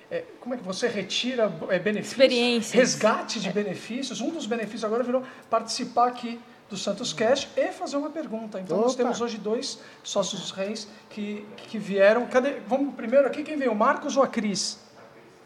é, 0.10 0.24
como 0.40 0.54
é 0.54 0.58
que 0.58 0.64
você 0.64 0.88
retira 0.88 1.52
é, 1.70 1.80
benefícios, 1.80 2.12
Experiências. 2.12 2.74
resgate 2.74 3.40
de 3.40 3.50
benefícios. 3.50 4.22
Um 4.22 4.30
dos 4.30 4.46
benefícios 4.46 4.84
agora 4.84 5.04
virou 5.04 5.24
participar 5.50 6.08
aqui 6.08 6.40
do 6.70 6.78
Santos 6.78 7.14
Cash 7.14 7.48
e 7.56 7.72
fazer 7.72 7.98
uma 7.98 8.10
pergunta. 8.10 8.60
Então 8.60 8.78
Opa. 8.78 8.86
nós 8.86 8.96
temos 8.96 9.22
hoje 9.22 9.38
dois 9.38 9.80
sócios 10.02 10.52
reis 10.52 10.88
que, 11.10 11.46
que 11.58 11.78
vieram. 11.78 12.26
Cadê? 12.28 12.60
Vamos 12.68 12.96
primeiro 12.96 13.28
aqui 13.28 13.44
quem 13.44 13.58
veio, 13.58 13.72
o 13.72 13.76
Marcos 13.76 14.18
ou 14.18 14.24
a 14.24 14.28
Cris? 14.28 14.80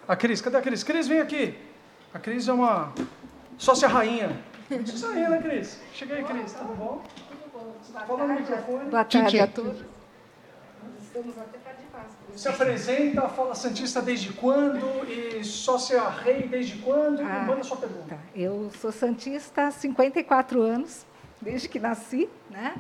A 0.08 0.16
Cris, 0.16 0.42
cadê 0.42 0.58
a 0.58 0.62
Cris? 0.62 0.84
Cris, 0.84 1.08
vem 1.08 1.20
aqui. 1.20 1.58
A 2.14 2.20
Cris 2.20 2.48
é 2.48 2.54
uma 2.54 2.94
sócia 3.58 3.88
rainha. 3.88 4.32
Sócia 4.86 5.10
rainha, 5.10 5.30
né, 5.30 5.42
Cris? 5.42 5.80
Chega 5.94 6.16
aí, 6.16 6.24
Cris, 6.24 6.54
tudo 6.54 6.74
bom? 6.76 7.04
Fala 8.08 8.28
no 8.28 8.34
microfone. 8.34 8.90
Boa 8.90 9.04
tarde 9.04 9.40
a 9.40 9.48
todos. 9.48 9.82
Estamos 11.02 11.38
até 11.38 11.58
Se 12.38 12.48
apresenta, 12.48 13.28
fala 13.30 13.56
Santista 13.56 14.00
desde 14.00 14.32
quando 14.32 14.86
e 15.10 15.44
sócia 15.44 16.08
rei 16.08 16.48
desde 16.48 16.78
quando? 16.78 17.22
Ah, 17.22 17.44
manda 17.48 17.64
sua 17.64 17.78
pergunta. 17.78 18.16
Tá. 18.16 18.22
Eu 18.36 18.70
sou 18.80 18.92
Santista 18.92 19.64
há 19.64 19.72
54 19.72 20.62
anos, 20.62 21.04
desde 21.42 21.68
que 21.68 21.80
nasci. 21.80 22.30
Né? 22.52 22.76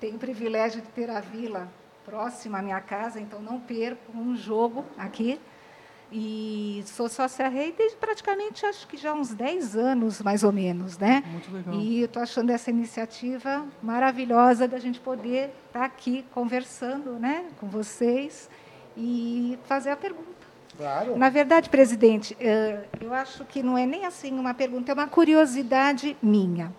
Tenho 0.00 0.16
o 0.16 0.18
privilégio 0.18 0.80
de 0.80 0.88
ter 0.88 1.10
a 1.10 1.20
vila 1.20 1.68
próxima 2.06 2.60
à 2.60 2.62
minha 2.62 2.80
casa, 2.80 3.20
então 3.20 3.42
não 3.42 3.60
perco 3.60 4.10
um 4.16 4.34
jogo 4.34 4.86
aqui. 4.96 5.38
E 6.10 6.82
sou 6.86 7.06
sócia 7.06 7.46
rei 7.48 7.74
desde 7.76 7.98
praticamente, 7.98 8.64
acho 8.64 8.86
que 8.86 8.96
já 8.96 9.12
uns 9.12 9.34
10 9.34 9.76
anos, 9.76 10.22
mais 10.22 10.42
ou 10.42 10.52
menos, 10.52 10.96
né? 10.96 11.22
Muito 11.26 11.52
legal. 11.52 11.74
E 11.74 12.04
estou 12.04 12.22
achando 12.22 12.50
essa 12.50 12.70
iniciativa 12.70 13.66
maravilhosa 13.82 14.66
da 14.66 14.78
gente 14.78 14.98
poder 14.98 15.50
estar 15.66 15.80
tá 15.80 15.84
aqui 15.84 16.24
conversando 16.32 17.18
né, 17.18 17.44
com 17.60 17.68
vocês 17.68 18.48
e 18.96 19.58
fazer 19.64 19.90
a 19.90 19.96
pergunta. 19.96 20.34
Claro. 20.76 21.16
Na 21.16 21.28
verdade, 21.28 21.70
presidente, 21.70 22.36
eh, 22.40 22.84
eu 23.00 23.14
acho 23.14 23.44
que 23.44 23.62
não 23.62 23.78
é 23.78 23.86
nem 23.86 24.04
assim 24.04 24.36
uma 24.38 24.52
pergunta, 24.52 24.90
é 24.90 24.94
uma 24.94 25.06
curiosidade 25.06 26.16
minha. 26.20 26.72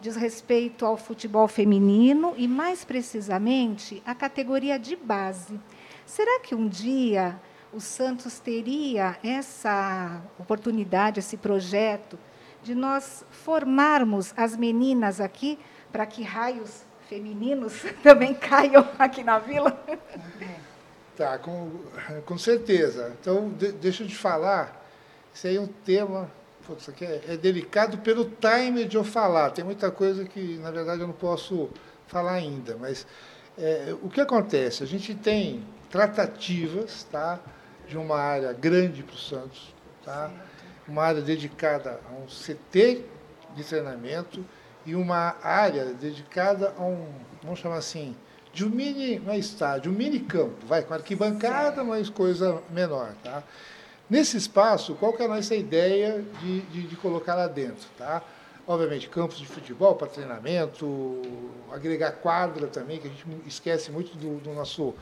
Diz 0.00 0.16
respeito 0.16 0.84
ao 0.84 0.96
futebol 0.96 1.48
feminino 1.48 2.34
e, 2.36 2.46
mais 2.46 2.84
precisamente, 2.84 4.02
a 4.04 4.14
categoria 4.14 4.78
de 4.78 4.96
base. 4.96 5.58
Será 6.06 6.40
que 6.40 6.54
um 6.54 6.68
dia 6.68 7.38
o 7.72 7.80
Santos 7.80 8.38
teria 8.38 9.16
essa 9.22 10.22
oportunidade, 10.38 11.20
esse 11.20 11.36
projeto, 11.36 12.18
de 12.62 12.74
nós 12.74 13.24
formarmos 13.30 14.34
as 14.36 14.56
meninas 14.56 15.20
aqui 15.20 15.58
para 15.90 16.04
que 16.04 16.22
raios 16.22 16.84
femininos 17.08 17.84
também 18.02 18.34
caiam 18.34 18.86
aqui 18.98 19.22
na 19.22 19.38
vila? 19.38 19.82
Tá, 21.20 21.36
com, 21.36 21.70
com 22.24 22.38
certeza. 22.38 23.14
Então, 23.20 23.50
de, 23.50 23.72
deixa 23.72 24.02
eu 24.02 24.08
te 24.08 24.16
falar, 24.16 24.82
isso 25.34 25.46
aí 25.46 25.56
é 25.56 25.60
um 25.60 25.66
tema 25.66 26.30
putz, 26.66 26.80
isso 26.80 26.90
aqui 26.90 27.04
é, 27.04 27.20
é, 27.28 27.36
delicado 27.36 27.98
pelo 27.98 28.24
time 28.24 28.86
de 28.86 28.96
eu 28.96 29.04
falar. 29.04 29.50
Tem 29.50 29.62
muita 29.62 29.90
coisa 29.90 30.24
que, 30.24 30.56
na 30.56 30.70
verdade, 30.70 31.02
eu 31.02 31.06
não 31.06 31.12
posso 31.12 31.68
falar 32.06 32.32
ainda. 32.32 32.74
Mas 32.80 33.06
é, 33.58 33.94
o 34.02 34.08
que 34.08 34.18
acontece? 34.18 34.82
A 34.82 34.86
gente 34.86 35.14
tem 35.14 35.62
tratativas 35.90 37.04
tá, 37.12 37.38
de 37.86 37.98
uma 37.98 38.18
área 38.18 38.54
grande 38.54 39.02
para 39.02 39.14
o 39.14 39.18
Santos, 39.18 39.74
tá, 40.02 40.30
uma 40.88 41.02
área 41.02 41.20
dedicada 41.20 42.00
a 42.08 42.14
um 42.14 42.24
CT 42.28 43.04
de 43.54 43.62
treinamento 43.62 44.42
e 44.86 44.94
uma 44.94 45.36
área 45.42 45.84
dedicada 45.92 46.72
a 46.78 46.82
um, 46.82 47.06
vamos 47.42 47.58
chamar 47.58 47.76
assim, 47.76 48.16
de 48.52 48.64
um 48.64 48.68
mini, 48.68 49.22
é 49.28 49.38
estádio, 49.38 49.92
um 49.92 49.94
mini 49.94 50.20
campo, 50.20 50.66
vai, 50.66 50.82
com 50.82 50.94
arquibancada, 50.94 51.84
mas 51.84 52.08
coisa 52.08 52.60
menor, 52.70 53.12
tá? 53.22 53.42
Nesse 54.08 54.36
espaço, 54.36 54.94
qual 54.96 55.12
que 55.12 55.22
é 55.22 55.26
a 55.26 55.28
nossa 55.28 55.54
ideia 55.54 56.24
de, 56.40 56.60
de, 56.62 56.82
de 56.88 56.96
colocar 56.96 57.34
lá 57.34 57.46
dentro, 57.46 57.86
tá? 57.96 58.22
Obviamente, 58.66 59.08
campos 59.08 59.38
de 59.38 59.46
futebol 59.46 59.94
para 59.94 60.08
treinamento, 60.08 61.22
agregar 61.72 62.12
quadra 62.12 62.66
também, 62.66 62.98
que 62.98 63.06
a 63.06 63.10
gente 63.10 63.24
esquece 63.46 63.90
muito 63.90 64.16
do, 64.16 64.38
do 64.40 64.52
nosso 64.52 64.94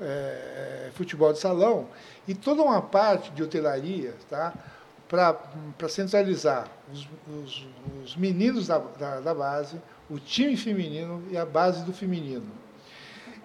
é, 0.00 0.90
futebol 0.94 1.32
de 1.32 1.38
salão, 1.38 1.88
e 2.26 2.34
toda 2.34 2.62
uma 2.62 2.80
parte 2.80 3.30
de 3.30 3.42
hotelaria, 3.42 4.14
tá? 4.28 4.52
para 5.08 5.88
centralizar 5.88 6.66
os, 6.92 7.08
os, 7.28 7.66
os 8.02 8.16
meninos 8.16 8.66
da, 8.66 8.78
da, 8.78 9.20
da, 9.20 9.34
base, 9.34 9.80
o 10.10 10.18
time 10.18 10.56
feminino 10.56 11.22
e 11.30 11.36
a 11.36 11.44
base 11.44 11.84
do 11.84 11.92
feminino. 11.92 12.63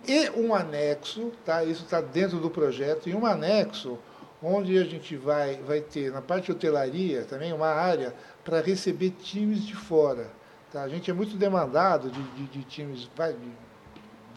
E 0.08 0.30
um 0.32 0.54
anexo, 0.56 1.32
tá? 1.46 1.64
isso 1.64 1.84
está 1.84 2.02
dentro 2.02 2.40
do 2.40 2.50
projeto, 2.50 3.10
e 3.10 3.16
um 3.16 3.26
anexo 3.26 4.00
onde 4.42 4.78
a 4.78 4.84
gente 4.84 5.16
vai, 5.16 5.58
vai 5.58 5.82
ter, 5.82 6.12
na 6.12 6.22
parte 6.22 6.46
de 6.46 6.52
hotelaria, 6.54 7.26
também 7.26 7.52
uma 7.52 7.68
área 7.68 8.14
para 8.44 8.62
receber 8.62 9.12
times 9.12 9.66
de 9.66 9.76
fora. 9.76 10.32
Tá? 10.72 10.84
A 10.84 10.90
gente 10.90 11.10
é 11.12 11.14
muito 11.14 11.36
demandado 11.36 12.10
de, 12.10 12.22
de, 12.22 12.44
de 12.46 12.64
times 12.64 13.00
de, 13.00 13.10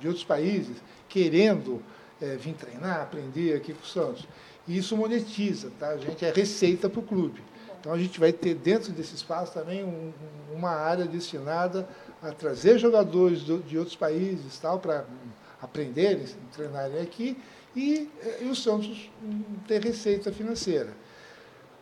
de, 0.00 0.08
outros 0.08 0.24
países 0.24 0.76
querendo 1.08 1.82
é, 2.20 2.36
vir 2.36 2.54
treinar, 2.54 3.02
aprender 3.02 3.54
aqui 3.54 3.72
com 3.72 3.82
o 3.82 3.86
Santos. 3.86 4.26
E 4.66 4.76
isso 4.76 4.96
monetiza, 4.96 5.70
tá? 5.78 5.88
A 5.88 5.96
gente 5.96 6.24
é 6.24 6.30
receita 6.30 6.88
para 6.88 7.00
o 7.00 7.02
clube. 7.02 7.42
Então 7.80 7.92
a 7.92 7.98
gente 7.98 8.18
vai 8.18 8.32
ter 8.32 8.54
dentro 8.54 8.92
desse 8.92 9.14
espaço 9.14 9.52
também 9.52 9.82
um, 9.82 10.12
uma 10.54 10.70
área 10.70 11.04
destinada 11.04 11.88
a 12.22 12.30
trazer 12.30 12.78
jogadores 12.78 13.42
do, 13.42 13.58
de 13.58 13.76
outros 13.76 13.96
países 13.96 14.56
tal 14.58 14.78
para 14.78 15.04
aprenderem, 15.62 16.26
treinarem 16.52 17.00
aqui 17.00 17.38
e, 17.74 18.10
e 18.40 18.44
o 18.46 18.54
Santos 18.54 19.10
ter 19.66 19.82
receita 19.82 20.32
financeira. 20.32 20.90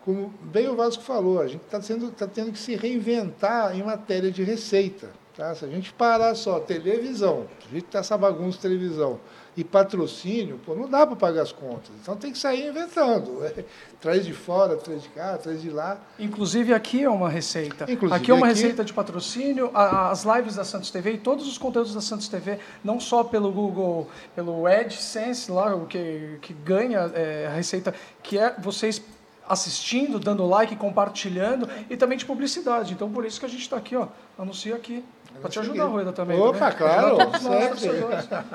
Como 0.04 0.28
bem 0.42 0.68
o 0.68 0.76
Vasco 0.76 1.02
falou, 1.02 1.40
a 1.40 1.46
gente 1.46 1.62
está 1.64 1.80
tá 2.16 2.26
tendo 2.26 2.52
que 2.52 2.58
se 2.58 2.76
reinventar 2.76 3.76
em 3.76 3.82
matéria 3.82 4.30
de 4.30 4.42
receita. 4.42 5.10
Tá? 5.36 5.54
Se 5.54 5.64
a 5.64 5.68
gente 5.68 5.92
parar 5.92 6.34
só 6.34 6.60
televisão, 6.60 7.46
a 7.58 7.74
gente 7.74 7.86
está 7.86 8.00
essa 8.00 8.18
bagunça 8.18 8.56
de 8.56 8.62
televisão, 8.62 9.20
e 9.56 9.64
patrocínio, 9.64 10.58
pô, 10.64 10.74
não 10.74 10.88
dá 10.88 11.06
para 11.06 11.16
pagar 11.16 11.42
as 11.42 11.52
contas. 11.52 11.90
Então 12.00 12.16
tem 12.16 12.32
que 12.32 12.38
sair 12.38 12.68
inventando. 12.68 13.40
É, 13.50 13.64
traz 14.00 14.24
de 14.24 14.32
fora, 14.32 14.76
traz 14.76 15.02
de 15.02 15.08
cá, 15.08 15.36
traz 15.36 15.60
de 15.60 15.70
lá. 15.70 15.98
Inclusive 16.18 16.72
aqui 16.72 17.02
é 17.02 17.10
uma 17.10 17.28
receita. 17.28 17.90
Inclusive, 17.90 18.14
aqui 18.14 18.30
é 18.30 18.34
uma 18.34 18.46
aqui... 18.46 18.54
receita 18.54 18.84
de 18.84 18.92
patrocínio. 18.92 19.70
As 19.74 20.24
lives 20.24 20.54
da 20.54 20.64
Santos 20.64 20.90
TV 20.90 21.14
e 21.14 21.18
todos 21.18 21.48
os 21.48 21.58
conteúdos 21.58 21.94
da 21.94 22.00
Santos 22.00 22.28
TV, 22.28 22.58
não 22.84 23.00
só 23.00 23.24
pelo 23.24 23.50
Google, 23.50 24.08
pelo 24.36 24.66
AdSense, 24.66 25.50
lá, 25.50 25.74
que, 25.86 26.38
que 26.42 26.52
ganha 26.52 27.10
é, 27.14 27.48
a 27.48 27.54
receita, 27.54 27.94
que 28.22 28.38
é 28.38 28.54
vocês 28.58 29.02
assistindo, 29.50 30.20
dando 30.20 30.46
like, 30.46 30.76
compartilhando 30.76 31.68
e 31.90 31.96
também 31.96 32.16
de 32.16 32.24
publicidade. 32.24 32.94
Então 32.94 33.10
por 33.10 33.24
isso 33.24 33.40
que 33.40 33.46
a 33.46 33.48
gente 33.48 33.62
está 33.62 33.76
aqui, 33.76 33.96
ó, 33.96 34.06
anuncia 34.38 34.76
aqui. 34.76 35.04
Para 35.40 35.50
te 35.50 35.58
ajudar, 35.58 35.86
Rueda, 35.86 36.12
também. 36.12 36.38
Opa, 36.38 36.70
também. 36.70 36.76
claro. 36.78 37.16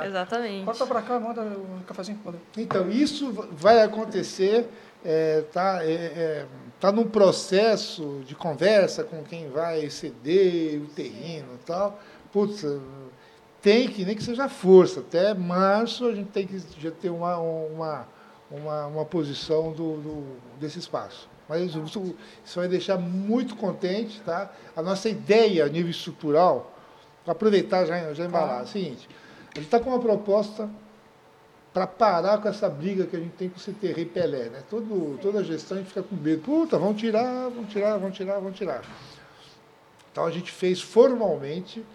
Exatamente. 0.06 0.66
Corta 0.66 0.86
para 0.86 1.02
cá, 1.02 1.20
manda 1.20 1.42
um 1.42 1.82
cafezinho. 1.86 2.20
Manda. 2.24 2.38
Então, 2.58 2.90
isso 2.90 3.32
vai 3.52 3.82
acontecer, 3.82 4.70
está 5.04 5.10
é, 5.10 5.42
tá, 5.42 5.84
é, 5.84 5.94
é, 5.94 6.46
tá 6.80 6.92
num 6.92 7.06
processo 7.06 8.22
de 8.28 8.36
conversa 8.36 9.04
com 9.04 9.24
quem 9.24 9.50
vai 9.50 9.90
ceder 9.90 10.82
o 10.82 10.88
terreno 10.88 11.56
e 11.56 11.66
tal. 11.66 12.00
Putz, 12.32 12.66
tem 13.62 13.88
que, 13.88 14.06
nem 14.06 14.16
que 14.16 14.24
seja 14.24 14.48
força, 14.48 15.00
até 15.00 15.34
março 15.34 16.06
a 16.06 16.14
gente 16.14 16.30
tem 16.30 16.46
que 16.46 16.62
já 16.80 16.92
ter 16.92 17.10
uma, 17.10 17.38
uma, 17.40 18.08
uma, 18.52 18.86
uma 18.86 19.06
posição 19.06 19.72
do, 19.72 19.98
do 19.98 20.24
desse 20.60 20.80
espaço. 20.80 21.30
Mas 21.48 21.64
isso, 21.64 22.16
isso 22.44 22.60
vai 22.60 22.68
deixar 22.68 22.98
muito 22.98 23.56
contente, 23.56 24.22
tá? 24.22 24.52
A 24.76 24.82
nossa 24.82 25.10
ideia 25.10 25.66
a 25.66 25.70
nível 25.70 25.92
estrutural, 25.92 26.74
aproveitar 27.26 27.86
já, 27.86 28.14
já 28.14 28.26
embalar, 28.26 28.62
é 28.62 28.64
o 28.64 28.68
seguinte, 28.68 29.08
a 29.52 29.56
gente 29.56 29.66
está 29.66 29.80
com 29.80 29.90
uma 29.90 30.00
proposta 30.00 30.70
para 31.74 31.86
parar 31.86 32.38
com 32.38 32.48
essa 32.48 32.70
briga 32.70 33.06
que 33.06 33.16
a 33.16 33.20
gente 33.20 33.34
tem 33.34 33.50
com 33.50 33.58
o 33.58 33.60
CTR 33.60 34.00
e 34.00 34.06
Pelé, 34.06 34.46
né? 34.46 34.64
Todo, 34.70 35.20
toda 35.22 35.40
a 35.40 35.44
gestão 35.44 35.78
a 35.78 35.82
gente 35.82 35.90
fica 35.90 36.02
com 36.02 36.16
medo, 36.16 36.42
puta, 36.42 36.78
vão 36.78 36.94
tirar, 36.94 37.50
vão 37.50 37.66
tirar, 37.66 37.98
vão 37.98 38.12
tirar, 38.12 38.40
vão 38.40 38.52
tirar. 38.52 38.82
Então 40.12 40.26
a 40.26 40.32
gente 40.32 40.52
fez 40.52 40.82
formalmente 40.82 41.86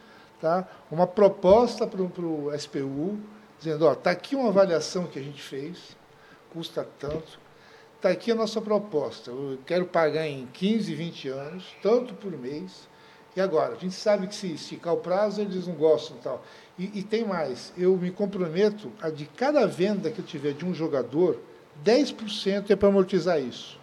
tá, 0.40 0.68
uma 0.90 1.06
proposta 1.06 1.86
para 1.86 2.02
o 2.02 2.50
SPU, 2.58 3.18
dizendo, 3.58 3.86
ó, 3.86 3.92
está 3.92 4.10
aqui 4.10 4.36
uma 4.36 4.48
avaliação 4.48 5.06
que 5.06 5.18
a 5.18 5.22
gente 5.22 5.40
fez, 5.40 5.96
custa 6.52 6.86
tanto, 6.98 7.38
Está 8.00 8.08
aqui 8.08 8.32
a 8.32 8.34
nossa 8.34 8.62
proposta. 8.62 9.30
Eu 9.30 9.58
quero 9.66 9.84
pagar 9.84 10.26
em 10.26 10.46
15, 10.54 10.94
20 10.94 11.28
anos, 11.28 11.66
tanto 11.82 12.14
por 12.14 12.32
mês. 12.32 12.88
E 13.36 13.40
agora, 13.42 13.74
a 13.74 13.76
gente 13.76 13.94
sabe 13.94 14.26
que 14.26 14.34
se 14.34 14.54
esticar 14.54 14.94
o 14.94 14.96
prazo, 14.96 15.42
eles 15.42 15.66
não 15.66 15.74
gostam 15.74 16.16
e 16.16 16.20
tal. 16.20 16.44
E, 16.78 17.02
tem 17.02 17.26
mais, 17.26 17.74
eu 17.76 17.94
me 17.98 18.10
comprometo 18.10 18.90
a 19.02 19.10
de 19.10 19.26
cada 19.26 19.66
venda 19.66 20.10
que 20.10 20.18
eu 20.18 20.24
tiver 20.24 20.54
de 20.54 20.64
um 20.64 20.72
jogador, 20.72 21.38
10% 21.84 22.70
é 22.70 22.74
para 22.74 22.88
amortizar 22.88 23.38
isso. 23.38 23.78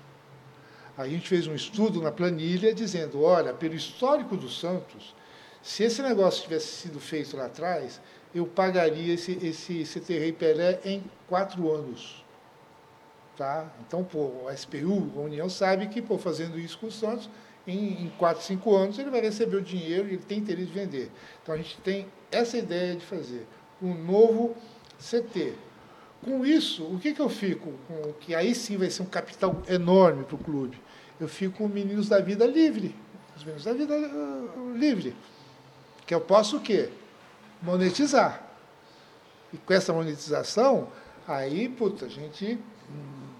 A 0.97 1.07
gente 1.07 1.29
fez 1.29 1.45
um 1.45 1.53
estudo 1.53 2.01
na 2.01 2.11
planilha 2.11 2.73
dizendo, 2.73 3.21
olha, 3.21 3.53
pelo 3.53 3.75
histórico 3.75 4.35
do 4.35 4.49
Santos, 4.49 5.13
se 5.61 5.83
esse 5.83 6.01
negócio 6.01 6.41
tivesse 6.41 6.69
sido 6.69 6.99
feito 6.99 7.37
lá 7.37 7.45
atrás, 7.45 8.01
eu 8.33 8.47
pagaria 8.47 9.13
esse, 9.13 9.37
esse 9.43 9.83
CT 9.83 10.31
Pelé 10.39 10.79
em 10.83 11.03
quatro 11.27 11.71
anos. 11.71 12.25
Tá? 13.37 13.71
Então, 13.85 14.03
pô, 14.03 14.31
SPU, 14.55 15.11
a 15.15 15.19
União, 15.19 15.47
sabe 15.47 15.87
que, 15.87 16.01
pô, 16.01 16.17
fazendo 16.17 16.57
isso 16.59 16.79
com 16.79 16.87
o 16.87 16.91
Santos, 16.91 17.29
em, 17.67 18.05
em 18.05 18.09
4, 18.17 18.43
5 18.43 18.75
anos, 18.75 18.97
ele 18.97 19.11
vai 19.11 19.21
receber 19.21 19.57
o 19.57 19.61
dinheiro 19.61 20.07
e 20.07 20.13
ele 20.13 20.23
tem 20.23 20.39
interesse 20.39 20.65
de 20.65 20.73
vender. 20.73 21.11
Então, 21.43 21.53
a 21.53 21.57
gente 21.57 21.77
tem 21.81 22.07
essa 22.31 22.57
ideia 22.57 22.95
de 22.95 23.05
fazer 23.05 23.45
um 23.79 23.93
novo 23.93 24.55
CT. 24.97 25.53
Com 26.23 26.43
isso, 26.43 26.83
o 26.83 26.97
que, 26.97 27.13
que 27.13 27.21
eu 27.21 27.29
fico? 27.29 27.73
Com, 27.87 28.13
que 28.13 28.33
aí 28.33 28.55
sim 28.55 28.75
vai 28.75 28.89
ser 28.89 29.03
um 29.03 29.05
capital 29.05 29.61
enorme 29.69 30.23
para 30.23 30.35
o 30.35 30.39
clube. 30.39 30.81
Eu 31.19 31.27
fico 31.27 31.59
com 31.59 31.65
os 31.65 31.71
meninos 31.71 32.09
da 32.09 32.19
vida 32.19 32.45
livre. 32.45 32.95
Os 33.35 33.43
meninos 33.43 33.65
da 33.65 33.73
vida 33.73 33.93
uh, 33.95 34.73
livre. 34.75 35.15
Que 36.07 36.15
eu 36.15 36.21
posso 36.21 36.57
o 36.57 36.59
quê? 36.59 36.89
Monetizar. 37.61 38.43
E 39.53 39.57
com 39.57 39.73
essa 39.73 39.93
monetização, 39.93 40.87
aí, 41.27 41.69
puta, 41.69 42.05
a 42.05 42.09
gente 42.09 42.59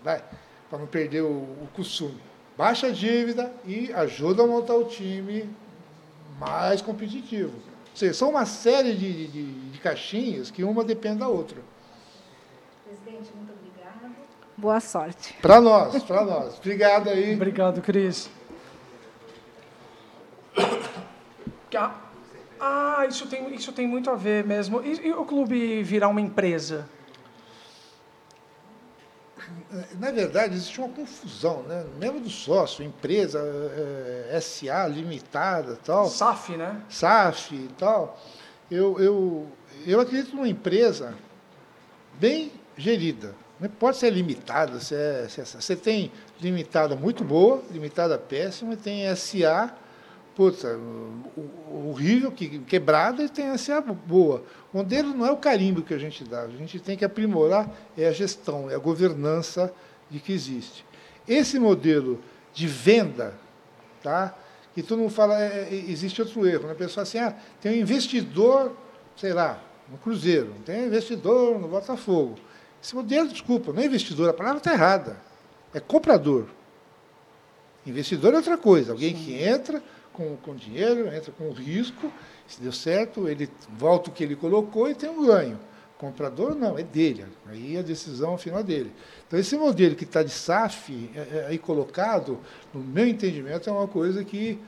vai, 0.08 0.24
para 0.70 0.80
não 0.80 0.88
perder 0.88 1.22
o, 1.22 1.28
o 1.28 1.68
costume. 1.74 2.22
Baixa 2.58 2.88
a 2.88 2.92
dívida 2.92 3.54
e 3.66 3.92
ajuda 3.94 4.44
a 4.44 4.48
montar 4.48 4.76
o 4.76 4.86
time 4.86 5.50
mais 6.40 6.82
competitivo. 6.82 7.52
Ou 7.52 7.96
seja, 7.96 8.14
são 8.14 8.30
uma 8.30 8.46
série 8.46 8.94
de, 8.94 9.28
de, 9.28 9.70
de 9.72 9.80
caixinhas 9.80 10.50
que 10.50 10.64
uma 10.64 10.84
depende 10.84 11.20
da 11.20 11.28
outra. 11.28 11.58
Presidente, 12.86 13.30
muito 13.36 13.52
obrigado. 13.52 14.16
Boa 14.56 14.80
sorte. 14.80 15.36
Para 15.42 15.60
nós, 15.60 16.02
para 16.04 16.24
nós. 16.24 16.58
Obrigado 16.58 17.10
aí. 17.10 17.36
Obrigado, 17.36 17.82
Cris. 17.82 18.30
Ah, 22.60 23.06
isso 23.08 23.28
tem, 23.28 23.54
isso 23.54 23.72
tem 23.74 23.86
muito 23.86 24.10
a 24.10 24.16
ver 24.16 24.44
mesmo. 24.46 24.82
E, 24.82 25.08
e 25.08 25.12
o 25.12 25.26
clube 25.26 25.84
virar 25.84 26.08
uma 26.08 26.22
empresa? 26.22 26.90
Na 30.00 30.12
verdade, 30.12 30.56
existe 30.56 30.80
uma 30.80 30.90
confusão, 30.90 31.64
né? 31.64 31.86
Mesmo 31.98 32.20
do 32.20 32.30
sócio, 32.30 32.84
empresa, 32.84 33.40
é, 33.40 34.30
eh, 34.32 34.42
SA, 34.42 34.88
limitada 34.88 35.78
tal. 35.84 36.08
SAF, 36.08 36.56
né? 36.58 36.82
SAF 36.90 37.56
e 37.56 37.68
tal. 37.78 38.20
Eu, 38.70 39.00
eu, 39.00 39.48
eu 39.86 40.00
acredito 40.00 40.36
numa 40.36 40.48
empresa 40.48 41.14
bem 42.20 42.52
gerida. 42.78 43.34
Não 43.60 43.70
pode 43.70 43.98
ser 43.98 44.12
limitada. 44.12 44.80
Se 44.80 44.94
é, 44.96 45.28
se 45.30 45.42
é, 45.42 45.46
você 45.46 45.76
tem 45.76 46.12
limitada 46.40 46.96
muito 46.96 47.24
boa, 47.24 47.64
limitada 47.72 48.18
péssima, 48.18 48.76
tem 48.76 49.14
SA 49.16 49.74
putz, 50.38 50.64
é, 50.64 50.78
horrível, 51.72 52.32
que, 52.32 52.60
quebrada 52.60 53.24
e 53.24 53.28
tem 53.28 53.50
a 53.50 53.58
ser 53.58 53.82
boa. 53.82 54.44
O 54.72 54.78
modelo 54.78 55.16
não 55.16 55.26
é 55.26 55.32
o 55.32 55.38
carimbo 55.38 55.82
que 55.82 55.96
a 55.96 55.98
gente 55.98 56.24
dá, 56.24 56.44
a 56.44 56.48
gente 56.48 56.80
tem 56.80 56.96
que 56.96 57.04
aprimorar 57.04 57.68
é 57.98 58.08
a 58.08 58.12
gestão, 58.12 58.70
é 58.70 58.76
a 58.76 58.78
governança 58.78 59.74
de 60.12 60.20
que 60.20 60.32
existe. 60.32 60.86
Esse 61.28 61.58
modelo 61.58 62.22
de 62.54 62.68
venda, 62.68 63.34
tá? 64.04 64.38
que 64.76 64.84
todo 64.84 65.00
mundo 65.00 65.10
fala, 65.10 65.42
é, 65.42 65.70
é 65.72 65.74
existe 65.74 66.22
outro 66.22 66.48
erro. 66.48 66.68
Né? 66.68 66.74
A 66.74 66.76
pessoa 66.76 67.02
assim, 67.02 67.18
ah, 67.18 67.36
tem 67.60 67.72
um 67.72 67.82
investidor, 67.82 68.78
sei 69.16 69.34
lá, 69.34 69.60
no 69.90 69.98
Cruzeiro, 69.98 70.54
tem 70.64 70.84
um 70.84 70.86
investidor 70.86 71.60
no 71.60 71.68
Botafogo. 71.68 72.36
Esse 72.82 72.94
modelo, 72.94 73.28
desculpa, 73.28 73.74
não 73.74 73.82
é 73.82 73.88
investidor, 73.88 74.30
a 74.30 74.34
palavra 74.34 74.60
está 74.60 74.72
errada. 74.72 75.18
É 75.74 75.80
comprador. 75.80 76.46
Investidor 77.88 78.36
é 78.36 78.38
outra 78.38 78.56
coisa, 78.56 78.92
alguém 78.92 79.16
Sim. 79.16 79.24
que 79.24 79.34
entra 79.44 79.82
com, 80.18 80.36
com 80.38 80.56
dinheiro, 80.56 81.14
entra 81.14 81.32
com 81.32 81.52
risco, 81.52 82.12
se 82.48 82.60
deu 82.60 82.74
certo, 82.74 83.30
ele 83.30 83.48
volta 83.70 84.10
o 84.10 84.14
que 84.14 84.24
ele 84.24 84.36
colocou 84.36 84.90
e 84.90 84.96
tem 84.96 85.10
um 85.10 85.26
ganho. 85.26 85.60
Comprador 85.98 86.56
não, 86.56 86.78
é 86.78 86.84
dele. 86.84 87.26
Aí 87.48 87.78
a 87.78 87.82
decisão 87.82 88.38
final 88.38 88.64
dele. 88.64 88.92
Então 89.28 89.40
esse 89.40 89.56
modelo 89.56 89.96
que 89.96 90.04
está 90.04 90.22
de 90.22 90.30
SAF 90.30 91.10
é, 91.16 91.20
é, 91.20 91.46
aí 91.48 91.58
colocado, 91.58 92.40
no 92.74 92.82
meu 92.82 93.08
entendimento, 93.08 93.70
é 93.70 93.74
uma 93.74 93.88
coisa 93.88 94.24
que 94.24 94.60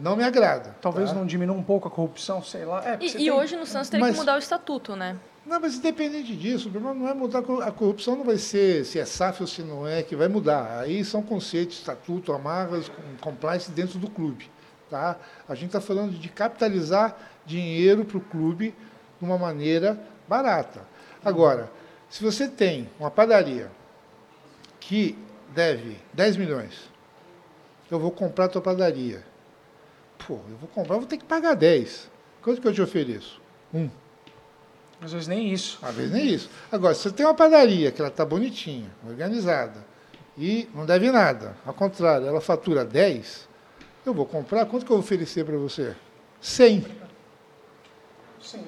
não 0.00 0.16
me 0.16 0.22
agrada. 0.22 0.76
Talvez 0.80 1.10
tá? 1.10 1.16
não 1.16 1.26
diminua 1.26 1.56
um 1.56 1.62
pouco 1.62 1.88
a 1.88 1.90
corrupção, 1.90 2.42
sei 2.42 2.64
lá. 2.64 2.86
É, 2.86 2.98
e, 3.00 3.06
e 3.06 3.12
tem... 3.12 3.30
hoje 3.30 3.56
no 3.56 3.66
Santos 3.66 3.90
teria 3.90 4.06
mas, 4.06 4.14
que 4.14 4.20
mudar 4.20 4.36
o 4.36 4.38
estatuto, 4.38 4.94
né? 4.94 5.18
Não, 5.44 5.60
mas 5.60 5.76
independente 5.76 6.34
disso, 6.34 6.68
o 6.68 6.72
problema 6.72 6.94
não 6.94 7.08
é 7.08 7.14
mudar 7.14 7.38
a 7.38 7.70
corrupção, 7.70 8.16
não 8.16 8.24
vai 8.24 8.38
ser 8.38 8.84
se 8.84 8.98
é 8.98 9.04
SAF 9.04 9.42
ou 9.42 9.46
se 9.46 9.62
não 9.62 9.86
é 9.86 10.02
que 10.02 10.16
vai 10.16 10.28
mudar. 10.28 10.80
Aí 10.80 11.04
são 11.04 11.22
conceitos, 11.22 11.78
estatuto, 11.78 12.32
amarras, 12.32 12.90
compliance 13.20 13.70
dentro 13.70 13.98
do 13.98 14.10
clube. 14.10 14.50
Tá? 14.90 15.16
A 15.48 15.54
gente 15.54 15.66
está 15.66 15.80
falando 15.80 16.12
de 16.12 16.28
capitalizar 16.28 17.16
dinheiro 17.44 18.04
para 18.04 18.18
o 18.18 18.20
clube 18.20 18.74
de 19.18 19.24
uma 19.24 19.36
maneira 19.36 19.98
barata. 20.28 20.82
Agora, 21.24 21.70
se 22.08 22.22
você 22.22 22.48
tem 22.48 22.88
uma 22.98 23.10
padaria 23.10 23.70
que 24.78 25.18
deve 25.54 25.96
10 26.12 26.36
milhões, 26.36 26.90
eu 27.90 27.98
vou 27.98 28.10
comprar 28.10 28.44
a 28.44 28.48
tua 28.48 28.62
padaria. 28.62 29.24
Pô, 30.26 30.34
eu 30.48 30.56
vou 30.56 30.68
comprar, 30.68 30.94
eu 30.94 31.00
vou 31.00 31.08
ter 31.08 31.16
que 31.16 31.24
pagar 31.24 31.54
10. 31.54 32.10
Quanto 32.42 32.60
que 32.60 32.68
eu 32.68 32.72
te 32.72 32.82
ofereço? 32.82 33.40
Um. 33.74 33.90
Às 35.00 35.12
vezes 35.12 35.28
nem 35.28 35.52
isso. 35.52 35.78
Às 35.82 35.94
vezes 35.94 36.12
nem 36.12 36.26
isso. 36.26 36.48
Agora, 36.70 36.94
se 36.94 37.02
você 37.02 37.10
tem 37.10 37.26
uma 37.26 37.34
padaria 37.34 37.90
que 37.90 38.00
ela 38.00 38.08
está 38.08 38.24
bonitinha, 38.24 38.90
organizada, 39.06 39.84
e 40.38 40.68
não 40.74 40.86
deve 40.86 41.10
nada, 41.10 41.56
ao 41.64 41.74
contrário, 41.74 42.26
ela 42.26 42.40
fatura 42.40 42.84
10, 42.84 43.48
eu 44.08 44.14
vou 44.14 44.26
comprar, 44.26 44.66
quanto 44.66 44.84
que 44.84 44.92
eu 44.92 44.96
vou 44.96 45.04
oferecer 45.04 45.44
para 45.44 45.56
você? 45.56 45.94
100. 46.40 46.84
Sim. 48.40 48.64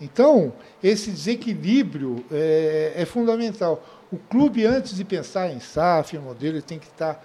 Então, 0.00 0.52
esse 0.82 1.10
desequilíbrio 1.10 2.24
é, 2.30 2.92
é, 2.96 3.04
fundamental. 3.04 3.84
O 4.12 4.16
clube, 4.16 4.64
antes 4.64 4.94
de 4.94 5.04
pensar 5.04 5.50
em 5.50 5.58
SAF, 5.58 6.16
modelo, 6.18 6.56
ele 6.56 6.62
tem 6.62 6.78
que 6.78 6.86
estar 6.86 7.24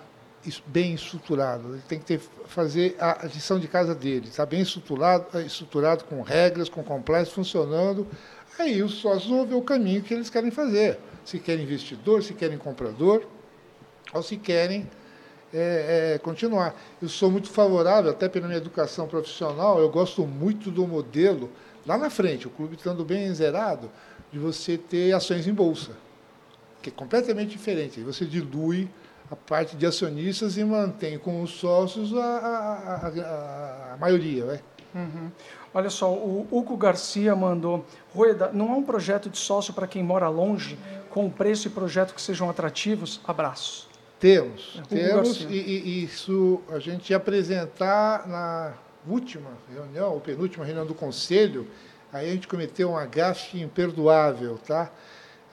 bem 0.65 0.93
estruturado, 0.93 1.75
ele 1.75 1.83
tem 1.87 1.99
que 1.99 2.05
ter, 2.05 2.19
fazer 2.47 2.97
a 2.99 3.25
lição 3.25 3.59
de 3.59 3.67
casa 3.67 3.95
dele, 3.95 4.27
está 4.27 4.45
bem 4.45 4.61
estruturado, 4.61 5.39
estruturado 5.41 6.03
com 6.03 6.21
regras, 6.21 6.67
com 6.67 6.83
compliance 6.83 7.31
funcionando. 7.31 8.07
Aí 8.59 8.83
os 8.83 8.95
sócios 8.95 9.27
vão 9.27 9.45
ver 9.45 9.55
o 9.55 9.61
caminho 9.61 10.01
que 10.01 10.13
eles 10.13 10.29
querem 10.29 10.51
fazer. 10.51 10.99
Se 11.23 11.39
querem 11.39 11.63
investidor, 11.63 12.23
se 12.23 12.33
querem 12.33 12.57
comprador, 12.57 13.25
ou 14.13 14.21
se 14.21 14.35
querem 14.35 14.89
é, 15.53 16.13
é, 16.15 16.17
continuar. 16.17 16.75
Eu 17.01 17.07
sou 17.07 17.29
muito 17.29 17.49
favorável, 17.49 18.11
até 18.11 18.27
pela 18.27 18.47
minha 18.47 18.57
educação 18.57 19.07
profissional, 19.07 19.79
eu 19.79 19.89
gosto 19.89 20.25
muito 20.25 20.71
do 20.71 20.87
modelo, 20.87 21.51
lá 21.85 21.97
na 21.97 22.09
frente, 22.09 22.47
o 22.47 22.49
clube 22.49 22.75
estando 22.75 23.05
bem 23.05 23.33
zerado, 23.33 23.89
de 24.31 24.39
você 24.39 24.77
ter 24.77 25.13
ações 25.13 25.47
em 25.47 25.53
bolsa, 25.53 25.91
que 26.81 26.89
é 26.89 26.91
completamente 26.91 27.51
diferente. 27.51 28.01
Você 28.01 28.25
dilui 28.25 28.89
a 29.29 29.35
parte 29.35 29.75
de 29.75 29.85
acionistas 29.85 30.57
e 30.57 30.63
mantém 30.63 31.19
com 31.19 31.41
os 31.41 31.51
sócios 31.51 32.15
a, 32.15 32.23
a, 32.23 33.07
a, 33.07 33.93
a 33.93 33.97
maioria. 33.97 34.45
Né? 34.45 34.59
Uhum. 34.95 35.31
Olha 35.73 35.89
só, 35.89 36.11
o 36.11 36.47
Hugo 36.51 36.75
Garcia 36.77 37.35
mandou, 37.35 37.85
Rueda, 38.13 38.51
não 38.53 38.71
há 38.71 38.75
um 38.75 38.83
projeto 38.83 39.29
de 39.29 39.37
sócio 39.37 39.73
para 39.73 39.87
quem 39.87 40.03
mora 40.03 40.29
longe, 40.29 40.77
com 41.09 41.29
preço 41.29 41.67
e 41.67 41.71
projeto 41.71 42.13
que 42.13 42.21
sejam 42.21 42.49
atrativos? 42.49 43.21
Abraço. 43.23 43.92
Temos, 44.23 44.79
é, 44.79 44.81
temos, 44.83 45.41
e, 45.49 45.53
e, 45.53 46.03
isso 46.05 46.61
a 46.69 46.79
gente 46.79 47.09
ia 47.09 47.17
apresentar 47.17 48.25
na 48.25 48.73
última 49.05 49.49
reunião, 49.69 50.13
ou 50.13 50.21
penúltima 50.21 50.63
reunião 50.63 50.85
do 50.85 50.95
Conselho, 50.95 51.67
aí 52.09 52.29
a 52.29 52.33
gente 52.33 52.47
cometeu 52.47 52.91
um 52.91 52.95
agafe 52.95 53.59
imperdoável, 53.59 54.57
tá? 54.65 54.89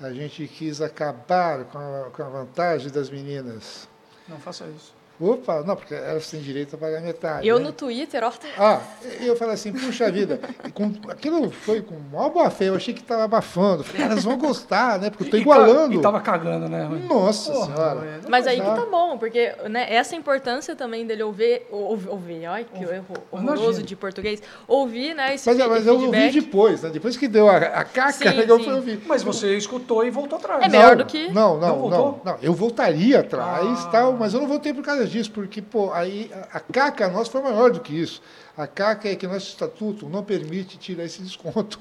A 0.01 0.13
gente 0.13 0.47
quis 0.47 0.81
acabar 0.81 1.65
com 1.65 1.79
a, 1.79 2.11
com 2.11 2.23
a 2.23 2.29
vantagem 2.29 2.93
das 2.93 3.11
meninas. 3.11 3.89
Não 4.29 4.39
faça 4.39 4.65
isso. 4.69 4.95
Opa, 5.21 5.63
não, 5.63 5.77
porque 5.77 5.93
elas 5.95 6.31
têm 6.31 6.41
direito 6.41 6.77
a 6.77 6.79
pagar 6.79 7.03
metade. 7.03 7.47
Eu 7.47 7.59
né? 7.59 7.67
no 7.67 7.73
Twitter, 7.73 8.25
ó. 8.25 8.33
Ah, 8.59 8.81
eu 9.21 9.37
falei 9.37 9.55
assim, 9.55 9.71
puxa 9.71 10.11
vida, 10.11 10.41
com, 10.73 10.93
aquilo 11.11 11.51
foi 11.51 11.83
com 11.83 11.95
maior 12.11 12.31
boa 12.31 12.49
fé, 12.49 12.69
eu 12.69 12.75
achei 12.75 12.95
que 12.95 13.03
estava 13.03 13.25
abafando. 13.25 13.85
Falei, 13.85 14.07
elas 14.07 14.25
vão 14.25 14.39
gostar, 14.39 14.99
né? 14.99 15.11
Porque 15.11 15.25
eu 15.25 15.27
estou 15.27 15.41
igualando. 15.41 15.93
E 15.93 15.97
estava 15.99 16.21
cagando, 16.21 16.69
né? 16.69 16.89
Nossa 17.07 17.53
Porra, 17.53 17.67
senhora. 17.67 18.21
Mas 18.29 18.47
aí 18.47 18.61
que 18.61 18.67
tá 18.67 18.87
bom, 18.91 19.19
porque 19.19 19.55
né, 19.69 19.93
essa 19.93 20.17
importância 20.17 20.75
também 20.75 21.07
dele 21.07 21.23
ouvir, 21.23 21.63
ouvir, 21.71 22.09
ouvir 22.09 22.47
olha 22.47 22.65
que 22.65 22.83
erro 22.83 23.15
horroroso 23.31 23.83
de 23.83 23.95
português, 23.95 24.43
ouvir, 24.67 25.15
né? 25.15 25.35
Esse 25.35 25.47
mas, 25.47 25.69
mas 25.69 25.87
eu 25.87 26.01
ouvi 26.01 26.31
depois, 26.31 26.83
né? 26.83 26.91
Depois 26.91 27.17
que 27.17 27.29
deu 27.29 27.49
a, 27.49 27.57
a 27.57 27.85
caca, 27.85 28.13
sim, 28.13 28.25
eu 28.49 28.59
sim. 28.59 28.65
fui 28.65 28.73
ouvir. 28.73 29.03
Mas 29.07 29.23
você 29.23 29.57
escutou 29.57 30.07
e 30.07 30.11
voltou 30.11 30.39
atrás. 30.39 30.63
É 30.63 30.69
melhor 30.69 30.97
do 30.97 31.05
que. 31.05 31.29
Não, 31.29 31.59
não, 31.59 31.79
não, 31.79 31.89
não, 31.91 32.21
não. 32.25 32.39
Eu 32.43 32.55
voltaria 32.55 33.21
atrás, 33.21 33.85
ah. 33.85 33.89
tal, 33.91 34.13
mas 34.15 34.33
eu 34.33 34.41
não 34.41 34.49
voltei 34.49 34.73
por 34.73 34.83
causa 34.83 35.10
disso, 35.11 35.31
porque, 35.33 35.61
pô, 35.61 35.93
aí 35.93 36.31
a, 36.53 36.61
caca 36.61 37.09
nossa 37.09 37.31
foi 37.31 37.43
maior 37.43 37.71
do 37.71 37.81
que 37.81 37.99
isso. 37.99 38.23
A 38.57 38.67
caca 38.67 39.09
é 39.09 39.17
que 39.17 39.27
nosso 39.27 39.49
estatuto 39.49 40.09
não 40.09 40.23
permite 40.23 40.79
tirar 40.79 41.05
esse 41.05 41.23
desconto. 41.23 41.79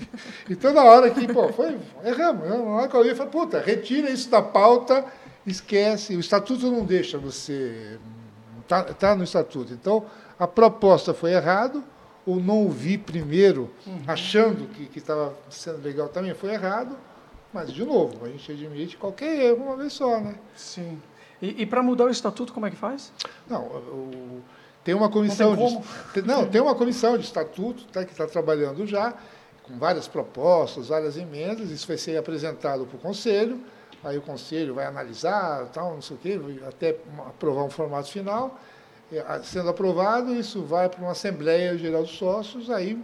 então, 0.48 0.72
na 0.72 0.84
hora 0.84 1.10
que, 1.10 1.32
pô, 1.32 1.52
foi, 1.52 1.78
erramos. 2.04 2.48
Na 2.48 2.56
hora 2.56 2.88
que 2.88 2.96
eu 2.96 3.04
ia, 3.04 3.16
falei, 3.16 3.32
puta, 3.32 3.60
retira 3.60 4.10
isso 4.10 4.30
da 4.30 4.42
pauta, 4.42 5.04
esquece. 5.46 6.16
O 6.16 6.20
estatuto 6.20 6.70
não 6.70 6.84
deixa 6.84 7.18
você. 7.18 7.98
Está 8.62 8.82
tá 8.82 9.16
no 9.16 9.24
estatuto. 9.24 9.72
Então, 9.72 10.06
a 10.38 10.46
proposta 10.46 11.12
foi 11.12 11.32
errado, 11.32 11.82
ou 12.24 12.36
não 12.36 12.64
ouvi 12.64 12.96
primeiro, 12.96 13.70
uhum. 13.86 14.02
achando 14.06 14.68
que 14.68 14.98
estava 14.98 15.34
sendo 15.48 15.82
legal 15.82 16.08
também, 16.08 16.34
foi 16.34 16.50
errado. 16.52 16.96
Mas, 17.52 17.72
de 17.72 17.84
novo, 17.84 18.24
a 18.24 18.28
gente 18.28 18.52
admite 18.52 18.96
qualquer 18.96 19.36
erro 19.36 19.64
uma 19.64 19.76
vez 19.76 19.92
só, 19.92 20.20
né? 20.20 20.36
Sim. 20.54 21.00
E, 21.40 21.62
e 21.62 21.66
para 21.66 21.82
mudar 21.82 22.04
o 22.04 22.10
estatuto, 22.10 22.52
como 22.52 22.66
é 22.66 22.70
que 22.70 22.76
faz? 22.76 23.12
Não, 23.48 23.62
o, 23.62 24.42
tem 24.84 24.94
uma 24.94 25.08
comissão 25.08 25.54
não 25.54 25.82
tem 26.12 26.22
de, 26.22 26.28
não 26.28 26.46
tem 26.46 26.60
uma 26.60 26.74
comissão 26.74 27.16
de 27.16 27.24
estatuto 27.24 27.84
tá, 27.92 28.04
que 28.04 28.12
está 28.12 28.26
trabalhando 28.26 28.86
já 28.86 29.14
com 29.62 29.78
várias 29.78 30.08
propostas, 30.08 30.88
várias 30.88 31.16
emendas. 31.16 31.70
Isso 31.70 31.86
vai 31.86 31.96
ser 31.96 32.16
apresentado 32.16 32.86
para 32.86 32.96
o 32.96 33.00
conselho. 33.00 33.60
Aí 34.02 34.16
o 34.16 34.22
conselho 34.22 34.74
vai 34.74 34.86
analisar, 34.86 35.66
tal, 35.66 35.94
não 35.94 36.02
sei 36.02 36.16
o 36.16 36.18
quê, 36.18 36.40
até 36.66 36.96
aprovar 37.26 37.64
um 37.64 37.70
formato 37.70 38.10
final. 38.10 38.58
Sendo 39.42 39.68
aprovado, 39.68 40.34
isso 40.34 40.62
vai 40.62 40.88
para 40.88 41.00
uma 41.00 41.10
Assembleia 41.10 41.76
Geral 41.76 42.02
dos 42.02 42.16
Sócios, 42.16 42.70
aí 42.70 42.98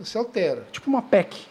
se 0.00 0.18
altera. 0.18 0.66
Tipo 0.72 0.90
uma 0.90 1.02
PEC. 1.02 1.46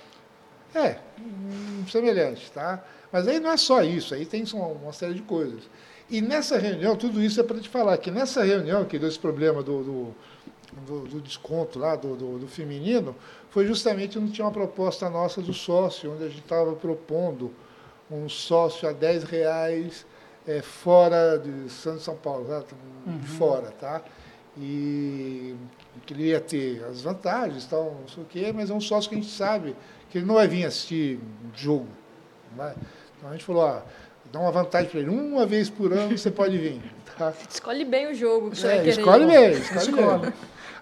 É, 0.76 0.98
um 1.20 1.88
semelhante, 1.88 2.52
tá? 2.52 2.84
Mas 3.12 3.28
aí 3.28 3.40
não 3.40 3.52
é 3.52 3.58
só 3.58 3.84
isso, 3.84 4.14
aí 4.14 4.26
tem 4.26 4.44
uma 4.54 4.92
série 4.92 5.14
de 5.14 5.22
coisas. 5.22 5.64
E 6.12 6.20
nessa 6.20 6.58
reunião, 6.58 6.94
tudo 6.98 7.24
isso 7.24 7.40
é 7.40 7.44
para 7.44 7.58
te 7.58 7.70
falar, 7.70 7.98
que 7.98 8.12
nessa 8.12 8.44
reunião 8.44 8.84
que 8.84 9.00
deu 9.00 9.08
esse 9.08 9.18
problema 9.18 9.64
do, 9.64 9.82
do, 9.82 10.16
do, 10.86 11.08
do 11.08 11.22
desconto 11.22 11.80
lá, 11.80 11.96
do, 11.96 12.18
do, 12.18 12.40
do, 12.40 12.48
feminino, 12.50 13.16
foi 13.50 13.66
justamente 13.66 14.20
onde 14.20 14.34
tinha 14.34 14.44
uma 14.44 14.52
proposta 14.52 15.10
nossa 15.10 15.42
do 15.42 15.54
sócio, 15.54 16.12
onde 16.12 16.26
a 16.26 16.28
gente 16.28 16.42
estava 16.42 16.74
propondo 16.74 17.54
um 18.12 18.28
sócio 18.28 18.90
a 18.90 18.92
10 18.92 19.24
reais 19.24 20.06
é, 20.46 20.62
fora 20.62 21.38
de 21.38 21.70
Santos 21.70 22.04
São 22.04 22.18
Paulo, 22.18 22.44
tá? 22.44 22.62
uhum. 23.08 23.24
fora, 23.24 23.72
tá? 23.72 24.02
E 24.58 25.56
queria 26.06 26.42
ter 26.42 26.84
as 26.84 27.02
vantagens, 27.02 27.66
tal, 27.66 27.96
não 28.02 28.08
sei 28.10 28.22
o 28.24 28.26
quê, 28.26 28.52
mas 28.54 28.70
é 28.70 28.74
um 28.74 28.82
sócio 28.82 29.10
que 29.10 29.16
a 29.16 29.22
gente 29.22 29.32
sabe 29.32 29.74
que 30.10 30.18
ele 30.18 30.26
não 30.26 30.36
vai 30.36 30.48
vir 30.50 30.66
assistir 30.66 31.22
jogo. 31.56 31.88
Vai. 32.54 32.76
Então 33.18 33.30
a 33.30 33.32
gente 33.32 33.46
falou, 33.46 33.64
ó, 33.64 33.82
dá 34.32 34.40
uma 34.40 34.52
vantagem 34.52 34.90
para 34.90 35.00
ele. 35.00 35.10
Uma 35.10 35.46
vez 35.46 35.70
por 35.70 35.92
ano 35.94 36.18
você 36.18 36.32
pode 36.32 36.58
vir. 36.58 36.82
Tá? 37.18 37.34
Escolhe 37.50 37.86
bem 37.86 38.12
o 38.12 38.16
jogo 38.16 38.52
que 38.52 38.58
você 38.58 38.68
é, 38.68 38.78
vai. 38.78 38.90
Escolhe 38.90 39.26
bem, 39.26 39.52
escolhe, 39.52 39.80
escolhe. 39.80 40.20
bem. 40.20 40.34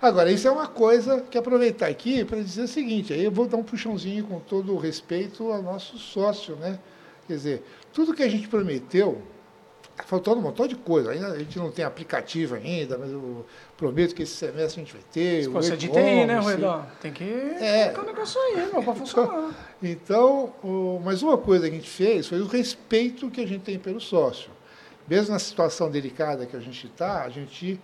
Agora, 0.02 0.32
isso 0.32 0.48
é 0.48 0.52
uma 0.52 0.68
coisa 0.68 1.22
que 1.30 1.38
aproveitar 1.38 1.88
aqui 1.88 2.24
para 2.24 2.42
dizer 2.42 2.62
o 2.62 2.68
seguinte, 2.68 3.12
aí 3.12 3.26
eu 3.26 3.32
vou 3.32 3.46
dar 3.46 3.58
um 3.58 3.64
puxãozinho 3.64 4.24
com 4.24 4.40
todo 4.40 4.74
o 4.74 4.78
respeito 4.78 5.52
ao 5.52 5.62
nosso 5.62 5.98
sócio, 5.98 6.56
né? 6.56 6.80
Quer 7.28 7.34
dizer, 7.34 7.64
tudo 7.92 8.14
que 8.14 8.24
a 8.24 8.30
gente 8.30 8.48
prometeu 8.48 9.22
Está 10.00 10.08
faltando 10.08 10.40
um 10.40 10.44
montão 10.44 10.66
de 10.66 10.76
coisa. 10.76 11.12
Ainda, 11.12 11.28
a 11.28 11.40
gente 11.40 11.58
não 11.60 11.70
tem 11.70 11.84
aplicativo 11.84 12.56
ainda, 12.56 12.98
mas 12.98 13.12
eu 13.12 13.46
prometo 13.76 14.16
que 14.16 14.24
esse 14.24 14.34
semestre 14.34 14.82
a 14.82 14.86
gente 14.86 14.94
vai 14.94 15.04
ter. 15.12 15.48
Você 15.50 15.74
é 15.74 15.76
de 15.76 15.90
TI, 15.90 16.26
né, 16.26 16.40
Ruedão? 16.40 16.86
Tem 17.02 17.12
que 17.12 17.24
é. 17.24 17.90
colocar 17.90 18.02
o 18.04 18.06
negócio 18.06 18.42
aí, 18.42 18.68
para 18.70 18.96
funcionar. 18.96 19.76
Então, 19.84 20.54
o, 20.64 21.02
mas 21.04 21.22
uma 21.22 21.38
coisa 21.38 21.68
que 21.68 21.76
a 21.76 21.78
gente 21.78 21.90
fez 21.90 22.28
foi 22.28 22.40
o 22.40 22.48
respeito 22.48 23.30
que 23.30 23.42
a 23.42 23.48
gente 23.48 23.62
tem 23.62 23.78
pelo 23.78 24.00
sócio. 24.00 24.52
Mesmo 25.06 25.34
na 25.34 25.40
situação 25.40 25.92
delicada 25.92 26.46
que 26.46 26.56
a 26.56 26.60
gente 26.62 26.88
está, 26.88 27.24
a 27.24 27.30
gente 27.30 27.80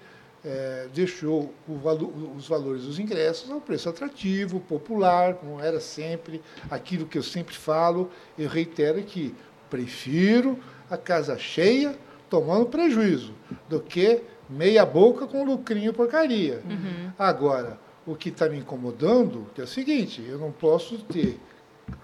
é, 0.46 0.88
deixou 0.94 1.54
valo, 1.68 2.34
os 2.38 2.48
valores 2.48 2.84
dos 2.84 2.98
ingressos 2.98 3.52
a 3.52 3.56
um 3.56 3.60
preço 3.60 3.90
atrativo, 3.90 4.62
popular, 4.62 5.34
como 5.34 5.60
era 5.60 5.82
sempre, 5.82 6.42
aquilo 6.70 7.06
que 7.06 7.18
eu 7.18 7.24
sempre 7.24 7.56
falo, 7.56 8.10
eu 8.38 8.48
reitero 8.48 9.00
aqui, 9.00 9.36
prefiro 9.70 10.58
a 10.90 10.96
casa 10.96 11.38
cheia 11.38 12.05
tomando 12.36 12.66
prejuízo 12.66 13.34
do 13.70 13.80
que 13.80 14.22
meia 14.50 14.86
boca 14.86 15.26
com 15.26 15.46
lucrinho 15.46 15.94
porcaria. 15.94 16.62
Uhum. 16.70 17.10
Agora, 17.18 17.80
o 18.06 18.14
que 18.14 18.28
está 18.28 18.50
me 18.50 18.58
incomodando 18.58 19.48
é 19.58 19.62
o 19.62 19.68
seguinte, 19.68 20.22
eu 20.28 20.38
não 20.38 20.52
posso 20.52 20.98
ter 21.06 21.40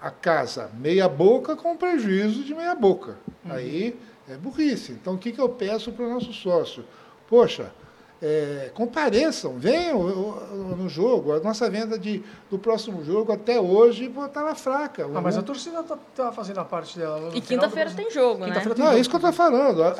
a 0.00 0.10
casa 0.10 0.70
meia 0.72 1.06
boca 1.06 1.54
com 1.54 1.76
prejuízo 1.76 2.44
de 2.44 2.54
meia 2.54 2.74
boca. 2.74 3.18
Uhum. 3.44 3.52
Aí 3.52 4.00
é 4.26 4.38
burrice. 4.38 4.92
Então, 4.92 5.16
o 5.16 5.18
que, 5.18 5.32
que 5.32 5.40
eu 5.40 5.50
peço 5.50 5.92
para 5.92 6.06
o 6.06 6.10
nosso 6.14 6.32
sócio? 6.32 6.82
Poxa, 7.28 7.70
é, 8.22 8.70
compareçam, 8.72 9.58
venham 9.58 10.00
no 10.78 10.88
jogo. 10.88 11.32
A 11.32 11.40
nossa 11.40 11.68
venda 11.68 11.98
de, 11.98 12.22
do 12.48 12.56
próximo 12.56 13.04
jogo 13.04 13.32
até 13.32 13.60
hoje 13.60 14.04
estava 14.04 14.54
fraca. 14.54 15.10
Ah, 15.12 15.20
mas 15.20 15.36
a 15.36 15.42
torcida 15.42 15.80
está 15.80 15.98
tá 16.14 16.30
fazendo 16.30 16.60
a 16.60 16.64
parte 16.64 16.96
dela. 16.96 17.30
E 17.34 17.40
quinta-feira 17.40 17.90
tem 17.90 18.10
jogo, 18.12 18.44
quinta 18.44 18.60
né? 18.60 18.74
Tem 18.74 18.84
Não, 18.84 18.92
é 18.92 19.00
isso 19.00 19.10
que 19.10 19.16
eu 19.16 19.18
estou 19.18 19.32
falando. 19.32 19.82
A, 19.82 19.96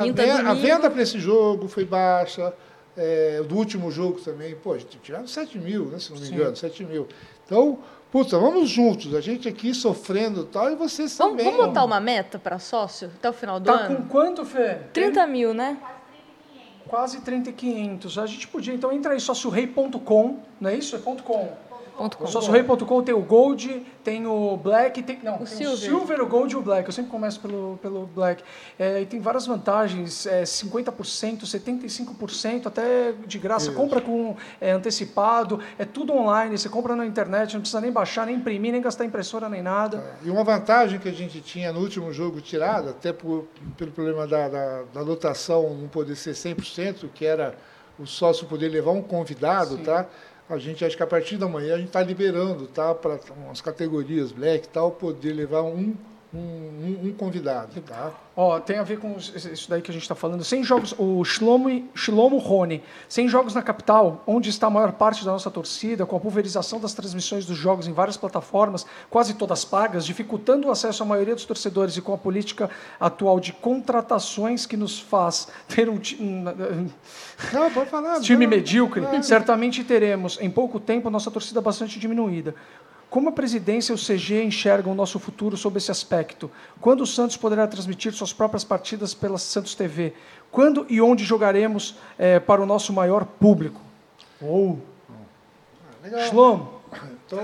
a, 0.50 0.54
venda 0.54 0.88
para 0.88 1.02
esse 1.02 1.18
jogo 1.18 1.66
foi 1.66 1.84
baixa. 1.84 2.52
É, 2.94 3.42
do 3.42 3.56
último 3.56 3.90
jogo 3.90 4.20
também, 4.20 4.54
pô, 4.54 4.76
tiraram 4.76 5.26
7 5.26 5.58
mil, 5.58 5.86
né, 5.86 5.98
se 5.98 6.12
não 6.12 6.20
me 6.20 6.26
Sim. 6.26 6.34
engano, 6.34 6.54
7 6.54 6.84
mil. 6.84 7.08
Então, 7.46 7.78
puta, 8.10 8.38
vamos 8.38 8.68
juntos, 8.68 9.14
a 9.14 9.20
gente 9.22 9.48
aqui 9.48 9.72
sofrendo 9.72 10.42
e 10.42 10.44
tal, 10.44 10.70
e 10.70 10.74
vocês 10.74 11.16
vamos, 11.16 11.38
também. 11.38 11.50
Vamos 11.50 11.68
botar 11.68 11.86
uma 11.86 11.98
meta 11.98 12.38
para 12.38 12.58
sócio 12.58 13.10
até 13.16 13.30
o 13.30 13.32
final 13.32 13.58
do 13.58 13.64
tá 13.64 13.72
ano? 13.72 13.96
Tá 13.96 14.02
com 14.02 14.08
quanto, 14.08 14.44
Fê? 14.44 14.80
30 14.92 15.26
mil, 15.26 15.54
né? 15.54 15.78
Quase 16.92 17.22
30,500. 17.22 18.18
A 18.18 18.26
gente 18.26 18.46
podia, 18.46 18.74
então, 18.74 18.92
entra 18.92 19.14
aí, 19.14 19.20
sóciorei.com, 19.20 20.40
não 20.60 20.68
é 20.68 20.76
isso? 20.76 20.94
É 20.94 20.98
ponto 20.98 21.22
.com. 21.22 21.50
Sóciorei.com 22.26 23.02
tem 23.02 23.14
o 23.14 23.20
Gold, 23.20 23.86
tem 24.02 24.26
o 24.26 24.56
Black, 24.56 25.02
tem, 25.02 25.18
não, 25.22 25.34
o, 25.34 25.38
tem 25.38 25.46
silver. 25.46 25.74
o 25.74 25.76
Silver, 25.76 26.20
o 26.22 26.26
Gold 26.26 26.54
e 26.54 26.56
o 26.56 26.62
Black. 26.62 26.88
Eu 26.88 26.92
sempre 26.92 27.10
começo 27.10 27.40
pelo, 27.40 27.78
pelo 27.80 28.06
Black. 28.06 28.42
É, 28.78 29.02
e 29.02 29.06
tem 29.06 29.20
várias 29.20 29.46
vantagens, 29.46 30.26
é, 30.26 30.42
50%, 30.42 31.42
75%, 31.42 32.66
até 32.66 33.12
de 33.26 33.38
graça. 33.38 33.66
Isso. 33.66 33.76
Compra 33.76 34.00
com 34.00 34.36
é, 34.60 34.72
antecipado, 34.72 35.60
é 35.78 35.84
tudo 35.84 36.12
online, 36.12 36.56
você 36.56 36.68
compra 36.68 36.96
na 36.96 37.06
internet, 37.06 37.54
não 37.54 37.60
precisa 37.60 37.80
nem 37.80 37.92
baixar, 37.92 38.26
nem 38.26 38.36
imprimir, 38.36 38.72
nem 38.72 38.80
gastar 38.80 39.04
impressora, 39.04 39.48
nem 39.48 39.62
nada. 39.62 39.98
É, 39.98 40.26
e 40.26 40.30
uma 40.30 40.44
vantagem 40.44 40.98
que 40.98 41.08
a 41.08 41.12
gente 41.12 41.40
tinha 41.40 41.72
no 41.72 41.80
último 41.80 42.12
jogo 42.12 42.40
tirado, 42.40 42.88
até 42.90 43.12
por, 43.12 43.46
pelo 43.76 43.92
problema 43.92 44.26
da, 44.26 44.48
da, 44.48 44.82
da 44.94 45.00
lotação 45.00 45.74
não 45.74 45.88
poder 45.88 46.16
ser 46.16 46.32
100%, 46.32 47.08
que 47.14 47.24
era 47.24 47.54
o 47.98 48.06
sócio 48.06 48.46
poder 48.46 48.68
levar 48.68 48.92
um 48.92 49.02
convidado, 49.02 49.76
Sim. 49.76 49.82
tá? 49.84 50.06
A 50.48 50.58
gente 50.58 50.84
acho 50.84 50.96
que 50.96 51.02
a 51.02 51.06
partir 51.06 51.36
da 51.36 51.48
manhã 51.48 51.74
a 51.74 51.78
gente 51.78 51.88
está 51.88 52.02
liberando 52.02 52.66
tá, 52.66 52.94
para 52.94 53.18
as 53.50 53.60
categorias 53.60 54.32
black 54.32 54.68
tal, 54.68 54.90
poder 54.90 55.32
levar 55.32 55.62
um, 55.62 55.94
um, 56.34 57.08
um 57.08 57.12
convidado. 57.12 57.80
Tá? 57.82 58.10
Ó, 58.34 58.58
tem 58.58 58.78
a 58.78 58.82
ver 58.82 58.98
com 58.98 59.16
isso 59.18 59.68
daí 59.68 59.82
que 59.82 59.90
a 59.90 59.94
gente 59.94 60.02
está 60.02 60.14
falando. 60.14 60.42
Sem 60.42 60.64
jogos, 60.64 60.94
o 60.98 61.22
Shlomo, 61.24 61.88
Shlomo 61.94 62.38
Rony, 62.38 62.82
sem 63.08 63.28
jogos 63.28 63.54
na 63.54 63.60
capital, 63.60 64.22
onde 64.26 64.48
está 64.48 64.68
a 64.68 64.70
maior 64.70 64.92
parte 64.92 65.24
da 65.24 65.32
nossa 65.32 65.50
torcida, 65.50 66.06
com 66.06 66.16
a 66.16 66.20
pulverização 66.20 66.80
das 66.80 66.94
transmissões 66.94 67.44
dos 67.44 67.56
jogos 67.56 67.86
em 67.86 67.92
várias 67.92 68.16
plataformas, 68.16 68.86
quase 69.10 69.34
todas 69.34 69.64
pagas, 69.64 70.06
dificultando 70.06 70.68
o 70.68 70.70
acesso 70.70 71.02
à 71.02 71.06
maioria 71.06 71.34
dos 71.34 71.44
torcedores 71.44 71.96
e 71.96 72.00
com 72.00 72.14
a 72.14 72.18
política 72.18 72.70
atual 72.98 73.38
de 73.38 73.52
contratações 73.52 74.64
que 74.64 74.76
nos 74.76 74.98
faz 74.98 75.48
ter 75.68 75.90
um, 75.90 76.00
um, 76.18 76.44
não, 77.52 77.70
pode 77.70 77.90
falar, 77.90 78.20
time 78.22 78.46
não, 78.46 78.56
medíocre, 78.56 79.02
não. 79.02 79.22
certamente 79.22 79.84
teremos, 79.84 80.38
em 80.40 80.50
pouco 80.50 80.80
tempo, 80.80 81.08
a 81.08 81.10
nossa 81.10 81.30
torcida 81.30 81.60
bastante 81.60 81.98
diminuída. 81.98 82.54
Como 83.12 83.28
a 83.28 83.32
presidência 83.32 83.92
e 83.92 83.94
o 83.94 83.98
CG 83.98 84.42
enxergam 84.42 84.90
o 84.90 84.94
nosso 84.94 85.18
futuro 85.18 85.54
sob 85.54 85.76
esse 85.76 85.90
aspecto? 85.90 86.50
Quando 86.80 87.02
o 87.02 87.06
Santos 87.06 87.36
poderá 87.36 87.66
transmitir 87.66 88.10
suas 88.14 88.32
próprias 88.32 88.64
partidas 88.64 89.12
pela 89.12 89.36
Santos 89.36 89.74
TV? 89.74 90.14
Quando 90.50 90.86
e 90.88 90.98
onde 90.98 91.22
jogaremos 91.22 91.98
é, 92.18 92.40
para 92.40 92.62
o 92.62 92.64
nosso 92.64 92.90
maior 92.90 93.26
público? 93.26 93.78
Ou. 94.40 94.78
Oh. 95.10 96.02
Legal. 96.02 96.20
Shlomo. 96.20 96.80
Então, 97.26 97.38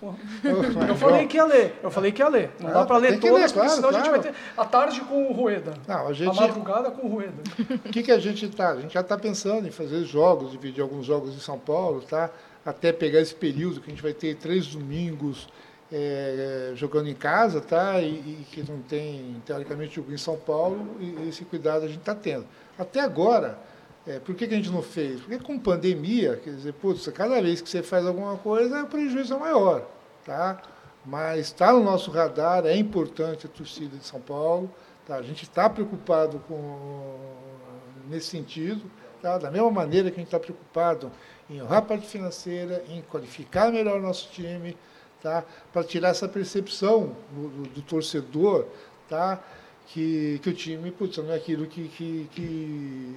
eu 0.88 0.94
falei 0.94 1.26
que 1.26 1.36
ia 1.38 1.44
ler, 1.44 1.80
eu 1.82 1.90
falei 1.90 2.12
que 2.12 2.22
ia 2.22 2.28
ler. 2.28 2.52
Não 2.60 2.70
ah, 2.70 2.72
dá 2.72 2.86
para 2.86 2.96
ler 2.98 3.18
todas, 3.18 3.50
ler, 3.50 3.52
claro, 3.52 3.68
senão 3.68 3.88
claro. 3.88 3.96
a 3.96 3.98
gente 3.98 4.10
vai 4.10 4.20
ter 4.20 4.38
a 4.56 4.64
tarde 4.64 5.00
com 5.00 5.28
o 5.28 5.32
Rueda. 5.32 5.74
Não, 5.88 6.06
a, 6.06 6.12
gente... 6.12 6.38
a 6.38 6.40
madrugada 6.40 6.88
com 6.92 7.08
o 7.08 7.10
Rueda. 7.10 7.42
O 7.84 7.90
que, 7.90 8.04
que 8.04 8.12
a 8.12 8.18
gente 8.20 8.46
está? 8.46 8.70
A 8.70 8.80
gente 8.80 8.94
já 8.94 9.00
está 9.00 9.18
pensando 9.18 9.66
em 9.66 9.72
fazer 9.72 10.04
jogos, 10.04 10.52
dividir 10.52 10.82
alguns 10.82 11.04
jogos 11.04 11.34
em 11.34 11.40
São 11.40 11.58
Paulo, 11.58 12.00
tá? 12.02 12.30
Até 12.64 12.92
pegar 12.92 13.20
esse 13.20 13.34
período 13.34 13.80
que 13.80 13.86
a 13.86 13.90
gente 13.90 14.02
vai 14.02 14.12
ter 14.12 14.36
três 14.36 14.66
domingos 14.66 15.48
é, 15.92 16.72
jogando 16.74 17.08
em 17.08 17.14
casa, 17.14 17.60
tá? 17.60 18.00
E, 18.00 18.08
e, 18.08 18.46
que 18.50 18.62
não 18.62 18.80
tem, 18.80 19.42
teoricamente, 19.44 19.96
jogo 19.96 20.12
em 20.12 20.18
São 20.18 20.36
Paulo, 20.36 20.96
e 21.00 21.28
esse 21.28 21.44
cuidado 21.44 21.84
a 21.84 21.88
gente 21.88 21.98
está 21.98 22.14
tendo. 22.14 22.46
Até 22.78 23.00
agora, 23.00 23.58
é, 24.06 24.18
por 24.18 24.34
que, 24.34 24.46
que 24.46 24.54
a 24.54 24.56
gente 24.56 24.70
não 24.70 24.82
fez? 24.82 25.20
Porque 25.20 25.38
com 25.38 25.58
pandemia, 25.58 26.40
quer 26.42 26.54
dizer, 26.54 26.72
putz, 26.74 27.06
cada 27.08 27.40
vez 27.40 27.60
que 27.60 27.68
você 27.68 27.82
faz 27.82 28.06
alguma 28.06 28.36
coisa, 28.36 28.84
o 28.84 28.86
prejuízo 28.86 29.34
é 29.34 29.38
maior, 29.38 29.86
tá? 30.24 30.62
Mas 31.04 31.46
está 31.46 31.72
no 31.72 31.82
nosso 31.82 32.10
radar, 32.10 32.66
é 32.66 32.76
importante 32.76 33.46
a 33.46 33.48
torcida 33.48 33.96
de 33.96 34.04
São 34.04 34.20
Paulo, 34.20 34.70
tá? 35.06 35.16
A 35.16 35.22
gente 35.22 35.42
está 35.42 35.68
preocupado 35.68 36.38
com 36.46 37.18
nesse 38.08 38.28
sentido, 38.28 38.82
tá? 39.20 39.38
Da 39.38 39.50
mesma 39.50 39.70
maneira 39.70 40.10
que 40.10 40.16
a 40.16 40.18
gente 40.20 40.28
está 40.28 40.38
preocupado 40.38 41.10
em 41.50 41.60
honrar 41.60 41.78
a 41.78 41.82
parte 41.82 42.06
financeira, 42.06 42.84
em 42.88 43.02
qualificar 43.02 43.72
melhor 43.72 43.98
o 43.98 44.02
nosso 44.02 44.30
time, 44.30 44.76
tá? 45.20 45.44
para 45.72 45.82
tirar 45.84 46.10
essa 46.10 46.28
percepção 46.28 47.14
do, 47.32 47.48
do, 47.48 47.62
do, 47.70 47.82
torcedor 47.82 48.66
tá? 49.08 49.42
que, 49.88 50.38
que 50.42 50.48
o 50.48 50.54
time 50.54 50.90
putz, 50.92 51.18
não 51.18 51.32
é 51.32 51.36
aquilo 51.36 51.66
que, 51.66 51.88
que, 51.88 52.28
que 52.32 53.14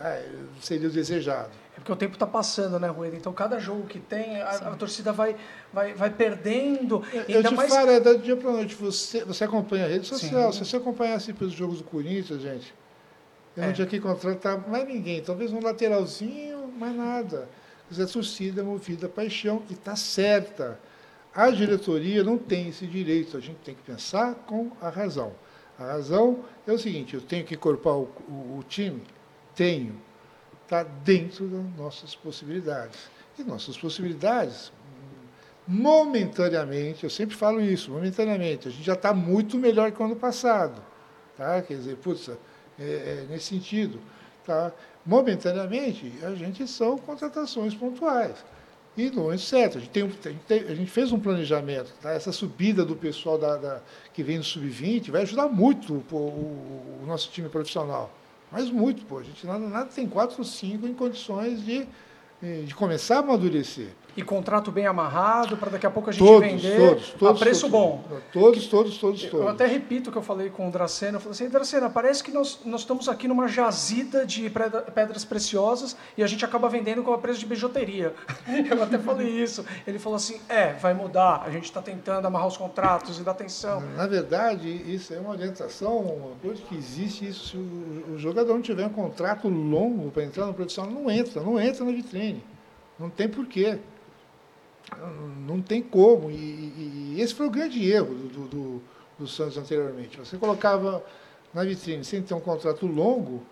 é, 0.00 0.28
seria 0.60 0.88
o 0.88 0.90
desejado. 0.90 1.50
É 1.76 1.80
porque 1.80 1.92
o 1.92 1.96
tempo 1.96 2.14
está 2.14 2.26
passando, 2.26 2.78
né, 2.78 2.88
Rueda? 2.88 3.16
Então, 3.16 3.32
cada 3.32 3.58
jogo 3.58 3.86
que 3.86 3.98
tem, 3.98 4.40
a, 4.40 4.50
a, 4.50 4.76
torcida 4.76 5.12
vai, 5.12 5.34
vai, 5.72 5.92
vai 5.92 6.10
perdendo. 6.10 7.02
Eu, 7.28 7.42
te 7.42 7.54
mais... 7.54 7.72
falo, 7.72 7.90
é 7.90 7.98
da 7.98 8.14
dia 8.14 8.36
para 8.36 8.52
noite. 8.52 8.76
Você, 8.76 9.24
você 9.24 9.42
acompanha 9.42 9.84
a 9.86 9.88
rede 9.88 10.06
social. 10.06 10.52
Sim. 10.52 10.58
Se 10.60 10.70
você 10.70 10.76
acompanhasse 10.76 11.32
pelos 11.32 11.52
jogos 11.52 11.78
do 11.78 11.84
Corinthians, 11.84 12.42
gente, 12.42 12.72
eu 13.56 13.64
é. 13.64 13.66
não 13.66 13.72
tinha 13.72 13.88
que 13.88 13.98
contratar 13.98 14.68
mais 14.68 14.86
ninguém. 14.86 15.20
Talvez 15.20 15.52
um 15.52 15.60
lateralzinho, 15.60 16.63
mais 16.74 16.94
nada. 16.94 17.48
A 17.90 18.06
torcida 18.06 18.60
é 18.60 18.64
movida 18.64 19.06
a 19.06 19.10
paixão 19.10 19.62
e 19.70 19.74
está 19.74 19.94
certa. 19.94 20.80
A 21.34 21.50
diretoria 21.50 22.22
não 22.22 22.38
tem 22.38 22.68
esse 22.68 22.86
direito, 22.86 23.36
a 23.36 23.40
gente 23.40 23.58
tem 23.58 23.74
que 23.74 23.82
pensar 23.82 24.34
com 24.34 24.70
a 24.80 24.88
razão. 24.88 25.32
A 25.78 25.84
razão 25.84 26.44
é 26.66 26.72
o 26.72 26.78
seguinte: 26.78 27.14
eu 27.14 27.20
tenho 27.20 27.44
que 27.44 27.54
incorporar 27.54 27.98
o, 27.98 28.08
o, 28.28 28.58
o 28.58 28.64
time? 28.68 29.02
Tenho. 29.54 30.00
Está 30.62 30.82
dentro 30.82 31.46
das 31.46 31.76
nossas 31.76 32.14
possibilidades. 32.14 32.98
E 33.38 33.42
nossas 33.42 33.76
possibilidades, 33.76 34.72
momentaneamente, 35.66 37.04
eu 37.04 37.10
sempre 37.10 37.34
falo 37.34 37.60
isso, 37.60 37.90
momentaneamente, 37.90 38.68
a 38.68 38.70
gente 38.70 38.84
já 38.84 38.94
está 38.94 39.12
muito 39.12 39.58
melhor 39.58 39.90
que 39.90 40.00
o 40.00 40.04
ano 40.04 40.16
passado. 40.16 40.80
Tá? 41.36 41.60
Quer 41.62 41.74
dizer, 41.74 41.96
putz, 41.96 42.28
é, 42.28 42.34
é, 42.78 43.26
nesse 43.28 43.46
sentido. 43.46 44.00
Tá? 44.44 44.72
Momentaneamente, 45.04 46.12
a 46.22 46.34
gente 46.34 46.66
são 46.66 46.98
contratações 46.98 47.74
pontuais. 47.74 48.36
E 48.96 49.10
não 49.10 49.32
é 49.32 49.36
certo. 49.36 49.78
A 49.78 49.80
gente, 49.80 49.90
tem, 49.90 50.60
a 50.60 50.74
gente, 50.74 50.90
fez 50.90 51.10
um 51.10 51.18
planejamento. 51.18 51.92
Tá? 52.00 52.12
Essa 52.12 52.30
subida 52.30 52.84
do 52.84 52.94
pessoal 52.94 53.36
da, 53.36 53.56
da 53.56 53.82
que 54.12 54.22
vem 54.22 54.38
no 54.38 54.44
sub-20 54.44 55.10
vai 55.10 55.22
ajudar 55.22 55.48
muito 55.48 56.04
pô, 56.08 56.16
o, 56.16 57.00
o, 57.02 57.06
nosso 57.06 57.28
time 57.30 57.48
profissional. 57.48 58.12
Mas 58.52 58.70
muito, 58.70 59.04
pô. 59.04 59.18
A 59.18 59.22
gente 59.24 59.44
nada, 59.46 59.66
nada 59.66 59.86
tem 59.86 60.06
quatro 60.06 60.36
ou 60.38 60.44
cinco 60.44 60.86
em 60.86 60.94
condições 60.94 61.64
de, 61.64 61.86
de 62.64 62.74
começar 62.74 63.16
a 63.16 63.18
amadurecer. 63.18 63.88
E 64.16 64.22
contrato 64.22 64.70
bem 64.70 64.86
amarrado 64.86 65.56
para 65.56 65.70
daqui 65.70 65.86
a 65.86 65.90
pouco 65.90 66.10
a 66.10 66.12
gente 66.12 66.24
todos, 66.24 66.48
vender 66.48 66.76
todos, 66.76 67.10
todos, 67.10 67.42
a 67.42 67.44
preço 67.44 67.68
todos, 67.68 67.72
bom. 67.72 68.04
Todos, 68.32 68.66
todos, 68.66 68.98
todos, 68.98 69.22
todos. 69.22 69.46
Eu 69.46 69.48
até 69.48 69.66
repito 69.66 70.10
o 70.10 70.12
que 70.12 70.18
eu 70.18 70.22
falei 70.22 70.50
com 70.50 70.68
o 70.68 70.70
Dracena. 70.70 71.16
Eu 71.16 71.20
falei 71.20 71.32
assim, 71.32 71.48
Dracena, 71.48 71.90
parece 71.90 72.22
que 72.22 72.30
nós, 72.30 72.60
nós 72.64 72.82
estamos 72.82 73.08
aqui 73.08 73.26
numa 73.26 73.48
jazida 73.48 74.24
de 74.24 74.50
pedras 74.94 75.24
preciosas 75.24 75.96
e 76.16 76.22
a 76.22 76.26
gente 76.26 76.44
acaba 76.44 76.68
vendendo 76.68 77.02
com 77.02 77.12
a 77.12 77.18
preço 77.18 77.40
de 77.40 77.46
bijuteria. 77.46 78.14
Eu 78.70 78.82
até 78.82 78.98
falei 78.98 79.28
isso. 79.28 79.64
Ele 79.86 79.98
falou 79.98 80.16
assim, 80.16 80.40
é, 80.48 80.72
vai 80.74 80.94
mudar. 80.94 81.42
A 81.44 81.50
gente 81.50 81.64
está 81.64 81.82
tentando 81.82 82.26
amarrar 82.26 82.46
os 82.46 82.56
contratos 82.56 83.18
e 83.18 83.22
dar 83.22 83.32
atenção. 83.32 83.80
Na 83.96 84.06
verdade, 84.06 84.68
isso 84.68 85.12
é 85.12 85.18
uma 85.18 85.30
orientação, 85.30 85.98
uma 85.98 86.36
coisa 86.40 86.62
que 86.62 86.76
existe. 86.76 87.26
Isso, 87.26 87.48
se 87.48 87.56
o, 87.56 88.14
o 88.14 88.18
jogador 88.18 88.54
não 88.54 88.62
tiver 88.62 88.86
um 88.86 88.90
contrato 88.90 89.48
longo 89.48 90.10
para 90.10 90.24
entrar 90.24 90.46
no 90.46 90.54
profissional, 90.54 90.92
não 90.92 91.10
entra, 91.10 91.42
não 91.42 91.60
entra 91.60 91.84
na 91.84 91.92
vitrine. 91.92 92.42
Não 92.98 93.10
tem 93.10 93.28
porquê. 93.28 93.78
Não 95.46 95.60
tem 95.60 95.82
como. 95.82 96.30
E, 96.30 96.34
e, 96.34 97.16
esse 97.20 97.34
foi 97.34 97.46
o 97.46 97.50
grande 97.50 97.88
erro 97.90 98.14
do, 98.14 98.48
do, 98.48 98.82
do, 99.18 99.26
Santos 99.26 99.56
anteriormente. 99.56 100.18
Você 100.18 100.36
colocava 100.36 101.04
na 101.52 101.64
vitrine 101.64 102.04
sem 102.04 102.22
ter 102.22 102.34
um 102.34 102.40
contrato 102.40 102.86
longo, 102.86 103.42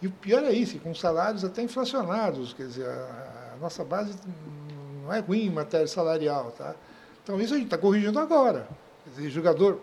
e 0.00 0.06
o 0.06 0.10
pior 0.10 0.44
é 0.44 0.52
isso, 0.52 0.78
com 0.78 0.94
salários 0.94 1.44
até 1.44 1.62
inflacionados. 1.62 2.52
Quer 2.52 2.66
dizer, 2.66 2.86
a, 2.86 3.54
a 3.54 3.56
nossa 3.60 3.84
base 3.84 4.14
não 5.02 5.12
é 5.12 5.20
ruim 5.20 5.46
em 5.46 5.50
matéria 5.50 5.86
salarial. 5.86 6.52
Tá? 6.52 6.74
Então 7.22 7.40
isso 7.40 7.54
a 7.54 7.56
gente 7.56 7.66
está 7.66 7.78
corrigindo 7.78 8.18
agora. 8.18 8.68
Quer 9.04 9.10
dizer, 9.10 9.30
jogador 9.30 9.80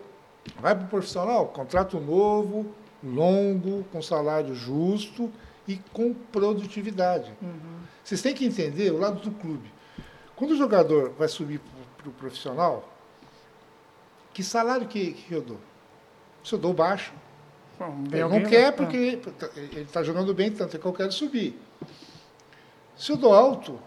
vai 0.60 0.74
para 0.74 0.84
o 0.84 0.88
profissional, 0.88 1.46
contrato 1.48 1.98
novo, 1.98 2.66
longo, 3.02 3.84
com 3.92 4.00
salário 4.00 4.54
justo 4.54 5.30
e 5.66 5.76
com 5.92 6.14
produtividade. 6.14 7.32
Uhum. 7.42 7.80
Vocês 8.02 8.22
têm 8.22 8.34
que 8.34 8.44
entender 8.44 8.92
o 8.92 8.98
lado 8.98 9.20
do 9.20 9.30
clube. 9.32 9.75
Quando 10.36 10.50
o 10.50 10.56
jogador 10.56 11.10
vai 11.18 11.28
subir 11.28 11.58
para 11.58 11.80
o 11.80 11.86
pro 11.96 12.10
profissional, 12.12 12.88
que 14.32 14.44
salário 14.44 14.86
que, 14.86 15.12
que 15.12 15.34
eu 15.34 15.40
dou? 15.40 15.58
Se 16.44 16.52
eu 16.52 16.58
dou 16.58 16.74
baixo, 16.74 17.12
Bom, 17.78 18.04
ele 18.12 18.22
não 18.22 18.42
quer 18.42 18.72
porque 18.72 19.20
ele 19.56 19.80
está 19.80 20.02
jogando 20.02 20.32
bem, 20.32 20.50
tanto 20.50 20.76
é 20.76 20.80
que 20.80 20.86
eu 20.86 20.92
quero 20.92 21.10
subir. 21.10 21.58
Se 22.96 23.12
eu 23.12 23.16
dou 23.16 23.34
alto 23.34 23.78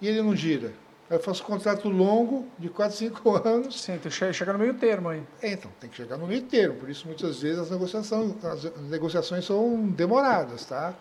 e 0.00 0.08
ele 0.08 0.22
não 0.22 0.34
gira, 0.34 0.72
eu 1.08 1.20
faço 1.20 1.42
um 1.42 1.46
contrato 1.46 1.88
longo 1.88 2.46
de 2.58 2.70
4, 2.70 2.96
5 2.96 3.30
anos. 3.46 3.80
Sim, 3.80 3.98
tem 3.98 4.10
que 4.10 4.32
chegar 4.32 4.54
no 4.54 4.58
meio 4.58 4.74
termo 4.74 5.10
aí. 5.10 5.22
É, 5.40 5.52
então, 5.52 5.70
tem 5.78 5.88
que 5.88 5.96
chegar 5.96 6.16
no 6.16 6.26
meio 6.26 6.42
termo. 6.42 6.76
Por 6.76 6.88
isso, 6.88 7.06
muitas 7.06 7.40
vezes, 7.40 7.58
as 7.58 7.70
negociações, 7.70 8.44
as 8.44 8.64
negociações 8.88 9.44
são 9.44 9.86
demoradas, 9.88 10.64
tá? 10.64 10.94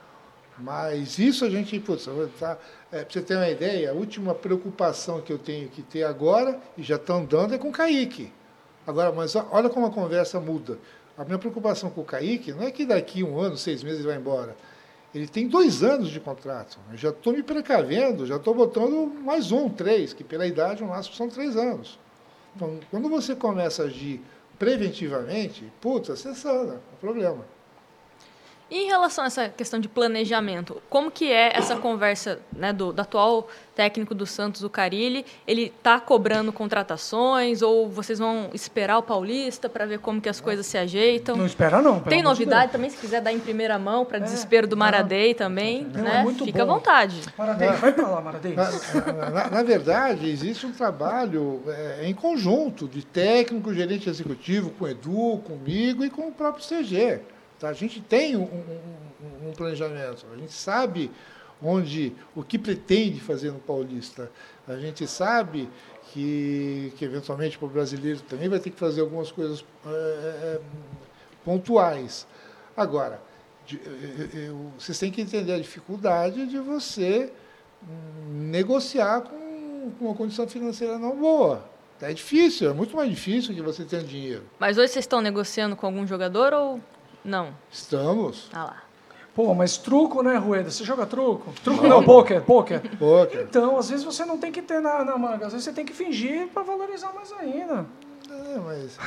Mas 0.58 1.18
isso 1.18 1.46
a 1.46 1.50
gente, 1.50 1.80
putz, 1.80 2.08
tá, 2.40 2.58
é, 2.92 3.04
para 3.04 3.12
você 3.12 3.22
ter 3.22 3.36
uma 3.36 3.50
ideia, 3.50 3.92
a 3.92 3.94
última 3.94 4.36
preocupação 4.36 5.22
que 5.22 5.32
eu 5.32 5.40
tenho 5.40 5.70
que 5.70 5.82
ter 5.82 6.04
agora, 6.04 6.60
e 6.78 6.84
já 6.84 6.98
estão 6.98 7.26
dando, 7.26 7.56
é 7.56 7.58
com 7.58 7.70
o 7.70 7.72
Kaique. 7.72 8.32
Agora, 8.86 9.12
mas 9.12 9.36
olha 9.36 9.70
como 9.70 9.86
a 9.86 9.92
conversa 9.92 10.40
muda. 10.40 10.78
A 11.18 11.24
minha 11.24 11.38
preocupação 11.38 11.90
com 11.90 12.02
o 12.02 12.06
Kaique 12.06 12.52
não 12.52 12.64
é 12.64 12.72
que 12.72 12.86
daqui 12.86 13.24
um 13.24 13.40
ano, 13.40 13.58
seis 13.58 13.84
meses 13.84 14.00
ele 14.00 14.08
vai 14.08 14.18
embora. 14.18 14.56
Ele 15.14 15.28
tem 15.28 15.48
dois 15.48 15.84
anos 15.84 16.10
de 16.10 16.20
contrato. 16.20 16.80
Eu 16.92 16.98
já 16.98 17.10
estou 17.10 17.34
me 17.34 17.44
precavendo, 17.44 18.26
já 18.26 18.38
estou 18.38 18.56
botando 18.56 19.12
mais 19.22 19.52
um, 19.52 19.70
três, 19.70 20.14
que 20.14 20.24
pela 20.24 20.48
idade 20.48 20.84
o 20.84 20.88
máximo 20.88 21.16
são 21.16 21.30
três 21.30 21.58
anos. 21.58 22.00
Então, 22.56 22.80
quando 22.90 23.10
você 23.10 23.36
começa 23.36 23.84
a 23.84 23.86
agir 23.86 24.22
preventivamente, 24.58 25.72
puta, 25.82 26.16
sana, 26.16 26.74
é 26.74 26.94
um 26.94 26.98
problema. 27.00 27.46
E 28.72 28.86
em 28.86 28.88
relação 28.88 29.26
a 29.26 29.28
essa 29.28 29.50
questão 29.50 29.82
de 29.82 29.90
planejamento, 29.90 30.82
como 30.90 31.12
que 31.12 31.30
é 31.30 31.52
essa 31.54 31.76
conversa 31.76 32.40
né, 32.56 32.72
do, 32.72 32.94
do, 32.94 33.02
atual 33.02 33.50
técnico 33.76 34.16
do 34.16 34.26
Santos, 34.26 34.64
o 34.64 34.70
Carilli? 34.70 35.26
Ele 35.46 35.74
está 35.76 36.00
cobrando 36.00 36.54
contratações 36.54 37.62
ou 37.62 37.90
vocês 37.90 38.18
vão 38.18 38.50
esperar 38.54 38.98
o 38.98 39.04
Paulista 39.04 39.68
para 39.68 39.86
ver 39.86 40.00
como 40.00 40.22
que 40.22 40.30
as 40.30 40.40
coisas 40.40 40.66
se 40.66 40.78
ajeitam? 40.78 41.36
Não 41.36 41.46
espera 41.46 41.82
não. 41.82 42.00
Tem 42.00 42.24
novidade 42.24 42.68
de 42.68 42.72
também, 42.72 42.90
se 42.90 42.96
quiser 42.96 43.20
dar 43.20 43.34
em 43.34 43.40
primeira 43.42 43.78
mão, 43.78 44.06
para 44.06 44.20
é, 44.20 44.22
desespero 44.22 44.66
do 44.66 44.78
Maradei 44.78 45.34
também, 45.34 45.84
não, 45.94 46.04
né? 46.04 46.26
É 46.26 46.46
Fica 46.46 46.66
bom. 46.66 46.72
à 46.72 46.76
vontade. 46.76 47.22
Maradei, 47.38 47.68
vai 47.72 47.92
para 47.92 48.08
lá, 48.08 48.22
Maradei. 48.22 48.56
Na, 48.56 49.30
na, 49.30 49.50
na, 49.50 49.64
verdade, 49.64 50.30
existe 50.30 50.66
um 50.66 50.72
trabalho 50.72 51.62
é, 51.68 52.08
em 52.08 52.14
conjunto 52.14 52.88
de 52.88 53.06
técnico, 53.06 53.74
gerente 53.74 54.10
executivo, 54.10 54.70
com 54.70 54.86
o 54.86 54.88
Edu, 54.88 55.42
comigo 55.44 56.06
e 56.06 56.10
com 56.10 56.30
o 56.30 56.32
próprio 56.32 56.64
CG. 56.66 57.20
Tá? 57.62 57.70
A 57.70 57.74
gente 57.74 58.02
tem 58.02 58.36
um, 58.36 58.42
um, 58.42 59.50
um, 59.50 59.52
planejamento, 59.54 60.26
a 60.34 60.36
gente 60.36 60.52
sabe 60.52 61.12
onde, 61.62 62.12
o 62.36 62.44
que 62.44 62.58
pretende 62.58 63.20
fazer 63.22 63.52
no 63.52 63.60
Paulista. 63.60 64.32
A 64.68 64.78
gente 64.78 65.06
sabe 65.06 65.70
que, 66.12 66.92
que 66.98 67.06
eventualmente 67.06 67.60
para 67.60 67.68
o 67.68 67.70
brasileiro 67.70 68.20
também 68.22 68.50
vai 68.50 68.60
ter 68.60 68.72
que 68.72 68.80
fazer 68.80 69.02
algumas 69.02 69.32
coisas 69.32 69.64
é, 69.86 70.60
pontuais. 71.46 72.26
Agora, 72.76 73.22
de, 73.68 73.80
eu, 73.86 74.42
eu, 74.42 74.72
vocês 74.80 74.98
têm 74.98 75.12
que 75.12 75.22
entender 75.22 75.54
a 75.54 75.60
dificuldade 75.60 76.48
de 76.48 76.58
você 76.58 77.32
hum, 77.84 78.50
negociar 78.50 79.22
com, 79.22 79.92
com 80.00 80.06
uma 80.06 80.16
condição 80.16 80.48
financeira 80.48 80.98
não 80.98 81.16
boa. 81.16 81.70
É 82.02 82.12
difícil, 82.12 82.72
é 82.72 82.74
muito 82.74 82.96
mais 82.96 83.08
difícil 83.08 83.54
que 83.54 83.62
você 83.62 83.84
ter 83.86 84.04
dinheiro. 84.04 84.42
Mas 84.58 84.80
hoje 84.80 84.88
vocês 84.88 85.04
estão 85.04 85.22
negociando 85.22 85.76
com 85.76 85.86
algum 85.86 86.08
jogador 86.08 86.52
ou 86.54 86.82
não. 87.24 87.54
Estamos. 87.72 88.50
Ah 88.54 88.64
lá. 88.66 88.84
Pô, 89.34 89.54
mas 89.54 89.78
truco, 89.78 90.22
né, 90.22 90.36
Rueda? 90.36 90.70
Você 90.70 90.84
joga 90.84 91.06
truco? 91.06 91.54
Truco 91.64 91.84
não, 91.84 92.02
não 92.02 92.04
pôquer, 92.04 92.42
pôquer. 92.42 92.82
Pôquer. 92.98 93.44
Então, 93.44 93.78
às 93.78 93.90
vezes 93.90 94.04
você 94.04 94.26
não 94.26 94.38
tem 94.38 94.52
que 94.52 94.62
ter 94.62 94.82
na, 94.82 95.06
na 95.06 95.18
manga, 95.18 95.46
às 95.46 95.54
vezes 95.54 95.64
você 95.64 95.72
tem 95.72 95.86
que 95.86 95.94
fingir 95.94 96.50
para 96.50 96.64
valorizar 96.64 97.14
mais 97.14 97.32
ainda. 97.32 97.86
É, 98.30 98.58
mas, 98.60 98.98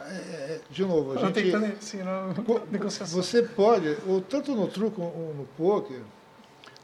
é, 0.00 0.12
é 0.54 0.60
de 0.68 0.84
novo, 0.84 1.12
a 1.12 1.16
gente... 1.16 1.32
Tentando 1.32 1.66
ensinar 1.66 2.34
negociação. 2.70 3.22
Você 3.22 3.42
pode, 3.42 3.96
ou 4.06 4.20
tanto 4.20 4.54
no 4.54 4.66
truco 4.66 5.00
ou 5.00 5.34
no 5.36 5.44
pôquer, 5.56 6.02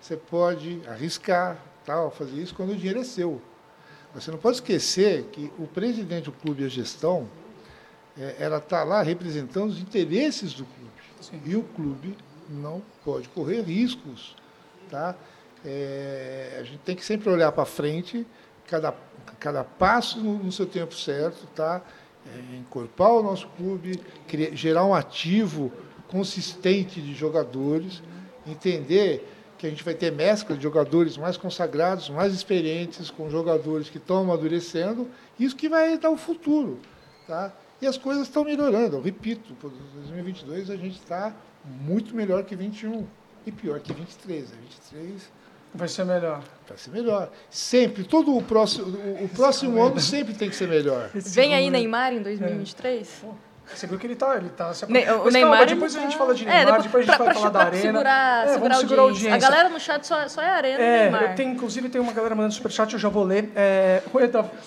você 0.01 0.16
pode 0.16 0.81
arriscar, 0.86 1.59
tal, 1.85 2.11
fazer 2.11 2.40
isso 2.40 2.55
quando 2.55 2.70
o 2.70 2.77
dinheiro 2.77 3.01
é 3.01 3.05
seu. 3.05 3.40
Você 4.15 4.31
não 4.31 4.39
pode 4.39 4.59
esquecer 4.59 5.24
que 5.32 5.52
o 5.59 5.66
presidente 5.66 6.27
do 6.27 6.32
clube 6.32 6.62
e 6.62 6.66
a 6.66 6.69
gestão, 6.69 7.28
é, 8.19 8.36
ela 8.39 8.59
está 8.59 8.85
lá 8.85 9.03
representando 9.03 9.70
os 9.70 9.81
interesses 9.81 10.55
do 10.55 10.65
clube. 10.65 10.91
Sim. 11.20 11.41
E 11.45 11.57
o 11.57 11.62
clube 11.62 12.16
não 12.49 12.82
pode 13.05 13.28
correr 13.28 13.62
riscos. 13.62 14.36
Tá? 14.91 15.15
É, 15.65 16.59
a 16.61 16.62
gente 16.62 16.78
tem 16.78 16.95
que 16.95 17.05
sempre 17.05 17.31
olhar 17.31 17.51
para 17.53 17.65
frente, 17.65 18.27
cada, 18.66 18.95
cada 19.41 19.65
passo 19.65 20.20
no, 20.20 20.39
no, 20.39 20.53
seu 20.53 20.66
tempo 20.66 20.95
certo, 20.95 21.47
tá? 21.55 21.82
É, 22.27 22.57
encorpar 22.57 23.12
o 23.12 23.23
nosso 23.23 23.49
clube, 23.49 24.01
criar, 24.28 24.55
gerar 24.55 24.85
um 24.85 24.95
ativo 24.95 25.73
consistente 26.09 27.01
de 27.01 27.15
jogadores, 27.15 28.03
entender 28.47 29.31
que 29.59 29.66
a 29.66 29.70
gente 29.70 29.82
vai 29.82 29.95
ter 29.95 30.12
mescla 30.12 30.57
de 30.57 30.62
jogadores 30.62 31.16
mais 31.16 31.36
consagrados, 31.36 32.11
mais 32.11 32.35
experientes, 32.35 33.11
com 33.11 33.31
jogadores 33.31 33.89
que 33.89 33.97
estão 33.97 34.19
amadurecendo, 34.19 35.09
isso 35.39 35.57
que 35.57 35.69
vai 35.69 35.97
dar 35.97 36.11
o 36.11 36.16
futuro. 36.16 36.78
Tá? 37.27 37.53
E 37.85 37.86
as 37.86 37.98
coisas 37.98 38.27
estão 38.27 38.44
melhorando. 38.44 38.97
Eu 38.97 39.02
repito, 39.02 39.52
em 39.52 40.01
2022 40.01 40.70
a 40.70 40.77
gente 40.77 40.98
está 40.98 41.36
muito 41.82 42.16
melhor 42.16 42.43
que 42.43 42.56
21 42.56 43.06
e 43.47 43.52
pior 43.52 43.78
que 43.78 43.93
23. 43.93 44.52
A 44.55 44.56
23 44.56 45.31
vai 45.74 45.86
ser 45.86 46.06
melhor. 46.06 46.43
Vai 46.66 46.78
ser 46.78 46.90
melhor. 46.93 47.31
Sempre, 47.51 48.02
todo 48.05 48.35
o 48.35 48.43
próximo, 48.43 48.86
o, 49.23 49.28
próximo 49.28 49.82
ano 49.82 50.01
sempre 50.01 50.32
tem 50.32 50.48
que 50.48 50.56
ser 50.56 50.66
melhor. 50.66 51.11
Vem 51.12 51.55
aí 51.55 51.69
Neymar 51.69 52.15
em 52.15 52.23
2023? 52.23 53.23
É. 53.23 53.53
Você 53.73 53.86
viu 53.86 53.99
que 53.99 54.07
ele 54.07 54.12
está 54.15 54.36
ele 54.36 54.51
tá 54.51 54.73
se 54.74 54.91
ne 54.91 55.01
O 55.11 55.31
Neymar 55.31 55.59
calma, 55.59 55.66
depois 55.66 55.97
a 55.97 56.01
gente 56.01 56.16
fala 56.16 56.35
de 56.35 56.47
é, 56.47 56.47
Neymar, 56.47 56.81
é, 56.81 56.82
depois, 56.82 57.07
depois 57.07 57.09
a 57.09 57.12
gente 57.12 57.16
pra, 57.16 57.24
vai 57.24 57.35
falar 57.35 57.51
da 57.51 57.61
Arena. 57.61 57.82
Segurar, 57.82 58.47
é, 58.47 58.53
segurar 58.53 58.69
vamos 58.69 58.78
segurar 58.78 59.03
a 59.03 59.05
audiência. 59.05 59.35
A 59.35 59.39
galera 59.39 59.69
no 59.69 59.81
chat 59.81 60.07
só, 60.07 60.28
só 60.28 60.43
é 60.43 60.51
Arena 60.51 60.82
é, 60.82 61.03
Neymar. 61.11 61.35
Tem, 61.35 61.49
inclusive 61.51 61.89
tem 61.89 62.01
uma 62.01 62.12
galera 62.12 62.35
mandando 62.35 62.55
superchat, 62.55 62.93
eu 62.93 62.99
já 62.99 63.09
vou 63.09 63.24
ler. 63.24 63.51
É, 63.57 64.03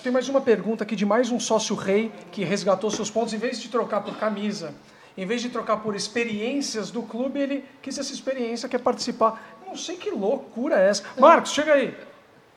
tem 0.02 0.12
mais 0.12 0.28
uma 0.28 0.40
pergunta 0.40 0.84
aqui 0.84 0.96
de 0.96 1.06
mais 1.06 1.30
um 1.30 1.38
sócio 1.38 1.76
rei 1.76 2.12
que 2.32 2.44
resgatou 2.44 2.90
seus 2.90 3.10
pontos. 3.10 3.32
Em 3.32 3.38
vez 3.38 3.60
de 3.60 3.68
trocar 3.68 4.00
por 4.00 4.16
camisa, 4.16 4.74
em 5.16 5.26
vez 5.26 5.42
de 5.42 5.48
trocar 5.48 5.78
por 5.78 5.94
experiências 5.94 6.90
do 6.90 7.02
clube, 7.02 7.40
ele 7.40 7.64
quis 7.80 7.98
essa 7.98 8.12
experiência, 8.12 8.68
quer 8.68 8.78
participar. 8.78 9.40
Não 9.66 9.76
sei 9.76 9.96
que 9.96 10.10
loucura 10.10 10.80
é 10.80 10.88
essa. 10.88 11.04
Marcos, 11.18 11.52
chega 11.52 11.74
aí. 11.74 11.96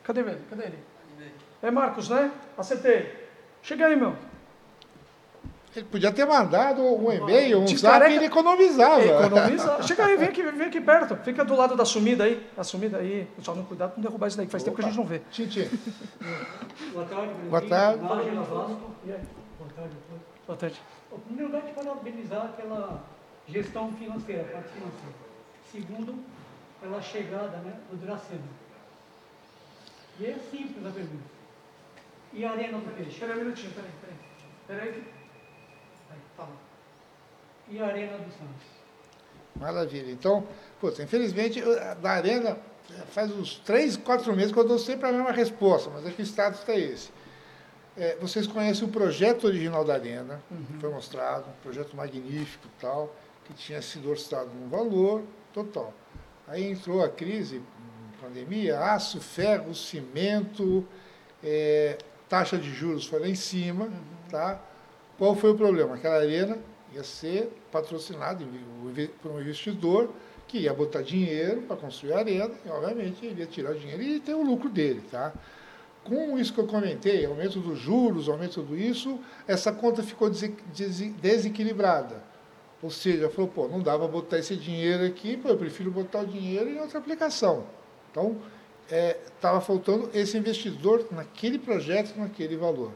Cadê 0.03 0.21
ele? 0.21 0.37
Cadê 0.49 0.63
ele? 0.63 0.79
É 1.61 1.69
Marcos, 1.69 2.09
né? 2.09 2.31
Acertei. 2.57 3.29
Chega 3.61 3.85
aí, 3.85 3.95
meu. 3.95 4.15
Ele 5.73 5.85
podia 5.85 6.11
ter 6.11 6.25
mandado 6.25 6.81
um 6.83 7.11
e-mail, 7.13 7.61
um 7.61 7.65
de 7.65 7.77
zap 7.77 8.05
e 8.05 8.15
ele 8.15 8.25
economizava. 8.25 9.01
Economiza. 9.01 9.81
Chega 9.87 10.05
aí, 10.05 10.17
vem 10.17 10.27
aqui, 10.27 10.43
vem 10.43 10.67
aqui 10.67 10.81
perto. 10.81 11.15
Fica 11.17 11.45
do 11.45 11.55
lado 11.55 11.77
da 11.77 11.85
sumida 11.85 12.25
aí. 12.25 12.45
A 12.57 12.63
sumida 12.63 12.97
aí. 12.97 13.25
Só 13.41 13.55
não 13.55 13.63
cuidado 13.63 13.95
com 13.95 14.01
derrubar 14.01 14.27
isso 14.27 14.35
daí, 14.35 14.45
que 14.45 14.51
faz 14.51 14.63
Opa. 14.63 14.71
tempo 14.71 14.81
que 14.81 14.85
a 14.85 14.89
gente 14.89 14.97
não 14.97 15.05
vê. 15.05 15.19
Titi. 15.31 15.69
Boa 16.91 17.05
tarde, 17.05 17.33
Boa 17.49 17.61
tarde. 17.61 17.99
Boa 17.99 18.17
tarde. 19.73 19.95
Boa 20.45 20.57
tarde. 20.57 20.81
Em 21.13 21.19
primeiro 21.19 21.51
lugar, 21.51 21.61
te 21.61 21.73
parabenizar 21.73 22.45
aquela 22.45 23.03
gestão 23.47 23.93
financeira, 23.93 24.43
parte 24.43 24.69
financeira. 24.69 25.15
Segundo, 25.71 26.15
pela 26.81 27.01
chegada 27.01 27.57
né, 27.57 27.73
do 27.89 27.97
Dracena. 27.97 28.41
E 30.19 30.25
é 30.25 30.35
simples 30.51 30.85
a 30.85 30.89
pergunta. 30.89 31.23
E 32.33 32.43
a 32.43 32.51
Arena 32.51 32.77
do 32.77 32.95
Peixe? 32.95 33.11
Espera 33.11 33.33
um 33.33 33.37
minutinho, 33.37 33.71
peraí, 33.73 33.91
peraí. 34.01 34.17
Peraí. 34.67 34.89
Aí, 34.89 35.01
fala. 35.01 35.20
E 37.71 37.79
a 37.79 37.85
Arena 37.87 38.17
do 38.17 38.31
Santos? 38.31 38.67
Maravilha. 39.55 40.11
Então, 40.11 40.45
putz, 40.79 40.99
infelizmente, 40.99 41.59
eu- 41.59 41.75
da 41.95 42.11
Arena, 42.11 42.57
eh, 42.89 42.93
faz 43.11 43.31
uns 43.31 43.57
três, 43.59 43.95
quatro 43.95 44.35
meses 44.35 44.51
que 44.51 44.59
eu 44.59 44.67
dou 44.67 44.77
sempre 44.77 45.07
a 45.07 45.11
mesma 45.11 45.31
resposta, 45.31 45.89
mas 45.89 46.05
aqui 46.05 46.21
o 46.21 46.25
status 46.25 46.59
está 46.59 46.75
esse. 46.75 47.09
É, 47.97 48.15
vocês 48.21 48.47
conhecem 48.47 48.87
o 48.87 48.91
projeto 48.91 49.45
original 49.45 49.83
da 49.83 49.93
Arena, 49.93 50.41
que 50.67 50.79
foi 50.79 50.89
mostrado, 50.89 51.45
um 51.49 51.61
projeto 51.61 51.95
magnífico 51.95 52.65
e 52.65 52.81
tal, 52.81 53.13
que 53.45 53.53
tinha 53.53 53.81
sido 53.81 54.09
orçado 54.09 54.49
num 54.53 54.69
valor 54.69 55.23
total. 55.53 55.93
Aí 56.47 56.71
entrou 56.71 57.03
a 57.03 57.09
crise, 57.09 57.61
pandemia, 58.21 58.79
aço, 58.79 59.19
ferro, 59.19 59.75
cimento, 59.75 60.87
é, 61.43 61.97
taxa 62.29 62.57
de 62.57 62.71
juros 62.73 63.05
foi 63.05 63.19
lá 63.19 63.27
em 63.27 63.35
cima, 63.35 63.89
tá? 64.29 64.59
Qual 65.17 65.35
foi 65.35 65.51
o 65.51 65.55
problema? 65.55 65.95
Aquela 65.95 66.15
arena 66.15 66.57
ia 66.93 67.03
ser 67.03 67.49
patrocinada 67.71 68.45
por 69.21 69.31
um 69.31 69.41
investidor 69.41 70.09
que 70.47 70.59
ia 70.59 70.73
botar 70.73 71.01
dinheiro 71.01 71.61
para 71.61 71.77
construir 71.77 72.13
a 72.13 72.17
arena 72.19 72.51
e, 72.65 72.69
obviamente, 72.69 73.25
ele 73.25 73.39
ia 73.41 73.45
tirar 73.47 73.71
o 73.71 73.79
dinheiro 73.79 74.03
e 74.03 74.19
ter 74.19 74.33
o 74.33 74.41
lucro 74.43 74.69
dele, 74.69 75.01
tá? 75.09 75.31
Com 76.03 76.37
isso 76.37 76.53
que 76.53 76.59
eu 76.59 76.67
comentei, 76.67 77.25
aumento 77.25 77.59
dos 77.59 77.79
juros, 77.79 78.27
aumento 78.27 78.49
de 78.49 78.55
tudo 78.55 78.75
isso, 78.77 79.19
essa 79.47 79.71
conta 79.71 80.01
ficou 80.03 80.29
dese- 80.29 80.55
dese- 80.75 81.09
desequilibrada. 81.11 82.23
Ou 82.81 82.89
seja, 82.89 83.29
falou, 83.29 83.49
pô, 83.49 83.67
não 83.67 83.79
dá 83.79 83.97
para 83.97 84.07
botar 84.07 84.39
esse 84.39 84.55
dinheiro 84.55 85.05
aqui, 85.05 85.37
pô, 85.37 85.49
eu 85.49 85.57
prefiro 85.57 85.91
botar 85.91 86.21
o 86.21 86.25
dinheiro 86.25 86.69
em 86.69 86.79
outra 86.79 86.97
aplicação. 86.97 87.65
Então, 88.11 88.35
estava 88.89 89.61
faltando 89.61 90.09
esse 90.13 90.37
investidor 90.37 91.05
naquele 91.11 91.57
projeto, 91.59 92.17
naquele 92.17 92.57
valor. 92.57 92.91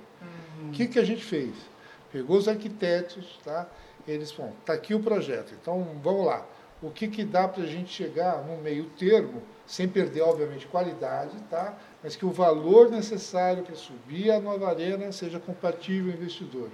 O 0.67 0.71
que, 0.71 0.87
que 0.87 0.99
a 0.99 1.03
gente 1.03 1.23
fez? 1.23 1.53
Pegou 2.11 2.37
os 2.37 2.47
arquitetos, 2.47 3.39
tá? 3.45 3.67
Eles, 4.07 4.31
bom, 4.31 4.53
está 4.59 4.73
aqui 4.73 4.93
o 4.93 4.99
projeto, 5.01 5.53
então 5.59 5.85
vamos 6.03 6.25
lá. 6.25 6.45
O 6.81 6.91
que, 6.91 7.07
que 7.07 7.23
dá 7.23 7.47
para 7.47 7.63
a 7.63 7.65
gente 7.65 7.91
chegar 7.91 8.43
no 8.43 8.57
meio 8.57 8.85
termo, 8.97 9.41
sem 9.65 9.87
perder, 9.87 10.21
obviamente, 10.21 10.67
qualidade, 10.67 11.31
tá? 11.49 11.73
mas 12.03 12.15
que 12.15 12.25
o 12.25 12.31
valor 12.31 12.91
necessário 12.91 13.63
para 13.63 13.75
subir 13.75 14.29
a 14.31 14.39
nova 14.39 14.69
arena 14.69 15.11
seja 15.11 15.39
compatível 15.39 16.11
ao 16.11 16.17
investidor. 16.19 16.69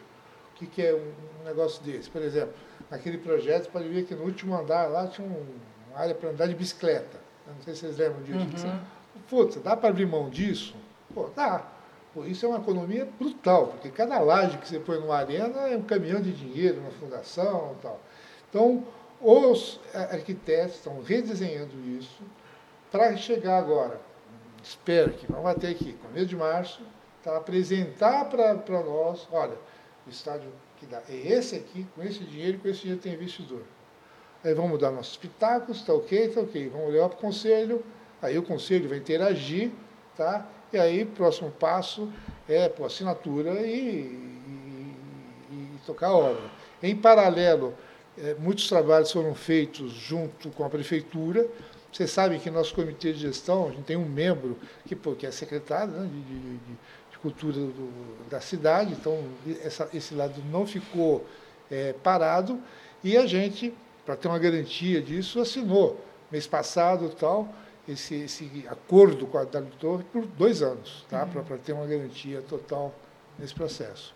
O 0.54 0.56
que, 0.56 0.66
que 0.68 0.82
é 0.82 0.94
um 0.94 1.46
negócio 1.46 1.82
desse? 1.84 2.10
Por 2.10 2.22
exemplo, 2.22 2.54
naquele 2.90 3.18
projeto, 3.18 3.70
pode 3.72 3.88
ver 3.88 4.04
que 4.06 4.14
no 4.14 4.24
último 4.24 4.56
andar 4.56 4.88
lá 4.90 5.08
tinha 5.08 5.26
um- 5.26 5.46
uma 5.90 6.00
área 6.00 6.14
para 6.16 6.30
andar 6.30 6.48
de 6.48 6.56
bicicleta. 6.56 7.18
Eu 7.48 7.54
não 7.54 7.62
sei 7.62 7.74
se 7.74 7.80
vocês 7.82 7.98
lembram 7.98 8.22
disso. 8.24 8.66
Putz, 9.30 9.56
dá 9.62 9.78
para 9.78 9.90
abrir 9.90 10.06
mão 10.06 10.30
disso? 10.30 10.76
Pô, 11.14 11.30
dá. 11.36 11.66
Pô, 12.14 12.26
isso 12.26 12.46
é 12.46 12.50
uma 12.50 12.58
economia 12.58 13.08
brutal, 13.20 13.68
porque 13.68 13.90
cada 13.90 14.20
laje 14.20 14.58
que 14.58 14.68
você 14.68 14.80
põe 14.80 15.00
numa 15.00 15.16
arena 15.16 15.70
é 15.70 15.78
um 15.78 15.84
caminhão 15.84 16.22
de 16.22 16.34
dinheiro, 16.34 16.82
uma 16.82 16.92
fundação 16.92 17.76
e 17.78 17.82
tal. 17.82 18.00
Então, 18.50 18.86
os 19.22 19.80
arquitetos 19.94 20.76
estão 20.76 21.02
redesenhando 21.02 21.74
isso 21.98 22.22
para 22.92 23.16
chegar 23.16 23.58
agora, 23.58 24.02
espero 24.62 25.14
que 25.14 25.26
vamos 25.28 25.44
bater 25.44 25.72
aqui, 25.72 25.94
começo 25.94 26.26
de 26.26 26.36
março, 26.36 26.82
tá, 27.24 27.38
apresentar 27.38 28.26
para 28.26 28.84
nós, 28.84 29.28
olha, 29.32 29.56
o 30.06 30.10
estádio 30.10 30.52
que 30.78 30.86
dá 30.86 31.02
é 31.08 31.16
esse 31.16 31.56
aqui, 31.56 31.88
com 31.96 32.04
esse 32.04 32.20
dinheiro, 32.24 32.60
com 32.60 32.68
esse 32.68 32.82
dinheiro 32.82 33.02
tem 33.02 33.14
investidor. 33.14 33.62
Aí 34.44 34.54
vamos 34.54 34.80
dar 34.80 34.92
nossos 34.92 35.16
pitacos, 35.16 35.78
está 35.78 35.94
ok, 35.94 36.26
está 36.26 36.42
ok. 36.42 36.70
Vamos 36.70 36.92
levar 36.92 37.10
para 37.10 37.18
o 37.18 37.22
conselho, 37.22 37.86
aí 38.22 38.38
o 38.38 38.44
conselho 38.44 38.90
vai 38.90 38.98
interagir, 38.98 39.72
tá? 40.18 40.48
E 40.74 40.78
aí, 40.80 41.06
próximo 41.06 41.52
passo 41.52 42.12
é 42.48 42.70
por 42.70 42.86
assinatura 42.86 43.52
e, 43.66 43.76
e- 44.50 44.96
e 45.52 45.68
tocar 45.86 46.08
a 46.08 46.16
obra. 46.16 46.44
Em 46.82 46.96
paralelo, 46.96 47.74
eh, 48.18 48.36
muitos 48.40 48.68
trabalhos 48.70 49.12
foram 49.12 49.36
feitos 49.36 49.92
junto 49.92 50.50
com 50.52 50.64
a 50.64 50.70
prefeitura. 50.70 51.46
Vocês 51.92 52.10
sabem 52.10 52.40
que 52.40 52.50
nosso 52.50 52.74
comitê 52.74 53.12
de 53.12 53.20
gestão, 53.20 53.68
a 53.68 53.72
gente 53.72 53.84
tem 53.84 53.98
um 53.98 54.06
membro 54.08 54.58
que, 54.86 54.96
pô, 54.96 55.12
que 55.14 55.26
é 55.28 55.32
secretário 55.32 55.92
né, 55.94 56.10
de, 56.10 56.22
de- 56.22 56.58
de- 56.58 56.92
cultura 57.22 57.54
do- 57.54 58.28
da 58.32 58.42
cidade, 58.42 58.94
então 58.94 59.24
essa- 59.64 59.88
esse 59.94 60.16
lado 60.16 60.42
não 60.52 60.66
ficou 60.66 61.24
eh, 61.70 61.94
parado 62.02 62.60
e 63.04 63.16
a 63.16 63.28
gente, 63.28 63.72
para 64.04 64.16
ter 64.16 64.28
uma 64.28 64.40
garantia 64.40 65.00
disso, 65.00 65.40
assinou 65.40 66.04
mês 66.32 66.48
passado 66.48 67.10
tal 67.10 67.48
esse, 67.88 68.16
esse 68.16 68.66
acordo 68.70 69.26
com 69.28 69.38
a 69.38 69.44
W 69.44 69.72
Torre 69.80 70.04
por 70.12 70.26
dois 70.26 70.62
anos, 70.62 71.06
tá? 71.10 71.26
para 71.26 71.58
ter 71.58 71.74
uma 71.74 71.86
garantia 71.86 72.42
total 72.42 72.94
nesse 73.38 73.54
processo. 73.54 74.14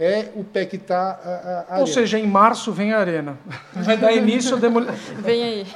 É 0.00 0.30
o 0.36 0.44
pé 0.44 0.64
que 0.64 0.76
está 0.76 1.66
a, 1.68 1.70
Ou 1.70 1.74
arena. 1.74 1.86
seja, 1.88 2.20
em 2.20 2.26
março 2.26 2.72
vem 2.72 2.92
a 2.92 3.00
Arena. 3.00 3.36
Vai 3.74 3.96
dar 3.96 4.12
início 4.12 4.54
a 4.54 4.58
demolição. 4.60 4.94
Vem 5.16 5.42
aí. 5.42 5.66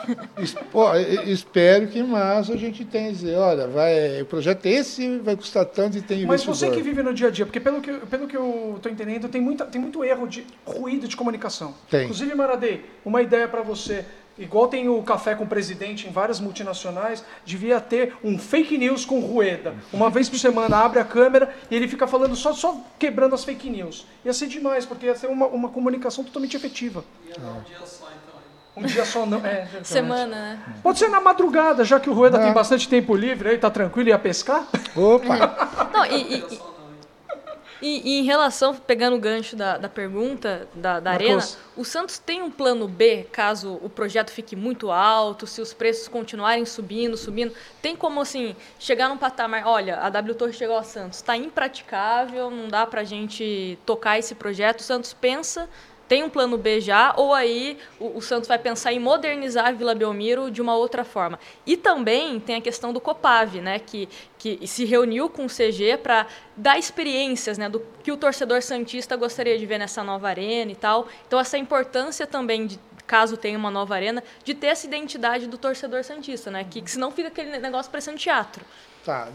Espero 1.27 1.89
que 1.89 1.99
em 1.99 2.05
março 2.05 2.53
a 2.53 2.57
gente 2.57 2.85
tenha 2.85 3.11
dizer, 3.11 3.37
olha, 3.37 3.67
vai, 3.67 4.23
o 4.23 4.27
projeto 4.27 4.65
é 4.67 4.71
esse 4.71 5.19
vai 5.19 5.35
custar 5.35 5.65
tanto 5.65 5.99
e 5.99 6.03
tem 6.03 6.25
Mas 6.25 6.45
investidor. 6.45 6.71
você 6.71 6.77
que 6.77 6.83
vive 6.83 7.03
no 7.03 7.13
dia 7.13 7.29
a 7.29 7.31
dia, 7.33 7.45
porque 7.45 7.59
pelo 7.59 7.81
que, 7.81 7.93
pelo 7.93 8.29
que 8.29 8.37
eu 8.37 8.75
estou 8.77 8.93
entendendo, 8.93 9.29
tem, 9.29 9.41
muita, 9.41 9.65
tem 9.67 9.81
muito 9.81 10.05
erro 10.05 10.29
de 10.29 10.47
ruído 10.65 11.09
de 11.09 11.17
comunicação. 11.17 11.75
Tem. 11.91 12.05
Inclusive, 12.05 12.33
Maradei, 12.33 12.85
uma 13.05 13.23
ideia 13.23 13.49
para 13.49 13.63
você. 13.63 14.05
Igual 14.39 14.67
tem 14.69 14.89
o 14.89 15.03
café 15.03 15.35
com 15.35 15.45
o 15.45 15.47
presidente 15.47 16.09
em 16.09 16.11
várias 16.11 16.41
multinacionais, 16.41 17.23
devia 17.45 17.81
ter 17.81 18.15
um 18.25 18.39
fake 18.39 18.79
news 18.79 19.05
com 19.05 19.21
Rueda. 19.21 19.75
Uma 19.93 20.09
vez 20.09 20.29
por 20.29 20.39
semana 20.39 20.79
abre 20.79 20.99
a 20.99 21.05
câmera 21.05 21.55
e 21.71 21.77
ele 21.77 21.87
fica 21.87 22.07
falando 22.07 22.35
só, 22.35 22.53
só 22.55 22.81
quebrando 22.99 23.35
as 23.35 23.45
fake 23.45 23.69
news. 23.69 24.07
Ia 24.25 24.33
ser 24.33 24.47
demais, 24.47 24.87
porque 24.87 25.07
ia 25.07 25.15
ser 25.15 25.27
uma, 25.29 25.47
uma 25.47 25.69
comunicação 25.69 26.25
totalmente 26.25 26.57
efetiva. 26.57 27.05
Ia 27.29 27.35
dar 27.39 27.51
um 27.53 27.61
dia 27.61 27.79
só, 27.85 28.07
então. 28.07 28.33
Um 28.75 28.87
dia 28.87 29.05
só 29.05 29.27
não. 29.27 29.45
É. 29.45 29.69
Semana, 29.83 30.27
né? 30.35 30.63
Pode 30.83 30.99
ser 30.99 31.09
na 31.09 31.21
madrugada, 31.21 31.85
já 31.85 32.01
que 32.01 32.09
o 32.09 32.15
Rueda 32.15 32.39
Não. 32.39 32.45
tem 32.47 32.55
bastante 32.55 32.89
tempo 32.89 33.15
livre 33.15 33.51
aí, 33.51 33.59
tá 33.59 33.71
tranquilo, 33.71 34.09
ia 34.09 34.19
pescar? 34.19 34.67
Opa! 34.97 35.91
Não, 35.93 36.07
e, 36.07 36.23
e- 36.23 36.27
Dia 36.39 36.49
só 36.49 36.65
não, 36.79 36.89
hein? 36.89 37.59
E, 37.83 38.01
e 38.05 38.21
em 38.21 38.23
relação, 38.23 38.75
pegando 38.75 39.17
o 39.17 39.19
gancho 39.19 39.57
da, 39.57 39.77
da 39.77 39.89
pergunta 39.89 40.69
da, 40.73 41.01
da 41.01 41.11
Marcos. 41.11 41.27
Arena, 41.27 41.49
o 41.77 41.85
Santos 41.85 42.17
tem 42.17 42.41
um 42.41 42.51
plano 42.51 42.87
B 42.87 43.27
caso 43.33 43.79
o 43.83 43.91
projeto 43.91 44.31
fique 44.31 44.55
muito 44.55 44.93
alto, 44.93 45.49
se 45.49 45.61
os 45.61 45.75
preços 45.75 46.07
continuarem 46.07 46.65
subindo, 46.65 47.17
subindo? 47.17 47.53
Tem 47.83 47.97
como, 47.97 48.21
assim, 48.21 48.55
chegar 48.79 49.09
num 49.09 49.19
patamar, 49.19 49.67
olha, 49.67 49.99
a 49.99 50.09
W 50.09 50.35
Torre 50.37 50.53
chegou 50.53 50.77
ao 50.77 50.85
Santos, 50.85 51.19
está 51.19 51.37
impraticável, 51.37 52.51
não 52.51 52.69
dá 52.69 52.87
pra 52.87 53.03
gente 53.03 53.77
tocar 53.85 54.17
esse 54.17 54.37
projeto, 54.37 54.79
o 54.79 54.83
Santos 54.85 55.13
pensa, 55.13 55.69
tem 56.13 56.23
um 56.23 56.29
plano 56.29 56.59
B 56.59 56.79
já, 56.79 57.15
ou 57.17 57.33
aí 57.33 57.79
o, 57.99 58.19
o 58.19 58.21
Santos 58.21 58.47
vai 58.47 58.59
pensar 58.59 58.93
em 58.93 58.99
modernizar 58.99 59.69
a 59.69 59.73
Vila 59.73 59.95
Belmiro 59.95 60.51
de 60.51 60.61
uma 60.61 60.77
outra 60.77 61.07
forma. 61.07 61.41
E 61.65 61.75
também 61.75 62.39
tem 62.39 62.57
a 62.57 62.61
questão 62.61 62.93
do 62.93 63.01
Copave, 63.01 63.63
né, 63.63 63.79
que, 63.79 64.07
que 64.37 64.67
se 64.67 64.85
reuniu 64.85 65.31
com 65.31 65.47
o 65.47 65.49
CG 65.49 65.97
para 66.03 66.27
dar 66.55 66.79
experiências 66.79 67.57
né, 67.57 67.67
do 67.67 67.81
que 68.03 68.13
o 68.13 68.19
torcedor 68.19 68.61
santista 68.61 69.17
gostaria 69.17 69.59
de 69.59 69.65
ver 69.65 69.79
nessa 69.79 70.05
nova 70.05 70.29
arena 70.29 70.71
e 70.71 70.75
tal. 70.75 71.09
Então 71.27 71.41
essa 71.41 71.57
importância 71.57 72.27
também 72.27 72.67
de 72.67 72.79
caso 73.07 73.39
tenha 73.39 73.57
uma 73.57 73.71
nova 73.71 73.95
arena, 73.95 74.23
de 74.45 74.53
ter 74.53 74.67
essa 74.67 74.87
identidade 74.87 75.47
do 75.47 75.57
torcedor 75.57 76.05
santista, 76.05 76.51
né? 76.51 76.63
Que, 76.63 76.83
que 76.83 76.91
senão 76.91 77.11
fica 77.11 77.29
aquele 77.29 77.59
negócio 77.59 77.91
parecendo 77.91 78.19
teatro. 78.19 78.63
Tá, 79.03 79.31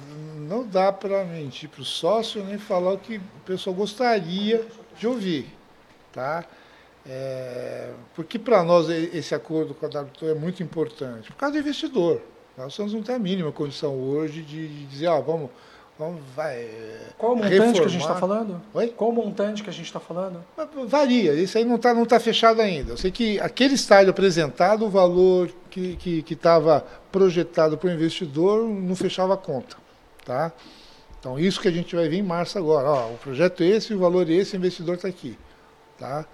não 0.47 0.63
dá 0.63 0.93
para 0.93 1.25
mentir 1.25 1.69
para 1.69 1.81
o 1.81 1.85
sócio 1.85 2.43
nem 2.43 2.59
falar 2.59 2.93
o 2.93 2.99
que 2.99 3.17
o 3.17 3.39
pessoal 3.47 3.75
gostaria 3.75 4.63
de 4.95 5.07
ouvir, 5.07 5.47
tá? 6.13 6.45
É, 7.09 7.89
porque 8.13 8.38
para 8.38 8.63
nós 8.63 8.89
esse 8.89 9.34
acordo 9.34 9.73
com 9.73 9.85
a 9.85 9.89
WTO 9.89 10.27
é 10.27 10.34
muito 10.34 10.61
importante, 10.61 11.31
por 11.31 11.38
causa 11.38 11.53
do 11.53 11.59
investidor. 11.59 12.21
O 12.57 12.69
Santos 12.71 12.93
não 12.93 13.03
tem 13.03 13.15
a 13.15 13.19
mínima 13.19 13.51
condição 13.51 13.93
hoje 13.95 14.41
de, 14.41 14.67
de 14.67 14.85
dizer, 14.88 15.07
ah, 15.07 15.19
vamos, 15.19 15.51
vamos 15.97 16.19
vai, 16.35 16.67
Qual 17.15 17.34
o 17.34 17.35
montante 17.35 17.79
que 17.79 17.85
a 17.85 17.88
gente 17.88 18.01
está 18.01 18.13
reformar. 18.15 18.35
falando? 18.35 18.61
Oi? 18.73 18.88
Qual 18.89 19.09
o 19.11 19.13
montante 19.13 19.63
que 19.63 19.69
a 19.69 19.73
gente 19.73 19.85
está 19.85 19.99
falando? 19.99 20.43
Varia, 20.88 21.34
isso 21.35 21.57
aí 21.57 21.63
não 21.63 21.75
está 21.75 21.93
não 21.93 22.05
tá 22.05 22.19
fechado 22.19 22.59
ainda. 22.59 22.93
Eu 22.93 22.97
sei 22.97 23.11
que 23.11 23.39
aquele 23.39 23.75
estádio 23.75 24.09
apresentado, 24.09 24.85
o 24.85 24.89
valor 24.89 25.49
que 25.69 25.91
estava 25.91 26.23
que, 26.23 26.34
estava 26.34 26.85
projetado 27.11 27.77
para 27.77 27.89
o 27.89 27.93
investidor 27.93 28.67
não 28.67 28.95
fechava 28.95 29.35
a 29.35 29.38
conta. 29.38 29.77
Tá? 30.25 30.51
Então, 31.19 31.39
isso 31.39 31.61
que 31.61 31.67
a 31.67 31.71
gente 31.71 31.95
vai 31.95 32.09
ver 32.09 32.17
em 32.17 32.23
março 32.23 32.57
agora. 32.57 32.89
Ó, 32.89 33.11
o 33.11 33.17
projeto 33.17 33.61
é 33.61 33.67
esse, 33.67 33.93
o 33.93 33.99
valor 33.99 34.27
é 34.29 34.34
esse, 34.34 34.55
o 34.55 34.57
investidor 34.57 34.95
está 34.95 35.07
aqui. 35.07 35.38
Tá? 35.97 36.25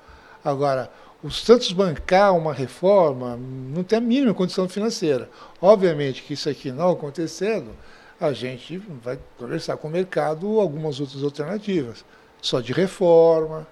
Agora, 0.43 0.91
o 1.23 1.29
Santos 1.31 1.71
bancar 1.71 2.35
uma 2.35 2.53
reforma 2.53 3.37
não 3.37 3.83
tem 3.83 3.97
a 3.97 4.01
mínima 4.01 4.33
condição 4.33 4.67
financeira. 4.67 5.29
Obviamente 5.61 6.21
que 6.23 6.33
isso 6.33 6.49
aqui 6.49 6.71
não 6.71 6.89
acontecendo, 6.91 7.71
a 8.19 8.33
gente 8.33 8.77
vai 8.77 9.17
conversar 9.37 9.77
com 9.77 9.87
o 9.87 9.91
mercado 9.91 10.59
algumas 10.59 10.99
outras 10.99 11.23
alternativas. 11.23 12.03
Só 12.41 12.59
de 12.59 12.73
reforma, 12.73 13.65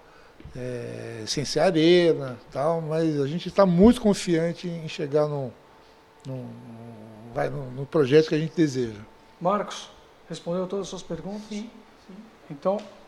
é, 0.56 1.24
sem 1.28 1.44
ser 1.46 1.60
arena, 1.60 2.38
tal, 2.52 2.82
mas 2.82 3.20
a 3.20 3.28
gente 3.28 3.48
está 3.50 3.66
muito 3.66 4.00
confiante 4.02 4.68
em 4.68 4.88
chegar 4.88 5.28
no, 5.28 5.52
no, 6.26 6.46
vai, 7.34 7.50
no, 7.50 7.70
no 7.72 7.86
projeto 7.86 8.30
que 8.30 8.36
a 8.36 8.40
gente 8.40 8.54
deseja. 8.56 9.00
Marcos, 9.40 9.90
Respondeu 10.30 10.66
todas 10.66 10.84
as 10.86 10.90
suas 10.90 11.04
perguntas? 11.04 11.42
Sim. 11.50 11.70
Então, 12.50 12.78
a- 12.78 12.80
a- 12.80 13.01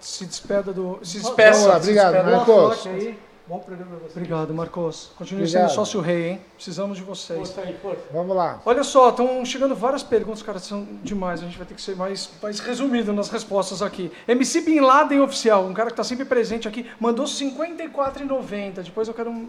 se 0.00 0.26
despeda 0.26 0.72
do. 0.72 0.98
Se 1.02 1.18
Vamos 1.18 1.36
despeça. 1.36 1.66
lá, 1.68 1.74
se 1.74 1.80
obrigado, 1.80 2.12
despeda. 2.14 2.36
Marcos. 2.36 2.86
aí. 2.86 3.18
Bom 3.48 3.58
programa 3.58 3.96
pra 3.96 3.98
você. 4.08 4.16
Obrigado, 4.16 4.54
Marcos. 4.54 5.10
Continue 5.18 5.42
Obrigado. 5.42 5.62
sendo 5.66 5.74
sócio 5.74 6.00
rei, 6.00 6.28
hein? 6.28 6.40
Precisamos 6.54 6.96
de 6.96 7.02
vocês. 7.02 7.36
Força 7.36 7.60
aí, 7.62 7.74
força. 7.82 8.00
Vamos 8.12 8.36
lá. 8.36 8.62
Olha 8.64 8.84
só, 8.84 9.08
estão 9.08 9.44
chegando 9.44 9.74
várias 9.74 10.04
perguntas, 10.04 10.40
cara, 10.40 10.60
são 10.60 10.86
demais. 11.02 11.40
A 11.40 11.46
gente 11.46 11.58
vai 11.58 11.66
ter 11.66 11.74
que 11.74 11.82
ser 11.82 11.96
mais, 11.96 12.30
mais 12.40 12.60
resumido 12.60 13.12
nas 13.12 13.28
respostas 13.28 13.82
aqui. 13.82 14.12
MC 14.28 14.60
Bin 14.60 14.78
Laden 14.78 15.20
Oficial, 15.22 15.64
um 15.64 15.74
cara 15.74 15.88
que 15.88 15.94
está 15.94 16.04
sempre 16.04 16.24
presente 16.26 16.68
aqui, 16.68 16.88
mandou 17.00 17.26
R$ 17.26 17.32
54,90. 17.32 18.84
Depois 18.84 19.08
eu 19.08 19.14
quero 19.14 19.30
um- 19.30 19.48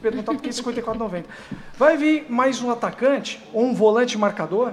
perguntar 0.00 0.32
por 0.32 0.40
que 0.40 0.48
R$ 0.48 0.54
54,90. 0.54 1.24
Vai 1.76 1.98
vir 1.98 2.24
mais 2.30 2.62
um 2.62 2.70
atacante 2.70 3.46
ou 3.52 3.62
um 3.64 3.74
volante 3.74 4.16
marcador? 4.16 4.72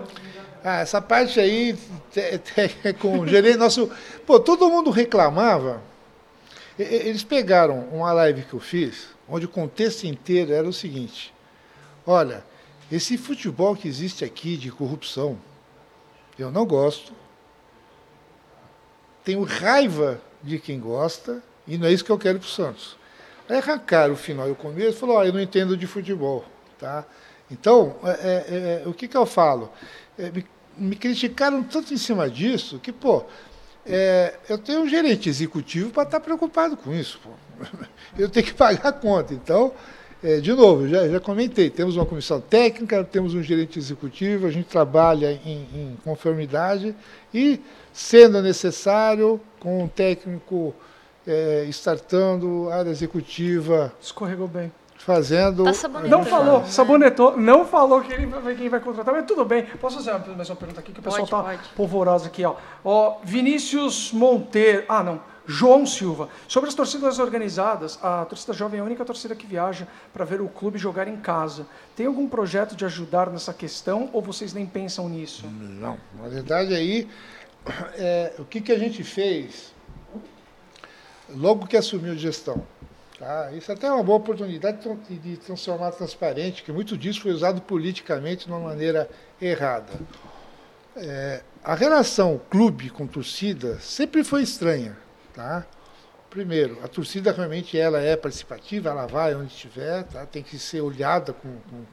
Ah, 0.64 0.80
essa 0.82 1.02
parte 1.02 1.40
aí 1.40 1.76
te- 2.12 2.94
com 3.00 3.20
o 3.20 3.28
gerente 3.28 3.58
nosso. 3.58 3.90
Pô, 4.26 4.40
todo 4.40 4.70
mundo 4.70 4.90
reclamava. 4.92 5.82
Eles 6.78 7.24
pegaram 7.24 7.80
uma 7.92 8.12
live 8.14 8.44
que 8.44 8.54
eu 8.54 8.60
fiz, 8.60 9.10
onde 9.28 9.46
o 9.46 9.50
contexto 9.50 10.06
inteiro 10.06 10.54
era 10.54 10.68
o 10.68 10.74
seguinte: 10.74 11.34
olha, 12.06 12.44
esse 12.92 13.18
futebol 13.18 13.76
que 13.76 13.88
existe 13.88 14.24
aqui 14.24 14.56
de 14.56 14.72
corrupção, 14.72 15.38
eu 16.38 16.52
não 16.52 16.66
gosto. 16.66 17.14
Tenho 19.24 19.44
raiva 19.44 20.20
de 20.42 20.58
quem 20.60 20.80
gosta, 20.80 21.44
e 21.68 21.78
não 21.78 21.88
é 21.88 21.92
isso 21.92 22.04
que 22.04 22.12
eu 22.12 22.18
quero 22.18 22.40
para 22.40 22.48
o 22.48 22.50
Santos. 22.50 22.98
Aí 23.48 23.58
arrancaram 23.58 24.14
o 24.14 24.18
final 24.18 24.48
e 24.48 24.52
o 24.52 24.56
começo 24.56 24.98
e 24.98 25.00
falou, 25.00 25.18
ó, 25.18 25.24
eu 25.24 25.34
não 25.34 25.40
entendo 25.40 25.78
de 25.78 25.86
futebol. 25.86 26.44
Tá? 26.80 27.06
Então, 27.52 27.96
é, 28.04 28.10
é, 28.10 28.84
é, 28.84 28.88
o 28.88 28.94
que, 28.94 29.08
que 29.08 29.16
eu 29.16 29.26
falo? 29.26 29.72
É, 30.22 30.32
me, 30.32 30.46
me 30.78 30.96
criticaram 30.96 31.64
tanto 31.64 31.94
em 31.94 31.98
cima 31.98 32.30
disso 32.30 32.80
que, 32.80 32.92
pô, 32.92 33.26
é, 33.86 34.36
eu 34.48 34.58
tenho 34.58 34.82
um 34.82 34.88
gerente 34.88 35.28
executivo 35.28 35.90
para 35.90 36.04
estar 36.04 36.20
preocupado 36.20 36.78
com 36.78 36.94
isso. 36.94 37.20
Pô. 37.24 37.30
Eu 38.18 38.30
tenho 38.30 38.46
que 38.46 38.54
pagar 38.54 38.90
a 38.90 38.92
conta. 38.92 39.34
Então, 39.34 39.74
é, 40.24 40.40
de 40.40 40.54
novo, 40.54 40.88
já, 40.88 41.08
já 41.08 41.20
comentei, 41.20 41.70
temos 41.70 41.96
uma 41.96 42.06
comissão 42.06 42.40
técnica, 42.40 43.04
temos 43.04 43.34
um 43.34 43.42
gerente 43.42 43.80
executivo, 43.80 44.46
a 44.46 44.52
gente 44.52 44.68
trabalha 44.68 45.32
em, 45.46 45.68
em 45.74 45.98
conformidade 46.04 46.96
e, 47.34 47.60
sendo 47.92 48.42
necessário, 48.42 49.42
com 49.60 49.84
um 49.84 49.88
técnico 49.88 50.76
é, 51.26 51.66
startando, 51.70 52.70
área 52.70 52.90
executiva, 52.90 53.94
Escorregou 54.00 54.48
bem. 54.48 54.72
Fazendo. 55.02 55.64
Tá. 55.64 55.90
Não 56.08 56.24
falou, 56.24 56.60
né? 56.60 56.68
sabonetou, 56.68 57.38
não 57.38 57.66
falou 57.66 58.02
que 58.02 58.14
ele 58.14 58.26
vai 58.26 58.42
ver 58.42 58.58
quem 58.58 58.70
vai 58.70 58.80
contratar, 58.80 59.14
mas 59.14 59.26
tudo 59.26 59.44
bem. 59.44 59.66
Posso 59.80 59.98
fazer 59.98 60.36
mais 60.36 60.50
uma 60.50 60.56
pergunta 60.56 60.80
aqui, 60.80 60.92
que 60.92 61.00
o 61.00 61.04
pessoal 61.04 61.28
Pode, 61.28 61.32
tá 61.32 61.58
pode. 61.58 61.70
polvoroso 61.76 62.28
aqui, 62.28 62.46
ó. 62.46 62.56
Ó, 62.84 63.18
Vinícius 63.24 64.12
Monteiro, 64.12 64.86
ah 64.88 65.04
não, 65.04 65.22
João 65.46 65.86
Silva. 65.86 66.30
Sobre 66.48 66.70
as 66.70 66.76
torcidas 66.76 67.20
organizadas, 67.20 68.00
a 68.02 68.26
torcida 68.26 68.54
jovem 68.54 68.80
é 68.80 68.82
a 68.82 68.86
única 68.86 69.04
torcida 69.04 69.36
que 69.36 69.46
viaja 69.46 69.88
para 70.14 70.24
ver 70.24 70.42
o 70.42 70.48
clube 70.48 70.78
jogar 70.78 71.08
em 71.08 71.18
casa. 71.18 71.66
Tem 71.96 72.06
algum 72.06 72.28
projeto 72.28 72.76
de 72.76 72.86
ajudar 72.86 73.30
nessa 73.30 73.54
questão 73.54 74.10
ou 74.14 74.22
vocês 74.22 74.54
nem 74.54 74.66
pensam 74.66 75.10
nisso? 75.10 75.46
Não, 75.48 75.98
na 76.22 76.28
verdade 76.28 76.74
aí, 76.74 77.08
é, 77.96 78.34
o 78.40 78.46
que, 78.46 78.62
que 78.62 78.72
a 78.72 78.78
gente 78.78 79.04
fez 79.04 79.74
logo 81.30 81.66
que 81.66 81.78
assumiu 81.78 82.14
a 82.14 82.16
gestão? 82.16 82.64
Tá? 83.22 83.52
Isso 83.52 83.72
até 83.72 83.86
é 83.86 83.92
uma 83.92 84.04
boa 84.04 84.18
oportunidade 84.18 84.78
de 84.78 84.84
tran- 84.84 84.98
de 85.08 85.38
transformar 85.38 85.92
transparente, 85.92 86.64
que 86.64 86.72
muito 86.72 86.98
disso 86.98 87.22
foi 87.22 87.32
usado 87.32 87.62
politicamente 87.62 88.48
de 88.48 88.52
uma 88.52 88.60
maneira 88.60 89.08
errada. 89.40 89.94
É, 90.96 91.44
a 91.64 91.76
relação 91.76 92.42
clube 92.50 92.90
com 92.90 93.06
torcida 93.06 93.78
sempre 93.80 94.24
foi 94.24 94.42
estranha. 94.42 94.98
Tá? 95.36 95.68
Primeiro, 96.32 96.80
a 96.84 96.88
torcida 96.88 97.32
realmente 97.32 97.78
ela 97.78 98.00
é 98.00 98.16
participativa, 98.16 98.90
ela 98.90 99.06
vai 99.06 99.36
onde 99.36 99.54
estiver, 99.54 100.04
tá? 100.06 100.26
tem 100.26 100.42
que 100.42 100.58
ser 100.58 100.82
olhada 100.82 101.32
com, 101.32 101.58
com, 101.70 101.84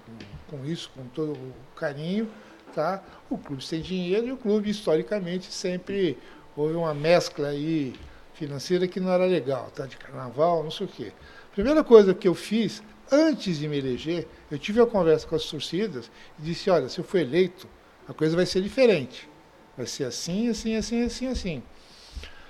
com 0.57 0.65
isso, 0.65 0.91
com 0.97 1.05
todo 1.09 1.33
o 1.33 1.53
carinho. 1.77 2.27
Tá? 2.75 3.03
O 3.29 3.37
clube 3.37 3.63
tem 3.69 3.83
dinheiro 3.83 4.29
e 4.29 4.33
o 4.33 4.39
clube, 4.39 4.71
historicamente, 4.71 5.53
sempre 5.53 6.17
houve 6.57 6.75
uma 6.75 6.95
mescla 6.95 7.49
aí 7.49 7.95
financeira 8.39 8.87
que 8.87 9.01
não 9.01 9.11
era 9.11 9.27
legal, 9.27 9.71
tá? 9.75 9.85
de 9.85 9.97
carnaval, 9.97 10.63
não 10.63 10.71
sei 10.71 10.87
o 10.87 10.89
quê. 10.89 11.13
Primeira 11.53 11.83
coisa 11.83 12.15
que 12.15 12.29
eu 12.29 12.35
fiz, 12.35 12.83
antes 13.11 13.59
de 13.59 13.67
me 13.67 13.77
eleger, 13.77 14.29
eu 14.49 14.59
tive 14.59 14.81
uma 14.81 14.87
conversa 14.87 15.27
com 15.27 15.35
as 15.35 15.45
torcidas 15.45 16.09
e 16.39 16.43
disse, 16.43 16.71
olha, 16.71 16.89
se 16.89 17.01
eu 17.01 17.05
for 17.05 17.19
eleito, 17.19 17.67
a 18.09 18.15
coisa 18.15 18.37
vai 18.37 18.47
ser 18.47 18.63
diferente. 18.63 19.29
Vai 19.77 19.87
ser 19.87 20.05
assim, 20.05 20.49
assim, 20.49 20.77
assim, 20.77 21.03
assim, 21.03 21.27
assim. 21.27 21.63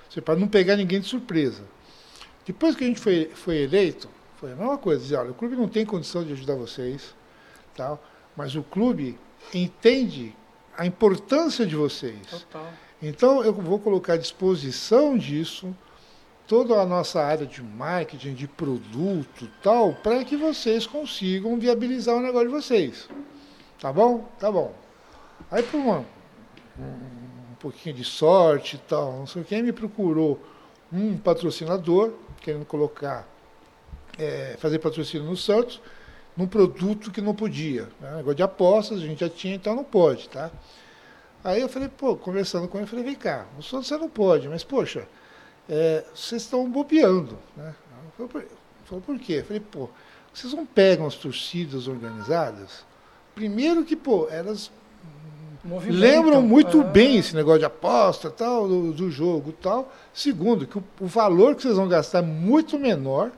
Você 0.07 0.21
para 0.21 0.39
não 0.39 0.47
pegar 0.47 0.75
ninguém 0.75 0.99
de 0.99 1.07
surpresa. 1.07 1.63
Depois 2.45 2.75
que 2.75 2.83
a 2.83 2.87
gente 2.87 2.99
foi, 2.99 3.31
foi 3.33 3.57
eleito, 3.57 4.07
foi 4.37 4.51
a 4.51 4.55
mesma 4.55 4.77
coisa, 4.77 5.01
dizer, 5.01 5.15
olha, 5.17 5.31
o 5.31 5.35
clube 5.35 5.55
não 5.55 5.67
tem 5.67 5.85
condição 5.85 6.23
de 6.23 6.33
ajudar 6.33 6.55
vocês, 6.55 7.15
tal, 7.75 8.03
mas 8.35 8.55
o 8.55 8.61
clube 8.61 9.17
entende 9.53 10.35
a 10.77 10.85
importância 10.85 11.65
de 11.65 11.75
vocês. 11.75 12.27
Total. 12.29 12.71
Então, 13.01 13.43
eu 13.43 13.53
vou 13.53 13.79
colocar 13.79 14.13
à 14.13 14.17
disposição 14.17 15.17
disso 15.17 15.73
toda 16.49 16.81
a 16.81 16.85
nossa 16.85 17.21
área 17.21 17.45
de 17.45 17.61
marketing, 17.61 18.33
de 18.33 18.47
produto 18.47 19.47
tal, 19.61 19.93
para 19.93 20.25
que 20.25 20.35
vocês 20.35 20.87
consigam 20.87 21.59
viabilizar 21.59 22.15
o 22.15 22.21
negócio 22.21 22.47
de 22.47 22.53
vocês. 22.53 23.07
Tá 23.79 23.93
bom? 23.93 24.27
Tá 24.39 24.51
bom. 24.51 24.73
Aí, 25.49 25.63
por 25.63 25.77
uma, 25.77 25.99
um, 26.77 27.55
pouquinho 27.59 27.95
de 27.95 28.03
sorte 28.03 28.75
e 28.75 28.79
tal, 28.79 29.13
não 29.13 29.27
sei 29.27 29.43
quem 29.43 29.63
me 29.63 29.71
procurou 29.71 30.41
um 30.91 31.17
patrocinador, 31.17 32.13
querendo 32.41 32.65
colocar, 32.65 33.27
é, 34.17 34.57
fazer 34.59 34.79
patrocínio 34.79 35.27
no 35.27 35.37
Santos, 35.37 35.79
num 36.35 36.47
produto 36.47 37.11
que 37.11 37.21
não 37.21 37.35
podia. 37.35 37.87
Né? 38.01 38.17
Negócio 38.17 38.35
de 38.35 38.43
apostas, 38.43 38.97
a 38.97 39.01
gente 39.01 39.19
já 39.19 39.29
tinha, 39.29 39.55
então 39.55 39.75
não 39.75 39.83
pode, 39.83 40.27
tá? 40.29 40.51
Aí 41.43 41.61
eu 41.61 41.69
falei, 41.69 41.87
pô, 41.89 42.15
conversando 42.15 42.67
com 42.67 42.77
ele, 42.77 42.83
eu 42.85 42.89
falei, 42.89 43.05
vem 43.05 43.15
cá, 43.15 43.45
o 43.57 43.63
Santos 43.63 43.87
você 43.87 43.97
não 43.97 44.09
pode, 44.09 44.49
mas 44.49 44.63
poxa, 44.63 45.07
é, 45.69 46.03
vocês 46.13 46.41
estão 46.41 46.69
bobeando. 46.69 47.37
Né? 47.55 47.73
Falou, 48.17 49.01
por, 49.01 49.19
quê? 49.19 49.35
Eu 49.35 49.45
falei, 49.45 49.61
pô, 49.61 49.89
vocês 50.33 50.53
não 50.53 50.65
pegam 50.65 51.05
as 51.05 51.15
torcidas 51.15 51.87
organizadas? 51.87 52.83
Primeiro 53.35 53.85
que, 53.85 53.95
pô, 53.95 54.27
elas 54.29 54.71
Movimentam. 55.63 55.99
lembram 55.99 56.41
muito 56.41 56.81
É. 56.81 56.83
bem 56.83 57.17
esse 57.17 57.35
negócio 57.35 57.59
de 57.59 57.65
aposta, 57.65 58.29
tal, 58.29 58.67
do, 58.67 58.91
do 58.91 59.11
jogo 59.11 59.53
tal. 59.53 59.93
Segundo, 60.13 60.65
que 60.65 60.77
o, 60.77 60.83
o 60.99 61.05
valor 61.05 61.55
que 61.55 61.61
vocês 61.61 61.75
vão 61.75 61.87
gastar 61.87 62.19
é 62.19 62.21
muito 62.21 62.77
menor 62.79 63.31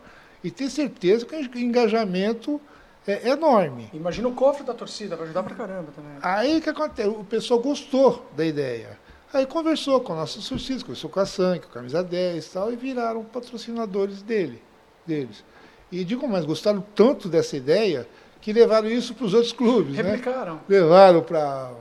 e 0.43 0.49
ter 0.49 0.69
certeza 0.69 1.25
que 1.25 1.35
o 1.35 1.59
engajamento 1.59 2.59
é 3.07 3.29
enorme. 3.29 3.89
Imagina 3.93 4.27
o 4.27 4.33
cofre 4.33 4.63
da 4.63 4.73
torcida, 4.73 5.15
vai 5.15 5.25
ajudar 5.25 5.43
pra 5.43 5.55
caramba 5.55 5.91
também. 5.95 6.11
Aí 6.21 6.57
o 6.57 6.61
que 6.61 6.69
acontece? 6.69 7.09
O 7.09 7.23
pessoal 7.23 7.59
gostou 7.59 8.29
da 8.35 8.45
ideia. 8.45 8.99
Aí 9.33 9.45
conversou 9.45 10.01
com 10.01 10.13
nossos 10.13 10.47
torcidas, 10.47 10.83
conversou 10.83 11.09
com 11.09 11.19
a 11.19 11.25
Sank, 11.25 11.65
com 11.65 11.71
a 11.71 11.73
Camisa 11.75 12.03
10 12.03 12.45
e 12.45 12.49
tal, 12.49 12.71
e 12.73 12.75
viraram 12.75 13.23
patrocinadores 13.23 14.21
dele, 14.21 14.61
deles. 15.07 15.43
E 15.91 16.03
digo 16.03 16.27
mais, 16.27 16.45
gostaram 16.45 16.83
tanto 16.93 17.27
dessa 17.29 17.55
ideia 17.55 18.07
que 18.41 18.51
levaram 18.51 18.89
isso 18.89 19.13
para 19.13 19.25
os 19.25 19.33
outros 19.33 19.53
clubes. 19.53 19.95
Né? 19.95 20.03
Replicaram. 20.03 20.59
Levaram 20.67 21.21
para 21.21 21.71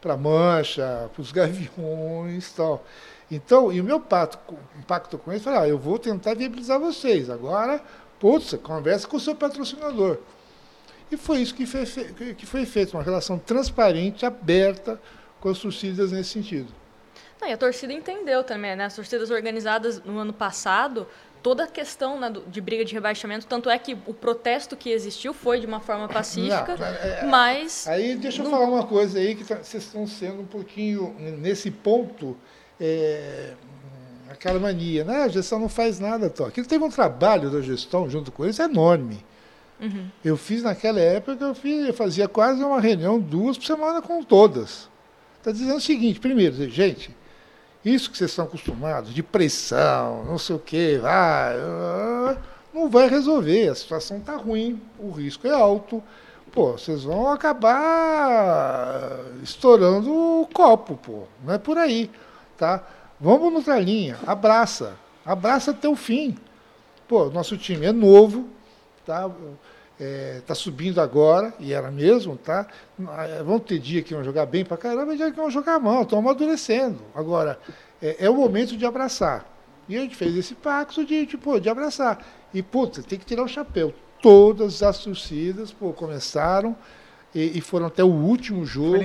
para 0.00 0.16
Mancha, 0.18 1.08
para 1.14 1.22
os 1.22 1.32
Gaviões 1.32 2.50
e 2.50 2.54
tal. 2.54 2.84
Então, 3.30 3.72
e 3.72 3.80
o 3.80 3.84
meu 3.84 3.98
pacto, 3.98 4.38
com- 4.46 4.56
pacto 4.86 5.16
com 5.16 5.32
eles, 5.32 5.42
falei, 5.42 5.60
ah, 5.60 5.68
eu 5.68 5.78
vou 5.78 5.98
tentar 5.98 6.34
viabilizar 6.34 6.78
vocês. 6.78 7.30
Agora, 7.30 7.80
putz, 8.24 8.54
conversa 8.62 9.06
com 9.06 9.18
o 9.18 9.20
seu 9.20 9.34
patrocinador. 9.34 10.16
E 11.12 11.16
foi 11.18 11.42
isso 11.42 11.54
que 11.54 11.66
foi, 11.66 11.84
que- 12.34 12.46
foi 12.46 12.64
feito, 12.64 12.96
uma 12.96 13.02
relação 13.02 13.38
transparente, 13.38 14.24
aberta 14.24 14.98
com 15.40 15.50
as 15.50 15.58
torcidas 15.58 16.10
nesse 16.10 16.30
sentido. 16.30 16.68
Não, 17.38 17.46
e 17.46 17.52
a 17.52 17.56
torcida 17.58 17.92
entendeu 17.92 18.42
também, 18.42 18.74
né? 18.74 18.86
As 18.86 18.96
torcidas 18.96 19.30
organizadas 19.30 20.02
no 20.02 20.18
ano 20.18 20.32
passado, 20.32 21.06
toda 21.42 21.64
a 21.64 21.66
questão 21.66 22.18
né, 22.18 22.32
de 22.46 22.60
briga 22.62 22.82
de 22.82 22.94
rebaixamento, 22.94 23.46
tanto 23.46 23.68
é 23.68 23.78
que 23.78 23.92
o 24.06 24.14
protesto 24.14 24.74
que 24.74 24.88
existiu 24.88 25.34
foi 25.34 25.60
de 25.60 25.66
uma 25.66 25.80
forma 25.80 26.08
pacífica, 26.08 26.76
Não, 26.78 26.86
é- 26.86 27.20
é- 27.20 27.26
mas 27.26 27.86
Aí 27.86 28.14
deixa 28.16 28.42
eu 28.42 28.48
falar 28.48 28.64
uma 28.64 28.86
coisa 28.86 29.18
aí 29.18 29.34
que 29.34 29.44
tá- 29.44 29.56
vocês 29.62 29.82
estão 29.84 30.06
sendo 30.06 30.40
um 30.40 30.46
pouquinho 30.46 31.14
nesse 31.38 31.70
ponto 31.70 32.34
é, 32.80 33.52
aquela 34.34 34.60
mania, 34.60 35.04
né? 35.04 35.22
A 35.22 35.28
gestão 35.28 35.58
não 35.58 35.68
faz 35.68 35.98
nada, 35.98 36.28
tó. 36.28 36.46
Aquilo 36.46 36.66
teve 36.66 36.84
um 36.84 36.90
trabalho 36.90 37.50
da 37.50 37.60
gestão 37.60 38.08
junto 38.08 38.30
com 38.30 38.44
eles 38.44 38.58
enorme. 38.58 39.24
Eu 40.24 40.36
fiz 40.36 40.62
naquela 40.62 41.00
época, 41.00 41.44
eu, 41.44 41.54
fiz, 41.54 41.86
eu 41.86 41.94
fazia 41.94 42.28
quase 42.28 42.62
uma 42.62 42.80
reunião 42.80 43.18
duas 43.18 43.58
por 43.58 43.66
semana 43.66 44.00
com 44.00 44.22
todas. 44.22 44.88
Está 45.38 45.52
dizendo 45.52 45.76
o 45.76 45.80
seguinte, 45.80 46.20
primeiro, 46.20 46.54
gente, 46.70 47.14
isso 47.84 48.10
que 48.10 48.16
vocês 48.16 48.30
estão 48.30 48.46
acostumados, 48.46 49.12
de 49.12 49.22
pressão, 49.22 50.24
não 50.24 50.38
sei 50.38 50.56
o 50.56 50.58
quê, 50.58 51.00
ah, 51.04 52.36
não 52.72 52.88
vai 52.88 53.08
resolver. 53.08 53.68
A 53.68 53.74
situação 53.74 54.18
está 54.18 54.36
ruim, 54.36 54.80
o 54.98 55.10
risco 55.10 55.46
é 55.46 55.52
alto, 55.52 56.02
pô, 56.50 56.72
vocês 56.72 57.02
vão 57.04 57.30
acabar 57.30 59.10
estourando 59.42 60.10
o 60.10 60.48
copo, 60.54 60.96
pô. 60.96 61.24
Não 61.44 61.52
é 61.52 61.58
por 61.58 61.76
aí, 61.76 62.10
tá? 62.56 62.82
Vamos 63.24 63.50
noutra 63.50 63.80
linha, 63.80 64.18
abraça, 64.26 64.98
abraça 65.24 65.70
até 65.70 65.88
o 65.88 65.96
fim. 65.96 66.36
Pô, 67.08 67.30
nosso 67.30 67.56
time 67.56 67.86
é 67.86 67.90
novo, 67.92 68.50
tá? 69.06 69.30
É, 69.98 70.42
tá 70.46 70.54
subindo 70.54 71.00
agora, 71.00 71.54
e 71.58 71.72
era 71.72 71.90
mesmo, 71.90 72.36
tá? 72.36 72.66
É, 73.26 73.42
vão 73.42 73.58
ter 73.58 73.78
dia 73.78 74.02
que 74.02 74.12
vão 74.12 74.22
jogar 74.22 74.44
bem 74.44 74.62
pra 74.62 74.76
caramba 74.76 75.14
e 75.14 75.16
dia 75.16 75.30
que 75.30 75.38
vão 75.38 75.50
jogar 75.50 75.80
mal, 75.80 76.02
estão 76.02 76.18
amadurecendo. 76.18 76.98
Agora, 77.14 77.58
é, 78.02 78.26
é, 78.26 78.28
o 78.28 78.34
momento 78.34 78.76
de 78.76 78.84
abraçar. 78.84 79.50
E 79.88 79.96
a 79.96 80.00
gente 80.00 80.16
fez 80.16 80.36
esse 80.36 80.54
pacto 80.54 81.02
de, 81.02 81.26
pô, 81.38 81.58
de 81.58 81.70
abraçar. 81.70 82.22
E, 82.52 82.62
puta, 82.62 83.02
tem 83.02 83.18
que 83.18 83.24
tirar 83.24 83.44
o 83.44 83.48
chapéu. 83.48 83.94
Todas 84.20 84.82
as 84.82 84.98
torcidas, 84.98 85.72
pô, 85.72 85.94
começaram 85.94 86.76
e, 87.34 87.56
e 87.56 87.60
foram 87.62 87.86
até 87.86 88.04
o 88.04 88.12
último 88.12 88.66
jogo. 88.66 88.98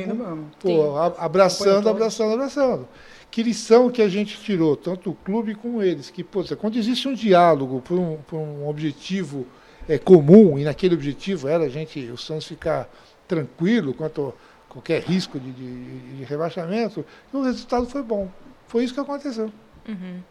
Pô, 0.60 0.98
abraçando, 0.98 1.88
abraçando, 1.88 2.34
abraçando. 2.34 2.86
Que 3.31 3.43
lição 3.43 3.91
que 3.91 4.01
a 4.01 4.10
gente 4.10 4.39
tirou, 4.39 4.76
tanto 4.76 5.11
o 5.11 5.15
clube 5.15 5.53
como 5.53 5.84
eles, 5.84 6.10
que, 6.10 6.23
pô, 6.23 6.43
quando 6.57 6.77
existe 6.77 7.07
um 7.07 7.14
diálogo 7.14 7.80
por 7.81 7.99
um, 7.99 8.18
por 8.27 8.38
um 8.38 8.68
objetivo 8.68 9.45
é, 9.88 9.97
comum, 9.97 10.57
e 10.57 10.64
naquele 10.64 10.95
objetivo 10.95 11.47
era 11.47 11.65
a 11.65 11.69
gente, 11.69 11.99
o 12.11 12.18
Santos 12.18 12.47
ficar 12.47 12.89
tranquilo 13.27 13.93
quanto 13.93 14.34
a 14.68 14.73
qualquer 14.73 15.03
risco 15.03 15.39
de, 15.39 15.51
de, 15.51 15.99
de 16.18 16.23
rebaixamento, 16.23 17.06
o 17.31 17.41
resultado 17.43 17.85
foi 17.85 18.01
bom. 18.01 18.30
Foi 18.68 18.84
isso 18.84 18.93
que 18.93 18.99
aconteceu. 18.99 19.51
Uhum. 19.88 20.22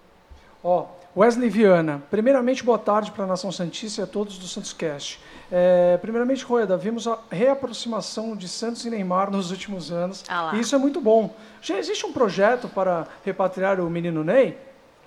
Ó, 0.63 0.87
Wesley 1.17 1.49
Viana, 1.49 2.03
primeiramente 2.11 2.65
boa 2.65 2.79
tarde 2.79 3.11
para 3.13 3.25
a 3.25 3.27
Nação 3.27 3.51
Santista 3.51 4.01
e 4.01 4.05
a 4.05 4.07
todos 4.07 4.39
do 4.39 4.47
Santos 4.47 4.73
Cast. 4.73 5.21
É, 5.51 5.97
primeiramente, 5.99 6.45
Roeda, 6.45 6.77
vimos 6.77 7.07
a 7.07 7.19
reaproximação 7.31 8.37
de 8.37 8.47
Santos 8.47 8.85
e 8.85 8.91
Neymar 8.91 9.31
nos 9.31 9.51
últimos 9.51 9.91
anos. 9.91 10.25
Ah 10.29 10.53
e 10.55 10.61
isso 10.61 10.75
é 10.75 10.79
muito 10.79 11.01
bom. 11.01 11.35
Já 11.63 11.79
existe 11.79 12.05
um 12.05 12.13
projeto 12.13 12.69
para 12.69 13.07
repatriar 13.25 13.81
o 13.81 13.89
menino 13.89 14.23
Ney? 14.23 14.59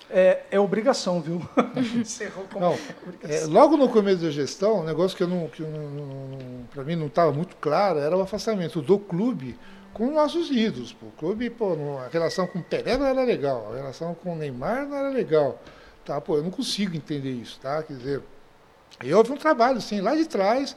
É, 0.10 0.42
é 0.52 0.60
obrigação, 0.60 1.22
viu? 1.22 1.42
não, 2.60 2.78
é, 3.24 3.46
logo 3.46 3.78
no 3.78 3.88
começo 3.88 4.24
da 4.24 4.32
gestão, 4.32 4.82
um 4.82 4.84
negócio 4.84 5.16
que, 5.16 5.24
eu 5.24 5.28
não, 5.28 5.48
que 5.48 5.64
para 6.74 6.84
mim 6.84 6.96
não 6.96 7.08
estava 7.08 7.32
muito 7.32 7.56
claro 7.58 8.00
era 8.00 8.18
o 8.18 8.22
afastamento 8.22 8.82
do 8.82 8.98
clube 8.98 9.58
com 9.94 10.12
nossos 10.12 10.50
ídolos. 10.50 10.92
Pô. 10.92 11.06
O 11.06 11.12
clube, 11.12 11.50
pô, 11.50 11.78
a 12.00 12.08
relação 12.12 12.48
com 12.48 12.60
o 12.60 12.64
Pelé 12.64 12.98
não 12.98 13.06
era 13.06 13.24
legal, 13.24 13.72
a 13.72 13.76
relação 13.76 14.14
com 14.16 14.34
o 14.34 14.36
Neymar 14.36 14.88
não 14.88 14.98
era 14.98 15.10
legal. 15.10 15.62
Tá? 16.04 16.20
Pô, 16.20 16.38
eu 16.38 16.44
não 16.44 16.52
consigo 16.52 16.96
entender 16.96 17.32
isso. 17.32 17.60
Tá? 17.60 17.84
Quer 17.84 17.94
dizer, 17.94 18.24
e 19.04 19.14
houve 19.14 19.32
um 19.32 19.38
trabalho, 19.38 19.82
sim, 19.82 20.02
lá 20.02 20.16
de 20.16 20.26
trás, 20.26 20.76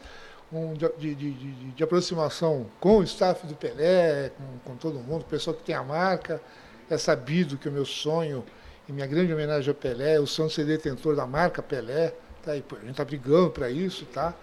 um, 0.53 0.75
de, 0.75 0.89
de, 0.99 1.15
de, 1.15 1.33
de, 1.73 1.85
aproximação 1.85 2.67
com 2.81 2.99
o 2.99 3.03
staff 3.03 3.47
do 3.47 3.55
Pelé, 3.55 4.31
com, 4.37 4.71
com 4.71 4.77
todo 4.77 4.99
mundo, 4.99 5.25
pessoa 5.25 5.57
que 5.57 5.63
tem 5.63 5.75
a 5.75 5.83
marca. 5.83 6.41
É 6.89 6.99
sabido 6.99 7.57
que 7.57 7.69
o 7.69 7.73
meu 7.73 7.85
sonho 7.85 8.45
em 8.89 8.93
minha 8.93 9.07
grande 9.07 9.33
homenagem 9.33 9.69
ao 9.69 9.75
Pelé, 9.75 10.21
o 10.21 10.27
Santos 10.27 10.55
ser 10.55 10.65
detentor 10.65 11.17
da 11.17 11.27
marca 11.27 11.63
Pelé, 11.63 12.13
tá? 12.43 12.55
E, 12.55 12.63
a 12.71 12.75
gente 12.81 12.91
está 12.91 13.05
brigando 13.05 13.51
para 13.51 13.71
isso, 13.71 14.05
tá? 14.07 14.35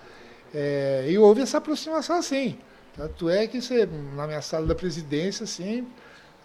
É, 0.54 1.06
e 1.08 1.18
houve 1.18 1.42
essa 1.42 1.60
aproximação 1.60 2.18
assim. 2.18 2.58
Tanto 2.96 3.30
é 3.30 3.48
que 3.48 3.62
você, 3.62 3.88
na 4.16 4.28
minha 4.28 4.42
sala 4.42 4.66
da 4.66 4.76
presidência, 4.76 5.44
assim, 5.44 5.88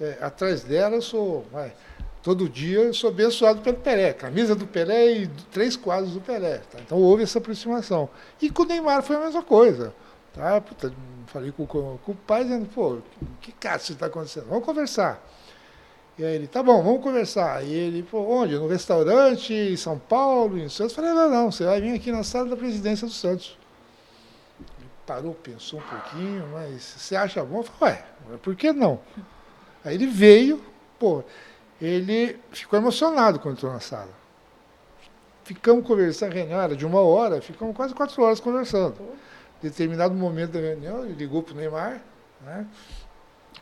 é, 0.00 0.18
atrás 0.20 0.62
dela 0.62 0.96
eu 0.96 1.02
sou, 1.02 1.46
vai, 1.50 1.74
todo 2.26 2.48
dia 2.48 2.80
eu 2.80 2.92
sou 2.92 3.08
abençoado 3.08 3.60
pelo 3.60 3.76
Pelé, 3.76 4.12
camisa 4.12 4.56
do 4.56 4.66
Pelé 4.66 5.12
e 5.12 5.26
três 5.52 5.76
quadros 5.76 6.12
do 6.12 6.20
Pelé. 6.20 6.58
Tá? 6.58 6.80
Então 6.84 6.98
houve 6.98 7.22
essa 7.22 7.38
aproximação. 7.38 8.10
E 8.42 8.50
com 8.50 8.64
o 8.64 8.66
Neymar 8.66 9.00
foi 9.04 9.14
a 9.14 9.20
mesma 9.20 9.44
coisa. 9.44 9.94
Tá? 10.34 10.60
Puta, 10.60 10.92
falei 11.28 11.52
com, 11.52 11.64
com, 11.64 11.96
com 11.98 12.10
o 12.10 12.16
pai 12.16 12.42
dizendo, 12.42 12.66
pô, 12.66 12.98
que 13.40 13.52
caso 13.52 13.92
está 13.92 14.06
acontecendo? 14.06 14.46
Vamos 14.48 14.64
conversar. 14.64 15.24
E 16.18 16.24
aí 16.24 16.34
ele, 16.34 16.48
tá 16.48 16.64
bom, 16.64 16.82
vamos 16.82 17.00
conversar. 17.00 17.64
E 17.64 17.72
ele, 17.72 18.02
pô, 18.02 18.18
onde? 18.18 18.56
No 18.56 18.66
restaurante, 18.66 19.54
em 19.54 19.76
São 19.76 19.96
Paulo, 19.96 20.58
em 20.58 20.68
Santos? 20.68 20.96
Eu 20.96 21.04
falei, 21.04 21.12
não, 21.12 21.30
não, 21.30 21.52
você 21.52 21.64
vai 21.64 21.80
vir 21.80 21.94
aqui 21.94 22.10
na 22.10 22.24
sala 22.24 22.48
da 22.48 22.56
presidência 22.56 23.06
do 23.06 23.12
Santos. 23.12 23.56
Ele 24.80 24.88
parou, 25.06 25.32
pensou 25.32 25.78
um 25.78 25.82
pouquinho, 25.82 26.44
mas 26.52 26.82
você 26.82 27.14
acha 27.14 27.44
bom? 27.44 27.58
Eu 27.58 27.62
falei, 27.62 27.94
ué, 27.94 28.36
por 28.42 28.56
que 28.56 28.72
não? 28.72 28.98
Aí 29.84 29.94
ele 29.94 30.08
veio, 30.08 30.60
pô, 30.98 31.22
ele 31.80 32.38
ficou 32.50 32.78
emocionado 32.78 33.38
quando 33.38 33.56
entrou 33.56 33.72
na 33.72 33.80
sala. 33.80 34.10
Ficamos 35.44 35.86
conversando, 35.86 36.32
a 36.32 36.34
reunião 36.34 36.60
era 36.60 36.74
de 36.74 36.84
uma 36.84 37.00
hora, 37.00 37.40
ficamos 37.40 37.76
quase 37.76 37.94
quatro 37.94 38.22
horas 38.22 38.40
conversando. 38.40 38.96
Em 39.62 39.68
determinado 39.68 40.14
momento 40.14 40.52
da 40.52 40.60
reunião, 40.60 41.04
ele 41.04 41.14
ligou 41.14 41.42
para 41.42 41.54
o 41.54 41.56
Neymar, 41.56 42.02
né? 42.40 42.66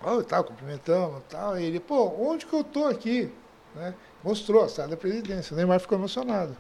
Oh, 0.03 0.23
tal, 0.23 0.45
cumprimentamos, 0.45 1.23
tal. 1.29 1.59
E 1.59 1.65
ele, 1.65 1.81
pô, 1.81 2.07
onde 2.19 2.47
que 2.47 2.53
eu 2.53 2.65
tô 2.65 2.87
aqui? 2.87 3.33
Né? 3.75 3.95
Mostrou 4.23 4.65
a 4.65 4.69
sala 4.69 4.89
da 4.89 4.97
presidência. 4.97 5.55
O 5.55 5.57
Neymar 5.57 5.79
ficou 5.81 5.99
emocionado. 5.99 6.57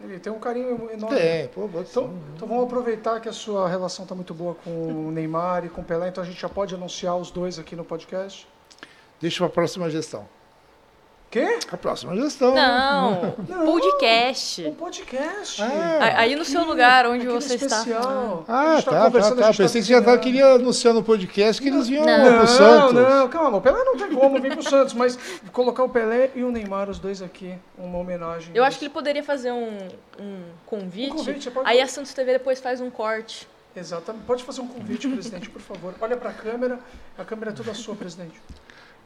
Ele 0.00 0.18
tem 0.18 0.32
um 0.32 0.38
carinho 0.38 0.90
enorme. 0.90 1.16
Tem, 1.16 1.48
pô, 1.48 1.66
então, 1.66 2.14
então 2.34 2.48
vamos 2.48 2.64
aproveitar 2.64 3.20
que 3.20 3.28
a 3.28 3.32
sua 3.32 3.68
relação 3.68 4.04
está 4.04 4.14
muito 4.14 4.34
boa 4.34 4.54
com 4.54 5.08
o 5.08 5.10
Neymar 5.10 5.64
e 5.64 5.68
com 5.68 5.80
o 5.80 5.84
Pelé, 5.84 6.08
então 6.08 6.22
a 6.22 6.26
gente 6.26 6.40
já 6.40 6.48
pode 6.48 6.74
anunciar 6.74 7.16
os 7.16 7.30
dois 7.30 7.58
aqui 7.58 7.76
no 7.76 7.84
podcast? 7.84 8.48
Deixa 9.20 9.38
para 9.38 9.46
a 9.46 9.50
próxima 9.50 9.88
gestão. 9.88 10.26
Quê? 11.30 11.58
A 11.72 11.76
próxima 11.76 12.14
gestão. 12.14 12.54
Não, 12.54 13.34
não 13.48 13.64
podcast. 13.66 14.66
Um 14.66 14.74
podcast. 14.74 15.60
Ah, 15.62 16.20
aí 16.20 16.36
no 16.36 16.44
seu 16.44 16.64
lugar, 16.64 17.06
onde 17.06 17.26
você 17.26 17.56
especial. 17.56 18.40
está. 18.42 18.44
Ah, 18.48 18.82
tá, 18.82 19.10
tá, 19.10 19.20
tá. 19.20 19.34
tá 19.34 19.54
Pensei 19.54 19.82
que 19.82 19.88
já 19.88 20.00
tá, 20.00 20.16
queria 20.16 20.46
anunciar 20.52 20.94
no 20.94 21.02
podcast 21.02 21.60
que 21.60 21.68
eles 21.68 21.88
vinham 21.88 22.06
não. 22.06 22.38
pro 22.38 22.46
Santos. 22.46 22.92
Não, 22.92 23.10
não, 23.10 23.28
calma. 23.28 23.58
O 23.58 23.60
Pelé 23.60 23.82
não 23.82 23.96
tem 23.96 24.14
como 24.14 24.40
vir 24.40 24.52
pro 24.52 24.62
Santos, 24.62 24.94
mas 24.94 25.18
colocar 25.52 25.82
o 25.82 25.88
Pelé 25.88 26.30
e 26.36 26.44
o 26.44 26.52
Neymar, 26.52 26.88
os 26.88 27.00
dois 27.00 27.20
aqui, 27.20 27.58
uma 27.76 27.98
homenagem. 27.98 28.52
Eu 28.54 28.62
acho 28.62 28.78
que 28.78 28.84
ele 28.84 28.94
poderia 28.94 29.24
fazer 29.24 29.50
um, 29.50 29.76
um 30.20 30.42
convite. 30.66 31.12
Um 31.12 31.16
convite 31.16 31.52
aí 31.64 31.80
a 31.80 31.88
Santos 31.88 32.14
TV 32.14 32.32
depois 32.34 32.60
faz 32.60 32.80
um 32.80 32.90
corte. 32.90 33.48
Exatamente. 33.76 34.24
Pode 34.24 34.44
fazer 34.44 34.60
um 34.60 34.68
convite, 34.68 35.08
presidente, 35.08 35.50
por 35.50 35.60
favor. 35.60 35.94
Olha 36.00 36.16
para 36.16 36.30
a 36.30 36.32
câmera. 36.32 36.78
A 37.18 37.24
câmera 37.24 37.50
é 37.50 37.54
toda 37.54 37.74
sua, 37.74 37.96
presidente. 37.96 38.40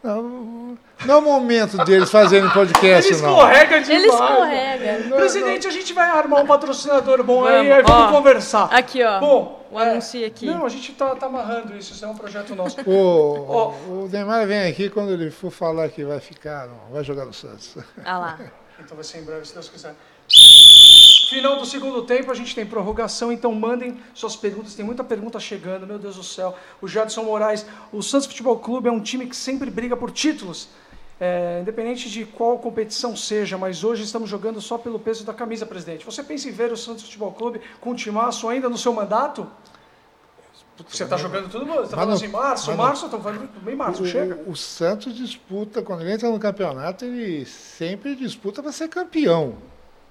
Não, 0.03 0.79
não 1.05 1.15
é 1.15 1.19
o 1.19 1.23
momento 1.23 1.77
deles 1.85 2.11
fazerem 2.11 2.49
podcast, 2.51 3.13
Ele 3.13 3.21
não. 3.21 3.31
escorrega 3.31 3.81
demais. 3.81 3.89
Ele 3.89 4.07
escorrega. 4.07 5.17
Presidente, 5.17 5.67
a 5.67 5.71
gente 5.71 5.93
vai 5.93 6.09
armar 6.09 6.43
um 6.43 6.47
patrocinador 6.47 7.23
bom 7.25 7.43
vamos, 7.43 7.61
aí, 7.61 7.73
aí 7.73 7.83
vamos 7.83 8.09
ó, 8.09 8.13
conversar. 8.13 8.65
Aqui, 8.73 9.03
ó. 9.03 9.19
Bom, 9.19 9.67
o 9.73 9.81
é, 9.81 9.91
anúncio 9.91 10.25
aqui. 10.25 10.47
Não, 10.47 10.65
a 10.65 10.69
gente 10.69 10.93
tá, 10.93 11.17
tá 11.17 11.27
amarrando 11.27 11.77
isso, 11.77 11.93
isso 11.93 12.05
é 12.05 12.09
um 12.09 12.15
projeto 12.15 12.55
nosso. 12.55 12.79
O, 12.87 13.75
oh. 13.91 14.05
o 14.05 14.09
Neymar 14.11 14.47
vem 14.47 14.71
aqui 14.71 14.89
quando 14.89 15.13
ele 15.13 15.31
for 15.31 15.51
falar 15.51 15.89
que 15.89 16.05
vai 16.05 16.21
ficar, 16.21 16.69
não, 16.69 16.93
vai 16.93 17.03
jogar 17.03 17.25
no 17.25 17.35
Santos. 17.35 17.77
Ah 18.05 18.19
lá. 18.19 18.39
Então 18.79 18.97
vai 18.97 19.05
ser 19.05 19.19
em 19.19 19.25
breve, 19.25 19.47
se 19.47 19.55
Deus 19.55 19.69
quiser. 19.69 19.95
Final 21.29 21.59
do 21.59 21.67
segundo 21.67 22.01
tempo, 22.05 22.33
a 22.33 22.35
gente 22.35 22.55
tem 22.55 22.65
prorrogação, 22.65 23.31
então 23.31 23.55
mandem 23.55 24.01
suas 24.15 24.35
perguntas. 24.35 24.75
Tem 24.75 24.83
muita 24.83 25.05
pergunta 25.05 25.39
chegando, 25.39 25.87
meu 25.87 25.99
Deus 25.99 26.17
do 26.17 26.23
céu. 26.23 26.57
O 26.81 26.89
Jadson 26.89 27.23
Moraes, 27.23 27.67
o 27.93 28.03
Santos 28.03 28.27
Futebol 28.27 28.59
Clube 28.59 28.89
é 28.89 28.91
um 28.91 28.99
time 28.99 29.27
que 29.27 29.37
sempre 29.37 29.71
briga 29.71 29.95
por 29.95 30.11
títulos, 30.11 30.71
é, 31.21 31.59
independente 31.61 32.09
de 32.09 32.25
qual 32.25 32.59
competição 32.59 33.15
seja, 33.15 33.59
mas 33.59 33.85
hoje 33.85 34.05
estamos 34.05 34.31
jogando 34.31 34.59
só 34.63 34.79
pelo 34.79 34.99
peso 34.99 35.23
da 35.23 35.35
camisa, 35.35 35.67
presidente. 35.67 36.03
Você 36.03 36.23
pensa 36.23 36.49
em 36.49 36.53
ver 36.53 36.73
o 36.73 36.79
Santos 36.79 37.05
Futebol 37.05 37.33
Clube 37.33 37.61
com 37.79 37.91
o 37.91 37.95
timaço 37.95 38.49
ainda 38.49 38.71
no 38.71 38.79
seu 38.79 38.95
mandato? 38.95 39.47
Você 40.89 41.05
está 41.05 41.19
jogando 41.19 41.51
tudo, 41.51 41.67
você 41.67 41.83
está 41.83 41.97
falando 41.99 42.15
assim, 42.15 42.29
março, 42.29 42.75
março, 42.75 43.05
estamos 43.05 43.23
falando 43.23 43.51
bem 43.61 43.77
março, 43.77 44.03
o, 44.03 44.07
chega. 44.07 44.41
O 44.47 44.57
Santos 44.57 45.15
disputa, 45.15 45.83
quando 45.83 46.01
ele 46.01 46.13
entra 46.13 46.31
no 46.31 46.39
campeonato, 46.39 47.05
ele 47.05 47.45
sempre 47.45 48.17
disputa 48.17 48.63
para 48.63 48.73
ser 48.73 48.89
campeão, 48.89 49.59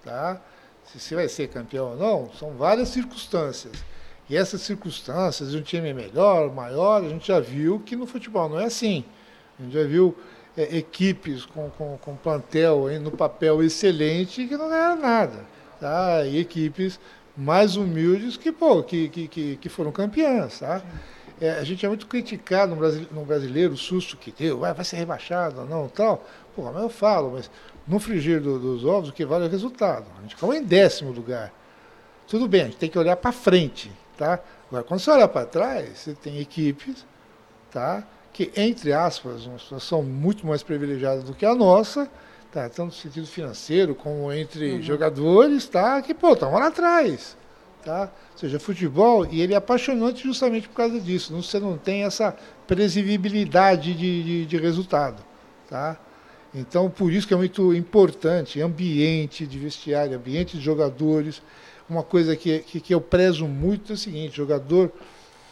tá? 0.04 0.40
Se 0.88 1.00
você 1.00 1.16
vai 1.16 1.28
ser 1.28 1.50
campeão 1.50 1.92
ou 1.92 1.98
não, 1.98 2.32
são 2.34 2.52
várias 2.52 2.90
circunstâncias. 2.90 3.74
E 4.30 4.36
essas 4.36 4.62
circunstâncias, 4.62 5.54
um 5.54 5.62
time 5.62 5.94
melhor, 5.94 6.54
maior, 6.54 7.04
a 7.04 7.10
gente 7.10 7.28
já 7.28 7.40
viu 7.40 7.80
que 7.80 7.96
no 7.96 8.06
futebol 8.06 8.50
não 8.50 8.60
é 8.60 8.66
assim. 8.66 9.04
A 9.60 9.64
gente 9.64 9.74
já 9.74 9.84
viu 9.84 10.16
é, 10.56 10.78
equipes 10.78 11.46
com, 11.46 11.70
com, 11.70 11.98
com 11.98 12.16
plantel 12.16 12.88
no 13.00 13.12
papel 13.12 13.64
excelente 13.64 14.46
que 14.48 14.58
não 14.58 14.70
ganharam 14.70 15.02
nada. 15.02 15.46
Tá? 15.80 16.26
E 16.26 16.40
equipes 16.40 17.00
mais 17.36 17.76
humildes 17.76 18.36
que, 18.36 18.52
pô, 18.52 18.82
que, 18.84 19.10
que, 19.10 19.58
que 19.58 19.70
foram 19.70 19.92
campeãs. 19.92 20.60
Tá? 20.60 20.82
É, 21.40 21.52
a 21.52 21.64
gente 21.64 21.86
é 21.86 21.90
muito 21.90 22.08
criticado 22.08 22.72
no 22.72 22.78
brasileiro, 22.78 23.14
no 23.14 23.24
brasileiro 23.24 23.74
o 23.74 23.78
susto 23.78 24.18
que 24.18 24.32
deu, 24.32 24.60
vai, 24.60 24.74
vai 24.74 24.84
ser 24.84 24.98
rebaixado 24.98 25.62
ou 25.62 25.68
não, 25.68 25.88
tal. 25.88 26.26
Pô, 26.56 26.64
mas 26.72 26.82
eu 26.82 26.90
falo, 26.90 27.32
mas 27.34 27.50
no 27.88 28.00
frigir 28.00 28.42
do, 28.42 28.60
dos 28.60 28.84
ovos, 28.84 29.10
o 29.10 29.14
que 29.14 29.26
vale 29.26 29.46
é 29.46 29.48
o 29.48 29.52
resultado. 29.52 30.06
A 30.18 30.22
gente 30.22 30.36
ficou 30.36 30.54
em 30.54 30.64
décimo 30.64 31.12
lugar. 31.12 31.54
Tudo 32.28 32.48
bem, 32.48 32.62
a 32.62 32.66
gente 32.66 32.78
tem 32.78 32.90
que 32.90 33.00
olhar 33.00 33.16
para 33.16 33.32
frente. 33.32 33.92
Tá? 34.18 34.40
Agora, 34.68 34.84
quando 34.84 35.00
você 35.00 35.12
olha 35.12 35.28
para 35.28 35.46
trás, 35.46 36.00
você 36.00 36.14
tem 36.14 36.40
equipes 36.40 37.06
tá? 37.72 38.04
que, 38.34 38.52
entre 38.58 38.92
aspas, 38.92 39.46
uma 39.46 39.60
situação 39.60 40.04
muito 40.04 40.46
mais 40.46 40.62
privilegiada 40.62 41.22
do 41.22 41.34
que 41.34 41.46
a 41.46 41.56
nossa, 41.56 42.10
tá? 42.52 42.68
tanto 42.68 42.86
no 42.88 42.92
sentido 42.92 43.28
financeiro 43.28 43.96
como 43.96 44.32
entre 44.34 44.74
uhum. 44.74 44.82
jogadores, 44.82 45.68
tá? 45.68 46.02
que, 46.02 46.14
pô, 46.14 46.34
estão 46.34 46.52
lá 46.52 46.68
atrás. 46.68 47.38
Tá? 47.86 48.12
Ou 48.34 48.38
seja, 48.38 48.60
futebol, 48.60 49.26
e 49.26 49.40
ele 49.40 49.54
é 49.54 49.58
apaixonante 49.58 50.24
justamente 50.24 50.68
por 50.68 50.76
causa 50.76 51.00
disso. 51.00 51.32
Não, 51.32 51.42
você 51.42 51.60
não 51.60 51.78
tem 51.78 52.04
essa 52.04 52.36
previsibilidade 52.66 53.94
de, 53.94 54.24
de, 54.24 54.46
de 54.46 54.58
resultado. 54.58 55.24
Tá? 55.70 55.98
Então, 56.58 56.90
por 56.90 57.12
isso 57.12 57.28
que 57.28 57.34
é 57.34 57.38
muito 57.38 57.74
importante 57.74 58.60
ambiente 58.60 59.46
de 59.46 59.60
vestiário, 59.60 60.18
ambiente 60.18 60.58
de 60.58 60.64
jogadores. 60.64 61.42
Uma 61.88 62.02
coisa 62.02 62.36
que, 62.36 62.60
que, 62.60 62.80
que 62.80 62.94
eu 62.94 63.00
prezo 63.00 63.48
muito 63.48 63.94
é 63.94 63.96
o 63.96 63.98
seguinte: 63.98 64.36
jogador, 64.36 64.92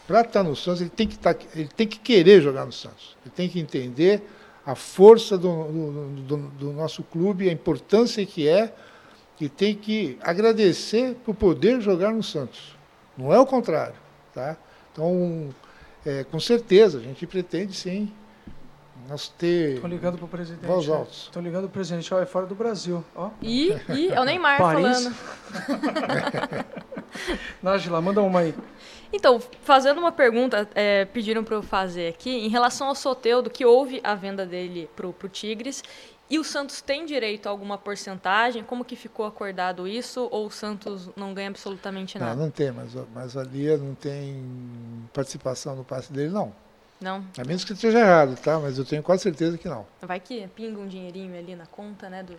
para 0.08 0.22
estar 0.22 0.44
no 0.44 0.56
Santos, 0.56 0.82
ele 0.82 0.90
tem, 0.90 1.08
que 1.08 1.18
tá, 1.18 1.36
ele 1.56 1.70
tem 1.76 1.88
que 1.88 2.00
querer 2.00 2.42
jogar 2.42 2.66
no 2.66 2.72
Santos. 2.72 3.16
Ele 3.24 3.34
tem 3.36 3.48
que 3.48 3.60
entender 3.60 4.24
a 4.66 4.74
força 4.74 5.38
do, 5.38 5.66
do, 5.66 6.08
do, 6.22 6.38
do 6.38 6.74
nosso 6.74 7.04
clube, 7.04 7.48
a 7.48 7.54
importância 7.54 8.26
que 8.26 8.48
é, 8.48 8.74
e 9.40 9.48
tem 9.48 9.76
que 9.76 10.18
agradecer 10.22 11.16
por 11.24 11.36
poder 11.36 11.82
jogar 11.82 12.12
no 12.12 12.24
Santos. 12.24 12.76
Não 13.16 13.32
é 13.32 13.40
o 13.40 13.46
contrário. 13.46 13.96
Tá? 14.34 14.58
Então, 14.92 15.50
é, 16.04 16.24
com 16.24 16.40
certeza, 16.40 16.98
a 16.98 17.02
gente 17.02 17.28
pretende 17.28 17.76
sim 17.76 18.12
nós 19.08 19.28
ter. 19.28 19.76
Estou 19.76 19.90
ligando 19.90 20.18
para 20.18 20.26
o 20.26 20.28
presidente. 20.28 20.66
Voz 20.66 20.90
altos. 20.90 21.24
Estou 21.24 21.42
ligando 21.42 21.64
para 21.64 21.70
o 21.70 21.74
presidente, 21.74 22.14
ó, 22.14 22.20
é 22.20 22.26
fora 22.26 22.46
do 22.46 22.56
Brasil. 22.56 23.04
Ó. 23.16 23.30
E, 23.42 23.70
e 23.90 24.08
é 24.10 24.20
o 24.20 24.24
Neymar 24.24 24.58
Paris. 24.58 25.04
falando. 25.04 25.16
Nájila, 27.62 28.02
manda 28.02 28.22
uma 28.22 28.40
aí. 28.40 28.54
Então, 29.14 29.40
fazendo 29.62 30.00
uma 30.00 30.12
pergunta, 30.12 30.68
é, 30.76 31.06
pediram 31.06 31.44
para 31.44 31.56
eu 31.56 31.64
fazer 31.64 32.10
aqui, 32.10 32.32
em 32.32 32.50
relação 32.50 32.88
ao 32.88 32.96
Soteudo, 32.96 33.50
que 33.50 33.66
houve 33.66 34.02
a 34.04 34.14
venda 34.14 34.46
dele 34.46 34.90
para 34.96 35.08
o 35.08 35.14
Tigres, 35.30 35.82
e 36.30 36.40
o 36.40 36.44
Santos 36.44 36.82
tem 36.82 37.06
direito 37.06 37.48
a 37.48 37.52
alguma 37.52 37.78
porcentagem? 37.78 38.64
Como 38.64 38.84
que 38.84 38.96
ficou 38.96 39.26
acordado 39.26 39.88
isso? 39.88 40.28
Ou 40.32 40.48
o 40.48 40.52
Santos 40.52 41.10
não 41.16 41.34
ganha 41.34 41.50
absolutamente 41.50 42.18
nada? 42.18 42.36
Não, 42.36 42.46
não 42.46 42.52
tem, 42.52 42.72
mas, 42.72 42.94
mas 43.14 43.38
a 43.38 43.44
Lia 43.44 43.78
não 43.78 43.94
tem 43.94 44.44
participação 45.14 45.76
no 45.76 45.84
passe 45.84 46.12
dele, 46.12 46.30
não. 46.30 46.52
Não? 47.06 47.24
A 47.38 47.46
menos 47.46 47.64
que 47.64 47.72
esteja 47.72 48.00
errado, 48.00 48.36
tá? 48.36 48.60
Mas 48.60 48.80
eu 48.80 48.84
tenho 48.84 49.04
quase 49.04 49.22
certeza 49.22 49.60
que 49.60 49.70
não. 49.70 49.86
Vai 50.02 50.20
que 50.20 50.48
pinga 50.48 50.80
um 50.80 50.88
dinheirinho 50.88 51.38
ali 51.38 51.56
na 51.56 51.68
conta, 51.68 52.10
né, 52.10 52.24
do... 52.24 52.36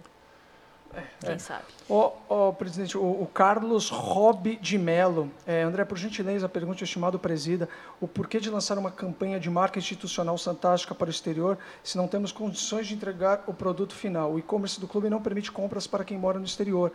Quem 1.25 1.39
sabe? 1.39 1.63
Ó, 1.89 2.15
ó, 2.29 2.51
presidente, 2.51 2.99
o, 2.99 3.01
o 3.01 3.31
Carlos 3.33 3.91
Rob 3.91 4.57
de 4.57 4.77
Mello. 4.77 5.31
É, 5.47 5.63
André, 5.63 5.85
por 5.85 5.97
gentileza, 5.97 6.49
pergunte 6.49 6.83
ao 6.83 6.85
estimado 6.85 7.17
presida 7.17 7.69
o 8.01 8.09
porquê 8.09 8.41
de 8.41 8.51
lançar 8.51 8.77
uma 8.77 8.91
campanha 8.91 9.39
de 9.39 9.49
marca 9.49 9.79
institucional 9.79 10.37
fantástica 10.37 10.97
para 10.97 11.07
o 11.07 11.11
exterior 11.11 11.57
se 11.85 11.97
não 11.97 12.09
temos 12.09 12.33
condições 12.33 12.89
de 12.89 12.95
entregar 12.95 13.45
o 13.47 13.55
produto 13.55 13.95
final. 13.95 14.33
O 14.33 14.39
e-commerce 14.39 14.81
do 14.81 14.89
clube 14.89 15.09
não 15.09 15.23
permite 15.23 15.53
compras 15.53 15.87
para 15.87 16.03
quem 16.03 16.19
mora 16.19 16.41
no 16.41 16.45
exterior. 16.45 16.91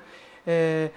É, 0.45 0.89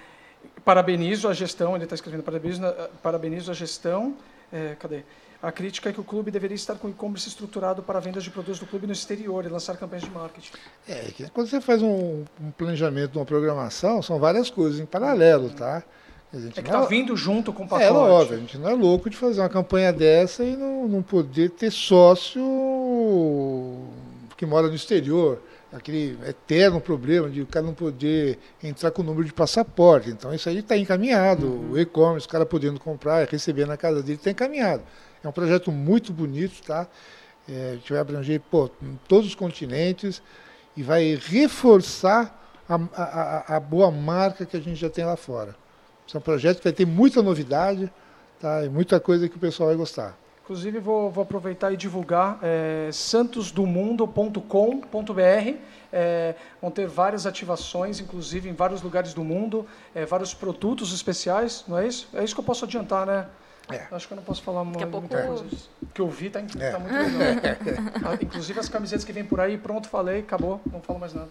parabenizo 0.65 1.29
a 1.29 1.33
gestão, 1.33 1.77
ele 1.77 1.85
está 1.85 1.95
escrevendo, 1.95 2.25
parabenizo, 2.25 2.63
parabenizo 3.01 3.51
a 3.53 3.55
gestão. 3.55 4.17
É, 4.53 4.75
cadê? 4.77 5.05
A 5.45 5.53
crítica 5.53 5.91
é 5.91 5.93
que 5.93 6.01
o 6.01 6.05
clube 6.05 6.31
deveria 6.31 6.55
estar 6.55 6.77
com 6.77 6.89
e-commerce 6.89 7.29
estruturado 7.29 7.83
para 7.83 8.01
vendas 8.01 8.25
de 8.25 8.31
produtos 8.31 8.59
do 8.59 8.65
clube 8.65 8.87
no 8.87 8.95
exterior 8.95 9.45
e 9.45 9.49
lançar 9.49 9.77
campanhas 9.77 10.03
de 10.03 10.11
marketing. 10.11 10.51
É, 10.89 11.13
quando 11.35 11.49
você 11.49 11.61
faz 11.61 11.83
um, 11.83 12.25
um 12.41 12.51
planejamento, 12.57 13.19
uma 13.19 13.27
programação, 13.27 14.01
são 14.01 14.19
várias 14.19 14.49
coisas 14.49 14.81
em 14.81 14.87
paralelo, 14.87 15.51
tá? 15.51 15.83
A 16.33 16.39
gente 16.39 16.59
É 16.59 16.63
que 16.63 16.69
está 16.69 16.87
vindo 16.87 17.15
junto 17.15 17.53
com 17.53 17.65
o 17.65 17.69
pacote. 17.69 17.85
É 17.85 17.93
óbvio, 17.93 18.39
a 18.39 18.41
gente 18.41 18.57
não 18.57 18.71
é 18.71 18.73
louco 18.73 19.11
de 19.11 19.19
fazer 19.19 19.43
uma 19.43 19.51
campanha 19.51 19.93
dessa 19.93 20.43
e 20.43 20.57
não, 20.57 20.89
não 20.89 21.03
poder 21.03 21.51
ter 21.51 21.71
sócio 21.71 22.43
que 24.39 24.47
mora 24.47 24.69
no 24.69 24.75
exterior. 24.75 25.43
Aquele 25.71 26.17
eterno 26.27 26.81
problema 26.81 27.29
de 27.29 27.43
o 27.43 27.47
cara 27.47 27.67
não 27.67 27.75
poder 27.75 28.39
entrar 28.63 28.91
com 28.93 29.03
o 29.03 29.05
número 29.05 29.27
de 29.27 29.33
passaporte. 29.35 30.09
Então 30.09 30.33
isso 30.33 30.49
aí 30.49 30.61
está 30.61 30.75
encaminhado. 30.75 31.71
O 31.71 31.79
e-commerce, 31.79 32.27
o 32.27 32.31
cara 32.31 32.47
podendo 32.47 32.81
comprar 32.81 33.25
e 33.25 33.31
receber 33.31 33.67
na 33.67 33.77
casa 33.77 34.03
dele, 34.03 34.17
está 34.17 34.31
encaminhado. 34.31 34.83
É 35.25 35.29
um 35.29 35.33
projeto 35.33 35.73
muito 35.73 36.13
bonito, 36.13 36.63
tá? 36.63 36.87
É, 37.49 37.71
a 37.71 37.75
gente 37.77 37.91
vai 37.91 38.01
abranger 38.01 38.41
pô, 38.51 38.71
todos 39.09 39.29
os 39.29 39.35
continentes 39.35 40.23
e 40.77 40.83
vai 40.83 41.19
reforçar 41.21 42.43
a, 42.69 42.75
a, 42.95 43.57
a 43.57 43.61
boa 43.61 43.91
marca 43.91 44.45
que 44.45 44.57
a 44.57 44.61
gente 44.61 44.77
já 44.77 44.91
tem 44.91 45.05
lá 45.05 45.17
fora. 45.17 45.57
Esse 46.07 46.17
é 46.17 46.19
um 46.19 46.23
projeto 46.23 46.59
que 46.59 46.65
vai 46.65 46.73
ter 46.73 46.87
muita 46.87 47.23
novidade 47.23 47.91
tá? 48.39 48.65
e 48.65 48.69
muita 48.69 49.01
coisa 49.01 49.29
que 49.29 49.37
o 49.37 49.41
pessoal 49.41 49.71
vai 49.71 49.77
gostar. 49.77 50.17
Inclusive, 50.45 50.79
vou, 50.79 51.11
vou 51.11 51.23
aproveitar 51.23 51.73
e 51.73 51.77
divulgar 51.77 52.39
é, 52.43 52.91
santosdomundo.com.br. 52.93 55.59
É, 55.91 56.35
vão 56.61 56.71
ter 56.71 56.87
várias 56.87 57.27
ativações, 57.27 57.99
inclusive 57.99 58.51
em 58.51 58.53
vários 58.53 58.83
lugares 58.83 59.15
do 59.15 59.25
mundo, 59.25 59.67
é, 59.95 60.05
vários 60.05 60.35
produtos 60.35 60.93
especiais, 60.93 61.65
não 61.67 61.79
é 61.79 61.87
isso? 61.87 62.11
É 62.13 62.23
isso 62.23 62.35
que 62.35 62.41
eu 62.41 62.45
posso 62.45 62.67
adiantar, 62.67 63.07
né? 63.07 63.27
É. 63.71 63.87
Acho 63.91 64.07
que 64.07 64.13
eu 64.13 64.17
não 64.17 64.23
posso 64.25 64.43
falar 64.43 64.63
Daqui 64.65 64.85
a 64.85 64.87
muita 64.87 65.17
pouco- 65.17 65.39
coisa. 65.39 65.45
O 65.83 65.87
que 65.87 66.01
eu 66.01 66.09
vi 66.09 66.29
tá, 66.29 66.41
tá 66.41 66.59
É. 66.65 66.79
muito 66.79 66.95
legal. 66.95 67.57
Ah, 68.05 68.19
inclusive 68.21 68.61
as 68.61 68.69
camisetas 68.69 69.05
que 69.05 69.13
vem 69.13 69.25
por 69.25 69.41
aí, 69.41 69.57
pronto, 69.57 69.89
falei, 69.89 70.21
acabou, 70.21 70.61
não 70.71 70.81
falo 70.83 70.99
mais 70.99 71.15
nada. 71.15 71.31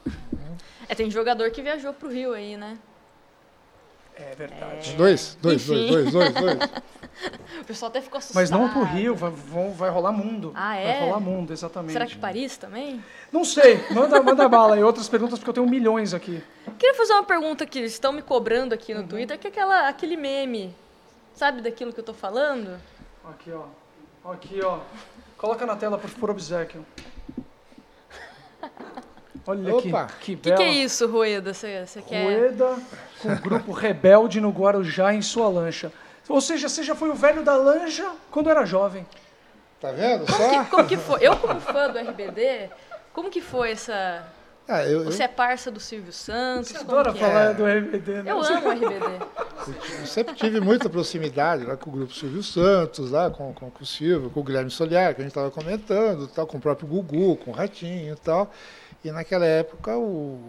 É, 0.89 0.95
tem 0.95 1.09
jogador 1.11 1.49
que 1.51 1.61
viajou 1.61 1.93
pro 1.93 2.09
Rio 2.09 2.33
aí, 2.33 2.57
né? 2.57 2.77
É 4.15 4.35
verdade. 4.35 4.93
Dois, 4.95 5.37
dois, 5.41 5.65
dois, 5.65 5.89
dois, 5.89 6.11
dois, 6.11 6.33
dois. 6.33 6.57
O 7.61 7.65
pessoal 7.65 7.89
até 7.89 8.01
ficou 8.01 8.17
assustado. 8.17 8.41
Mas 8.41 8.49
não 8.49 8.67
pro 8.69 8.83
Rio, 8.83 9.15
vai, 9.15 9.29
vão- 9.29 9.71
vai 9.71 9.89
rolar 9.89 10.11
mundo. 10.11 10.51
Ah, 10.55 10.75
é? 10.75 10.99
Vai 10.99 11.07
rolar 11.07 11.19
mundo, 11.19 11.53
exatamente. 11.53 11.93
Será 11.93 12.05
que 12.07 12.17
Paris 12.17 12.57
também? 12.57 13.01
Não 13.31 13.45
sei, 13.45 13.79
manda, 13.91 14.21
manda 14.21 14.49
bala 14.49 14.75
aí. 14.75 14.83
Outras 14.83 15.07
perguntas, 15.07 15.37
porque 15.39 15.49
eu 15.51 15.53
tenho 15.53 15.67
milhões 15.69 16.13
aqui. 16.13 16.43
Queria 16.77 16.95
fazer 16.95 17.13
uma 17.13 17.23
pergunta 17.23 17.65
que 17.67 17.79
estão 17.79 18.11
me 18.11 18.21
cobrando 18.21 18.73
aqui 18.73 18.93
no 18.93 19.01
Uhum. 19.01 19.07
Twitter, 19.07 19.37
que 19.39 19.47
é 19.47 19.49
aquela, 19.51 19.87
aquele 19.87 20.17
meme. 20.17 20.75
Sabe 21.35 21.61
daquilo 21.61 21.91
que 21.93 21.99
eu 21.99 22.03
tô 22.03 22.13
falando? 22.13 22.79
Aqui, 23.29 23.51
ó. 23.51 23.65
Aqui, 24.31 24.61
ó. 24.63 24.79
Coloca 25.37 25.65
na 25.65 25.75
tela, 25.75 25.97
por, 25.97 26.09
por 26.11 26.29
obsequio. 26.29 26.85
Olha 29.45 29.75
Opa. 29.75 30.05
que, 30.21 30.25
que 30.25 30.33
O 30.33 30.37
que, 30.37 30.49
bela. 30.49 30.55
que 30.57 30.63
é 30.63 30.69
isso, 30.71 31.05
Rueda? 31.07 31.53
Você 31.53 31.85
você 31.85 32.01
quer. 32.01 32.23
Rueda 32.23 32.77
com 33.21 33.29
o 33.33 33.35
grupo 33.39 33.71
Rebelde 33.73 34.39
no 34.39 34.51
Guarujá 34.51 35.13
em 35.13 35.21
sua 35.21 35.49
lancha. 35.49 35.91
Ou 36.29 36.39
seja, 36.39 36.69
você 36.69 36.81
já 36.83 36.95
foi 36.95 37.09
o 37.09 37.15
velho 37.15 37.43
da 37.43 37.55
lancha 37.57 38.09
quando 38.31 38.49
era 38.49 38.65
jovem. 38.65 39.05
Tá 39.81 39.91
vendo 39.91 40.25
Como 40.25 40.37
só? 40.37 40.63
que, 40.63 40.69
como 40.69 40.87
que 40.87 40.97
foi? 40.97 41.19
Eu, 41.21 41.35
como 41.35 41.59
fã 41.61 41.89
do 41.89 41.99
RBD, 41.99 42.69
como 43.11 43.29
que 43.29 43.41
foi 43.41 43.71
essa. 43.71 44.25
Ah, 44.67 44.83
eu, 44.85 44.99
eu, 45.03 45.05
Você 45.11 45.23
é 45.23 45.27
parça 45.27 45.69
do 45.69 45.79
Silvio 45.79 46.13
Santos? 46.13 46.69
Você 46.69 46.77
como 46.85 46.91
adora 46.91 47.13
falar 47.13 47.51
é? 47.51 47.53
do 47.53 47.65
RBD, 47.65 48.23
né? 48.23 48.31
Eu 48.31 48.41
amo 48.41 48.67
o 48.67 48.71
RBD. 48.71 49.25
eu 49.99 50.05
sempre 50.05 50.33
tive 50.35 50.61
muita 50.61 50.89
proximidade 50.89 51.65
lá 51.65 51.75
com 51.75 51.89
o 51.89 51.93
grupo 51.93 52.13
Silvio 52.13 52.41
Santos, 52.41 53.11
lá 53.11 53.29
com, 53.29 53.53
com, 53.53 53.69
com 53.69 53.83
o 53.83 53.85
Silvio, 53.85 54.29
com 54.29 54.39
o 54.39 54.43
Guilherme 54.43 54.71
Soliar, 54.71 55.13
que 55.13 55.21
a 55.21 55.23
gente 55.23 55.31
estava 55.31 55.51
comentando, 55.51 56.27
tal, 56.27 56.47
com 56.47 56.57
o 56.57 56.61
próprio 56.61 56.87
Gugu, 56.87 57.35
com 57.37 57.51
o 57.51 57.53
Ratinho 57.53 58.13
e 58.13 58.17
tal. 58.17 58.49
E 59.03 59.11
naquela 59.11 59.45
época 59.45 59.97
o- 59.97 60.39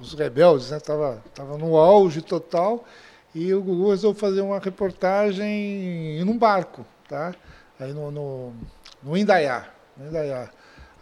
os 0.00 0.12
rebeldes 0.14 0.72
estavam 0.72 1.22
tava 1.32 1.56
no 1.56 1.76
auge 1.76 2.20
total 2.20 2.84
e 3.32 3.54
o 3.54 3.62
Gugu 3.62 3.90
resolveu 3.90 4.18
fazer 4.20 4.40
uma 4.40 4.58
reportagem 4.58 6.22
num 6.24 6.36
barco, 6.36 6.84
tá? 7.08 7.32
Aí 7.78 7.92
no, 7.92 8.10
no, 8.10 8.52
no 9.02 9.16
Indaiá, 9.16 9.66
no 9.96 10.08
Indaiá. 10.08 10.48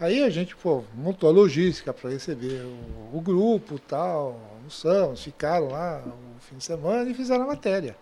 Aí 0.01 0.23
a 0.23 0.31
gente 0.31 0.57
pô, 0.57 0.83
montou 0.95 1.29
a 1.29 1.33
logística 1.33 1.93
para 1.93 2.11
receber 2.11 2.63
o, 2.65 3.17
o 3.17 3.21
grupo 3.21 3.79
tal, 3.79 4.41
almoçamos, 4.57 5.23
ficaram 5.23 5.69
lá 5.69 6.03
o 6.37 6.41
fim 6.41 6.57
de 6.57 6.65
semana 6.65 7.09
e 7.09 7.15
fizeram 7.15 7.45
a 7.45 7.47
matéria. 7.47 7.97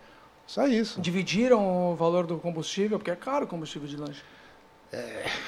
Só 0.45 0.67
isso. 0.67 0.99
Dividiram 0.99 1.91
o 1.91 1.95
valor 1.95 2.25
do 2.25 2.37
combustível, 2.37 2.97
porque 2.97 3.11
é 3.11 3.15
caro 3.15 3.45
o 3.45 3.47
combustível 3.47 3.87
de 3.87 3.95
lancha. 3.95 4.21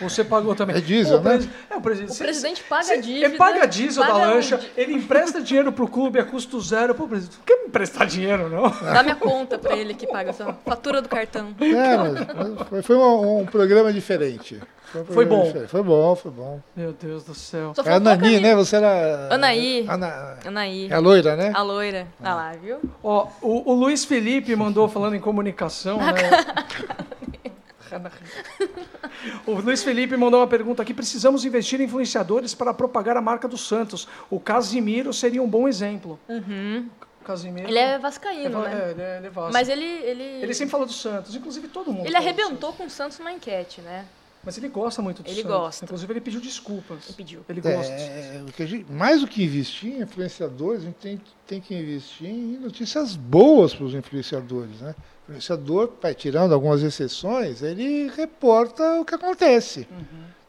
Você 0.02 0.24
pagou 0.24 0.56
também. 0.56 0.76
É 0.76 0.82
diesel, 0.82 1.22
Pô, 1.22 1.30
né? 1.30 1.40
É, 1.70 1.76
o 1.76 1.82
presidente, 1.82 2.14
O 2.14 2.18
presidente 2.18 2.64
paga 2.64 2.84
cê- 2.84 2.94
a 2.94 3.02
dívida, 3.02 3.26
Ele 3.28 3.38
paga 3.38 3.66
diesel 3.66 4.04
paga 4.06 4.20
da 4.20 4.26
lancha, 4.34 4.60
ele 4.76 4.94
empresta 4.94 5.42
dinheiro 5.42 5.72
pro 5.72 5.88
clube 5.88 6.20
a 6.20 6.26
custo 6.26 6.60
zero. 6.60 6.94
Pô, 6.96 7.08
presidente, 7.08 7.38
não 7.38 7.46
quer 7.46 7.62
me 7.62 7.68
emprestar 7.68 8.08
dinheiro, 8.08 8.50
não? 8.50 8.70
Dá 8.70 9.04
minha 9.04 9.16
conta 9.16 9.58
pra 9.58 9.76
ele 9.76 9.94
que 9.94 10.08
paga 10.08 10.32
essa 10.32 10.54
fatura 10.66 11.02
do 11.02 11.08
cartão. 11.10 11.54
É, 11.60 11.98
mas, 11.98 12.14
mas 12.58 12.68
foi, 12.68 12.82
foi 12.82 12.96
um, 12.98 13.40
um 13.42 13.46
programa 13.46 13.94
diferente. 13.94 14.60
Foi, 14.92 15.02
um 15.02 15.06
Foi 15.06 15.16
programa 15.26 15.38
bom. 15.42 15.48
diferente. 15.48 15.70
Foi 15.72 15.84
bom, 15.84 16.16
foi 16.16 16.32
bom. 16.32 16.60
Meu 16.76 16.94
Deus 16.94 17.24
do 17.24 17.34
céu. 17.36 17.74
Só 17.76 17.82
É 17.84 17.92
a 17.94 17.96
a 17.96 18.00
Nani, 18.00 18.40
né? 18.40 18.56
Você 18.56 18.76
era. 18.78 19.28
Anaí. 19.32 19.86
Ana, 19.90 20.38
Anaí. 20.46 20.88
é 20.90 20.94
a 20.94 21.00
loira, 21.00 21.36
né? 21.36 21.52
A 21.54 21.62
loira. 21.62 22.08
Ah 22.24 22.34
lá, 22.36 22.52
viu? 22.54 22.78
Ó, 23.04 23.28
o, 23.42 23.72
o 23.72 23.74
Luiz 23.74 24.06
Felipe 24.06 24.56
mandou 24.56 24.88
falando 24.88 25.16
em 25.16 25.20
comunicação, 25.20 25.98
né? 25.98 26.14
O 29.46 29.54
Luiz 29.54 29.84
Felipe 29.84 30.16
mandou 30.18 30.40
uma 30.40 30.48
pergunta 30.48 30.82
aqui. 30.82 30.94
Precisamos 30.94 31.46
investir 31.46 31.80
em 31.80 31.86
influenciadores 31.86 32.54
para 32.54 32.74
propagar 32.74 33.16
a 33.18 33.22
marca 33.22 33.48
do 33.48 33.58
Santos. 33.58 34.08
O 34.30 34.40
Casimiro 34.40 35.14
seria 35.14 35.42
um 35.42 35.48
bom 35.50 35.68
exemplo. 35.68 36.20
O 36.30 37.24
Casimiro. 37.26 37.68
Ele 37.68 37.80
é 37.80 37.98
vascaíno, 37.98 38.64
é, 38.66 38.70
né? 38.70 38.92
ele 38.92 39.02
é, 39.02 39.18
ele 39.18 39.28
é 39.28 39.30
Vasco. 39.30 39.54
Mas 39.54 39.68
ele, 39.70 39.84
ele, 39.86 40.24
Ele 40.24 40.54
sempre 40.54 40.72
fala 40.72 40.86
do 40.86 40.94
Santos, 40.94 41.36
inclusive 41.36 41.68
todo 41.68 41.92
mundo. 41.92 42.06
ele 42.06 42.16
arrebentou 42.16 42.72
com 42.74 42.86
o 42.86 42.90
Santos 42.90 43.18
numa 43.20 43.32
enquete, 43.32 43.82
né? 43.82 44.06
Mas 44.44 44.60
ele 44.60 44.68
gosta 44.70 45.02
muito 45.02 45.24
do 45.24 45.28
Ele 45.28 45.42
Santos. 45.42 45.52
gosta. 45.58 45.86
Inclusive, 45.86 46.14
ele 46.14 46.22
pediu 46.22 46.40
desculpas. 46.40 47.06
Ele 47.06 47.14
pediu. 47.18 47.42
Ele 47.50 47.62
gosta. 47.62 47.92
É, 47.92 48.44
o 48.48 48.52
que 48.52 48.62
a 48.62 48.66
gente- 48.68 48.92
mais 48.92 49.22
do 49.22 49.28
que 49.28 49.44
investir 49.44 49.94
em 49.94 50.02
influenciadores, 50.04 50.82
a 50.84 50.86
gente 50.86 50.98
tem, 50.98 51.20
tem 51.48 51.60
que 51.60 51.74
investir 51.74 52.30
em 52.30 52.58
notícias 52.60 53.16
boas 53.16 53.74
para 53.74 53.86
os 53.86 53.96
influenciadores. 53.96 54.80
Né? 54.82 54.94
O 55.28 55.32
influenciador, 55.32 55.92
vai 56.02 56.14
tirando 56.14 56.54
algumas 56.54 56.84
exceções, 56.84 57.64
ele 57.64 58.10
reporta 58.10 59.00
o 59.02 59.06
que 59.06 59.16
acontece. 59.16 59.88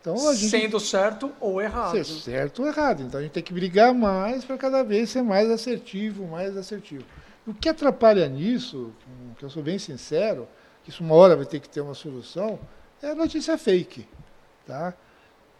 Então 0.00 0.28
a 0.28 0.34
gente 0.34 0.50
Sendo 0.50 0.78
certo 0.78 1.32
ou 1.40 1.60
errado. 1.60 1.92
ser 1.92 2.04
certo 2.04 2.62
ou 2.62 2.68
errado. 2.68 3.02
Então 3.02 3.18
a 3.18 3.22
gente 3.22 3.32
tem 3.32 3.42
que 3.42 3.52
brigar 3.52 3.92
mais 3.92 4.44
para 4.44 4.56
cada 4.56 4.84
vez 4.84 5.10
ser 5.10 5.22
mais 5.22 5.50
assertivo, 5.50 6.26
mais 6.26 6.56
assertivo. 6.56 7.04
O 7.46 7.54
que 7.54 7.68
atrapalha 7.68 8.28
nisso, 8.28 8.92
hum, 9.08 9.32
que 9.38 9.44
eu 9.44 9.50
sou 9.50 9.62
bem 9.62 9.78
sincero, 9.78 10.46
que 10.84 10.90
isso 10.90 11.02
uma 11.02 11.14
hora 11.14 11.34
vai 11.34 11.46
ter 11.46 11.58
que 11.58 11.68
ter 11.68 11.80
uma 11.80 11.94
solução, 11.94 12.58
é 13.02 13.10
a 13.10 13.14
notícia 13.14 13.56
fake. 13.56 14.06
Tá? 14.66 14.94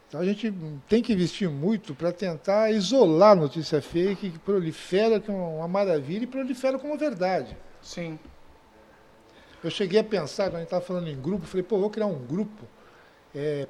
Então 0.08 0.20
a 0.20 0.24
gente 0.24 0.48
hum, 0.48 0.78
tem 0.88 1.02
que 1.02 1.12
investir 1.12 1.48
muito 1.48 1.94
para 1.94 2.12
tentar 2.12 2.70
isolar 2.70 3.32
a 3.32 3.36
notícia 3.36 3.80
fake 3.80 4.30
que 4.30 4.38
prolifera 4.38 5.18
como 5.18 5.56
uma 5.56 5.66
maravilha 5.66 6.24
e 6.24 6.26
prolifera 6.26 6.78
como 6.78 6.96
verdade. 6.96 7.56
Sim. 7.82 8.18
Eu 9.66 9.70
cheguei 9.70 9.98
a 9.98 10.04
pensar, 10.04 10.44
quando 10.44 10.54
a 10.56 10.58
gente 10.58 10.66
estava 10.68 10.84
falando 10.84 11.08
em 11.08 11.20
grupo, 11.20 11.44
falei, 11.44 11.64
pô, 11.64 11.76
vou 11.78 11.90
criar 11.90 12.06
um 12.06 12.18
grupo 12.24 12.64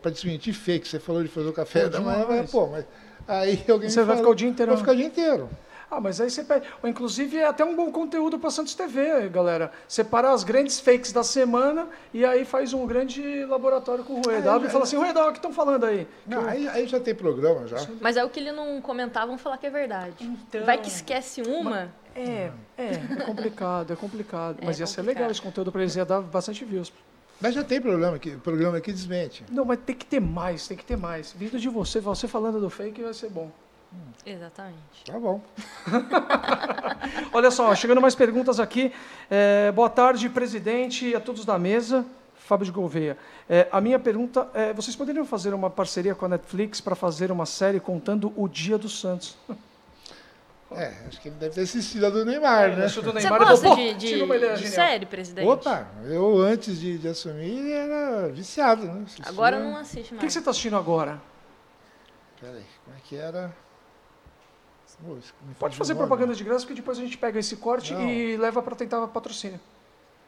para 0.03 0.11
desmentir 0.11 0.53
fake. 0.53 0.87
Você 0.87 1.01
falou 1.01 1.23
de 1.23 1.29
fazer 1.31 1.49
o 1.49 1.53
café 1.55 1.85
Pô, 1.85 1.89
da 1.89 2.01
manhã, 2.01 2.21
demais. 2.21 2.41
mas, 2.43 2.51
pô, 2.51 2.67
mas 2.67 2.85
aí 3.27 3.65
alguém 3.69 3.89
Você 3.89 3.97
vai 4.05 4.17
falou, 4.17 4.19
ficar 4.19 4.31
o 4.31 4.35
dia 4.35 4.49
inteiro, 4.49 4.73
Vai 4.73 4.77
né? 4.77 4.83
ficar 4.83 4.93
o 4.93 4.97
dia 4.97 5.07
inteiro. 5.07 5.51
Ah, 5.91 6.01
mas 6.01 6.21
aí 6.21 6.29
você 6.29 6.43
pede. 6.43 6.67
Ou, 6.83 6.89
Inclusive, 6.89 7.39
é 7.39 7.47
até 7.47 7.65
um 7.65 7.77
bom 7.77 7.93
conteúdo 7.93 8.39
para 8.39 8.51
Santos 8.51 8.75
TV, 8.75 9.29
galera. 9.29 9.71
Separa 9.87 10.33
as 10.33 10.43
grandes 10.43 10.81
fakes 10.81 11.13
da 11.13 11.23
semana 11.23 11.89
e 12.13 12.25
aí 12.25 12.45
faz 12.45 12.73
um 12.73 12.87
grande 12.87 13.45
laboratório 13.45 14.03
com 14.03 14.15
o 14.15 14.23
Rueda. 14.23 14.55
Ah, 14.55 14.59
e 14.59 14.69
fala 14.69 14.85
assim, 14.85 14.97
Rueda, 14.97 15.25
o 15.25 15.33
que 15.33 15.39
estão 15.39 15.53
falando 15.53 15.85
aí? 15.85 16.09
Não, 16.27 16.45
aí, 16.47 16.69
aí 16.69 16.87
já 16.87 16.99
tem 16.99 17.15
programa 17.15 17.67
já. 17.67 17.79
Mas 18.01 18.17
é 18.17 18.25
o 18.25 18.29
que 18.29 18.41
ele 18.41 18.53
não 18.53 18.81
comentar, 18.81 19.27
vamos 19.27 19.41
falar 19.41 19.59
que 19.59 19.67
é 19.67 19.71
verdade. 19.71 20.15
Então. 20.21 20.65
Vai 20.65 20.79
que 20.79 20.89
esquece 20.89 21.43
uma. 21.43 21.93
É, 22.15 22.51
é, 22.79 22.93
é 23.19 23.25
complicado, 23.25 23.93
é 23.93 23.97
complicado. 23.97 24.59
É 24.63 24.67
mas 24.67 24.81
ia 24.81 24.87
ser 24.87 24.97
complicado. 24.97 25.19
legal 25.19 25.31
esse 25.31 25.43
conteúdo 25.43 25.71
para 25.71 25.83
eles, 25.83 25.95
ia 25.95 26.05
dar 26.05 26.21
bastante 26.21 26.65
views. 26.65 26.93
Mas 27.41 27.55
já 27.55 27.63
tem 27.63 27.81
programa 27.81 28.19
que, 28.19 28.31
programa 28.37 28.81
que 28.81 28.91
desmente. 28.91 29.45
Não, 29.51 29.65
mas 29.65 29.79
tem 29.85 29.95
que 29.95 30.07
ter 30.07 30.21
mais, 30.21 30.67
tem 30.67 30.77
que 30.77 30.85
ter 30.85 30.97
mais. 30.97 31.33
Vindo 31.33 31.59
de 31.59 31.69
você, 31.69 32.01
você 32.01 32.27
falando 32.27 32.59
do 32.59 32.71
fake 32.71 33.03
vai 33.03 33.13
ser 33.13 33.29
bom. 33.29 33.51
Exatamente. 34.25 35.05
Tá 35.05 35.19
bom. 35.19 35.41
Olha 37.33 37.51
só, 37.51 37.75
chegando 37.75 38.01
mais 38.01 38.15
perguntas 38.15 38.59
aqui. 38.61 38.93
É, 39.31 39.71
boa 39.73 39.89
tarde, 39.91 40.29
presidente, 40.29 41.07
e 41.09 41.15
a 41.15 41.21
todos 41.21 41.45
da 41.45 41.59
mesa. 41.59 42.05
Fábio 42.35 42.65
de 42.65 42.71
Gouveia. 42.73 43.17
É, 43.51 43.67
a 43.73 43.81
minha 43.81 43.99
pergunta 43.99 44.49
é: 44.55 44.73
vocês 44.73 44.95
poderiam 44.97 45.25
fazer 45.27 45.53
uma 45.55 45.69
parceria 45.69 46.15
com 46.15 46.27
a 46.27 46.29
Netflix 46.29 46.81
para 46.81 46.95
fazer 46.95 47.31
uma 47.33 47.45
série 47.47 47.81
contando 47.81 48.33
o 48.37 48.49
dia 48.49 48.79
do 48.79 48.89
Santos? 48.89 49.37
É, 50.69 50.93
acho 51.07 51.21
que 51.21 51.29
ele 51.29 51.37
deve 51.37 51.55
ter 51.55 51.61
assistido 51.61 52.05
a 52.07 52.11
do 52.11 52.25
Neymar, 52.25 52.71
né? 52.77 52.87
Do 52.89 52.91
Você 52.91 53.13
Neymar, 53.13 53.39
gosta 53.39 53.69
falou, 53.69 53.77
de, 53.77 53.93
"Pô, 53.93 53.95
de, 53.95 53.95
de 53.95 54.09
genial." 54.09 54.57
série, 54.57 55.07
presidente? 55.07 55.47
Opa, 55.47 55.87
eu 56.07 56.39
antes 56.39 56.81
de, 56.81 56.99
de 56.99 57.07
assumir 57.07 57.71
era 57.71 58.27
viciado, 58.31 58.83
né? 58.85 59.03
Assistia- 59.07 59.25
Agora 59.29 59.61
não 59.61 59.77
assiste 59.77 60.07
O 60.07 60.09
que, 60.09 60.15
mais. 60.17 60.25
que 60.27 60.33
você 60.33 60.39
está 60.41 60.51
assistindo 60.51 60.77
agora? 60.77 61.23
Peraí, 62.41 62.65
como 62.85 62.97
é 62.97 63.01
que 63.05 63.15
era? 63.15 63.55
Pode 65.59 65.77
fazer 65.77 65.95
propaganda 65.95 66.35
de 66.35 66.43
graça, 66.43 66.61
porque 66.65 66.81
depois 66.81 66.99
a 66.99 67.03
gente 67.03 67.19
pega 67.19 67.39
esse 67.39 67.57
corte 67.57 67.93
Não. 67.93 68.09
e 68.09 68.37
leva 68.37 68.63
para 68.63 68.75
tentar 68.75 69.07
patrocínio. 69.09 69.61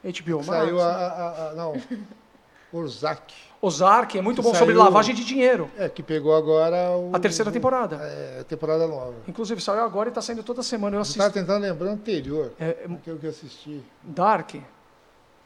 HBO 0.03 0.37
Max, 0.37 0.45
Saiu 0.45 0.79
a, 0.79 0.85
a, 0.85 1.49
a- 1.49 1.53
Não. 1.55 1.73
Ozark. 2.71 3.33
Ozark, 3.61 4.15
é 4.17 4.21
muito 4.21 4.41
bom 4.43 4.49
Saiu- 4.51 4.59
sobre 4.59 4.75
lavagem 4.75 5.15
de 5.15 5.25
dinheiro. 5.25 5.69
É, 5.75 5.89
que 5.89 6.03
pegou 6.03 6.35
agora 6.35 6.91
o. 6.91 7.09
A 7.13 7.19
terceira 7.19 7.51
temporada. 7.51 7.95
É, 7.95 8.41
a 8.41 8.43
temporada 8.43 8.87
nova. 8.87 9.15
Inclusive, 9.27 9.59
saiu 9.59 9.83
agora 9.83 10.09
e 10.09 10.11
está 10.11 10.21
saindo 10.21 10.43
toda 10.43 10.61
semana. 10.61 10.95
Eu 10.95 10.99
Eu 10.99 11.01
estava 11.01 11.29
assisto. 11.29 11.39
tentando 11.45 11.63
lembrar 11.63 11.87
o 11.87 11.91
anterior, 11.93 12.53
É, 12.59 12.69
é, 12.69 12.87
que 13.03 13.09
eu 13.09 13.29
assisti. 13.29 13.83
Dark. 14.03 14.53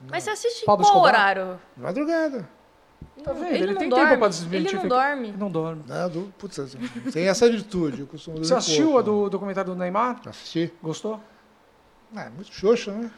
Mas 0.10 0.26
você 0.26 0.32
assiste 0.32 0.64
em 0.64 0.66
qual 0.66 0.80
Escobar? 0.82 1.02
horário? 1.04 1.60
Madrugada. 1.78 2.48
Tá 3.24 3.34
vendo? 3.34 3.46
Ele, 3.48 3.58
Ele 3.64 3.72
não 3.74 3.80
tem 3.80 3.90
dorme. 3.90 4.06
tempo 4.08 4.20
pra 4.20 4.28
desmentir 4.28 4.68
Ele 4.70 4.78
não 4.82 4.88
dorme. 4.88 5.28
Ele 5.30 5.38
não 5.38 5.52
dorme. 5.52 5.84
Né, 5.88 6.10
do, 6.10 6.34
putz, 6.38 6.60
tem 7.12 7.28
essa 7.28 7.50
virtude, 7.50 8.02
eu 8.02 8.08
costumo 8.08 8.38
Você 8.38 8.54
assistiu 8.54 8.86
pouco. 8.86 9.00
a 9.00 9.02
do 9.02 9.30
documentário 9.30 9.74
do 9.74 9.78
Neymar? 9.80 10.22
Assisti. 10.26 10.74
Gostou? 10.82 11.20
Ah, 12.16 12.24
é 12.26 12.30
muito 12.30 12.54
xoxo, 12.54 12.92
né? 12.92 13.10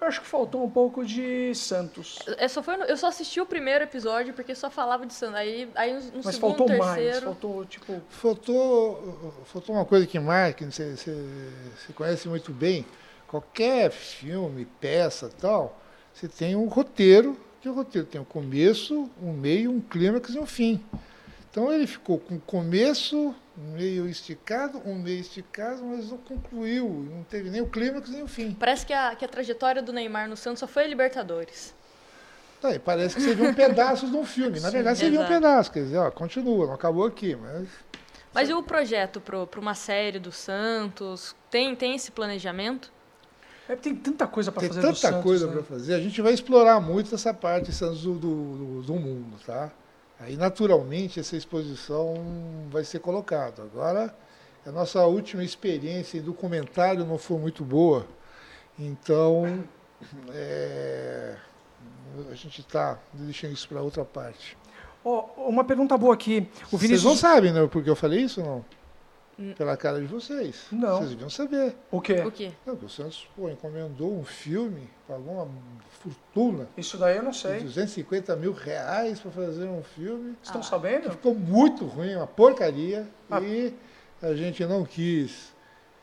Eu 0.00 0.08
acho 0.08 0.20
que 0.20 0.26
faltou 0.26 0.64
um 0.64 0.70
pouco 0.70 1.04
de 1.04 1.54
Santos. 1.54 2.18
Eu 2.38 2.48
só, 2.48 2.62
foi 2.62 2.76
no- 2.76 2.84
eu 2.84 2.96
só 2.96 3.08
assisti 3.08 3.40
o 3.40 3.46
primeiro 3.46 3.84
episódio 3.84 4.32
porque 4.34 4.54
só 4.54 4.68
falava 4.70 5.06
de 5.06 5.12
Santos. 5.14 5.36
Aí, 5.36 5.68
aí 5.74 5.92
no 5.94 6.00
Mas 6.24 6.34
segundo, 6.36 6.56
faltou 6.56 6.68
mais. 6.76 6.94
terceiro... 6.94 7.26
Faltou, 7.26 7.64
tipo. 7.66 8.02
Faltou, 8.08 9.32
faltou 9.44 9.74
uma 9.76 9.84
coisa 9.84 10.06
que 10.06 10.18
marca, 10.18 10.68
você, 10.70 10.96
você, 10.96 11.12
você 11.76 11.92
conhece 11.92 12.28
muito 12.28 12.52
bem. 12.52 12.84
Qualquer 13.28 13.90
filme, 13.90 14.66
peça 14.80 15.30
tal, 15.40 15.78
você 16.12 16.26
tem 16.28 16.54
um 16.56 16.66
roteiro, 16.66 17.36
que 17.62 17.68
o 17.68 17.72
roteiro 17.72 18.06
tem 18.06 18.20
um 18.20 18.24
começo, 18.24 19.08
um 19.22 19.32
meio, 19.32 19.70
um 19.70 19.80
clímax 19.80 20.34
e 20.34 20.38
um 20.38 20.44
fim. 20.44 20.84
Então 21.48 21.72
ele 21.72 21.86
ficou 21.86 22.18
com 22.18 22.40
começo, 22.40 23.32
um 23.56 23.72
meio 23.74 24.08
esticado, 24.08 24.82
um 24.84 24.96
meio 24.96 25.20
esticado, 25.20 25.84
mas 25.84 26.10
não 26.10 26.18
concluiu, 26.18 26.88
não 26.88 27.22
teve 27.22 27.50
nem 27.50 27.60
o 27.60 27.68
clímax 27.68 28.10
nem 28.10 28.22
o 28.22 28.26
fim. 28.26 28.52
Parece 28.58 28.84
que 28.84 28.92
a, 28.92 29.14
que 29.14 29.24
a 29.24 29.28
trajetória 29.28 29.80
do 29.80 29.92
Neymar 29.92 30.28
no 30.28 30.36
Santos 30.36 30.58
só 30.58 30.66
foi 30.66 30.84
a 30.84 30.86
Libertadores. 30.88 31.72
Tá, 32.60 32.68
parece 32.84 33.14
que 33.14 33.22
você 33.22 33.34
viu 33.34 33.44
um 33.44 33.54
pedaço 33.54 34.10
de 34.10 34.16
um 34.16 34.24
filme. 34.24 34.58
Na 34.58 34.70
verdade, 34.70 34.98
você 34.98 35.10
viu 35.10 35.20
um 35.20 35.26
pedaço, 35.26 35.70
quer 35.70 35.84
dizer, 35.84 35.98
ó, 35.98 36.10
continua, 36.10 36.66
não 36.66 36.74
acabou 36.74 37.06
aqui, 37.06 37.36
mas 37.36 37.68
Mas 38.34 38.48
e 38.48 38.54
o 38.54 38.62
projeto 38.62 39.20
para 39.20 39.60
uma 39.60 39.74
série 39.74 40.18
do 40.18 40.32
Santos? 40.32 41.36
Tem, 41.48 41.76
tem 41.76 41.94
esse 41.94 42.10
planejamento? 42.10 42.90
É, 43.68 43.76
tem 43.76 43.94
tanta 43.94 44.26
coisa 44.26 44.50
para 44.50 44.60
Tem 44.60 44.68
fazer 44.68 44.80
do 44.80 44.86
tanta 44.88 44.98
Santos. 44.98 45.22
coisa 45.22 45.46
né? 45.46 45.52
para 45.52 45.62
fazer. 45.62 45.94
A 45.94 46.00
gente 46.00 46.20
vai 46.20 46.32
explorar 46.32 46.80
muito 46.80 47.14
essa 47.14 47.32
parte 47.32 47.72
Santos 47.72 48.02
do, 48.02 48.14
do, 48.14 48.82
do 48.82 48.94
mundo, 48.94 49.36
tá? 49.46 49.70
Aí, 50.18 50.36
naturalmente, 50.36 51.18
essa 51.20 51.36
exposição 51.36 52.14
vai 52.70 52.84
ser 52.84 53.00
colocada. 53.00 53.62
Agora, 53.62 54.14
a 54.64 54.70
nossa 54.70 55.04
última 55.04 55.42
experiência 55.42 56.18
em 56.18 56.22
documentário 56.22 57.04
não 57.04 57.18
foi 57.18 57.38
muito 57.38 57.64
boa. 57.64 58.06
Então, 58.78 59.64
é, 60.32 61.36
a 62.30 62.34
gente 62.34 62.60
está 62.60 62.98
deixando 63.14 63.52
isso 63.52 63.68
para 63.68 63.80
outra 63.82 64.04
parte. 64.04 64.56
Ó, 65.04 65.26
uma 65.48 65.64
pergunta 65.64 65.96
boa 65.98 66.14
aqui. 66.14 66.48
O 66.70 66.78
Vocês 66.78 67.02
não 67.02 67.12
Vinícius. 67.12 67.18
sabem, 67.18 67.52
né, 67.52 67.66
porque 67.70 67.90
eu 67.90 67.96
falei 67.96 68.20
isso 68.20 68.40
ou 68.40 68.46
não? 68.46 68.64
Pela 69.56 69.76
cara 69.76 69.98
de 70.00 70.06
vocês. 70.06 70.66
Não. 70.70 70.98
Vocês 70.98 71.10
deviam 71.10 71.30
saber. 71.30 71.74
O 71.90 72.00
quê? 72.00 72.20
O 72.24 72.30
quê? 72.30 72.52
Não, 72.66 72.74
o 72.74 72.88
Santos 72.88 73.26
pô, 73.34 73.48
encomendou 73.48 74.16
um 74.16 74.24
filme, 74.24 74.88
pagou 75.08 75.34
uma 75.34 75.48
fortuna. 76.00 76.68
Isso 76.76 76.96
daí 76.98 77.16
eu 77.16 77.22
não 77.22 77.32
sei. 77.32 77.60
250 77.60 78.36
mil 78.36 78.52
reais 78.52 79.18
para 79.20 79.30
fazer 79.30 79.64
um 79.64 79.82
filme. 79.82 80.36
Estão 80.42 80.60
Ah. 80.60 80.64
sabendo? 80.64 81.10
Ficou 81.10 81.34
muito 81.34 81.84
ruim, 81.86 82.14
uma 82.14 82.26
porcaria. 82.26 83.06
Ah. 83.30 83.40
E 83.40 83.74
a 84.20 84.34
gente 84.34 84.64
não 84.66 84.84
quis. 84.84 85.50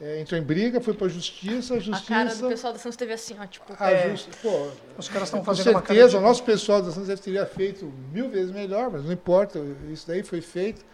É, 0.02 0.22
entrou 0.22 0.40
em 0.40 0.44
briga, 0.44 0.80
foi 0.80 0.94
para 0.94 1.08
a 1.08 1.10
justiça, 1.10 1.74
a 1.74 1.78
A 1.78 1.80
cara 2.02 2.24
do 2.24 2.30
justiça. 2.30 2.48
pessoal 2.48 2.74
da 2.74 2.80
Santos 2.80 2.96
teve 2.96 3.12
assim, 3.12 3.36
ó, 3.38 3.46
tipo... 3.46 3.66
a 3.78 3.92
É. 3.92 4.10
justi- 4.12 4.30
pô, 4.42 4.70
Os 4.98 5.10
caras 5.10 5.28
estão 5.28 5.40
com 5.40 5.46
fazendo 5.46 5.68
uma 5.72 5.82
cara 5.82 5.94
certeza, 5.94 6.18
o 6.18 6.20
de- 6.22 6.26
nosso 6.26 6.44
pessoal 6.44 6.82
da 6.82 6.90
Santos 6.92 7.10
deve 7.10 7.22
teria 7.22 7.46
feito 7.46 7.86
mil 8.14 8.30
vezes 8.30 8.50
melhor, 8.52 8.90
mas 8.90 9.04
não 9.04 9.12
importa, 9.12 9.60
isso 9.92 10.08
daí 10.08 10.24
foi 10.24 10.40
feito. 10.40 10.86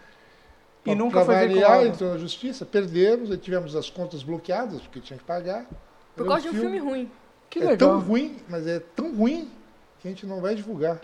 E 0.85 0.89
Pra- 0.91 0.95
nunca 0.95 1.13
pra 1.17 1.25
foi 1.25 1.35
variar, 1.35 1.51
veiculado. 1.51 1.85
entrou 1.87 2.11
na 2.11 2.17
justiça, 2.19 2.65
perdemos, 2.65 3.31
aí 3.31 3.37
tivemos 3.37 3.75
as 3.75 3.89
contas 3.89 4.21
bloqueadas, 4.21 4.81
porque 4.81 4.99
tinha 4.99 5.17
que 5.17 5.25
pagar. 5.25 5.65
Por 6.15 6.27
causa 6.27 6.43
de 6.43 6.49
um 6.49 6.59
filme 6.59 6.77
ruim. 6.77 7.11
Que 7.49 7.59
é 7.59 7.61
legal. 7.71 7.77
tão 7.77 7.99
ruim, 7.99 8.37
mas 8.47 8.67
é 8.67 8.79
tão 8.79 9.15
ruim 9.15 9.49
que 9.99 10.07
a 10.07 10.11
gente 10.11 10.25
não 10.25 10.41
vai 10.41 10.53
divulgar. 10.55 11.01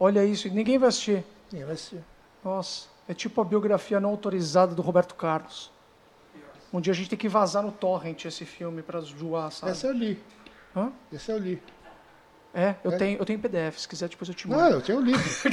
Olha 0.00 0.24
isso, 0.24 0.48
e 0.48 0.50
ninguém 0.50 0.78
vai 0.78 0.88
assistir. 0.88 1.24
Ninguém 1.52 1.66
vai 1.66 1.74
assistir. 1.74 2.02
Nossa, 2.42 2.86
é 3.06 3.12
tipo 3.14 3.40
a 3.40 3.44
biografia 3.44 4.00
não 4.00 4.10
autorizada 4.10 4.74
do 4.74 4.80
Roberto 4.80 5.14
Carlos. 5.14 5.70
Um 6.72 6.80
dia 6.80 6.92
a 6.92 6.96
gente 6.96 7.10
tem 7.10 7.18
que 7.18 7.28
vazar 7.28 7.62
no 7.62 7.72
torrent 7.72 8.24
esse 8.24 8.44
filme 8.44 8.82
para 8.82 9.00
zoar, 9.00 9.50
sabe? 9.50 9.72
Esse 9.72 9.86
eu 9.86 9.92
li. 9.92 10.22
Hã? 10.76 10.90
Esse 11.12 11.30
eu 11.32 11.38
li. 11.38 11.62
É, 12.60 12.74
eu, 12.82 12.90
É. 12.90 12.96
Tenho, 12.96 13.18
eu 13.18 13.24
tenho 13.24 13.38
PDF, 13.38 13.78
se 13.78 13.86
quiser 13.86 14.08
depois 14.08 14.28
eu 14.28 14.34
te 14.34 14.48
mando. 14.48 14.62
Não, 14.62 14.70
eu 14.70 14.80
tenho 14.80 14.98
o 14.98 15.02
livro. 15.02 15.22
Você 15.30 15.48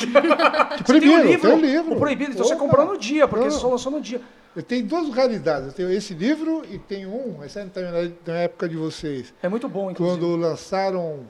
proibido, 0.83 1.13
eu 1.13 1.23
livro? 1.25 1.41
tenho 1.41 1.55
o 1.55 1.59
livro. 1.61 1.93
O 1.93 1.99
proibido, 1.99 2.31
então 2.31 2.43
você 2.45 2.53
Opa. 2.55 2.63
comprou 2.63 2.85
no 2.87 2.97
dia, 2.97 3.27
porque 3.27 3.45
Não. 3.45 3.51
só 3.51 3.69
lançou 3.69 3.91
no 3.91 4.01
dia. 4.01 4.19
Eu 4.55 4.63
tenho 4.63 4.85
duas 4.85 5.09
raridades. 5.13 5.67
Eu 5.67 5.73
tenho 5.73 5.91
esse 5.91 6.13
livro 6.15 6.63
e 6.71 6.79
tenho 6.79 7.09
um, 7.09 7.43
essa 7.43 7.59
é 7.59 7.67
na 8.25 8.33
época 8.37 8.67
de 8.67 8.75
vocês, 8.75 9.33
É 9.43 9.47
muito 9.47 9.69
bom, 9.69 9.91
inclusive. 9.91 10.19
quando 10.19 10.35
lançaram 10.35 11.27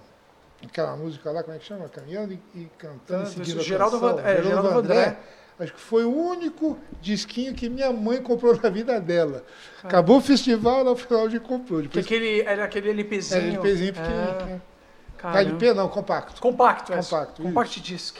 aquela 0.64 0.96
música 0.96 1.30
lá, 1.32 1.44
como 1.44 1.56
é 1.56 1.60
que 1.60 1.66
chama? 1.66 1.90
Caminhando 1.90 2.34
e, 2.34 2.40
e 2.56 2.68
cantando, 2.78 3.00
Cantando, 3.06 3.30
seguindo 3.30 3.58
isso, 3.60 3.68
Geraldo 3.68 4.00
canção. 4.00 4.16
Van- 4.18 4.22
é, 4.30 4.42
Geraldo 4.44 4.70
Vandré. 4.70 5.18
Acho 5.60 5.74
que 5.74 5.80
foi 5.80 6.04
o 6.04 6.14
único 6.14 6.78
disquinho 7.02 7.54
que 7.54 7.70
minha 7.70 7.92
mãe 7.92 8.22
comprou 8.22 8.58
na 8.62 8.70
vida 8.70 9.00
dela. 9.00 9.44
Acabou 9.84 10.18
o 10.18 10.22
festival, 10.22 10.80
ela 10.82 10.96
foi 10.96 11.16
lá 11.18 11.24
onde 11.24 11.40
comprou. 11.40 11.80
Que 11.82 11.88
Depois 11.88 12.06
aquele, 12.06 12.42
era 12.42 12.64
aquele 12.66 12.90
LPzinho. 12.90 13.42
era 13.42 13.48
LPzinho 13.54 13.94
pequenininho. 13.94 14.62
É, 14.62 14.75
caramba. 15.32 15.50
LP 15.50 15.74
não, 15.74 15.90
compacto. 15.90 16.42
Compacto, 16.42 16.94
é. 16.94 16.98
Compacto, 16.98 17.42
Compact 17.42 17.80
disc. 17.82 18.18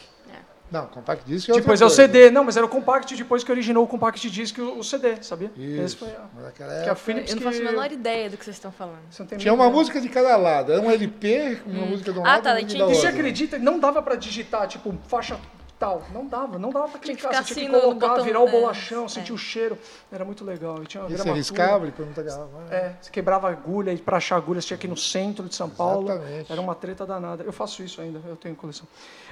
Não, 0.72 0.88
Compact 0.88 1.24
Disc 1.26 1.48
é 1.50 1.54
Depois 1.54 1.80
é 1.80 1.86
o. 1.86 1.90
CD. 1.90 2.32
Não, 2.32 2.44
mas 2.44 2.58
era 2.58 2.66
o 2.66 2.70
Compact 2.70 3.16
depois 3.16 3.44
que 3.44 3.52
originou 3.52 3.84
o 3.84 3.88
Compact 3.88 4.30
Disc 4.30 4.58
o 4.58 4.80
o 4.80 4.84
CD, 4.84 5.22
sabia? 5.22 5.52
Esse 5.56 5.84
Isso. 5.86 5.98
foi 5.98 6.10
a... 6.10 6.26
Mas 6.34 6.44
naquela 6.46 6.84
Que 6.84 6.90
a 6.90 6.96
Philips 6.96 7.30
Eu 7.30 7.36
não 7.36 7.44
faço 7.44 7.62
a 7.62 7.66
menor 7.66 7.92
ideia 7.92 8.30
do 8.30 8.36
que 8.38 8.44
vocês 8.44 8.56
estão 8.56 8.72
falando. 8.72 9.00
Tinha 9.38 9.54
uma 9.54 9.66
ideia. 9.66 9.78
música 9.78 10.02
de 10.02 10.10
cada 10.10 10.36
lado. 10.36 10.74
Era 10.74 10.82
um 10.82 10.90
LP, 10.90 11.62
uma 11.68 11.86
música 11.86 12.12
de 12.12 12.20
um 12.20 12.26
Ah, 12.26 12.30
lado 12.30 12.44
tá, 12.44 12.50
e 12.50 12.54
daí 12.54 12.64
uma 12.64 12.70
tinha 12.70 12.86
E 12.86 12.96
você 12.96 13.08
acredita? 13.08 13.60
Não 13.60 13.80
dava 13.80 14.02
pra 14.02 14.16
digitar, 14.16 14.68
tipo, 14.68 14.94
faixa 15.08 15.40
tal. 15.80 16.04
Não 16.14 16.26
dava, 16.26 16.58
não 16.58 16.70
dava 16.70 16.88
pra 16.88 17.00
Tinha 17.00 17.16
que 17.16 17.22
clicar. 17.22 17.44
ficar 17.44 17.44
Você 17.44 17.54
tinha 17.54 17.70
que 17.70 17.80
colocar, 17.80 18.08
botão, 18.10 18.26
virar 18.26 18.40
o 18.42 18.48
é, 18.48 18.52
bolachão, 18.52 19.08
sentir 19.08 19.32
é. 19.32 19.36
o 19.36 19.38
cheiro. 19.38 19.78
Era 20.12 20.26
muito 20.26 20.44
legal. 20.44 20.82
E 20.82 20.86
tinha 20.86 21.04
uma 21.04 21.12
E 21.12 21.18
você 21.18 21.32
riscava, 21.32 21.86
ele 21.86 21.92
pergunta 21.92 22.24
garrafa. 22.24 22.50
É, 22.74 22.94
você 23.02 23.12
quebrava 23.12 23.50
agulha 23.50 23.92
e 23.92 23.98
pra 23.98 24.18
achar 24.18 24.38
agulha 24.38 24.62
você 24.62 24.68
tinha 24.68 24.78
que 24.78 24.88
ir 24.88 24.90
no 24.90 24.98
centro 24.98 25.48
de 25.48 25.56
São 25.56 25.70
Paulo. 25.70 26.10
Exatamente. 26.12 26.52
Era 26.52 26.62
uma 26.62 26.76
treta 26.76 27.06
danada. 27.06 27.44
Eu 27.44 27.54
faço 27.54 27.84
isso 27.84 28.02
ainda, 28.02 28.20
eu 28.28 28.36
tenho 28.36 28.56
coleção. 28.56 28.88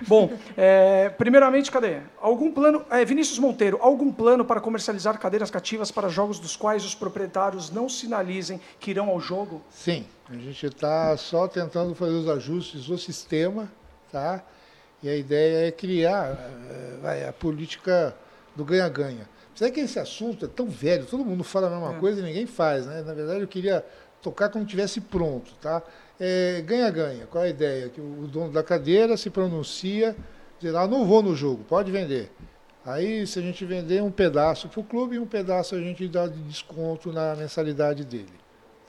Bom, 0.08 0.32
é, 0.58 1.10
primeiramente, 1.10 1.72
cadê? 1.72 2.02
Algum 2.22 2.52
plano. 2.52 2.86
é, 2.90 3.04
Vinícius 3.06 3.40
Monteiro, 3.40 3.78
algum 3.82 4.12
plano 4.12 4.46
para 4.46 4.60
comercializar 4.60 5.18
cadeiras 5.20 5.50
cativas 5.50 5.92
para 5.92 6.10
jogos 6.10 6.40
dos 6.40 6.56
quais 6.56 6.86
os 6.86 6.96
proprietários 6.96 7.70
não 7.70 7.88
sinalizem 7.88 8.60
que 8.80 8.92
irão 8.92 9.10
ao 9.10 9.20
jogo? 9.20 9.62
Sim, 9.70 10.06
a 10.30 10.36
gente 10.36 10.66
está 10.66 11.16
só 11.18 11.48
tentando 11.48 11.94
fazer 11.96 12.14
os 12.14 12.28
ajustes 12.28 12.86
do 12.86 12.98
sistema, 12.98 13.72
tá? 14.12 14.44
E 15.04 15.10
a 15.10 15.16
ideia 15.16 15.68
é 15.68 15.72
criar 15.72 16.32
eh, 16.70 16.98
vai, 17.02 17.28
a 17.28 17.34
política 17.34 18.16
do 18.56 18.64
ganha-ganha. 18.64 19.28
Apesar 19.54 19.70
que 19.72 19.82
esse 19.82 20.00
assunto 20.00 20.46
é 20.46 20.48
tão 20.48 20.68
velho, 20.68 21.06
todo 21.06 21.24
mundo 21.26 21.44
fala 21.44 21.68
a 21.68 21.70
mesma 21.70 21.96
É. 21.96 22.00
coisa 22.00 22.22
e 22.22 22.24
ninguém 22.24 22.46
faz, 22.48 22.86
né? 22.86 23.02
Na 23.06 23.14
verdade, 23.14 23.42
eu 23.42 23.48
queria 23.48 23.86
tocar 24.22 24.50
quando 24.50 24.66
tivesse 24.66 25.02
pronto, 25.02 25.54
tá? 25.62 25.84
É, 26.20 26.62
Ganha-ganha, 26.66 27.26
qual 27.28 27.44
é 27.44 27.48
a 27.48 27.50
ideia? 27.50 27.90
Que 27.90 28.00
o 28.00 28.26
dono 28.28 28.52
da 28.52 28.64
cadeira 28.64 29.18
se 29.18 29.30
pronuncia, 29.30 30.16
diz, 30.60 30.74
ah, 30.74 30.88
não 30.88 31.06
vou 31.06 31.22
no 31.22 31.36
jogo, 31.36 31.64
pode 31.66 31.92
vender. 31.92 32.32
Aí, 32.86 33.26
se 33.28 33.40
a 33.40 33.42
gente 33.42 33.64
vender 33.66 34.02
um 34.02 34.12
pedaço 34.12 34.68
para 34.70 34.80
o 34.80 34.84
clube 34.84 35.18
um 35.20 35.26
pedaço 35.26 35.76
a 35.76 35.80
gente 35.80 36.08
dá 36.08 36.28
de 36.28 36.40
desconto 36.44 37.12
na 37.12 37.36
mensalidade 37.36 38.04
dele, 38.06 38.34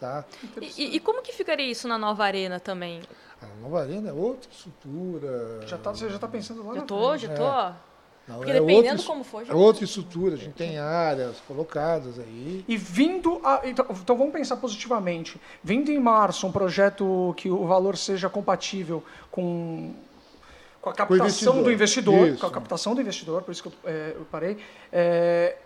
tá? 0.01 0.25
E, 0.61 0.83
e- 0.83 0.97
e 0.97 1.01
como 1.01 1.23
que 1.23 1.33
ficaria 1.33 1.67
isso 1.71 1.87
na 1.89 1.97
nova 1.99 2.25
arena 2.25 2.59
também? 2.61 3.01
A 3.43 3.47
Nova 3.63 3.81
Arena 3.83 4.11
é 4.11 4.13
outra 4.13 4.51
estrutura. 4.51 5.67
Já 5.67 5.77
tá, 5.79 5.91
você 5.93 6.09
já 6.09 6.15
está 6.17 6.29
pensando 6.29 6.61
lá 6.67 6.75
Já 6.75 6.87
frente. 6.87 7.23
já 7.27 7.35
tô. 7.35 7.43
ó. 7.45 7.73
Não, 8.27 8.37
Porque 8.37 8.53
é 8.53 8.55
dependendo 8.55 8.93
outra, 8.93 9.07
como 9.07 9.23
for, 9.23 9.45
É 9.47 9.55
outra 9.55 9.85
estrutura, 9.85 10.35
a 10.35 10.39
gente 10.39 10.55
tem 10.55 10.79
áreas 10.79 11.41
colocadas 11.47 12.19
aí. 12.19 12.65
E 12.67 12.75
vindo 12.75 13.39
a. 13.45 13.61
Então, 13.65 13.85
então 13.91 14.17
vamos 14.17 14.33
pensar 14.33 14.57
positivamente. 14.57 15.39
Vindo 15.63 15.91
em 15.91 15.99
março 16.01 16.47
um 16.47 16.53
projeto 16.53 17.35
que 17.37 17.51
o 17.51 17.67
valor 17.67 17.99
seja 17.99 18.31
compatível 18.31 19.05
com, 19.31 19.95
com 20.81 20.89
a 20.89 20.95
captação 20.95 21.27
investidor. 21.27 21.63
do 21.65 21.73
investidor, 21.73 22.29
Isso. 22.29 22.41
com 22.41 22.47
a 22.47 22.51
captação 22.51 22.95
do 22.95 23.01
investidor, 23.03 23.43
por 23.43 23.53
isso 23.53 23.63
que 23.63 23.69
eu, 23.69 23.73
é, 23.85 24.13
eu 24.17 24.25
parei. 24.31 24.57
É, 24.91 25.57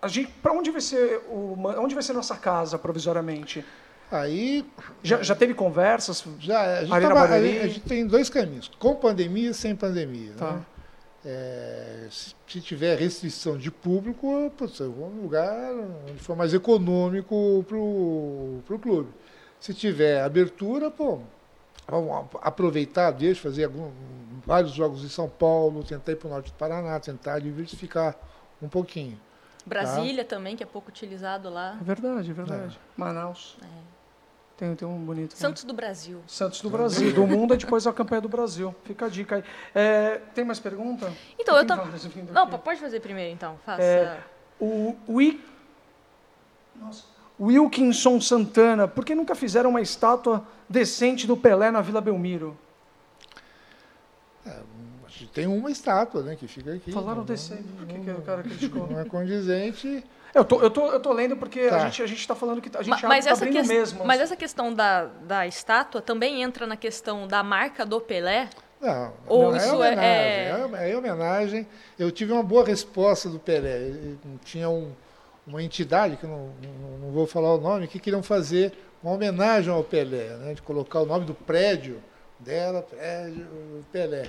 a 0.00 0.08
gente, 0.08 0.32
para 0.42 0.52
onde 0.52 0.72
vai 0.72 0.80
ser 0.80 1.18
o, 1.28 1.56
onde 1.78 1.94
vai 1.94 2.02
ser 2.02 2.14
nossa 2.14 2.36
casa 2.36 2.76
provisoriamente? 2.76 3.64
Aí 4.12 4.64
Já, 5.02 5.22
já 5.22 5.34
teve 5.34 5.54
conversas? 5.54 6.22
já 6.38 6.78
a 6.80 6.84
gente, 6.84 7.00
tava- 7.00 7.22
a 7.24 7.40
gente- 7.66 7.80
tem 7.80 8.06
dois 8.06 8.28
caminhos, 8.28 8.70
com 8.78 8.94
pandemia 8.94 9.50
e 9.50 9.54
sem 9.54 9.74
pandemia. 9.74 10.32
Tá. 10.36 10.52
Né? 10.52 10.62
É, 11.24 12.08
se, 12.10 12.34
tiver 12.60 12.98
restrição 12.98 13.56
de 13.56 13.70
público, 13.70 14.52
putz, 14.56 14.80
eu 14.80 14.90
vou 14.92 15.08
num 15.08 15.22
lugar 15.22 15.72
onde 16.08 16.18
for 16.18 16.36
mais 16.36 16.52
econômico 16.52 17.64
para 17.68 17.76
o 17.76 18.78
clube. 18.80 19.08
Se 19.60 19.72
tiver 19.72 20.20
abertura, 20.20 20.90
pô, 20.90 21.20
vamos 21.88 22.26
aproveitar, 22.42 23.12
deixa 23.12 23.40
fazer 23.42 23.64
algum, 23.64 23.90
vários 24.44 24.72
jogos 24.72 25.04
em 25.04 25.08
São 25.08 25.28
Paulo, 25.28 25.84
tentar 25.84 26.12
ir 26.12 26.16
para 26.16 26.26
o 26.26 26.30
norte 26.30 26.50
do 26.50 26.56
Paraná, 26.56 26.98
tentar 26.98 27.38
diversificar 27.38 28.16
um 28.60 28.68
pouquinho. 28.68 29.18
Brasília 29.64 30.24
também, 30.24 30.56
que 30.56 30.62
é 30.64 30.66
pouco 30.66 30.88
utilizado 30.88 31.48
lá. 31.48 31.78
É 31.80 31.84
verdade, 31.84 32.30
é 32.32 32.34
verdade. 32.34 32.80
Manaus. 32.96 33.56
Tem, 34.62 34.76
tem 34.76 34.86
um 34.86 35.04
bonito. 35.04 35.32
né? 35.32 35.36
Santos 35.36 35.64
do 35.64 35.72
Brasil. 35.74 36.20
Santos 36.24 36.60
do 36.60 36.70
Brasil. 36.70 37.12
Do 37.12 37.26
mundo 37.26 37.52
é 37.52 37.56
depois 37.56 37.84
a 37.84 37.92
campanha 37.92 38.20
do 38.20 38.28
Brasil. 38.28 38.72
Fica 38.84 39.06
a 39.06 39.08
dica 39.08 39.34
aí. 39.34 39.44
É, 39.74 40.20
tem 40.36 40.44
mais 40.44 40.60
pergunta? 40.60 41.12
Então, 41.36 41.56
eu 41.56 41.66
tá 41.66 41.74
vindo 41.74 42.32
Não, 42.32 42.44
aqui? 42.44 42.58
pode 42.58 42.78
fazer 42.78 43.00
primeiro 43.00 43.32
então. 43.34 43.58
Faça. 43.66 43.82
É, 43.82 44.20
O 44.60 44.94
Wi... 45.08 45.40
Nossa. 46.76 47.02
Wilkinson 47.40 48.20
Santana, 48.20 48.86
por 48.86 49.04
que 49.04 49.16
nunca 49.16 49.34
fizeram 49.34 49.70
uma 49.70 49.80
estátua 49.80 50.46
decente 50.68 51.26
do 51.26 51.36
Pelé 51.36 51.72
na 51.72 51.80
Vila 51.80 52.00
Belmiro? 52.00 52.56
Gente 55.08 55.26
tem 55.32 55.46
uma 55.48 55.72
estátua 55.72 56.22
né, 56.22 56.36
que 56.36 56.46
fica 56.46 56.72
aqui. 56.74 56.92
Falaram 56.92 57.18
não- 57.18 57.24
decente, 57.24 57.64
por 57.64 57.84
que, 57.84 57.98
que 57.98 58.10
o 58.12 58.22
cara 58.22 58.42
criticou? 58.44 58.86
Não 58.88 59.00
é 59.00 59.04
condizente. 59.04 60.04
Eu 60.34 60.44
tô, 60.44 60.60
eu 60.62 60.70
tô, 60.70 60.90
eu 60.90 61.00
tô 61.00 61.12
lendo 61.12 61.36
porque 61.36 61.60
a 61.60 61.70
Tá. 61.70 61.78
gente 61.80 62.02
a 62.02 62.06
gente 62.06 62.20
está 62.20 62.34
falando 62.34 62.60
que 62.62 62.70
a 62.74 62.80
gente 62.82 62.88
Ma- 62.90 62.96
abre- 62.96 63.08
mas, 63.08 63.24
tá 63.26 63.30
essa 63.32 63.46
ques- 63.46 63.68
mesmo. 63.68 64.04
mas 64.04 64.20
essa 64.20 64.34
questão 64.36 64.72
da, 64.72 65.04
da 65.04 65.46
estátua 65.46 66.00
também 66.00 66.42
entra 66.42 66.66
na 66.66 66.76
questão 66.76 67.26
da 67.28 67.42
marca 67.42 67.84
do 67.84 68.00
Pelé? 68.00 68.48
Não, 68.80 69.12
Ou 69.28 69.50
não, 69.50 69.56
isso 69.56 69.66
é 69.66 69.70
é- 69.70 69.74
homenagem. 69.92 70.04
é- 70.04 70.88
É, 70.88 70.90
é 70.92 70.96
homenagem. 70.96 71.66
Eu 71.98 72.10
tive 72.10 72.32
uma 72.32 72.42
boa 72.42 72.64
resposta 72.64 73.28
do 73.28 73.38
Pelé. 73.38 73.76
Ele- 73.82 74.18
Tinha 74.44 74.68
um- 74.70 74.92
uma 75.46 75.62
entidade, 75.62 76.16
que 76.16 76.24
eu 76.24 76.30
não, 76.30 76.50
não, 76.62 76.98
não 76.98 77.10
vou 77.12 77.26
falar 77.26 77.54
o 77.54 77.60
nome, 77.60 77.86
que 77.86 77.98
queriam 78.00 78.22
fazer 78.22 78.72
uma 79.02 79.12
homenagem 79.12 79.72
ao 79.72 79.84
Pelé, 79.84 80.28
né, 80.38 80.54
de 80.54 80.62
colocar 80.62 81.00
o 81.00 81.06
nome 81.06 81.24
do 81.26 81.34
prédio 81.34 82.02
dela, 82.38 82.80
prédio 82.82 83.46
Pelé. 83.92 84.28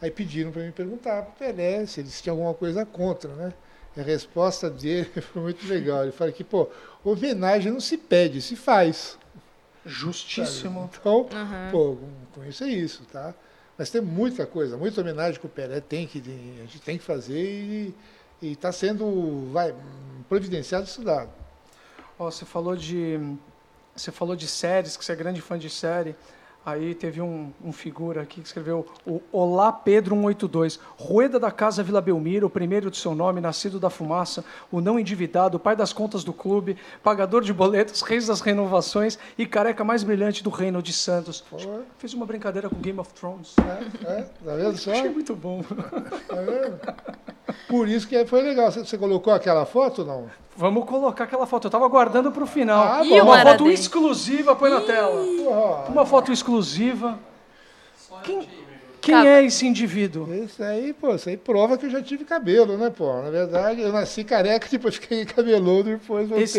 Aí 0.00 0.10
pediram 0.10 0.52
para 0.52 0.62
me 0.62 0.70
perguntar 0.72 1.22
para 1.22 1.30
o 1.30 1.34
Pelé 1.52 1.86
se 1.86 2.00
eles 2.00 2.20
tinham 2.20 2.36
alguma 2.36 2.54
coisa 2.54 2.84
contra, 2.86 3.30
né? 3.34 3.52
A 3.98 4.02
resposta 4.02 4.70
dele 4.70 5.10
foi 5.20 5.42
muito 5.42 5.66
legal. 5.66 6.04
Ele 6.04 6.12
falou 6.12 6.32
que, 6.32 6.44
pô, 6.44 6.68
homenagem 7.04 7.72
não 7.72 7.80
se 7.80 7.98
pede, 7.98 8.40
se 8.40 8.54
faz. 8.54 9.18
Justíssimo. 9.84 10.90
Então, 11.00 11.26
pô, 11.70 11.96
com 12.34 12.44
isso 12.44 12.64
é 12.64 12.68
isso, 12.68 13.04
tá? 13.10 13.34
Mas 13.76 13.90
tem 13.90 14.00
muita 14.00 14.44
coisa, 14.44 14.76
muita 14.76 15.00
homenagem 15.00 15.40
que 15.40 15.46
o 15.46 15.48
Pelé 15.48 15.80
tem 15.80 16.06
que 16.06 16.18
a 16.18 16.62
gente 16.62 16.80
tem 16.80 16.98
que 16.98 17.04
fazer 17.04 17.94
e 18.42 18.52
está 18.52 18.72
sendo 18.72 19.50
vai, 19.52 19.74
providenciado 20.28 20.84
e 20.84 20.88
estudado. 20.88 21.30
Ó, 22.18 22.30
você 22.30 22.44
falou 22.44 22.76
de 22.76 23.18
você 23.94 24.12
falou 24.12 24.36
de 24.36 24.46
séries, 24.46 24.96
que 24.96 25.04
você 25.04 25.12
é 25.12 25.16
grande 25.16 25.40
fã 25.40 25.58
de 25.58 25.70
série. 25.70 26.14
Aí 26.68 26.94
teve 26.94 27.22
um, 27.22 27.50
um 27.64 27.72
figura 27.72 28.20
aqui 28.20 28.42
que 28.42 28.46
escreveu 28.46 28.84
o 29.06 29.22
Olá 29.32 29.72
Pedro 29.72 30.14
182. 30.14 30.78
Rueda 30.98 31.40
da 31.40 31.50
Casa 31.50 31.82
Vila 31.82 31.98
Belmiro, 31.98 32.46
o 32.46 32.50
primeiro 32.50 32.90
de 32.90 32.98
seu 32.98 33.14
nome, 33.14 33.40
nascido 33.40 33.80
da 33.80 33.88
fumaça, 33.88 34.44
o 34.70 34.78
não 34.78 34.98
endividado, 34.98 35.58
pai 35.58 35.74
das 35.74 35.94
contas 35.94 36.22
do 36.22 36.32
clube, 36.34 36.76
pagador 37.02 37.40
de 37.40 37.54
boletos, 37.54 38.02
reis 38.02 38.26
das 38.26 38.42
renovações 38.42 39.18
e 39.38 39.46
careca 39.46 39.82
mais 39.82 40.02
brilhante 40.02 40.44
do 40.44 40.50
reino 40.50 40.82
de 40.82 40.92
Santos. 40.92 41.42
Fiz 41.96 42.12
uma 42.12 42.26
brincadeira 42.26 42.68
com 42.68 42.76
Game 42.76 43.00
of 43.00 43.14
Thrones. 43.14 43.54
é, 44.06 44.12
é, 44.12 44.22
tá 44.22 44.54
vendo 44.54 44.76
só? 44.76 44.92
Achei 44.92 45.08
muito 45.08 45.34
bom. 45.34 45.62
Tá 45.62 46.34
vendo? 46.34 46.78
Por 47.66 47.88
isso 47.88 48.06
que 48.06 48.26
foi 48.26 48.42
legal. 48.42 48.70
Você 48.70 48.98
colocou 48.98 49.32
aquela 49.32 49.64
foto 49.64 50.02
ou 50.02 50.06
não? 50.06 50.47
Vamos 50.58 50.84
colocar 50.86 51.22
aquela 51.22 51.46
foto. 51.46 51.66
Eu 51.66 51.68
estava 51.68 51.84
aguardando 51.84 52.32
para 52.32 52.42
o 52.42 52.46
final. 52.46 52.84
Ah, 52.94 53.04
Ih, 53.04 53.20
uma 53.20 53.40
foto 53.40 53.70
exclusiva, 53.70 54.56
põe 54.56 54.70
na 54.70 54.80
tela. 54.80 55.22
Uma 55.88 56.04
foto 56.04 56.32
exclusiva. 56.32 57.16
Quem, 58.24 58.40
quem 59.00 59.14
Tá. 59.14 59.24
é 59.24 59.44
esse 59.44 59.64
indivíduo? 59.64 60.26
Isso 60.34 60.60
aí, 60.60 60.92
pô, 60.92 61.14
isso 61.14 61.28
aí 61.28 61.36
prova 61.36 61.78
que 61.78 61.86
eu 61.86 61.90
já 61.90 62.02
tive 62.02 62.24
cabelo, 62.24 62.76
né, 62.76 62.90
pô? 62.90 63.22
Na 63.22 63.30
verdade, 63.30 63.80
eu 63.82 63.92
nasci 63.92 64.24
careca, 64.24 64.66
depois 64.70 64.96
fiquei 64.96 65.24
cabeludo, 65.24 65.90
depois 65.90 66.28
voltei 66.28 66.42
Esse, 66.44 66.58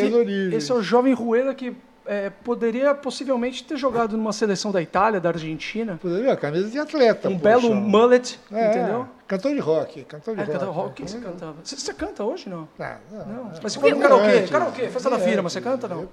esse 0.56 0.72
é 0.72 0.76
o 0.76 0.82
jovem 0.82 1.14
Rueda 1.14 1.54
que 1.54 1.76
é, 2.12 2.30
poderia 2.30 2.96
possivelmente 2.96 3.64
ter 3.64 3.78
jogado 3.78 4.18
numa 4.18 4.34
seleção 4.34 4.72
da 4.72 4.82
Itália, 4.82 5.20
da 5.20 5.30
Argentina. 5.30 6.00
Pô, 6.02 6.08
viu? 6.10 6.32
A 6.32 6.36
camisa 6.36 6.68
de 6.70 6.80
atleta, 6.80 7.30
Um 7.30 7.38
poxa. 7.38 7.44
belo 7.62 7.76
mullet, 7.76 8.40
É, 8.52 8.70
entendeu? 8.70 9.08
Cantor 9.28 9.54
de 9.54 9.60
rock, 9.60 10.04
cantor 10.06 10.36
de 10.36 10.42
É, 10.42 10.44
rock. 10.44 10.54
cantava 10.54 10.72
rock. 10.72 10.90
O 10.90 10.94
que 10.94 11.04
que 11.04 11.10
você 11.12 11.20
cantava? 11.20 11.56
Você, 11.64 11.76
você 11.78 11.94
canta 11.94 12.24
hoje, 12.24 12.50
não? 12.50 12.68
Não, 12.80 12.96
não, 13.12 13.18
Não. 13.28 13.44
não. 13.46 13.52
Mas 13.62 13.74
se 13.74 13.80
for 13.80 13.92
no 13.92 14.00
karaokê, 14.00 14.48
karaokê, 14.48 14.90
festa 14.90 15.10
da 15.10 15.18
É, 15.18 15.20
firma, 15.20 15.50
você 15.50 15.62
canta, 15.62 15.88
não? 15.88 16.02
eu- 16.02 16.12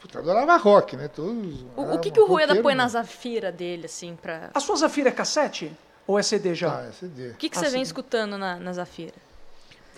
Puta, 0.00 0.20
adorava 0.20 0.56
rock, 0.56 0.96
né? 0.96 1.08
Todos, 1.08 1.64
O, 1.76 1.94
o 1.94 1.98
que, 1.98 2.10
que 2.12 2.20
o 2.20 2.26
Rueda 2.26 2.54
põe 2.62 2.74
na 2.74 2.84
mesmo. 2.84 2.98
Zafira 3.00 3.50
dele, 3.50 3.86
assim, 3.86 4.16
pra. 4.20 4.50
A 4.54 4.60
sua 4.60 4.76
Zafira 4.76 5.08
é 5.08 5.12
cassete? 5.12 5.72
Ou 6.06 6.18
é 6.18 6.22
CD 6.22 6.54
já? 6.54 6.78
Ah, 6.78 6.86
é 6.88 6.92
CD. 6.92 7.30
O 7.30 7.34
que, 7.34 7.48
que 7.48 7.58
Ah, 7.58 7.60
você 7.60 7.68
vem 7.68 7.80
sim. 7.80 7.88
escutando 7.88 8.38
na, 8.38 8.56
na 8.60 8.72
Zafira? 8.72 9.12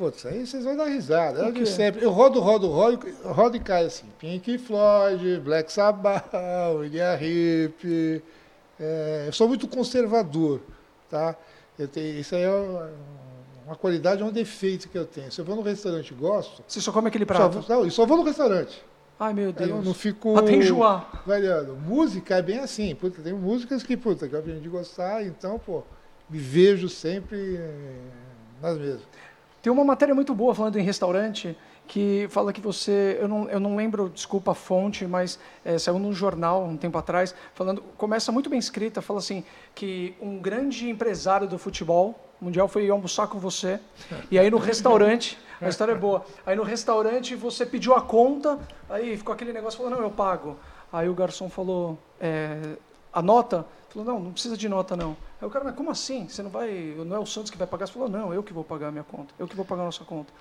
Putz, 0.01 0.25
aí 0.25 0.47
vocês 0.47 0.65
vão 0.65 0.75
dar 0.79 0.87
risada. 0.87 1.45
De 1.45 1.53
quê? 1.53 1.67
sempre. 1.67 2.03
Eu 2.03 2.11
rodo, 2.11 2.41
rodo, 2.41 2.69
rodo, 2.69 3.07
rodo 3.23 3.55
e 3.59 3.61
cai 3.61 3.85
assim. 3.85 4.07
Pink 4.19 4.57
Floyd, 4.57 5.39
Black 5.45 5.71
Sabbath, 5.71 6.33
William 6.79 7.19
Hip. 7.21 8.25
É, 8.81 9.25
eu 9.27 9.33
sou 9.35 9.47
muito 9.47 9.69
conservador, 9.69 10.59
tá? 11.11 11.37
Eu 11.79 11.87
tenho, 11.87 12.19
isso 12.19 12.35
aí 12.35 12.41
é 12.45 12.51
uma- 12.51 12.91
uma 13.67 13.77
qualidade, 13.77 14.23
é 14.23 14.25
um 14.25 14.33
defeito 14.33 14.89
que 14.89 14.97
eu 14.97 15.05
tenho. 15.05 15.31
Se 15.31 15.39
eu 15.39 15.45
vou 15.45 15.55
no 15.55 15.61
restaurante 15.61 16.13
e 16.13 16.15
gosto, 16.15 16.63
Você 16.67 16.81
só 16.81 16.91
come 16.93 17.09
aquele 17.09 17.27
só 17.27 17.35
prato? 17.35 17.61
vou, 17.61 17.77
não, 17.77 17.85
eu 17.85 17.91
só 17.91 18.07
vou 18.07 18.17
no 18.17 18.23
restaurante. 18.23 18.83
Ai, 19.19 19.35
meu 19.35 19.51
Eu 19.51 19.53
não, 19.53 19.67
Deus. 19.67 19.85
não 19.85 19.93
fico 19.93 20.35
Até 20.39 20.53
enjoar. 20.55 21.23
variando. 21.27 21.77
Música 21.77 22.37
é 22.37 22.41
bem 22.43 22.59
assim. 22.61 22.95
Puta, 22.95 23.21
tem 23.21 23.35
músicas 23.35 23.83
que, 23.83 23.99
puta, 23.99 24.27
que 24.27 24.35
eu 24.35 24.39
aprendi 24.39 24.67
a 24.67 24.71
gostar, 24.71 25.23
então, 25.27 25.59
pô, 25.59 25.83
me 26.31 26.39
vejo 26.39 26.89
sempre 26.89 27.57
é, 27.59 27.95
nas 28.63 28.79
mesmas. 28.79 29.03
Tem 29.63 29.71
uma 29.73 29.85
matéria 29.85 30.15
muito 30.15 30.35
boa 30.35 30.55
falando 30.55 30.79
em 30.79 30.83
restaurante 30.83 31.57
que 31.87 32.29
fala 32.31 32.53
que 32.53 32.61
você, 32.61 33.19
eu 33.21 33.27
não, 33.27 33.49
eu 33.51 33.59
não 33.59 33.75
lembro, 33.75 34.09
desculpa 34.09 34.53
a 34.53 34.55
fonte, 34.55 35.07
mas 35.07 35.41
é, 35.65 35.77
saiu 35.77 35.99
num 35.99 36.13
jornal 36.13 36.63
um 36.63 36.77
tempo 36.77 36.97
atrás, 36.97 37.35
falando, 37.53 37.83
começa 37.99 38.31
muito 38.31 38.49
bem 38.49 38.61
escrita, 38.61 39.03
fala 39.03 39.19
assim, 39.19 39.43
que 39.75 40.15
um 40.21 40.39
grande 40.39 40.89
empresário 40.89 41.49
do 41.49 41.59
futebol 41.59 42.15
mundial 42.41 42.69
foi 42.69 42.89
almoçar 42.89 43.27
com 43.27 43.41
você, 43.41 43.81
e 44.31 44.39
aí 44.39 44.49
no 44.49 44.57
restaurante, 44.57 45.37
a 45.61 45.69
história 45.69 45.93
é 45.93 45.97
boa, 45.97 46.25
aí 46.47 46.55
no 46.55 46.63
restaurante 46.63 47.35
você 47.35 47.67
pediu 47.67 47.93
a 47.95 48.01
conta, 48.01 48.57
aí 48.89 49.17
ficou 49.17 49.35
aquele 49.35 49.53
negócio, 49.53 49.77
falou, 49.77 49.91
não, 49.91 50.01
eu 50.01 50.13
pago. 50.13 50.57
Aí 50.93 51.09
o 51.09 51.15
garçom 51.15 51.49
falou, 51.49 51.99
é, 52.21 52.77
a 53.13 53.23
nota? 53.23 53.67
Falou, 53.89 54.07
não, 54.07 54.21
não 54.21 54.33
precisa 54.33 54.57
de 54.57 54.69
nota 54.69 54.97
não. 54.97 55.17
Aí 55.41 55.47
o 55.47 55.51
cara, 55.51 55.65
mas 55.65 55.75
como 55.75 55.91
assim? 55.91 56.29
Você 56.29 56.43
não 56.43 56.51
vai, 56.51 56.95
não 57.05 57.17
é 57.17 57.19
o 57.19 57.27
Santos 57.27 57.51
que 57.51 57.59
vai 57.59 57.67
pagar? 57.67 57.87
Você 57.87 57.93
falou, 57.93 58.09
não, 58.09 58.33
eu 58.33 58.43
que 58.43 58.53
vou 58.53 58.63
pagar 58.63 58.89
a 58.89 58.93
minha 58.93 59.05
conta, 59.05 59.35
eu 59.39 59.49
que 59.49 59.57
vou 59.57 59.65
pagar 59.65 59.83
a 59.83 59.87
nossa 59.87 60.05
conta. 60.05 60.33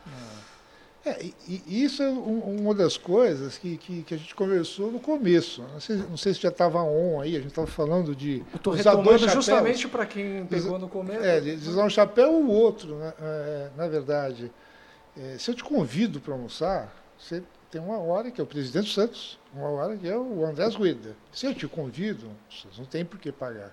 É, 1.06 1.24
e, 1.24 1.64
e 1.66 1.84
isso 1.84 2.04
é 2.04 2.10
um, 2.10 2.60
uma 2.60 2.76
das 2.76 2.98
coisas 2.98 3.58
que, 3.58 3.78
que, 3.78 4.04
que, 4.04 4.14
a 4.14 4.18
gente 4.18 4.36
conversou 4.36 4.92
no 4.92 5.00
começo. 5.00 5.64
Não 5.74 5.80
sei, 5.80 5.96
não 5.96 6.18
sei 6.18 6.34
se 6.34 6.42
já 6.42 6.50
estava 6.50 6.84
on 6.84 7.22
aí, 7.22 7.36
a 7.36 7.40
gente 7.40 7.50
estava 7.50 7.68
falando 7.68 8.14
de. 8.14 8.44
Estou 8.54 8.74
retomando 8.74 9.30
justamente 9.30 9.88
para 9.88 10.06
quem 10.06 10.46
pegou 10.46 10.78
no 10.78 10.90
começo. 10.90 11.24
É, 11.24 11.40
de 11.40 11.70
usar 11.70 11.86
um 11.86 11.90
chapéu 11.90 12.34
ou 12.34 12.48
outro, 12.48 12.96
né? 12.96 13.14
é, 13.22 13.70
na 13.78 13.88
verdade. 13.88 14.52
É, 15.18 15.38
se 15.38 15.50
eu 15.50 15.56
te 15.56 15.64
convido 15.64 16.20
para 16.20 16.34
almoçar, 16.34 16.94
você 17.18 17.42
tem 17.72 17.80
uma 17.80 18.00
hora 18.00 18.32
que 18.32 18.42
é 18.42 18.44
o 18.44 18.48
presidente 18.48 18.94
Santos, 18.94 19.40
uma 19.54 19.70
hora 19.70 19.96
que 19.96 20.08
é 20.08 20.18
o 20.18 20.46
Andrés 20.46 20.76
Rueda. 20.76 21.16
Se 21.32 21.46
eu 21.46 21.54
te 21.54 21.68
convido, 21.68 22.30
você 22.50 22.68
não 22.78 22.86
tem 22.86 23.06
por 23.06 23.20
que 23.20 23.32
pagar. 23.32 23.72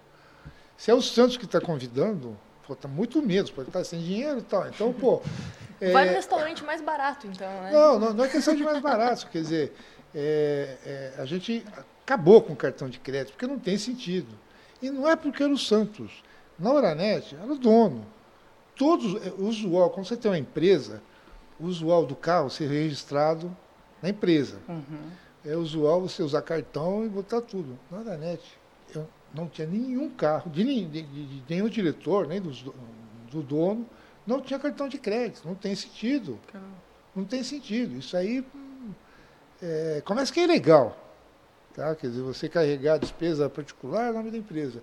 Se 0.77 0.91
é 0.91 0.95
o 0.95 1.01
Santos 1.01 1.37
que 1.37 1.47
está 1.47 1.61
convidando, 1.61 2.37
está 2.69 2.87
muito 2.87 3.23
menos, 3.23 3.51
pode 3.51 3.69
estar 3.69 3.85
sem 3.85 4.01
dinheiro 4.01 4.41
e 4.41 4.43
tal. 4.43 4.69
Então, 4.69 4.93
pô. 4.93 5.23
É... 5.81 5.93
Vai 5.93 6.07
no 6.07 6.13
restaurante 6.13 6.63
mais 6.65 6.83
barato, 6.83 7.27
então, 7.27 7.49
né? 7.63 7.71
Não, 7.73 7.99
não, 7.99 8.13
não 8.13 8.25
é 8.25 8.29
questão 8.29 8.55
de 8.55 8.63
mais 8.63 8.81
barato. 8.81 9.29
quer 9.29 9.41
dizer, 9.41 9.73
é, 10.15 10.77
é, 10.85 11.21
a 11.21 11.25
gente 11.25 11.65
acabou 12.03 12.43
com 12.43 12.53
o 12.53 12.57
cartão 12.57 12.89
de 12.89 12.99
crédito, 12.99 13.33
porque 13.33 13.47
não 13.47 13.59
tem 13.59 13.79
sentido. 13.79 14.29
E 14.83 14.91
não 14.91 15.09
é 15.09 15.17
porque 15.17 15.43
era 15.43 15.53
o 15.53 15.59
Santos. 15.59 16.23
Na 16.59 16.71
Oranet, 16.73 17.35
era 17.35 17.51
o 17.51 17.59
dono. 17.59 18.07
Todos, 18.75 19.27
é, 19.27 19.31
o 19.31 19.47
usual, 19.47 19.89
quando 19.89 20.07
você 20.07 20.17
tem 20.17 20.31
uma 20.31 20.39
empresa, 20.39 21.03
o 21.59 21.65
usual 21.65 22.05
do 22.05 22.15
carro 22.15 22.51
ser 22.51 22.69
registrado 22.69 23.55
na 24.03 24.09
empresa. 24.09 24.59
Uhum. 24.69 25.11
É 25.45 25.57
usual 25.57 26.01
você 26.01 26.23
usar 26.23 26.43
cartão 26.43 27.05
e 27.05 27.09
botar 27.09 27.41
tudo. 27.41 27.79
Na 27.91 27.99
Oranet, 27.99 28.43
eu 28.95 29.07
não 29.33 29.49
tinha 29.49 29.67
nenhum 29.67 30.11
carro, 30.11 30.51
de, 30.51 30.65
de, 30.65 31.03
de, 31.03 31.27
de 31.27 31.43
nenhum 31.49 31.69
diretor, 31.69 32.27
nem 32.27 32.41
do, 32.41 32.51
do 33.31 33.43
dono, 33.43 33.87
não 34.27 34.41
tinha 34.41 34.59
cartão 34.59 34.89
de 34.89 34.99
crédito. 34.99 35.47
Não 35.47 35.55
tem 35.55 35.75
sentido. 35.75 36.39
Não 37.15 37.25
tem 37.25 37.43
sentido. 37.43 37.97
Isso 37.97 38.17
aí 38.17 38.45
é, 39.63 40.03
começa 40.05 40.33
que 40.33 40.41
é 40.41 40.45
ilegal. 40.45 40.99
Tá? 41.75 41.95
Quer 41.95 42.09
dizer, 42.09 42.23
você 42.23 42.49
carregar 42.49 42.95
a 42.95 42.99
despesa 42.99 43.49
particular 43.49 44.09
é 44.09 44.13
nome 44.13 44.31
da 44.31 44.39
empresa. 44.39 44.83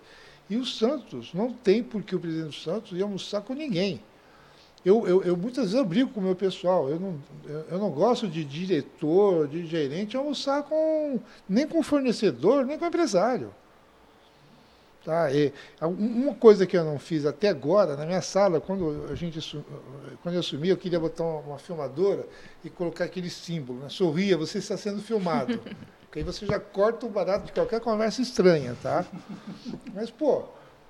E 0.49 0.55
o 0.55 0.65
Santos 0.65 1.33
não 1.33 1.51
tem 1.51 1.83
por 1.83 2.03
que 2.03 2.15
o 2.15 2.19
presidente 2.19 2.47
do 2.47 2.53
Santos 2.53 2.97
ir 2.97 3.01
almoçar 3.01 3.41
com 3.41 3.53
ninguém. 3.53 4.01
Eu, 4.85 5.07
eu, 5.07 5.23
eu, 5.23 5.37
muitas 5.37 5.65
vezes 5.65 5.75
eu 5.75 5.85
brigo 5.85 6.09
com 6.11 6.19
o 6.19 6.23
meu 6.23 6.35
pessoal. 6.35 6.89
Eu 6.89 6.99
não, 6.99 7.15
eu, 7.45 7.65
eu, 7.71 7.79
não 7.79 7.89
gosto 7.89 8.27
de 8.27 8.43
diretor, 8.43 9.47
de 9.47 9.65
gerente 9.65 10.17
almoçar 10.17 10.63
com 10.63 11.19
nem 11.47 11.65
com 11.65 11.81
fornecedor, 11.81 12.65
nem 12.65 12.77
com 12.77 12.85
empresário. 12.85 13.53
Tá? 15.05 15.31
E, 15.31 15.53
uma 15.81 16.33
coisa 16.33 16.65
que 16.65 16.77
eu 16.77 16.83
não 16.83 16.97
fiz 16.97 17.25
até 17.25 17.49
agora, 17.49 17.95
na 17.95 18.05
minha 18.05 18.21
sala, 18.21 18.61
quando, 18.61 19.07
a 19.09 19.15
gente, 19.15 19.39
quando 20.21 20.35
eu 20.35 20.39
assumi, 20.39 20.69
eu 20.69 20.77
queria 20.77 20.99
botar 20.99 21.23
uma, 21.23 21.39
uma 21.39 21.59
filmadora 21.59 22.25
e 22.63 22.69
colocar 22.69 23.05
aquele 23.05 23.29
símbolo. 23.29 23.79
Né? 23.79 23.89
Sorria, 23.89 24.37
você 24.37 24.57
está 24.57 24.77
sendo 24.77 25.01
filmado. 25.01 25.59
Porque 26.13 26.19
aí 26.19 26.23
você 26.23 26.45
já 26.45 26.59
corta 26.59 27.05
o 27.05 27.09
barato 27.09 27.47
de 27.47 27.51
qualquer 27.51 27.81
conversa 27.81 28.21
estranha. 28.21 28.77
Tá? 28.81 29.05
Mas, 29.93 30.11
pô, 30.11 30.43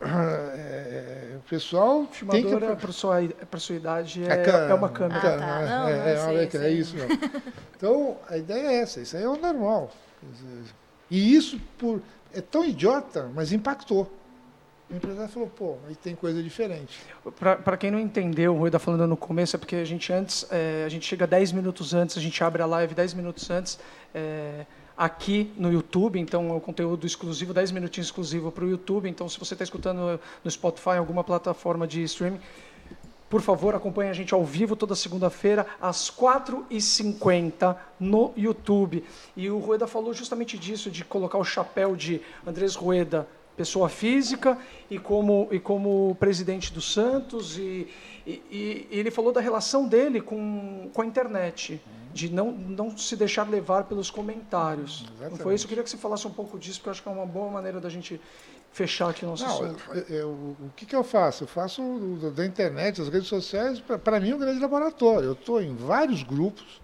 é, 0.04 1.38
o 1.38 1.50
pessoal 1.50 2.08
tem 2.30 2.44
que... 2.44 2.76
para 2.76 2.92
sua 2.92 3.22
para 3.50 3.60
sua 3.60 3.76
idade 3.76 4.24
é, 4.24 4.34
é, 4.34 4.72
é 4.72 4.74
uma 4.74 4.90
câmera. 4.90 5.36
Ah, 5.36 5.38
tá. 5.38 5.38
não, 5.38 5.88
é, 5.90 6.16
não, 6.16 6.32
é, 6.32 6.48
sei, 6.50 6.62
é, 6.62 6.66
é 6.66 6.72
isso 6.72 6.96
mesmo. 6.96 7.20
Então 7.76 8.18
a 8.30 8.38
ideia 8.38 8.68
é 8.68 8.76
essa. 8.76 9.02
Isso 9.02 9.18
aí 9.18 9.24
é 9.24 9.28
o 9.28 9.36
normal. 9.36 9.92
E 11.10 11.36
isso 11.36 11.60
por 11.78 12.02
é 12.34 12.42
tão 12.42 12.66
idiota, 12.66 13.30
mas 13.34 13.52
impactou. 13.52 14.12
O 14.90 14.96
empresário 14.96 15.32
falou, 15.32 15.50
pô, 15.50 15.78
aí 15.88 15.96
tem 15.96 16.16
coisa 16.16 16.42
diferente. 16.44 17.00
Para 17.40 17.78
quem 17.78 17.90
não 17.90 18.00
entendeu, 18.00 18.54
o 18.54 18.58
Rui 18.58 18.68
está 18.68 18.78
falando 18.78 19.08
no 19.08 19.18
começo, 19.18 19.56
é 19.56 19.60
porque 19.60 19.78
a 19.78 19.86
gente 19.86 20.12
antes, 20.12 20.46
é, 20.52 20.84
a 20.86 20.90
gente 20.90 21.06
chega 21.06 21.26
10 21.26 21.52
minutos 21.52 21.94
antes, 21.94 22.18
a 22.18 22.22
gente 22.22 22.44
abre 22.44 22.62
a 22.62 22.66
live 22.66 22.94
10 22.94 23.14
minutos 23.16 23.50
antes, 23.50 23.80
é, 24.14 24.66
aqui 24.98 25.52
no 25.58 25.72
YouTube, 25.72 26.20
então 26.20 26.56
é 26.56 26.60
conteúdo 26.60 27.06
exclusivo, 27.06 27.54
10 27.54 27.72
minutinhos 27.72 28.08
exclusivo 28.08 28.52
para 28.52 28.64
o 28.64 28.70
YouTube, 28.70 29.10
então 29.10 29.28
se 29.28 29.40
você 29.40 29.54
está 29.54 29.64
escutando 29.64 30.20
no 30.44 30.52
Spotify, 30.52 30.98
alguma 30.98 31.24
plataforma 31.24 31.88
de 31.88 32.04
streaming, 32.04 32.40
por 33.34 33.42
favor, 33.42 33.74
acompanhe 33.74 34.12
a 34.12 34.14
gente 34.14 34.32
ao 34.32 34.46
vivo 34.46 34.76
toda 34.76 34.94
segunda-feira, 34.94 35.66
às 35.82 36.12
4h50 36.12 37.76
no 38.00 38.32
YouTube. 38.38 39.04
E 39.36 39.50
o 39.50 39.58
Rueda 39.58 39.88
falou 39.88 40.14
justamente 40.14 40.56
disso, 40.56 40.92
de 40.92 41.04
colocar 41.04 41.40
o 41.40 41.44
chapéu 41.44 41.96
de 41.96 42.22
Andrés 42.46 42.76
Rueda, 42.76 43.28
pessoa 43.56 43.90
física, 43.90 44.58
e 44.90 44.98
como, 44.98 45.48
e 45.52 45.60
como 45.60 46.16
presidente 46.20 46.74
do 46.74 46.82
Santos. 46.82 47.58
E, 47.58 47.88
e, 48.26 48.42
e 48.52 48.88
ele 48.92 49.12
falou 49.12 49.32
da 49.32 49.42
relação 49.42 49.88
dele 49.88 50.22
com, 50.22 50.90
com 50.94 51.02
a 51.02 51.06
internet, 51.06 51.82
de 52.14 52.32
não, 52.32 52.52
não 52.52 52.96
se 52.98 53.16
deixar 53.16 53.50
levar 53.50 53.86
pelos 53.86 54.10
comentários. 54.10 55.06
Não 55.20 55.38
foi 55.38 55.56
isso? 55.56 55.66
Eu 55.66 55.70
queria 55.70 55.84
que 55.84 55.90
você 55.90 55.98
falasse 55.98 56.28
um 56.28 56.32
pouco 56.32 56.58
disso, 56.58 56.80
porque 56.80 56.90
eu 56.90 56.92
acho 56.92 57.04
que 57.04 57.10
é 57.10 57.12
uma 57.12 57.26
boa 57.26 57.50
maneira 57.50 57.80
da 57.80 57.90
gente 57.90 58.20
fechar 58.72 59.10
aqui 59.10 59.24
o 59.24 59.30
nosso 59.30 59.46
Não, 59.46 59.54
assunto. 59.54 59.84
Eu, 59.94 60.18
eu, 60.18 60.30
o 60.30 60.72
que, 60.76 60.86
que 60.86 60.96
eu 60.96 61.04
faço? 61.04 61.44
Eu 61.44 61.48
faço 61.48 61.82
da 62.36 62.46
internet, 62.46 62.98
das 62.98 63.10
redes 63.10 63.28
sociais, 63.28 63.80
para 63.80 64.20
mim, 64.20 64.34
um 64.34 64.40
grande 64.40 64.60
laboratório. 64.60 65.28
Eu 65.28 65.34
estou 65.34 65.62
em 65.62 65.76
vários 65.76 66.24
grupos, 66.24 66.82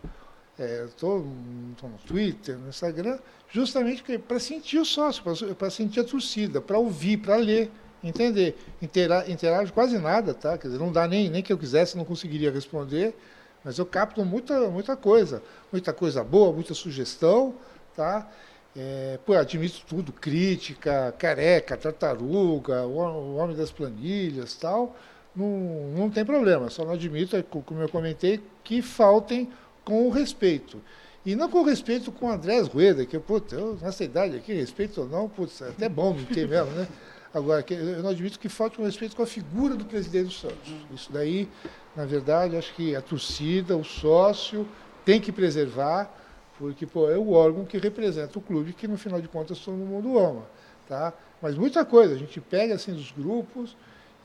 é, 0.59 0.85
estou 0.85 1.19
no 1.19 1.97
Twitter, 2.05 2.57
no 2.57 2.69
Instagram, 2.69 3.17
justamente 3.49 4.03
para 4.19 4.39
sentir 4.39 4.77
o 4.77 4.85
sócio, 4.85 5.23
para 5.55 5.69
sentir 5.69 6.01
a 6.01 6.03
torcida, 6.03 6.59
para 6.59 6.77
ouvir, 6.77 7.17
para 7.17 7.37
ler, 7.37 7.71
entender. 8.03 8.57
Intera, 8.81 9.29
interajo 9.29 9.71
quase 9.71 9.97
nada, 9.97 10.33
tá? 10.33 10.57
Quer 10.57 10.67
dizer, 10.67 10.79
não 10.79 10.91
dá 10.91 11.07
nem, 11.07 11.29
nem 11.29 11.41
que 11.41 11.51
eu 11.51 11.57
quisesse, 11.57 11.97
não 11.97 12.05
conseguiria 12.05 12.51
responder, 12.51 13.15
mas 13.63 13.77
eu 13.77 13.85
capto 13.85 14.23
muita, 14.25 14.69
muita 14.69 14.95
coisa, 14.95 15.41
muita 15.71 15.93
coisa 15.93 16.23
boa, 16.23 16.51
muita 16.51 16.73
sugestão, 16.73 17.55
tá? 17.95 18.29
É, 18.75 19.17
pô, 19.25 19.33
admito 19.33 19.81
tudo, 19.87 20.11
crítica, 20.11 21.13
careca, 21.17 21.75
tartaruga, 21.75 22.85
o, 22.85 23.35
homem 23.35 23.55
das 23.55 23.71
planilhas 23.71 24.55
tal, 24.55 24.95
não, 25.35 25.47
não 25.95 26.09
tem 26.09 26.23
problema, 26.23 26.69
só 26.69 26.85
não 26.85 26.93
admito, 26.93 27.35
é 27.35 27.43
como 27.43 27.81
eu 27.81 27.89
comentei, 27.89 28.41
que 28.63 28.81
faltem 28.81 29.49
com 29.89 30.07
respeito. 30.11 30.79
E 31.25 31.35
não 31.35 31.49
com 31.49 31.63
respeito 31.63 32.11
com 32.11 32.27
o 32.27 32.29
Andrés 32.29 32.67
Rueda, 32.67 33.03
que, 33.07 33.17
putz, 33.17 33.51
eu, 33.51 33.75
nessa 33.81 34.03
idade 34.03 34.37
aqui, 34.37 34.53
respeito 34.53 35.01
ou 35.01 35.07
não, 35.07 35.27
putz, 35.27 35.61
é 35.61 35.69
até 35.69 35.89
bom 35.89 36.13
não 36.13 36.23
ter 36.25 36.47
mesmo, 36.47 36.71
né? 36.73 36.87
Agora, 37.33 37.65
eu 37.69 38.03
não 38.03 38.11
admito 38.11 38.39
que 38.39 38.47
falte 38.47 38.77
com 38.77 38.83
respeito 38.83 39.15
com 39.15 39.23
a 39.23 39.27
figura 39.27 39.75
do 39.75 39.85
presidente 39.85 40.27
do 40.27 40.33
Santos. 40.33 40.73
Isso 40.93 41.11
daí, 41.11 41.49
na 41.95 42.05
verdade, 42.05 42.55
acho 42.55 42.73
que 42.75 42.95
a 42.95 43.01
torcida, 43.01 43.75
o 43.75 43.83
sócio, 43.83 44.67
tem 45.03 45.19
que 45.19 45.31
preservar, 45.31 46.11
porque 46.57 46.85
pô, 46.85 47.09
é 47.09 47.17
o 47.17 47.31
órgão 47.31 47.65
que 47.65 47.77
representa 47.77 48.37
o 48.37 48.41
clube 48.41 48.73
que 48.73 48.87
no 48.87 48.97
final 48.97 49.19
de 49.19 49.27
contas 49.27 49.59
todo 49.59 49.75
mundo 49.75 50.19
ama, 50.19 50.43
tá? 50.87 51.13
Mas 51.41 51.55
muita 51.55 51.83
coisa 51.83 52.13
a 52.13 52.17
gente 52.17 52.39
pega 52.39 52.75
assim 52.75 52.93
dos 52.93 53.11
grupos 53.11 53.75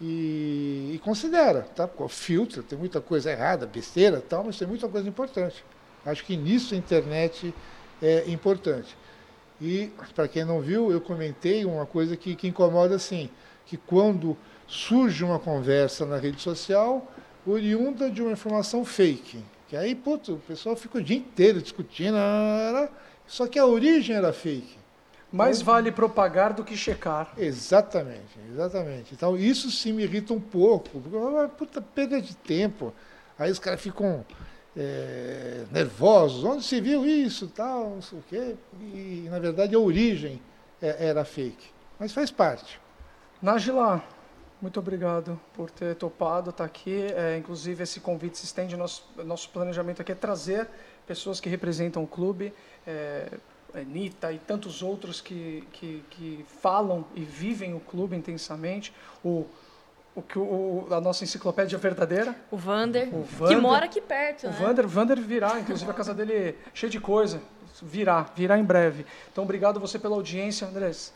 e, 0.00 0.92
e 0.94 1.00
considera, 1.02 1.62
tá? 1.62 1.88
Filtra, 2.08 2.62
tem 2.62 2.78
muita 2.78 3.00
coisa 3.00 3.30
errada, 3.30 3.66
besteira, 3.66 4.20
tal, 4.20 4.44
mas 4.44 4.58
tem 4.58 4.66
muita 4.66 4.88
coisa 4.88 5.08
importante. 5.08 5.64
Acho 6.04 6.24
que 6.24 6.36
nisso 6.36 6.74
a 6.74 6.76
internet 6.76 7.54
é 8.02 8.24
importante. 8.28 8.96
E 9.60 9.90
para 10.14 10.28
quem 10.28 10.44
não 10.44 10.60
viu, 10.60 10.90
eu 10.90 11.00
comentei 11.00 11.64
uma 11.64 11.86
coisa 11.86 12.16
que, 12.16 12.34
que 12.34 12.48
incomoda 12.48 12.96
assim, 12.96 13.30
que 13.64 13.76
quando 13.76 14.36
surge 14.66 15.24
uma 15.24 15.38
conversa 15.38 16.04
na 16.04 16.16
rede 16.16 16.40
social 16.40 17.10
oriunda 17.46 18.10
de 18.10 18.20
uma 18.20 18.32
informação 18.32 18.84
fake, 18.84 19.42
que 19.68 19.76
aí, 19.76 19.94
puto, 19.94 20.34
o 20.34 20.38
pessoal 20.38 20.76
fica 20.76 20.98
o 20.98 21.02
dia 21.02 21.16
inteiro 21.16 21.62
discutindo, 21.62 22.16
só 23.26 23.46
que 23.46 23.58
a 23.58 23.66
origem 23.66 24.16
era 24.16 24.32
fake. 24.32 24.83
Mais 25.34 25.60
então, 25.60 25.74
vale 25.74 25.90
propagar 25.90 26.52
do 26.52 26.62
que 26.62 26.76
checar. 26.76 27.32
Exatamente, 27.36 28.38
exatamente. 28.52 29.14
Então 29.14 29.36
isso 29.36 29.68
sim 29.70 29.92
me 29.92 30.04
irrita 30.04 30.32
um 30.32 30.40
pouco, 30.40 31.00
porque 31.00 31.16
é 31.16 31.48
puta 31.48 31.82
perda 31.82 32.22
de 32.22 32.36
tempo. 32.36 32.94
Aí 33.36 33.50
os 33.50 33.58
caras 33.58 33.80
ficam 33.80 34.24
é, 34.76 35.64
nervosos, 35.72 36.44
onde 36.44 36.62
se 36.62 36.80
viu 36.80 37.04
isso, 37.04 37.48
tal, 37.48 37.90
não 37.90 38.02
sei 38.02 38.18
o 38.18 38.24
quê. 38.28 38.54
E 38.80 39.26
na 39.28 39.40
verdade 39.40 39.74
a 39.74 39.78
origem 39.78 40.40
é, 40.80 41.08
era 41.08 41.24
fake. 41.24 41.66
Mas 41.98 42.12
faz 42.12 42.30
parte. 42.30 42.80
Nájila, 43.42 44.04
Muito 44.62 44.78
obrigado 44.78 45.38
por 45.52 45.70
ter 45.70 45.94
topado 45.96 46.50
estar 46.50 46.64
aqui. 46.64 47.08
É, 47.12 47.36
inclusive, 47.36 47.82
esse 47.82 48.00
convite 48.00 48.38
se 48.38 48.44
estende. 48.44 48.76
Nosso, 48.76 49.04
nosso 49.24 49.50
planejamento 49.50 50.00
aqui 50.00 50.12
é 50.12 50.14
trazer 50.14 50.68
pessoas 51.06 51.40
que 51.40 51.48
representam 51.48 52.02
o 52.02 52.06
clube, 52.06 52.54
é, 52.86 53.28
Anitta 53.74 54.32
e 54.32 54.38
tantos 54.38 54.82
outros 54.82 55.20
que, 55.20 55.66
que, 55.72 56.04
que 56.10 56.44
falam 56.60 57.04
e 57.14 57.22
vivem 57.24 57.74
o 57.74 57.80
clube 57.80 58.16
intensamente. 58.16 58.92
O, 59.24 59.46
o 60.14 60.22
que 60.22 60.38
o, 60.38 60.86
a 60.90 61.00
nossa 61.00 61.24
enciclopédia 61.24 61.76
verdadeira. 61.78 62.36
O 62.50 62.56
Vander, 62.56 63.08
O 63.14 63.22
que 63.24 63.34
Vander- 63.34 63.60
mora 63.60 63.84
aqui 63.86 64.00
perto, 64.00 64.44
O 64.46 64.50
né? 64.50 64.56
Vander, 64.60 64.86
Vander 64.86 65.20
virá, 65.20 65.58
inclusive 65.58 65.90
a 65.90 65.94
casa 65.94 66.14
dele 66.14 66.32
é 66.32 66.54
cheia 66.72 66.88
de 66.90 67.00
coisa. 67.00 67.40
Virá, 67.82 68.22
virá 68.36 68.56
em 68.56 68.62
breve. 68.62 69.04
Então, 69.32 69.42
obrigado 69.42 69.80
você 69.80 69.98
pela 69.98 70.14
audiência, 70.14 70.66
Andrés. 70.68 71.12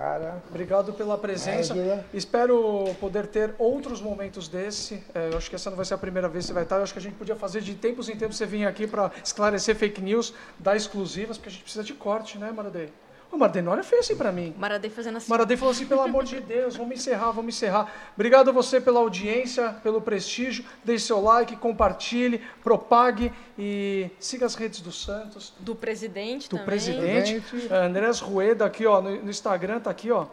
Cara, 0.00 0.42
Obrigado 0.48 0.94
pela 0.94 1.18
presença. 1.18 1.74
Espero 2.14 2.84
poder 2.98 3.26
ter 3.26 3.54
outros 3.58 4.00
momentos 4.00 4.48
desse. 4.48 5.04
É, 5.14 5.28
eu 5.30 5.36
acho 5.36 5.50
que 5.50 5.56
essa 5.56 5.68
não 5.68 5.76
vai 5.76 5.84
ser 5.84 5.92
a 5.92 5.98
primeira 5.98 6.26
vez 6.26 6.44
que 6.44 6.48
você 6.48 6.54
vai 6.54 6.62
estar. 6.62 6.76
Eu 6.76 6.84
acho 6.84 6.94
que 6.94 6.98
a 6.98 7.02
gente 7.02 7.16
podia 7.16 7.36
fazer 7.36 7.60
de 7.60 7.74
tempos 7.74 8.08
em 8.08 8.16
tempos 8.16 8.38
você 8.38 8.46
vir 8.46 8.64
aqui 8.64 8.86
para 8.86 9.10
esclarecer 9.22 9.76
fake 9.76 10.00
news, 10.00 10.32
dar 10.58 10.74
exclusivas, 10.74 11.36
porque 11.36 11.50
a 11.50 11.52
gente 11.52 11.64
precisa 11.64 11.84
de 11.84 11.92
corte, 11.92 12.38
né, 12.38 12.50
Maradei? 12.50 12.90
Maradei, 13.38 13.62
não 13.62 13.72
olha 13.72 13.82
feio 13.82 14.00
assim 14.00 14.16
para 14.16 14.30
mim. 14.32 14.54
Maradei 14.58 14.90
fazendo 14.90 15.16
assim. 15.16 15.30
Maradei 15.30 15.56
falou 15.56 15.72
assim, 15.72 15.86
pelo 15.86 16.00
amor 16.00 16.24
de 16.24 16.40
Deus, 16.40 16.76
vamos 16.76 16.94
encerrar, 16.94 17.30
vamos 17.30 17.54
encerrar. 17.54 17.90
Obrigado 18.14 18.50
a 18.50 18.52
você 18.52 18.80
pela 18.80 19.00
audiência, 19.00 19.76
pelo 19.82 20.00
prestígio. 20.00 20.64
Deixe 20.84 21.06
seu 21.06 21.20
like, 21.20 21.56
compartilhe, 21.56 22.42
propague 22.62 23.32
e 23.58 24.10
siga 24.18 24.46
as 24.46 24.54
redes 24.54 24.80
do 24.80 24.92
Santos, 24.92 25.54
Do 25.60 25.74
presidente 25.74 26.48
do 26.48 26.50
também. 26.50 26.66
presidente. 26.66 27.40
Presidente. 27.40 27.72
Andrés 27.72 28.20
Rueda 28.20 28.66
aqui, 28.66 28.84
ó, 28.86 29.00
no, 29.00 29.22
no 29.22 29.30
Instagram, 29.30 29.80
tá 29.80 29.90
aqui, 29.90 30.10
ó. 30.10 30.26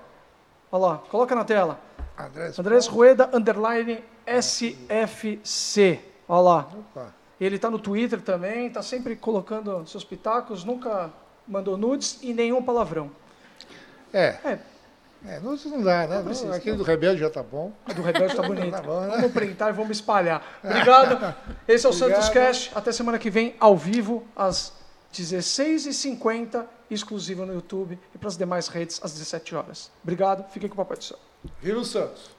Olha 0.72 0.86
lá, 0.86 0.98
coloca 1.10 1.34
na 1.34 1.46
tela. 1.46 1.80
Andrés. 2.18 2.60
Andrés 2.60 2.88
Rueda, 2.88 3.30
underline 3.32 4.04
SFC. 4.26 6.00
Olha 6.28 6.42
lá. 6.42 6.68
Opa. 6.78 7.16
Ele 7.40 7.60
tá 7.60 7.70
no 7.70 7.78
Twitter 7.78 8.20
também, 8.20 8.70
tá 8.70 8.82
sempre 8.82 9.16
colocando 9.16 9.86
seus 9.88 10.04
pitacos, 10.04 10.64
nunca 10.64 11.12
mandou 11.48 11.78
nudes 11.78 12.20
e 12.22 12.34
nenhum 12.34 12.62
palavrão. 12.62 13.12
É. 14.14 14.36
É, 14.44 14.60
É, 15.26 15.40
não, 15.40 15.56
não 15.56 15.82
dá, 15.82 16.08
né? 16.08 16.22
precisa, 16.24 16.48
Não, 16.48 16.54
aquele 16.56 16.78
do 16.78 16.84
Rebelde 16.84 17.20
já 17.22 17.30
tá 17.30 17.42
bom. 17.44 17.72
A 17.86 17.94
do 17.94 18.02
Rebelde 18.02 18.36
tá 18.36 18.44
bonito. 18.48 18.72
Tá 18.72 18.82
bom, 18.82 19.02
né? 19.02 19.16
Vamos 19.16 19.32
printar 19.32 19.70
e 19.70 19.74
vamos 19.74 19.98
espalhar. 19.98 20.60
Obrigado. 20.64 21.36
Esse 21.68 21.86
é 21.86 21.90
o 21.90 21.92
Obrigado. 21.92 22.14
Santos 22.14 22.30
Cast. 22.30 22.72
Até 22.76 22.92
semana 22.92 23.18
que 23.20 23.30
vem, 23.30 23.56
ao 23.60 23.76
vivo, 23.76 24.26
às 24.36 24.72
16h50, 25.14 26.66
exclusivo 26.90 27.46
no 27.46 27.54
YouTube 27.54 28.00
e 28.14 28.18
para 28.18 28.28
as 28.28 28.38
demais 28.38 28.68
redes, 28.68 29.00
às 29.04 29.14
17 29.14 29.56
horas. 29.56 29.92
Obrigado. 30.04 30.50
Fiquem 30.52 30.70
com 30.70 30.76
o 30.76 30.78
Papai 30.78 30.98
do 30.98 31.04
Céu. 31.04 31.18
Viva 31.62 31.80
o 31.80 31.86
Santos. 31.86 32.37